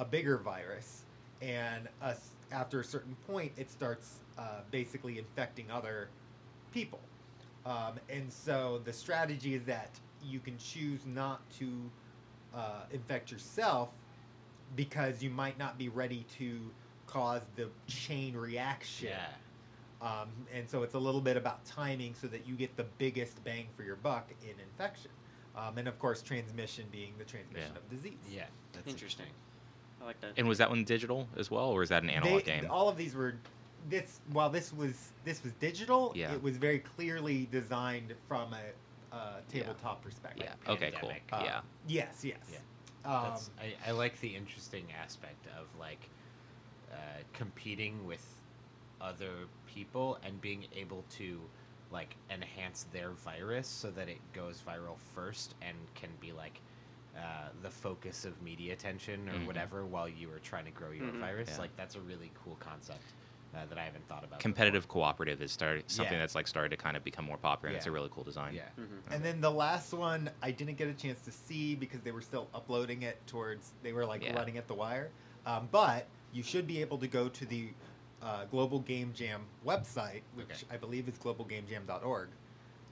a 0.00 0.04
bigger 0.04 0.38
virus, 0.38 1.02
and 1.42 1.86
uh, 2.00 2.14
after 2.52 2.80
a 2.80 2.84
certain 2.84 3.14
point, 3.26 3.52
it 3.58 3.70
starts 3.70 4.20
uh, 4.38 4.60
basically 4.70 5.18
infecting 5.18 5.70
other 5.70 6.08
people. 6.72 7.00
Um, 7.66 8.00
and 8.08 8.32
so 8.32 8.80
the 8.84 8.92
strategy 8.94 9.54
is 9.54 9.62
that 9.64 9.90
you 10.24 10.40
can 10.40 10.56
choose 10.56 11.00
not 11.04 11.42
to 11.58 11.68
uh, 12.54 12.80
infect 12.92 13.30
yourself 13.30 13.90
because 14.74 15.22
you 15.22 15.28
might 15.28 15.58
not 15.58 15.76
be 15.76 15.90
ready 15.90 16.24
to 16.38 16.58
cause 17.06 17.42
the 17.56 17.68
chain 17.86 18.34
reaction. 18.34 19.08
Yeah. 19.10 19.26
Um, 20.00 20.28
and 20.54 20.66
so 20.68 20.82
it's 20.82 20.94
a 20.94 20.98
little 20.98 21.20
bit 21.20 21.36
about 21.36 21.62
timing 21.66 22.14
so 22.18 22.26
that 22.28 22.46
you 22.46 22.54
get 22.54 22.74
the 22.78 22.86
biggest 22.96 23.44
bang 23.44 23.66
for 23.76 23.82
your 23.82 23.96
buck 23.96 24.30
in 24.42 24.54
infection. 24.58 25.10
Um, 25.54 25.76
and 25.76 25.86
of 25.88 25.98
course, 25.98 26.22
transmission 26.22 26.86
being 26.90 27.12
the 27.18 27.24
transmission 27.24 27.72
Yeah. 27.74 27.78
of 27.78 27.90
disease. 27.90 28.18
Yeah. 28.30 28.44
That's 28.72 28.88
Interesting. 28.88 29.26
I 30.00 30.04
like 30.04 30.20
that. 30.20 30.32
And 30.36 30.48
was 30.48 30.58
that 30.58 30.70
one 30.70 30.84
digital 30.84 31.28
as 31.36 31.50
well, 31.50 31.66
or 31.66 31.80
was 31.80 31.88
that 31.90 32.02
an 32.02 32.10
analog 32.10 32.44
They- 32.44 32.60
game? 32.60 32.70
All 32.70 32.88
of 32.88 32.96
these 32.96 33.14
were 33.14 33.34
this. 33.88 34.20
While 34.32 34.50
this 34.50 34.72
was 34.72 35.12
this 35.24 35.42
was 35.42 35.52
digital, 35.54 36.12
Yeah. 36.14 36.32
it 36.32 36.42
was 36.42 36.56
very 36.56 36.78
clearly 36.78 37.46
designed 37.50 38.14
from 38.28 38.54
a, 38.54 39.14
uh 39.14 39.40
tabletop 39.48 40.02
perspective. 40.02 40.46
yeah. 40.64 40.72
Okay. 40.72 40.92
Cool. 41.00 41.12
Uh, 41.32 41.42
yeah. 41.44 41.60
Yes. 41.88 42.24
Yes. 42.24 42.38
Yeah. 42.52 42.58
Um, 43.04 43.34
I, 43.58 43.74
I 43.88 43.90
like 43.92 44.20
the 44.20 44.28
interesting 44.36 44.84
aspect 45.02 45.46
of 45.58 45.66
like 45.78 46.08
uh, 46.92 46.96
competing 47.32 48.06
with 48.06 48.24
other 49.00 49.30
people 49.66 50.18
and 50.24 50.40
being 50.40 50.66
able 50.76 51.04
to 51.16 51.40
like 51.90 52.14
enhance 52.30 52.86
their 52.92 53.10
virus 53.12 53.66
so 53.66 53.90
that 53.90 54.08
it 54.08 54.18
goes 54.34 54.62
viral 54.66 54.98
first 55.14 55.54
and 55.62 55.76
can 55.94 56.10
be 56.20 56.30
like 56.32 56.60
uh, 57.16 57.48
the 57.62 57.70
focus 57.70 58.24
of 58.24 58.40
media 58.42 58.72
attention 58.72 59.28
or 59.28 59.32
Mhm. 59.32 59.46
whatever 59.46 59.84
while 59.84 60.08
you 60.08 60.30
are 60.32 60.38
trying 60.38 60.64
to 60.64 60.70
grow 60.70 60.90
your 60.90 61.06
Mhm. 61.06 61.20
virus. 61.20 61.50
Yeah. 61.50 61.58
Like 61.58 61.76
that's 61.76 61.94
a 61.96 62.00
really 62.00 62.30
cool 62.34 62.56
concept 62.56 63.02
uh, 63.52 63.66
that 63.66 63.76
I 63.78 63.84
haven't 63.84 64.06
thought 64.06 64.22
about. 64.22 64.38
Competitive 64.38 64.86
cooperative 64.86 65.42
is 65.42 65.50
starting 65.50 65.82
something 65.88 66.12
Yeah. 66.14 66.20
that's 66.20 66.36
like 66.36 66.46
started 66.46 66.68
to 66.68 66.76
kind 66.76 66.96
of 66.96 67.02
become 67.02 67.24
more 67.24 67.36
popular, 67.36 67.70
and 67.70 67.76
it's 67.76 67.86
a 67.86 67.90
really 67.90 68.08
cool 68.12 68.22
design. 68.22 68.52
Before. 68.54 68.68
Yeah. 68.78 68.84
Mhm. 68.84 69.12
And 69.14 69.24
then 69.24 69.40
the 69.40 69.50
last 69.50 69.92
one, 69.92 70.30
I 70.40 70.52
didn't 70.52 70.76
get 70.76 70.86
a 70.86 70.94
chance 70.94 71.20
to 71.22 71.32
see 71.32 71.74
because 71.74 72.00
they 72.02 72.12
were 72.12 72.22
still 72.22 72.48
uploading 72.54 73.02
it 73.02 73.18
towards. 73.26 73.72
They 73.82 73.92
were 73.92 74.06
like 74.06 74.22
Yeah. 74.22 74.34
running 74.36 74.56
at 74.56 74.68
the 74.68 74.74
wire. 74.74 75.10
Um, 75.46 75.68
but 75.72 76.06
you 76.32 76.44
should 76.44 76.68
be 76.68 76.80
able 76.80 76.98
to 76.98 77.08
go 77.08 77.28
to 77.28 77.44
the 77.44 77.74
uh, 78.22 78.44
Global 78.44 78.80
Game 78.80 79.12
Jam 79.14 79.46
website, 79.66 80.20
which 80.34 80.50
Okay. 80.64 80.74
I 80.74 80.76
believe 80.76 81.08
is 81.08 81.18
globalgamejam.org, 81.18 82.28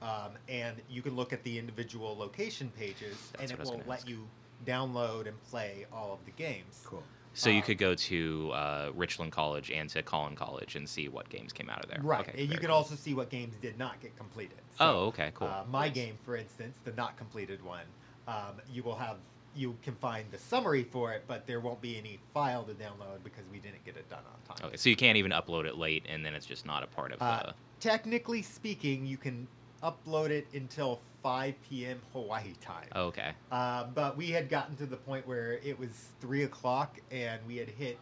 um, 0.01 0.31
and 0.47 0.77
you 0.89 1.01
can 1.01 1.15
look 1.15 1.33
at 1.33 1.43
the 1.43 1.57
individual 1.57 2.15
location 2.17 2.71
pages, 2.77 3.17
That's 3.37 3.51
and 3.51 3.59
it 3.59 3.63
will 3.65 3.71
gonna 3.77 3.83
let 3.87 3.99
ask. 3.99 4.09
you 4.09 4.27
download 4.65 5.27
and 5.27 5.41
play 5.45 5.85
all 5.93 6.13
of 6.13 6.25
the 6.25 6.31
games. 6.31 6.81
Cool. 6.85 7.03
So 7.33 7.49
you 7.49 7.57
Um, 7.57 7.63
could 7.63 7.77
go 7.77 7.95
to 7.95 8.51
uh, 8.53 8.91
Richland 8.95 9.31
College 9.31 9.71
and 9.71 9.87
to 9.91 10.01
Collin 10.01 10.35
College 10.35 10.75
and 10.75 10.89
see 10.89 11.07
what 11.07 11.29
games 11.29 11.53
came 11.53 11.69
out 11.69 11.83
of 11.83 11.89
there. 11.89 12.01
Right, 12.01 12.21
Okay, 12.21 12.31
and 12.31 12.41
you 12.41 12.47
very 12.47 12.59
can 12.59 12.67
cool. 12.69 12.77
also 12.77 12.95
see 12.95 13.13
what 13.13 13.29
games 13.29 13.55
did 13.61 13.77
not 13.77 13.99
get 14.01 14.15
completed. 14.17 14.57
Oh, 14.79 15.05
okay, 15.07 15.31
cool. 15.35 15.47
Uh, 15.47 15.63
my 15.69 15.85
Nice. 15.85 15.93
game, 15.95 16.17
for 16.25 16.35
instance, 16.35 16.77
the 16.83 16.91
not 16.93 17.15
completed 17.17 17.63
one, 17.63 17.85
um, 18.27 18.59
you 18.71 18.83
will 18.83 18.95
have 18.95 19.17
you 19.55 19.75
can 19.81 19.95
find 19.95 20.29
the 20.31 20.37
summary 20.37 20.83
for 20.83 21.11
it, 21.11 21.23
but 21.27 21.45
there 21.47 21.59
won't 21.59 21.81
be 21.81 21.97
any 21.97 22.19
file 22.35 22.63
to 22.63 22.73
download 22.75 23.23
because 23.23 23.43
we 23.51 23.57
didn't 23.57 23.83
get 23.83 23.97
it 23.97 24.07
done 24.07 24.21
on 24.31 24.55
time. 24.55 24.67
Okay, 24.67 24.77
so 24.77 24.89
you 24.89 24.95
can't 24.95 25.17
even 25.17 25.31
upload 25.31 25.65
it 25.65 25.75
late, 25.75 26.05
and 26.07 26.23
then 26.23 26.35
it's 26.35 26.45
just 26.45 26.67
not 26.67 26.83
a 26.83 26.87
part 26.87 27.11
of. 27.11 27.19
Uh, 27.21 27.25
Uh, 27.25 27.51
technically 27.79 28.43
speaking, 28.43 29.07
you 29.07 29.17
can 29.17 29.47
upload 29.83 30.29
it 30.29 30.47
until 30.53 30.99
5 31.23 31.53
p.m. 31.69 31.99
Hawaii 32.13 32.53
time. 32.61 32.87
oh, 32.95 33.03
okay. 33.05 33.31
Uh, 33.51 33.85
but 33.93 34.15
we 34.17 34.29
had 34.31 34.49
gotten 34.49 34.75
to 34.77 34.85
the 34.85 34.95
point 34.97 35.27
where 35.27 35.53
it 35.63 35.77
was 35.77 35.89
three 36.21 36.43
o'clock 36.43 36.97
and 37.11 37.39
we 37.47 37.57
had 37.57 37.69
hit 37.69 37.97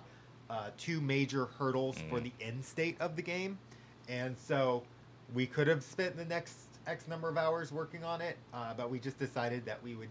uh, 0.50 0.70
two 0.78 1.02
major 1.02 1.46
hurdles 1.58 1.98
for 2.10 2.20
Mm. 2.20 2.24
the 2.24 2.32
end 2.46 2.64
state 2.64 2.96
of 3.02 3.16
the 3.16 3.22
game, 3.22 3.58
and 4.08 4.38
so 4.38 4.84
we 5.34 5.46
could 5.46 5.68
have 5.68 5.84
spent 5.84 6.16
the 6.16 6.24
next 6.26 6.56
X 6.86 7.08
number 7.08 7.28
of 7.28 7.38
hours 7.38 7.72
working 7.72 8.04
on 8.06 8.22
it, 8.22 8.38
uh, 8.54 8.74
but 8.78 8.90
we 8.90 8.98
just 9.00 9.20
decided 9.20 9.66
that 9.66 9.82
we 9.84 9.96
would 9.96 10.08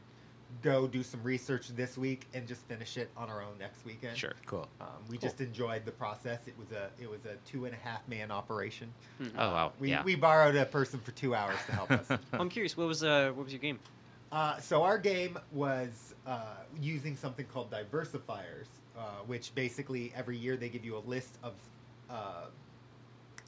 go 0.63 0.87
do 0.87 1.03
some 1.03 1.23
research 1.23 1.69
this 1.69 1.99
week 1.99 2.27
and 2.35 2.47
just 2.47 2.63
finish 2.63 2.97
it 2.97 3.11
on 3.17 3.29
our 3.31 3.43
own 3.43 3.59
next 3.59 3.85
weekend. 3.85 4.17
Sure. 4.17 4.33
Cool. 4.47 4.67
Um, 4.81 4.87
we 5.09 5.17
Cool. 5.19 5.29
just 5.29 5.41
enjoyed 5.41 5.85
the 5.85 5.91
process. 5.93 6.41
It 6.47 6.55
was 6.59 6.71
a 6.73 6.89
it 7.03 7.11
was 7.11 7.25
a 7.25 7.35
two 7.51 7.65
and 7.65 7.75
a 7.75 7.79
half 7.79 8.07
man 8.09 8.31
operation. 8.31 8.93
Mhm. 9.21 9.33
Oh 9.37 9.51
wow. 9.51 9.73
We, 9.79 9.91
yeah. 9.91 10.03
we 10.05 10.15
borrowed 10.15 10.57
a 10.57 10.65
person 10.67 11.01
for 11.01 11.11
two 11.13 11.35
hours 11.35 11.57
to 11.67 11.73
help 11.73 11.91
us. 11.91 12.09
I'm 12.33 12.49
curious. 12.49 12.77
What 12.77 12.87
was 12.89 13.03
uh 13.05 13.33
what 13.35 13.45
was 13.45 13.53
your 13.53 13.61
game? 13.61 13.79
Uh, 14.33 14.59
so 14.59 14.83
our 14.83 14.99
game 14.99 15.39
was 15.53 16.15
uh, 16.27 16.41
using 16.81 17.15
something 17.17 17.47
called 17.47 17.71
diversifiers, 17.71 18.67
uh, 18.99 19.03
which 19.27 19.55
basically 19.55 20.13
every 20.17 20.37
year 20.37 20.57
they 20.57 20.69
give 20.69 20.85
you 20.85 20.97
a 20.97 21.05
list 21.07 21.39
of 21.45 21.53
uh, 22.11 22.47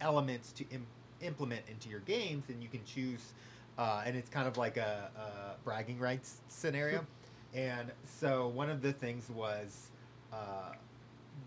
elements 0.00 0.52
to 0.52 0.64
Im- 0.70 0.86
implement 1.20 1.62
into 1.68 1.88
your 1.88 2.00
games, 2.00 2.44
and 2.48 2.62
you 2.62 2.68
can 2.68 2.80
choose. 2.84 3.32
Uh, 3.78 4.02
and 4.04 4.16
it's 4.16 4.28
kind 4.28 4.48
of 4.48 4.56
like 4.56 4.76
a, 4.76 5.08
a 5.16 5.64
bragging 5.64 5.98
rights 6.00 6.40
scenario. 6.48 7.06
and 7.54 7.92
so 8.04 8.48
one 8.48 8.68
of 8.68 8.82
the 8.82 8.92
things 8.92 9.30
was 9.30 9.90
uh, 10.32 10.72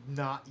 not 0.08 0.48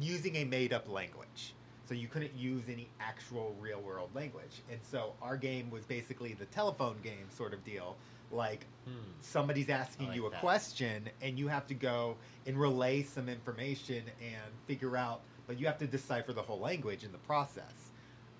using 0.00 0.36
a 0.36 0.44
made-up 0.44 0.88
language. 0.88 1.54
So 1.86 1.92
you 1.94 2.08
couldn't 2.08 2.34
use 2.34 2.62
any 2.70 2.88
actual 3.00 3.54
real-world 3.60 4.08
language. 4.14 4.62
And 4.70 4.80
so 4.90 5.12
our 5.20 5.36
game 5.36 5.70
was 5.70 5.84
basically 5.84 6.32
the 6.32 6.46
telephone 6.46 6.96
game 7.02 7.26
sort 7.30 7.52
of 7.52 7.62
deal. 7.64 7.96
Like 8.32 8.64
Hmm. 8.86 8.92
somebody's 9.20 9.68
asking 9.68 10.08
like 10.08 10.16
you 10.16 10.26
a 10.26 10.30
that. 10.30 10.40
question 10.40 11.08
and 11.22 11.38
you 11.38 11.48
have 11.48 11.66
to 11.68 11.74
go 11.74 12.16
and 12.46 12.58
relay 12.58 13.02
some 13.02 13.28
information 13.28 14.02
and 14.20 14.52
figure 14.66 14.96
out 14.96 15.20
but 15.46 15.58
you 15.60 15.66
have 15.66 15.78
to 15.78 15.86
decipher 15.86 16.32
the 16.32 16.42
whole 16.42 16.58
language 16.58 17.04
in 17.04 17.12
the 17.12 17.18
process 17.18 17.83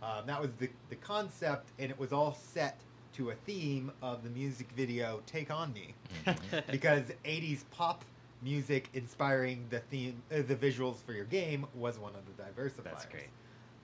um, 0.05 0.27
that 0.27 0.41
was 0.41 0.51
the, 0.59 0.69
the 0.91 0.97
concept 0.97 1.71
and 1.79 1.91
it 1.91 1.99
was 1.99 2.13
all 2.13 2.35
set 2.35 2.79
to 3.15 3.31
a 3.31 3.35
theme 3.47 3.91
of 4.03 4.23
the 4.25 4.31
music 4.31 4.69
video 4.77 5.21
take 5.27 5.51
on 5.51 5.73
me 5.73 5.95
Mhm. 6.27 6.67
because 6.71 7.05
80s 7.25 7.65
pop 7.71 8.05
music 8.43 8.89
inspiring 8.93 9.65
the 9.71 9.79
theme 9.81 10.23
uh, 10.31 10.43
the 10.47 10.57
visuals 10.57 10.97
for 11.05 11.13
your 11.13 11.25
game 11.25 11.67
was 11.75 11.99
one 11.99 12.13
of 12.15 12.23
the 12.27 12.43
diversifiers 12.43 12.83
That's 12.85 13.07
great. 13.07 13.29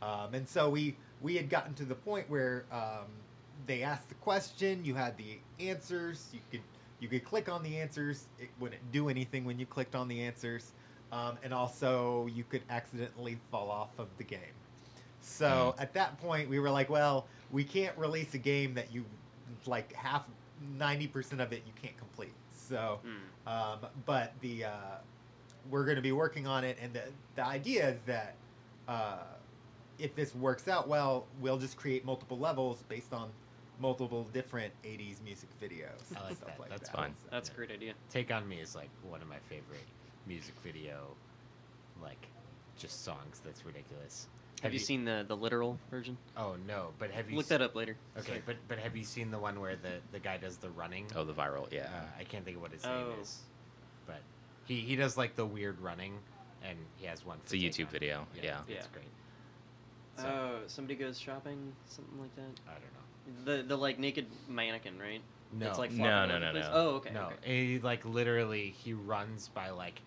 um, 0.02 0.34
and 0.34 0.46
so 0.48 0.68
we 0.68 0.96
we 1.22 1.36
had 1.36 1.48
gotten 1.48 1.74
to 1.74 1.84
the 1.84 1.94
point 1.94 2.28
where 2.28 2.64
um, 2.72 3.06
they 3.66 3.82
asked 3.82 4.08
the 4.08 4.14
question, 4.16 4.84
you 4.84 4.94
had 4.94 5.16
the 5.18 5.38
answers, 5.58 6.28
you 6.32 6.40
could 6.50 6.60
you 6.98 7.08
could 7.08 7.24
click 7.24 7.48
on 7.48 7.62
the 7.62 7.78
answers, 7.78 8.26
it 8.38 8.48
wouldn't 8.58 8.92
do 8.92 9.08
anything 9.08 9.44
when 9.44 9.58
you 9.58 9.64
clicked 9.66 9.94
on 9.94 10.08
the 10.08 10.20
answers, 10.22 10.72
um, 11.12 11.38
and 11.42 11.52
also 11.54 12.26
you 12.34 12.44
could 12.44 12.62
accidentally 12.70 13.38
fall 13.50 13.70
off 13.70 13.90
of 13.98 14.08
the 14.18 14.24
game. 14.24 14.54
So 15.20 15.74
at 15.78 15.92
that 15.94 16.18
point, 16.20 16.48
we 16.48 16.58
were 16.58 16.70
like, 16.70 16.90
well, 16.90 17.26
we 17.50 17.64
can't 17.64 17.96
release 17.98 18.34
a 18.34 18.38
game 18.38 18.74
that 18.74 18.92
you 18.92 19.04
like 19.66 19.92
half 19.92 20.24
ninety 20.78 21.06
percent 21.06 21.40
of 21.40 21.52
it 21.52 21.62
you 21.66 21.72
can't 21.80 21.96
complete. 21.96 22.32
So. 22.50 23.00
Hmm. 23.02 23.16
Um, 23.46 23.78
but 24.06 24.32
the 24.42 24.64
uh, 24.64 24.70
we're 25.70 25.84
going 25.84 25.96
to 25.96 26.02
be 26.02 26.12
working 26.12 26.46
on 26.46 26.62
it, 26.62 26.76
and 26.80 26.92
the 26.92 27.02
the 27.34 27.44
idea 27.44 27.88
is 27.90 27.98
that 28.06 28.34
uh, 28.86 29.18
if 29.98 30.14
this 30.14 30.34
works 30.34 30.68
out 30.68 30.86
well, 30.88 31.26
we'll 31.40 31.58
just 31.58 31.76
create 31.76 32.04
multiple 32.04 32.38
levels 32.38 32.84
based 32.88 33.12
on 33.12 33.28
multiple 33.80 34.26
different 34.32 34.72
'80s 34.84 35.22
music 35.24 35.48
videos. 35.60 36.16
I 36.16 36.22
like 36.28 36.36
stuff 36.36 36.48
that. 36.48 36.60
Like 36.60 36.68
That's 36.70 36.88
that. 36.90 36.96
fun. 36.96 37.14
So- 37.22 37.28
That's 37.30 37.48
a 37.48 37.52
great 37.54 37.70
idea. 37.70 37.94
Take 38.10 38.30
on 38.32 38.46
Me 38.48 38.60
is 38.60 38.74
like 38.76 38.90
one 39.08 39.22
of 39.22 39.28
my 39.28 39.38
favorite 39.48 39.86
music 40.26 40.54
video, 40.62 41.06
like, 42.02 42.26
just 42.78 43.04
songs. 43.04 43.40
That's 43.44 43.64
ridiculous. 43.64 44.28
Have, 44.62 44.72
you, 44.72 44.78
seen 44.78 45.04
the 45.04 45.24
the 45.26 45.36
literal 45.36 45.78
version? 45.90 46.16
Oh 46.36 46.56
no, 46.66 46.88
but 46.98 47.10
have 47.10 47.30
you 47.30 47.36
Look 47.36 47.44
s- 47.46 47.48
that 47.50 47.62
up 47.62 47.74
later. 47.74 47.96
Okay, 48.18 48.26
Sorry. 48.28 48.42
but 48.44 48.56
but 48.68 48.78
have 48.78 48.96
you 48.96 49.04
seen 49.04 49.30
the 49.30 49.38
one 49.38 49.58
where 49.60 49.76
the 49.76 50.00
the 50.12 50.18
guy 50.18 50.36
does 50.36 50.56
the 50.58 50.70
running? 50.70 51.06
Oh, 51.16 51.24
the 51.24 51.32
viral. 51.32 51.70
Yeah. 51.72 51.84
Uh, 51.84 52.04
I 52.20 52.24
can't 52.24 52.44
think 52.44 52.56
of 52.56 52.62
what 52.62 52.72
his 52.72 52.84
Oh. 52.84 52.94
name 53.10 53.20
is, 53.20 53.40
but 54.06 54.20
he 54.66 54.80
he 54.80 54.96
does 54.96 55.16
like 55.16 55.34
the 55.36 55.46
weird 55.46 55.80
running, 55.80 56.18
and 56.62 56.76
he 56.96 57.06
has 57.06 57.24
one. 57.24 57.38
It's 57.44 57.52
a 57.52 57.56
YouTube 57.56 57.86
On. 57.86 57.92
video, 57.92 58.26
yeah. 58.34 58.60
it's 58.60 58.70
Yeah. 58.70 58.82
great. 58.92 59.08
So, 60.16 60.26
Oh, 60.28 60.58
somebody 60.66 60.96
goes 60.96 61.18
shopping, 61.18 61.72
something 61.86 62.20
like 62.20 62.34
that. 62.36 62.60
I 62.68 62.72
don't 62.72 63.46
know. 63.46 63.56
The 63.56 63.62
the 63.68 63.76
like 63.76 63.98
naked 63.98 64.26
mannequin, 64.48 64.98
right? 64.98 65.22
No, 65.52 65.68
It's 65.68 65.78
like 65.78 65.90
No, 65.92 66.26
no, 66.26 66.38
no, 66.38 66.46
over 66.46 66.46
the 66.46 66.50
place? 66.60 66.64
no. 66.64 66.70
Oh, 66.74 66.88
okay. 66.96 67.10
no, 67.12 67.22
okay. 67.42 67.66
he 67.66 67.78
like 67.80 68.04
literally 68.04 68.70
he 68.70 68.92
runs 68.92 69.48
by 69.48 69.70
like 69.70 70.00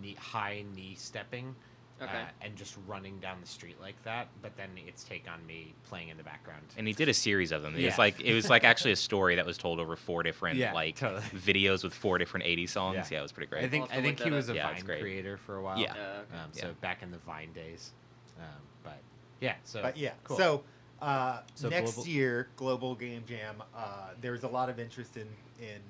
knee, 0.00 0.14
high 0.18 0.64
knee 0.74 0.94
stepping, 0.96 1.54
Okay. 2.02 2.12
uh, 2.12 2.24
and 2.42 2.54
just 2.56 2.76
running 2.86 3.18
down 3.20 3.40
the 3.40 3.46
street 3.46 3.80
like 3.80 3.94
that. 4.04 4.28
But 4.42 4.54
then 4.56 4.68
it's 4.86 5.02
Take 5.02 5.24
on 5.32 5.44
Me 5.46 5.74
playing 5.88 6.10
in 6.10 6.16
the 6.18 6.22
background. 6.22 6.62
And 6.76 6.86
he 6.86 6.92
did 6.92 7.08
a 7.08 7.14
series 7.14 7.52
of 7.52 7.62
them. 7.62 7.74
It 7.74 7.84
was 7.86 7.96
like 7.96 8.20
it 8.20 8.34
was 8.34 8.50
like 8.50 8.64
actually 8.64 8.92
a 8.92 8.96
story 8.96 9.36
that 9.36 9.46
was 9.46 9.56
told 9.56 9.80
over 9.80 9.96
four 9.96 10.22
different 10.22 10.58
Yeah, 10.58 10.72
like 10.74 10.96
totally. 10.96 11.22
videos 11.34 11.82
with 11.84 11.94
four 11.94 12.18
different 12.18 12.44
80 12.46 12.66
songs. 12.66 12.96
Yeah. 12.96 13.06
Yeah, 13.12 13.18
it 13.20 13.22
was 13.22 13.32
pretty 13.32 13.48
great. 13.48 13.64
I 13.64 13.68
think 13.68 13.84
I'll 13.84 13.88
have 13.88 13.98
I 13.98 14.00
to 14.00 14.06
think 14.08 14.18
look 14.18 14.24
he 14.26 14.30
that 14.30 14.36
was 14.36 14.50
up. 14.50 14.54
a 14.54 14.58
Yeah, 14.58 14.68
it's 14.70 14.80
Vine 14.80 14.86
great. 14.86 15.00
creator 15.00 15.36
for 15.38 15.56
a 15.56 15.62
while. 15.62 15.78
Yeah. 15.78 15.92
Uh, 15.92 15.94
okay. 15.94 16.04
Um, 16.34 16.50
so 16.52 16.66
Yeah. 16.66 16.72
back 16.82 17.02
in 17.02 17.10
the 17.10 17.18
Vine 17.18 17.52
days, 17.54 17.92
um, 18.38 18.44
but 18.84 18.98
yeah. 19.40 19.54
So 19.64 19.80
But 19.80 19.96
yeah, 19.96 20.12
cool. 20.24 20.36
so, 20.36 20.64
uh, 21.00 21.40
So 21.54 21.68
next 21.70 21.94
global- 21.94 22.08
year, 22.10 22.48
Global 22.56 22.94
Game 22.94 23.24
Jam, 23.26 23.62
uh, 23.74 24.10
there's 24.20 24.42
a 24.44 24.48
lot 24.48 24.68
of 24.68 24.78
interest 24.78 25.16
in 25.16 25.28
in 25.60 25.80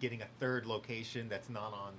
getting 0.00 0.22
a 0.22 0.26
third 0.38 0.64
location 0.64 1.28
that's 1.28 1.50
not 1.50 1.74
on 1.74 1.92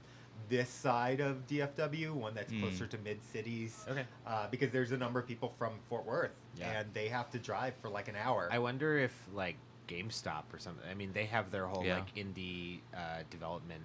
this 0.52 0.70
side 0.70 1.22
of 1.22 1.48
DFW, 1.48 2.14
one 2.14 2.36
that's 2.36 2.52
Mm. 2.52 2.60
closer 2.62 2.86
to 2.86 2.98
mid 3.00 3.24
cities. 3.24 3.84
okay. 3.88 4.06
uh, 4.28 4.48
because 4.52 4.70
there's 4.72 4.92
a 4.92 4.98
number 4.98 5.20
of 5.20 5.26
people 5.26 5.56
from 5.58 5.80
Fort 5.90 6.06
Worth, 6.06 6.32
Yeah. 6.58 6.82
and 6.82 6.94
they 6.94 7.08
have 7.08 7.32
to 7.32 7.40
drive 7.40 7.74
for 7.82 7.90
like 7.90 8.10
an 8.10 8.16
hour. 8.18 8.50
I 8.52 8.60
wonder 8.60 8.98
if 9.00 9.14
like 9.34 9.56
GameStop 9.88 10.44
or 10.54 10.60
something. 10.60 10.88
I 10.90 10.94
mean, 10.94 11.14
they 11.14 11.26
have 11.26 11.50
their 11.52 11.66
whole 11.68 11.86
Yeah. 11.86 11.96
like 12.00 12.14
indie 12.16 12.80
uh, 12.94 13.24
development 13.32 13.84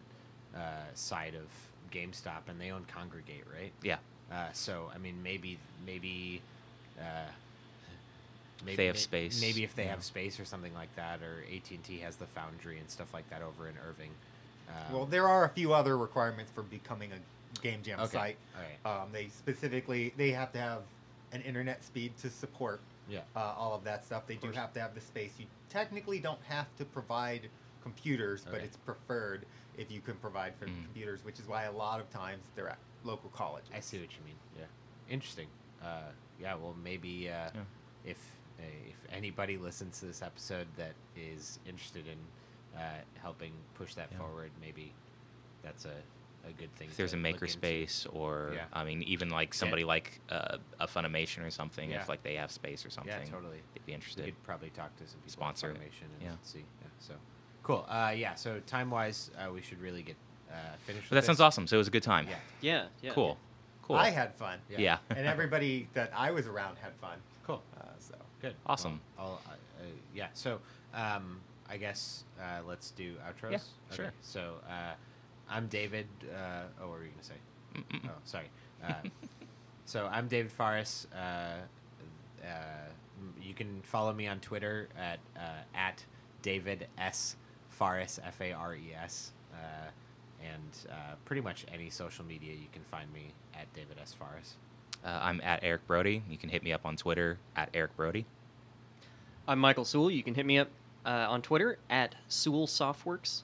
uh, 0.55 0.83
side 0.95 1.35
of 1.37 1.47
GameStop, 1.93 2.49
and 2.49 2.61
they 2.61 2.71
own 2.73 2.85
Kongregate, 2.87 3.45
right? 3.53 3.73
yeah. 3.83 3.99
Uh, 4.33 4.51
so 4.53 4.91
I 4.95 4.99
mean, 4.99 5.23
maybe 5.23 5.59
maybe. 5.87 6.43
Uh, 7.01 7.29
Maybe, 8.65 8.77
they 8.77 8.87
have 8.87 8.99
space, 8.99 9.39
Maybe 9.43 9.65
if 9.65 9.75
they 9.77 9.85
yeah. 9.85 9.91
have 9.91 10.03
space 10.03 10.41
or 10.41 10.47
something 10.47 10.73
like 10.73 10.89
that, 10.97 11.21
or 11.23 11.45
AT 11.55 11.71
and 11.75 11.85
T 11.85 11.99
has 11.99 12.17
the 12.17 12.25
Foundry 12.29 12.79
and 12.79 12.89
stuff 12.91 13.13
like 13.13 13.29
that 13.29 13.43
over 13.43 13.69
in 13.69 13.75
Irving. 13.87 14.11
Um, 14.69 14.93
well, 14.93 15.07
there 15.07 15.29
are 15.29 15.45
a 15.45 15.49
few 15.49 15.73
other 15.73 15.97
requirements 15.97 16.51
for 16.55 16.63
becoming 16.63 17.11
a 17.13 17.61
Game 17.61 17.83
Jam 17.83 18.01
okay. 18.01 18.13
site. 18.13 18.37
All 18.57 18.93
right. 18.95 19.03
Um, 19.03 19.09
they 19.13 19.29
specifically 19.29 20.13
they 20.17 20.31
have 20.33 20.53
to 20.53 20.59
have 20.59 20.83
an 21.33 21.43
internet 21.43 21.83
speed 21.85 22.17
to 22.19 22.31
support 22.31 22.81
Yeah. 23.09 23.21
uh, 23.35 23.55
all 23.57 23.75
of 23.75 23.85
that 23.85 24.05
stuff. 24.05 24.27
They 24.27 24.37
do 24.37 24.51
have 24.53 24.73
to 24.75 24.81
have 24.81 24.95
the 24.95 25.01
space. 25.01 25.33
You 25.39 25.47
technically 25.71 26.19
don't 26.21 26.43
have 26.49 26.67
to 26.79 26.85
provide 26.85 27.49
computers, 27.83 28.45
but 28.51 28.61
it's 28.61 28.77
preferred 28.77 29.47
if 29.79 29.91
you 29.91 30.01
can 30.01 30.15
provide 30.17 30.55
for 30.57 30.67
Mm. 30.67 30.85
computers, 30.85 31.25
which 31.25 31.39
is 31.39 31.47
why 31.47 31.65
a 31.65 31.73
lot 31.73 32.01
of 32.01 32.11
times 32.11 32.45
they're 32.55 32.69
at 32.69 32.79
local 33.05 33.31
colleges. 33.31 33.71
I 33.75 33.81
see 33.81 34.01
what 34.01 34.11
you 34.13 34.25
mean. 34.25 34.37
Yeah, 34.59 34.65
interesting. 35.09 35.47
Uh, 35.83 36.11
yeah, 36.41 36.55
well, 36.57 36.75
maybe 36.83 37.29
uh, 37.29 37.51
Yeah. 37.55 37.61
if 38.05 38.19
uh, 38.59 38.63
if 38.89 38.97
anybody 39.13 39.59
listens 39.59 40.01
to 40.01 40.07
this 40.07 40.23
episode 40.23 40.67
that 40.77 40.95
is 41.15 41.59
interested 41.67 42.07
in 42.07 42.17
uh, 42.77 42.81
helping 43.23 43.53
push 43.75 43.95
that 43.95 44.09
Yeah. 44.13 44.19
forward, 44.19 44.51
maybe 44.61 44.93
that's 45.63 45.85
a, 45.85 45.95
a 46.49 46.53
good 46.53 46.75
thing. 46.77 46.89
If 46.89 46.97
there's 46.97 47.13
to 47.13 47.17
a 47.19 47.21
makerspace 47.21 48.07
or 48.13 48.53
Yeah. 48.55 48.65
I 48.73 48.85
mean 48.85 49.03
even 49.03 49.31
like 49.31 49.55
somebody 49.55 49.85
like 49.85 50.21
uh, 50.31 50.59
a 50.81 50.87
Funimation 50.87 51.45
or 51.47 51.51
something, 51.51 51.91
Yeah. 51.91 52.01
if 52.03 52.09
like 52.09 52.23
they 52.23 52.35
have 52.37 52.51
space 52.51 52.85
or 52.87 52.91
something, 52.91 53.13
Yeah, 53.13 53.31
totally. 53.31 53.59
they'd 53.75 53.85
be 53.87 53.93
We 53.93 53.95
interested. 53.95 54.25
could 54.25 54.43
probably 54.45 54.71
talk 54.71 54.95
to 54.97 55.07
some 55.07 55.19
people 55.21 55.33
Sponsor. 55.33 55.73
Funimation 55.73 56.03
and 56.15 56.23
Yeah. 56.23 56.31
see. 56.43 56.59
Yeah, 56.83 56.89
so 56.99 57.15
cool. 57.63 57.85
Uh, 57.89 58.13
yeah. 58.17 58.35
So 58.35 58.61
time 58.67 58.91
wise, 58.91 59.31
uh, 59.39 59.51
we 59.53 59.61
should 59.63 59.81
really 59.81 60.03
get 60.03 60.17
uh, 60.51 60.55
finished. 60.87 61.09
But 61.11 61.17
with 61.17 61.25
that 61.25 61.27
sounds 61.27 61.41
awesome. 61.41 61.67
So 61.67 61.77
it 61.77 61.79
was 61.79 61.89
a 61.89 61.91
good 61.91 62.05
time. 62.05 62.29
Yeah. 62.29 62.37
Yeah, 62.61 62.87
yeah. 63.03 63.13
Cool. 63.13 63.37
Cool. 63.83 63.97
I 63.97 64.11
had 64.11 64.35
fun, 64.35 64.59
Yeah. 64.69 64.79
yeah. 64.81 64.99
and 65.11 65.27
everybody 65.27 65.89
that 65.95 66.13
I 66.17 66.31
was 66.33 66.47
around 66.49 66.77
had 66.79 66.93
fun. 66.97 67.19
Cool. 67.45 67.63
Uh, 67.81 67.85
so 68.01 68.15
Good. 68.41 68.55
Awesome. 68.67 69.01
Well, 69.17 69.41
I'll, 69.47 69.53
uh, 69.53 69.83
uh, 69.83 69.87
yeah. 70.15 70.29
So, 70.35 70.61
um, 70.95 71.41
I 71.69 71.77
guess 71.77 72.25
uh, 72.41 72.61
let's 72.67 72.91
do 72.91 73.15
outros. 73.29 73.53
Yeah, 73.53 73.59
Okay, 73.93 73.97
sure. 73.97 74.13
So, 74.23 74.55
uh, 74.69 74.95
I'm 75.49 75.67
David. 75.69 76.07
Uh, 76.25 76.63
oh, 76.81 76.89
what 76.89 76.99
were 76.99 77.05
you 77.05 77.11
gonna 77.11 77.23
say? 77.23 77.35
Mm-mm. 77.77 78.09
Oh, 78.09 78.19
sorry. 78.25 78.49
Uh, 78.85 78.95
so 79.85 80.09
I'm 80.11 80.29
David 80.29 80.51
Fares. 80.51 81.07
Uh, 81.15 81.61
uh, 82.45 82.49
you 83.41 83.55
can 83.55 83.81
follow 83.83 84.13
me 84.13 84.27
on 84.27 84.41
Twitter 84.41 84.89
at 84.99 85.19
uh, 85.37 85.63
at 85.75 86.05
David 86.43 86.87
S 86.99 87.37
Fares 87.71 88.21
F 88.25 88.41
A 88.41 88.53
R 88.53 88.75
E 88.75 88.93
S. 89.03 89.33
Uh, 89.53 89.91
and 90.45 90.91
uh, 90.91 91.15
pretty 91.25 91.41
much 91.41 91.65
any 91.73 91.91
social 91.91 92.25
media 92.25 92.53
you 92.53 92.67
can 92.73 92.83
find 92.83 93.13
me 93.13 93.29
at 93.55 93.73
David 93.73 93.97
S 94.01 94.15
Fares. 94.15 94.55
Uh, 95.05 95.19
I'm 95.23 95.41
at 95.43 95.61
Eric 95.63 95.87
Brody. 95.87 96.23
You 96.29 96.37
can 96.37 96.51
hit 96.51 96.63
me 96.63 96.73
up 96.73 96.85
on 96.85 96.97
Twitter 96.97 97.39
at 97.57 97.71
Eric 97.75 97.97
Brody. 97.97 98.27
I'm 99.49 99.59
Michael 99.59 99.85
Sewell. 99.85 100.11
You 100.11 100.23
can 100.23 100.35
hit 100.35 100.45
me 100.45 100.59
up 100.59 100.69
uh, 101.07 101.27
on 101.31 101.41
Twitter 101.41 101.79
at 101.89 102.15
Sewell 102.29 102.67
Softworks. 102.67 103.43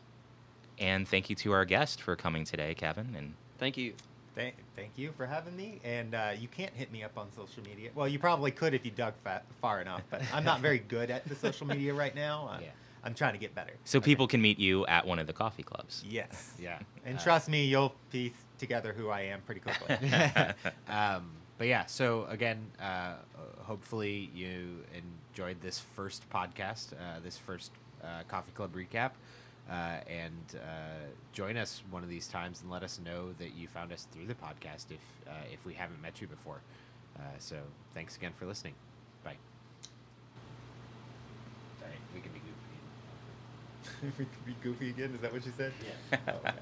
And 0.79 1.07
thank 1.07 1.31
you 1.31 1.37
to 1.37 1.53
our 1.53 1.65
guest 1.65 2.03
for 2.03 2.17
coming 2.17 2.45
today, 2.45 2.75
Kevin. 2.75 3.15
And 3.17 3.35
Thank 3.59 3.77
you. 3.77 3.95
Thank, 4.35 4.55
thank 4.75 4.91
you 4.97 5.13
for 5.17 5.27
having 5.27 5.55
me. 5.57 5.79
And 5.85 6.15
uh, 6.15 6.31
you 6.39 6.49
can't 6.49 6.73
hit 6.73 6.91
me 6.91 7.05
up 7.05 7.17
on 7.19 7.29
social 7.37 7.63
media. 7.63 7.91
Well, 7.95 8.09
you 8.09 8.19
probably 8.19 8.51
could 8.51 8.75
if 8.75 8.85
you 8.85 8.91
dug 8.91 9.13
fa- 9.23 9.43
far 9.61 9.81
enough, 9.81 10.03
but 10.11 10.23
I'm 10.33 10.43
not 10.45 10.61
very 10.61 10.79
good 10.79 11.11
at 11.11 11.29
the 11.29 11.35
social 11.37 11.67
media 11.67 11.95
right 11.95 12.15
now. 12.15 12.49
Uh, 12.53 12.59
Yeah. 12.61 12.69
I'm 13.05 13.15
trying 13.15 13.33
to 13.33 13.39
get 13.39 13.53
better. 13.53 13.73
So 13.85 13.99
Okay. 13.99 14.05
people 14.05 14.29
can 14.29 14.41
meet 14.41 14.61
you 14.61 14.87
at 14.87 15.05
one 15.05 15.19
of 15.19 15.27
the 15.27 15.33
coffee 15.33 15.65
clubs. 15.65 16.05
Yes. 16.09 16.55
Yeah. 16.61 16.79
And 17.05 17.19
Uh, 17.19 17.23
trust 17.23 17.49
me, 17.49 17.65
you'll 17.65 17.95
piece 18.13 18.33
together 18.59 18.93
who 18.93 19.09
I 19.11 19.23
am 19.23 19.41
pretty 19.43 19.61
quickly. 19.61 19.97
um, 20.89 21.31
but 21.59 21.67
yeah, 21.67 21.87
so 21.87 22.27
again, 22.29 22.65
uh, 22.81 23.15
hopefully 23.63 24.31
you 24.35 24.85
enjoyed 25.33 25.61
this 25.63 25.81
first 25.97 26.29
podcast, 26.31 26.93
uh, 26.93 27.21
this 27.25 27.39
first 27.39 27.71
uh, 28.05 28.23
Coffee 28.29 28.53
Club 28.53 28.75
recap, 28.75 29.13
uh, 29.71 29.73
and 30.07 30.57
uh, 30.57 30.59
join 31.33 31.57
us 31.57 31.83
one 31.91 32.03
of 32.03 32.09
these 32.11 32.29
times 32.29 32.61
and 32.61 32.71
let 32.71 32.83
us 32.83 33.01
know 33.05 33.33
that 33.39 33.55
you 33.55 33.67
found 33.67 33.93
us 33.93 34.07
through 34.13 34.27
the 34.27 34.35
podcast 34.35 34.91
if 34.91 35.01
uh, 35.27 35.33
if 35.53 35.65
we 35.65 35.73
haven't 35.75 36.01
met 36.03 36.21
you 36.21 36.27
before. 36.27 36.61
Uh, 37.19 37.23
so 37.39 37.57
thanks 37.95 38.17
again 38.17 38.33
for 38.39 38.45
listening. 38.47 38.75
Bye. 39.25 39.37
Sorry, 41.81 41.93
we 42.15 42.21
can 42.21 42.33
be 42.33 42.41
goofy. 42.41 44.15
we 44.19 44.25
could 44.27 44.47
be 44.47 44.57
goofy 44.63 44.91
again. 44.91 45.15
Is 45.15 45.21
that 45.23 45.33
what 45.33 45.47
you 45.47 45.53
said? 45.57 45.73
Yeah. 46.13 46.19
Oh, 46.29 46.41
man. 46.45 46.55